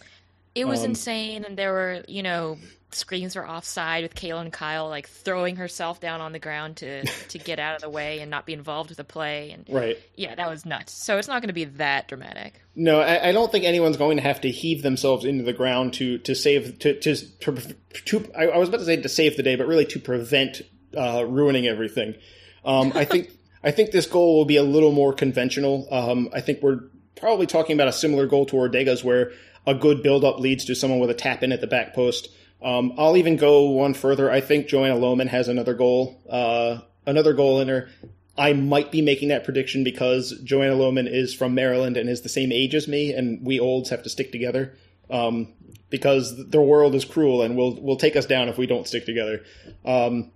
It 0.56 0.68
was 0.68 0.80
um, 0.80 0.92
insane, 0.92 1.44
and 1.44 1.58
there 1.58 1.72
were 1.72 2.04
you 2.08 2.24
know 2.24 2.58
screens 2.92 3.36
were 3.36 3.48
offside 3.48 4.04
with 4.04 4.16
Kaylyn 4.16 4.52
Kyle 4.52 4.88
like 4.88 5.08
throwing 5.08 5.58
herself 5.58 6.00
down 6.00 6.22
on 6.22 6.32
the 6.32 6.40
ground 6.40 6.78
to 6.78 7.06
to 7.30 7.38
get 7.38 7.60
out 7.60 7.76
of 7.76 7.82
the 7.82 7.90
way 7.90 8.20
and 8.20 8.32
not 8.32 8.46
be 8.46 8.54
involved 8.54 8.90
with 8.90 8.98
the 8.98 9.04
play. 9.04 9.52
And 9.52 9.68
right, 9.70 9.98
yeah, 10.16 10.36
that 10.36 10.50
was 10.50 10.66
nuts. 10.66 10.94
So 10.94 11.18
it's 11.18 11.28
not 11.28 11.42
going 11.42 11.50
to 11.50 11.54
be 11.54 11.66
that 11.66 12.08
dramatic. 12.08 12.62
No, 12.76 13.00
I, 13.00 13.30
I, 13.30 13.32
don't 13.32 13.52
think 13.52 13.66
anyone's 13.66 13.98
going 13.98 14.18
to 14.18 14.24
have 14.24 14.42
to 14.42 14.52
heave 14.52 14.84
themselves 14.84 15.26
into 15.26 15.44
the 15.44 15.54
ground 15.54 15.94
to 15.96 16.18
to 16.20 16.36
save 16.36 16.80
to 16.80 17.00
to 17.00 17.16
to. 17.16 17.76
to 18.06 18.32
I, 18.38 18.48
I, 18.48 18.58
was 18.58 18.70
about 18.70 18.80
to 18.80 18.86
say 18.86 19.02
to 19.02 19.10
save 19.10 19.36
the 19.36 19.44
day, 19.44 19.56
but 19.56 19.68
really 19.68 19.86
to 19.88 20.00
prevent 20.00 20.62
uh, 20.96 21.26
ruining 21.26 21.68
everything. 21.68 22.16
Um, 22.64 22.92
I 22.96 23.06
think 23.06 23.32
I 23.64 23.72
think 23.72 23.92
this 23.92 24.06
goal 24.06 24.38
will 24.38 24.46
be 24.46 24.58
a 24.58 24.64
little 24.64 24.92
more 24.92 25.14
conventional. 25.14 25.88
Um, 25.92 26.30
I 26.34 26.42
think 26.42 26.62
we're 26.62 26.82
probably 27.16 27.48
talking 27.48 27.76
about 27.76 27.88
a 27.88 27.94
similar 27.94 28.28
goal 28.28 28.46
to 28.46 28.58
Ordega's 28.58 29.04
where 29.04 29.32
a 29.66 29.74
good 29.74 30.02
build 30.02 30.24
up 30.24 30.40
leads 30.40 30.66
to 30.66 30.76
someone 30.76 31.00
with 31.00 31.10
a 31.10 31.16
tap 31.16 31.44
in 31.44 31.52
at 31.52 31.62
the 31.62 31.68
back 31.68 31.94
post. 31.94 32.30
Um, 32.62 32.94
I'll 32.98 33.18
even 33.18 33.38
go 33.38 33.70
one 33.70 33.94
further. 33.94 34.32
I 34.32 34.42
think 34.42 34.68
Joanna 34.68 34.96
Lohman 34.96 35.28
has 35.28 35.48
another 35.48 35.74
goal, 35.74 36.20
uh, 36.30 36.80
another 37.06 37.34
goal 37.34 37.60
in 37.60 37.68
her. 37.68 37.90
I 38.38 38.54
might 38.54 38.92
be 38.92 39.02
making 39.02 39.30
that 39.30 39.44
prediction 39.44 39.84
because 39.84 40.40
Joanna 40.44 40.76
Lohman 40.76 41.12
is 41.12 41.34
from 41.34 41.56
Maryland 41.56 41.98
and 41.98 42.10
is 42.10 42.22
the 42.22 42.30
same 42.30 42.52
age 42.52 42.76
as 42.76 42.88
me, 42.88 43.12
and 43.14 43.44
we 43.46 43.60
olds 43.60 43.90
have 43.90 44.04
to 44.04 44.10
stick 44.10 44.32
together 44.32 44.76
um, 45.10 45.54
because 45.90 46.50
the 46.50 46.62
world 46.62 46.94
is 46.94 47.06
cruel 47.06 47.42
and 47.42 47.58
will 47.58 47.82
will 47.82 47.96
take 47.96 48.16
us 48.16 48.26
down 48.26 48.48
if 48.48 48.58
we 48.58 48.68
don't 48.68 48.88
stick 48.88 49.06
together. 49.06 49.44
Um, 49.86 50.32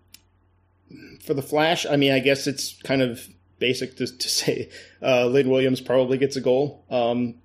for 1.24 1.34
the 1.34 1.42
Flash, 1.42 1.86
I 1.86 1.96
mean, 1.96 2.12
I 2.12 2.20
guess 2.20 2.48
it's 2.48 2.80
kind 2.82 3.02
of 3.02 3.28
basic 3.60 3.98
to, 3.98 4.08
to 4.08 4.30
say 4.42 4.70
uh, 5.02 5.28
Lynn 5.28 5.50
Williams 5.50 5.82
probably 5.82 6.18
gets 6.18 6.36
a 6.36 6.42
goal. 6.42 6.84
Um, 6.90 7.36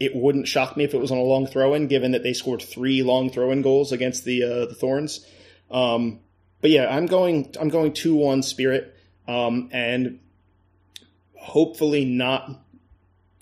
it 0.00 0.14
wouldn't 0.14 0.46
shock 0.46 0.76
me 0.76 0.84
if 0.84 0.94
it 0.94 0.98
was 0.98 1.10
on 1.10 1.18
a 1.18 1.22
long 1.22 1.46
throw 1.46 1.74
in, 1.74 1.88
given 1.88 2.12
that 2.12 2.22
they 2.22 2.32
scored 2.32 2.62
three 2.62 3.02
long 3.02 3.30
throw 3.30 3.50
in 3.50 3.62
goals 3.62 3.92
against 3.92 4.24
the 4.24 4.42
uh, 4.42 4.66
the 4.66 4.74
Thorns. 4.74 5.26
Um, 5.70 6.20
but 6.60 6.70
yeah, 6.70 6.94
I'm 6.94 7.06
going 7.06 7.54
I'm 7.60 7.68
going 7.68 7.92
two 7.92 8.14
one 8.14 8.42
Spirit, 8.42 8.94
um, 9.26 9.68
and 9.72 10.20
hopefully 11.34 12.04
not 12.04 12.62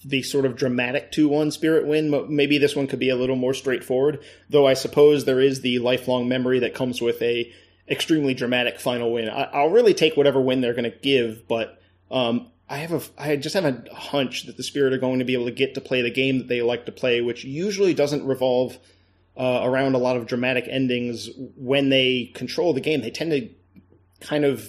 the 0.04 0.22
sort 0.22 0.46
of 0.46 0.56
dramatic 0.56 1.12
two 1.12 1.28
one 1.28 1.50
Spirit 1.50 1.86
win. 1.86 2.26
Maybe 2.28 2.58
this 2.58 2.76
one 2.76 2.86
could 2.86 2.98
be 2.98 3.10
a 3.10 3.16
little 3.16 3.36
more 3.36 3.54
straightforward. 3.54 4.22
Though 4.48 4.66
I 4.66 4.74
suppose 4.74 5.24
there 5.24 5.40
is 5.40 5.60
the 5.60 5.78
lifelong 5.80 6.28
memory 6.28 6.60
that 6.60 6.74
comes 6.74 7.02
with 7.02 7.20
a 7.20 7.52
extremely 7.88 8.34
dramatic 8.34 8.80
final 8.80 9.12
win. 9.12 9.28
I, 9.28 9.62
will 9.62 9.70
really 9.70 9.94
take 9.94 10.16
whatever 10.16 10.40
win 10.40 10.60
they're 10.60 10.74
going 10.74 10.90
to 10.90 10.98
give, 10.98 11.46
but 11.46 11.80
um, 12.10 12.50
I 12.68 12.78
have 12.78 12.92
a 12.92 13.00
I 13.16 13.36
just 13.36 13.54
have 13.54 13.64
a 13.64 13.94
hunch 13.94 14.46
that 14.46 14.56
the 14.56 14.62
Spirit 14.62 14.92
are 14.92 14.98
going 14.98 15.20
to 15.20 15.24
be 15.24 15.34
able 15.34 15.46
to 15.46 15.52
get 15.52 15.74
to 15.74 15.80
play 15.80 16.02
the 16.02 16.10
game 16.10 16.38
that 16.38 16.48
they 16.48 16.62
like 16.62 16.86
to 16.86 16.92
play, 16.92 17.20
which 17.20 17.44
usually 17.44 17.94
doesn't 17.94 18.26
revolve 18.26 18.76
uh, 19.36 19.60
around 19.62 19.94
a 19.94 19.98
lot 19.98 20.16
of 20.16 20.26
dramatic 20.26 20.66
endings. 20.68 21.30
When 21.56 21.90
they 21.90 22.32
control 22.34 22.72
the 22.72 22.80
game, 22.80 23.02
they 23.02 23.10
tend 23.10 23.30
to 23.30 23.48
kind 24.20 24.44
of 24.44 24.68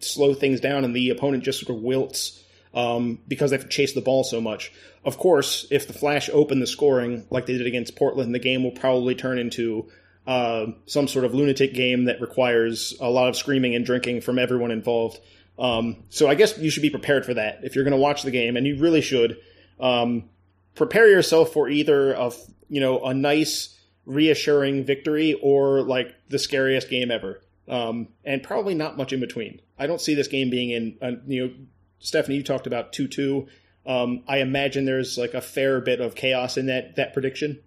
slow 0.00 0.34
things 0.34 0.60
down, 0.60 0.84
and 0.84 0.94
the 0.94 1.10
opponent 1.10 1.44
just 1.44 1.60
sort 1.60 1.76
of 1.76 1.82
wilts 1.82 2.42
um, 2.74 3.20
because 3.28 3.50
they've 3.50 3.68
chased 3.68 3.94
the 3.94 4.00
ball 4.00 4.24
so 4.24 4.40
much. 4.40 4.72
Of 5.04 5.18
course, 5.18 5.66
if 5.70 5.86
the 5.86 5.92
Flash 5.92 6.28
open 6.32 6.60
the 6.60 6.66
scoring 6.66 7.26
like 7.30 7.46
they 7.46 7.56
did 7.56 7.66
against 7.66 7.96
Portland, 7.96 8.34
the 8.34 8.38
game 8.38 8.64
will 8.64 8.72
probably 8.72 9.14
turn 9.14 9.38
into 9.38 9.88
uh, 10.26 10.66
some 10.86 11.08
sort 11.08 11.24
of 11.24 11.34
lunatic 11.34 11.74
game 11.74 12.04
that 12.04 12.20
requires 12.20 12.94
a 13.00 13.08
lot 13.08 13.28
of 13.28 13.36
screaming 13.36 13.74
and 13.74 13.86
drinking 13.86 14.20
from 14.20 14.38
everyone 14.38 14.70
involved. 14.70 15.18
Um, 15.60 16.04
so 16.08 16.26
I 16.26 16.34
guess 16.34 16.56
you 16.58 16.70
should 16.70 16.82
be 16.82 16.90
prepared 16.90 17.26
for 17.26 17.34
that 17.34 17.60
if 17.62 17.74
you're 17.74 17.84
going 17.84 17.92
to 17.92 17.98
watch 17.98 18.22
the 18.22 18.30
game, 18.30 18.56
and 18.56 18.66
you 18.66 18.78
really 18.78 19.02
should. 19.02 19.38
Um, 19.78 20.30
prepare 20.74 21.08
yourself 21.08 21.52
for 21.52 21.68
either 21.68 22.12
a 22.14 22.32
you 22.68 22.80
know 22.80 23.04
a 23.04 23.12
nice 23.12 23.78
reassuring 24.06 24.84
victory 24.84 25.38
or 25.42 25.82
like 25.82 26.14
the 26.28 26.38
scariest 26.38 26.88
game 26.88 27.10
ever, 27.10 27.42
um, 27.68 28.08
and 28.24 28.42
probably 28.42 28.74
not 28.74 28.96
much 28.96 29.12
in 29.12 29.20
between. 29.20 29.60
I 29.78 29.86
don't 29.86 30.00
see 30.00 30.14
this 30.14 30.28
game 30.28 30.48
being 30.48 30.70
in 30.70 30.96
uh, 31.02 31.20
you 31.26 31.46
know 31.46 31.54
Stephanie. 31.98 32.36
You 32.36 32.42
talked 32.42 32.66
about 32.66 32.94
two 32.94 33.06
two. 33.06 33.46
Um, 33.86 34.22
I 34.26 34.38
imagine 34.38 34.86
there's 34.86 35.18
like 35.18 35.34
a 35.34 35.40
fair 35.42 35.80
bit 35.80 36.00
of 36.00 36.14
chaos 36.14 36.56
in 36.56 36.66
that 36.66 36.96
that 36.96 37.12
prediction. 37.12 37.60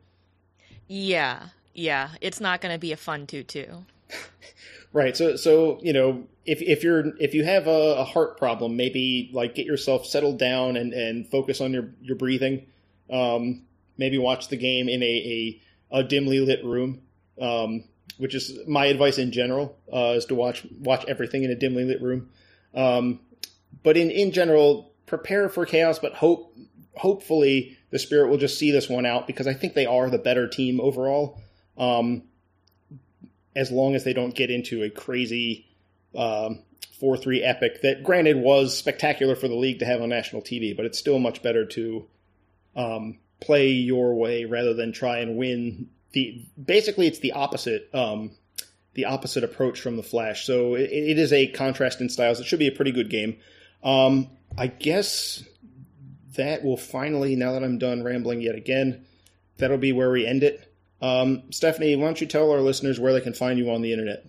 Yeah, 0.88 1.50
yeah, 1.74 2.10
it's 2.22 2.40
not 2.40 2.60
going 2.60 2.74
to 2.74 2.80
be 2.80 2.92
a 2.92 2.98
fun 2.98 3.28
two 3.28 3.44
two. 3.44 3.86
Right. 4.94 5.18
So 5.18 5.36
so 5.36 5.80
you 5.82 5.92
know 5.92 6.28
if 6.46 6.62
if 6.62 6.84
you're 6.84 7.18
if 7.18 7.34
you 7.34 7.44
have 7.44 7.68
a, 7.68 7.96
a, 7.98 8.04
heart 8.04 8.38
problem, 8.38 8.78
maybe 8.78 9.32
like 9.34 9.56
get 9.56 9.66
yourself 9.66 10.06
settled 10.06 10.38
down 10.38 10.78
and 10.78 10.94
and 10.94 11.28
focus 11.28 11.60
on 11.62 11.74
your 11.74 11.90
your 12.02 12.16
breathing. 12.16 12.68
Um, 13.10 13.64
maybe 13.98 14.20
watch 14.20 14.50
the 14.50 14.56
game 14.56 14.88
in 14.88 15.02
a 15.02 15.60
a, 15.92 15.98
a 16.00 16.04
dimly 16.04 16.40
lit 16.40 16.64
room. 16.64 17.02
Um, 17.42 17.86
which 18.18 18.36
is 18.36 18.60
my 18.68 18.86
advice 18.86 19.18
in 19.18 19.32
general 19.32 19.76
uh, 19.92 20.14
is 20.16 20.26
to 20.26 20.36
watch 20.36 20.66
watch 20.80 21.04
everything 21.08 21.44
in 21.44 21.50
a 21.50 21.56
dimly 21.56 21.84
lit 21.84 22.02
room. 22.02 22.30
Um, 22.76 23.20
but 23.82 23.98
in 23.98 24.12
in 24.12 24.32
general, 24.32 24.94
prepare 25.08 25.50
for 25.50 25.66
chaos, 25.66 25.98
but 25.98 26.14
hope 26.14 26.56
hopefully 26.96 27.78
the 27.90 27.98
Spirit 27.98 28.30
will 28.30 28.38
just 28.38 28.60
see 28.60 28.72
this 28.72 28.88
one 28.88 29.06
out 29.06 29.26
because 29.26 29.48
I 29.48 29.54
think 29.56 29.74
they 29.74 29.88
are 29.88 30.10
the 30.10 30.20
better 30.20 30.48
team 30.48 30.80
overall. 30.80 31.42
Um, 31.78 32.24
as 33.56 33.72
long 33.72 33.96
as 33.96 34.04
they 34.04 34.14
don't 34.14 34.36
get 34.36 34.50
into 34.50 34.84
a 34.84 34.90
crazy 34.90 35.68
um, 36.16 36.60
4 37.00 37.18
3 37.18 37.44
epic 37.44 37.82
that, 37.82 38.04
granted, 38.04 38.38
was 38.38 38.78
spectacular 38.78 39.36
for 39.36 39.48
the 39.48 39.56
league 39.56 39.80
to 39.80 39.86
have 39.86 40.02
on 40.02 40.10
national 40.10 40.42
TV, 40.42 40.76
but 40.76 40.86
it's 40.86 41.00
still 41.00 41.20
much 41.20 41.42
better 41.44 41.66
to 41.66 42.08
um, 42.76 43.20
play 43.42 43.70
your 43.70 44.16
way 44.16 44.46
rather 44.46 44.74
than 44.74 44.92
try 44.92 45.20
and 45.20 45.38
win. 45.38 45.90
The 46.14 46.46
basically, 46.64 47.08
it's 47.08 47.20
the 47.20 47.34
opposite. 47.34 47.90
Um, 47.94 48.32
the 48.94 49.06
opposite 49.06 49.44
approach 49.44 49.82
from 49.82 49.98
the 49.98 50.04
Flash. 50.04 50.46
So 50.46 50.76
it, 50.76 50.90
it 50.92 51.20
is 51.20 51.34
a 51.34 51.48
contrast 51.48 52.02
in 52.02 52.10
styles. 52.10 52.40
It 52.40 52.46
should 52.46 52.60
be 52.60 52.68
a 52.68 52.72
pretty 52.72 52.92
good 52.92 53.10
game. 53.10 53.38
Um, 53.84 54.30
I 54.58 54.68
guess 54.68 55.44
that 56.36 56.64
will 56.64 56.78
finally, 56.78 57.36
now 57.36 57.54
that 57.54 57.64
I'm 57.64 57.78
done 57.78 58.04
rambling 58.04 58.42
yet 58.42 58.56
again, 58.56 59.06
that'll 59.58 59.78
be 59.78 59.94
where 59.94 60.12
we 60.12 60.26
end 60.26 60.44
it. 60.44 60.73
Um, 61.04 61.44
Stephanie, 61.52 61.98
why 61.98 62.06
don't 62.06 62.22
you 62.22 62.28
tell 62.28 62.50
our 62.50 62.62
listeners 62.62 62.98
where 62.98 63.12
they 63.12 63.20
can 63.20 63.34
find 63.34 63.60
you 63.60 63.70
on 63.70 63.82
the 63.82 63.92
internet? 63.92 64.26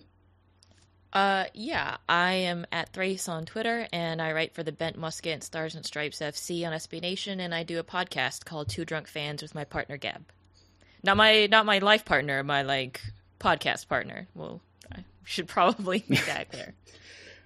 Uh, 1.13 1.45
yeah, 1.53 1.95
I 2.09 2.33
am 2.33 2.67
at 2.73 2.91
Thrace 2.91 3.29
on 3.29 3.45
Twitter, 3.45 3.87
and 3.93 4.21
I 4.21 4.33
write 4.33 4.53
for 4.53 4.61
the 4.61 4.73
Bent 4.73 4.97
Musket 4.97 5.31
and 5.31 5.41
Stars 5.43 5.73
and 5.73 5.85
Stripes 5.85 6.19
FC 6.19 6.67
on 6.67 6.73
SB 6.73 7.01
Nation, 7.01 7.39
and 7.39 7.55
I 7.55 7.63
do 7.63 7.79
a 7.79 7.83
podcast 7.83 8.43
called 8.43 8.67
Two 8.67 8.83
Drunk 8.83 9.07
Fans 9.07 9.41
with 9.41 9.55
my 9.55 9.63
partner 9.63 9.95
Gab. 9.95 10.25
Not 11.01 11.15
my 11.15 11.45
not 11.45 11.65
my 11.65 11.79
life 11.79 12.03
partner, 12.03 12.43
my 12.43 12.63
like 12.63 12.99
podcast 13.39 13.87
partner. 13.87 14.27
Well, 14.35 14.59
I 14.93 15.05
should 15.23 15.47
probably 15.47 16.03
make 16.09 16.25
that 16.25 16.51
clear. 16.51 16.73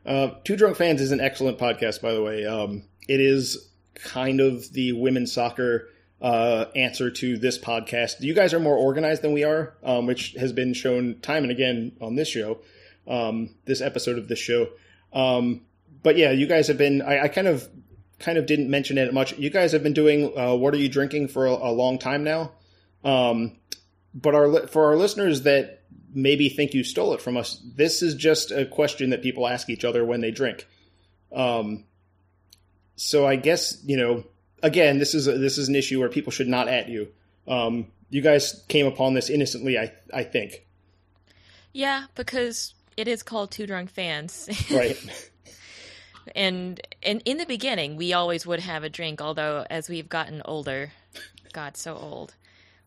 uh, 0.08 0.30
Two 0.44 0.56
Drunk 0.56 0.76
Fans 0.76 1.02
is 1.02 1.12
an 1.12 1.20
excellent 1.22 1.60
podcast, 1.60 2.02
by 2.02 2.14
the 2.14 2.24
way. 2.24 2.48
Um, 2.48 2.82
it 3.08 3.20
is 3.20 3.70
kind 3.94 4.40
of 4.42 4.74
the 4.74 4.94
women's 4.94 5.32
soccer 5.32 5.90
uh, 6.22 6.66
answer 6.76 7.10
to 7.12 7.38
this 7.38 7.58
podcast. 7.58 8.22
You 8.22 8.34
guys 8.34 8.54
are 8.54 8.60
more 8.60 8.76
organized 8.76 9.22
than 9.22 9.34
we 9.34 9.44
are, 9.44 9.76
um, 9.84 10.06
which 10.06 10.34
has 10.34 10.52
been 10.54 10.74
shown 10.74 11.20
time 11.22 11.44
and 11.44 11.52
again 11.52 11.94
on 12.02 12.16
this 12.16 12.28
show 12.28 12.60
um, 13.10 13.56
this 13.66 13.82
episode 13.82 14.18
of 14.18 14.28
this 14.28 14.40
show. 14.40 14.70
Um, 15.12 15.62
but 16.04 16.16
yeah, 16.16 16.32
you 16.32 16.48
guys 16.48 16.68
have 16.68 16.78
been. 16.78 17.02
I, 17.02 17.24
I, 17.24 17.28
kind 17.28 17.48
of 17.48 17.68
kind 18.20 18.38
of 18.38 18.46
didn't 18.46 18.70
mention 18.70 18.98
it 18.98 19.14
much. 19.14 19.38
You 19.38 19.50
guys 19.50 19.72
have 19.74 19.84
been 19.84 19.94
doing 19.94 20.38
uh, 20.38 20.56
"What 20.56 20.74
Are 20.74 20.78
You 20.78 20.88
Drinking" 20.88 21.28
for 21.28 21.48
a, 21.48 21.52
a 21.52 21.72
long 21.72 21.98
time 21.98 22.24
now. 22.24 22.52
Um, 23.04 23.58
but 24.14 24.36
our 24.36 24.68
for 24.68 24.86
our 24.86 24.96
listeners 24.96 25.42
that 25.42 25.84
maybe 26.14 26.50
think 26.50 26.74
you 26.74 26.84
stole 26.84 27.14
it 27.14 27.22
from 27.22 27.36
us, 27.36 27.62
this 27.76 28.02
is 28.02 28.16
just 28.16 28.52
a 28.52 28.66
question 28.66 29.10
that 29.10 29.22
people 29.22 29.48
ask 29.48 29.70
each 29.70 29.84
other 29.84 30.06
when 30.06 30.22
they 30.22 30.32
drink. 30.32 30.68
Um, 31.34 31.86
so 32.96 33.28
I 33.28 33.36
guess 33.36 33.84
you 33.86 33.98
know. 33.98 34.24
Again, 34.64 35.00
this 35.00 35.14
is 35.14 35.28
a, 35.28 35.38
this 35.38 35.58
is 35.58 35.70
an 35.70 35.76
issue 35.76 36.00
where 36.00 36.10
people 36.10 36.32
should 36.32 36.48
not 36.48 36.68
at 36.68 36.90
you. 36.90 37.10
Um, 37.48 37.88
you 38.10 38.22
guys 38.22 38.64
came 38.68 38.86
upon 38.86 39.14
this 39.14 39.30
innocently, 39.30 39.78
I 39.78 39.92
I 40.14 40.24
think. 40.24 40.66
Yeah, 41.74 42.06
because 42.16 42.74
it 42.98 43.08
is 43.08 43.24
called 43.24 43.52
Two 43.52 43.68
Drunk 43.68 43.90
Fans. 43.90 44.50
Right. 44.72 44.98
and 46.36 46.80
and 47.02 47.22
in 47.26 47.38
the 47.38 47.46
beginning, 47.46 47.96
we 47.96 48.14
always 48.14 48.46
would 48.46 48.60
have 48.60 48.84
a 48.84 48.90
drink. 48.90 49.22
Although 49.22 49.66
as 49.70 49.90
we've 49.90 50.10
gotten 50.10 50.42
older, 50.46 50.92
God, 51.54 51.78
so 51.78 51.96
old, 51.96 52.36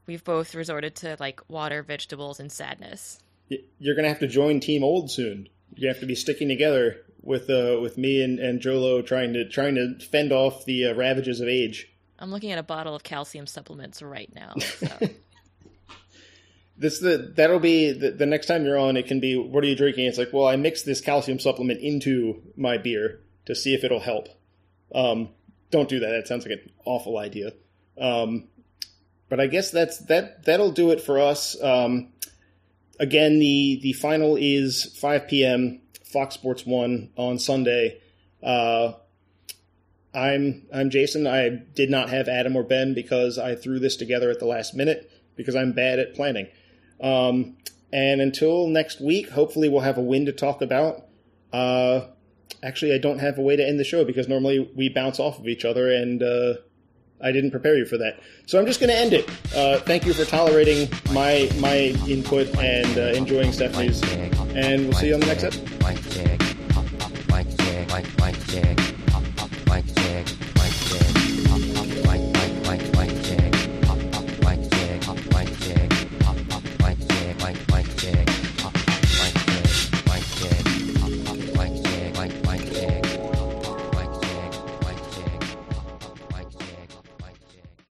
we've 0.07 0.25
both 0.25 0.55
resorted 0.55 0.95
to 0.97 1.17
like 1.19 1.41
water, 1.49 1.83
vegetables, 1.83 2.41
and 2.41 2.51
sadness. 2.51 3.21
You're 3.79 3.95
gonna 3.95 4.09
have 4.09 4.21
to 4.21 4.29
join 4.29 4.61
Team 4.61 4.83
Old 4.83 5.11
soon. 5.11 5.49
You 5.75 5.89
have 5.89 6.01
to 6.01 6.07
be 6.07 6.15
sticking 6.15 6.49
together 6.49 7.05
with 7.23 7.49
uh, 7.49 7.79
with 7.81 7.97
me 7.97 8.23
and, 8.23 8.39
and 8.39 8.61
Jolo 8.61 9.03
trying 9.03 9.33
to 9.35 9.49
trying 9.49 9.77
to 9.77 9.99
fend 9.99 10.33
off 10.33 10.65
the 10.65 10.87
uh, 10.87 10.95
ravages 10.95 11.41
of 11.41 11.49
age. 11.49 11.89
I'm 12.19 12.31
looking 12.31 12.53
at 12.53 12.59
a 12.59 12.63
bottle 12.63 12.95
of 12.95 13.03
calcium 13.03 13.47
supplements 13.47 14.03
right 14.03 14.33
now. 14.35 14.55
So. 14.59 14.89
this 16.77 16.99
the 17.01 17.33
that'll 17.35 17.59
be 17.59 17.93
the, 17.93 18.11
the, 18.11 18.27
next 18.27 18.47
time 18.47 18.65
you're 18.65 18.79
on. 18.79 18.97
It 18.97 19.07
can 19.07 19.21
be 19.21 19.37
what 19.37 19.65
are 19.65 19.67
you 19.67 19.77
drinking? 19.77 20.07
It's 20.07 20.19
like, 20.19 20.33
well, 20.33 20.47
I 20.47 20.57
mix 20.57 20.83
this 20.83 21.01
calcium 21.01 21.39
supplement 21.39 21.81
into 21.81 22.43
my 22.57 22.79
beer 22.79 23.21
to 23.47 23.55
see 23.55 23.75
if 23.75 23.85
it'll 23.85 24.01
help. 24.01 24.29
Um, 24.95 25.31
don't 25.71 25.89
do 25.89 26.01
that. 26.01 26.11
That 26.11 26.29
sounds 26.29 26.47
like 26.47 26.59
an 26.59 26.71
awful 26.85 27.19
idea. 27.19 27.53
Um, 27.99 28.49
but 29.29 29.41
I 29.41 29.47
guess 29.47 29.71
that's 29.71 29.99
that. 30.07 30.45
That'll 30.45 30.73
do 30.73 30.91
it 30.91 31.01
for 31.01 31.19
us. 31.19 31.61
Um, 31.63 32.13
again, 33.01 33.39
the 33.39 33.81
the 33.83 33.93
final 33.95 34.37
is 34.37 34.85
5 35.01 35.29
p.m. 35.29 35.82
Fox 36.13 36.35
Sports 36.35 36.67
One 36.67 37.11
on 37.17 37.39
Sunday. 37.39 38.01
Uh, 38.43 38.93
I'm 40.15 40.67
I'm 40.73 40.91
Jason. 40.91 41.27
I 41.27 41.49
did 41.49 41.91
not 41.91 42.11
have 42.11 42.29
Adam 42.29 42.57
or 42.57 42.63
Ben 42.63 42.95
because 42.95 43.39
I 43.39 43.55
threw 43.55 43.79
this 43.79 43.97
together 43.97 44.31
at 44.31 44.39
the 44.39 44.47
last 44.47 44.75
minute 44.75 45.11
because 45.37 45.57
I'm 45.57 45.73
bad 45.73 45.99
at 45.99 46.15
planning. 46.15 46.49
Um, 47.01 47.57
and 47.93 48.21
until 48.21 48.67
next 48.67 49.01
week, 49.01 49.31
hopefully 49.31 49.69
we'll 49.69 49.81
have 49.81 49.99
a 49.99 50.03
win 50.03 50.27
to 50.27 50.33
talk 50.33 50.63
about. 50.63 51.05
Uh, 51.53 52.07
actually, 52.63 52.95
I 52.95 52.99
don't 52.99 53.19
have 53.19 53.39
a 53.39 53.43
way 53.43 53.57
to 53.57 53.67
end 53.67 53.79
the 53.79 53.85
show 53.85 54.05
because 54.05 54.29
normally 54.29 54.71
we 54.75 54.89
bounce 54.89 55.19
off 55.19 55.39
of 55.39 55.49
each 55.49 55.65
other, 55.65 55.91
and 55.91 56.23
uh, 56.23 56.55
I 57.23 57.33
didn't 57.33 57.51
prepare 57.51 57.77
you 57.77 57.85
for 57.85 57.99
that. 57.99 58.21
So 58.47 58.59
I'm 58.59 58.67
just 58.67 58.81
going 58.81 58.91
to 58.91 58.97
end 58.97 59.13
it. 59.13 59.29
Uh, 59.55 59.79
thank 59.81 60.05
you 60.07 60.13
for 60.13 60.25
tolerating 60.25 60.89
my 61.13 61.51
my 61.59 61.95
input 62.09 62.49
and 62.59 62.99
uh, 62.99 63.17
enjoying 63.17 63.53
Stephanie's, 63.53 64.03
and 64.55 64.85
we'll 64.85 64.95
see 64.95 65.09
you 65.09 65.15
on 65.15 65.21
the 65.21 65.27
next 65.27 65.45
episode. 65.45 65.73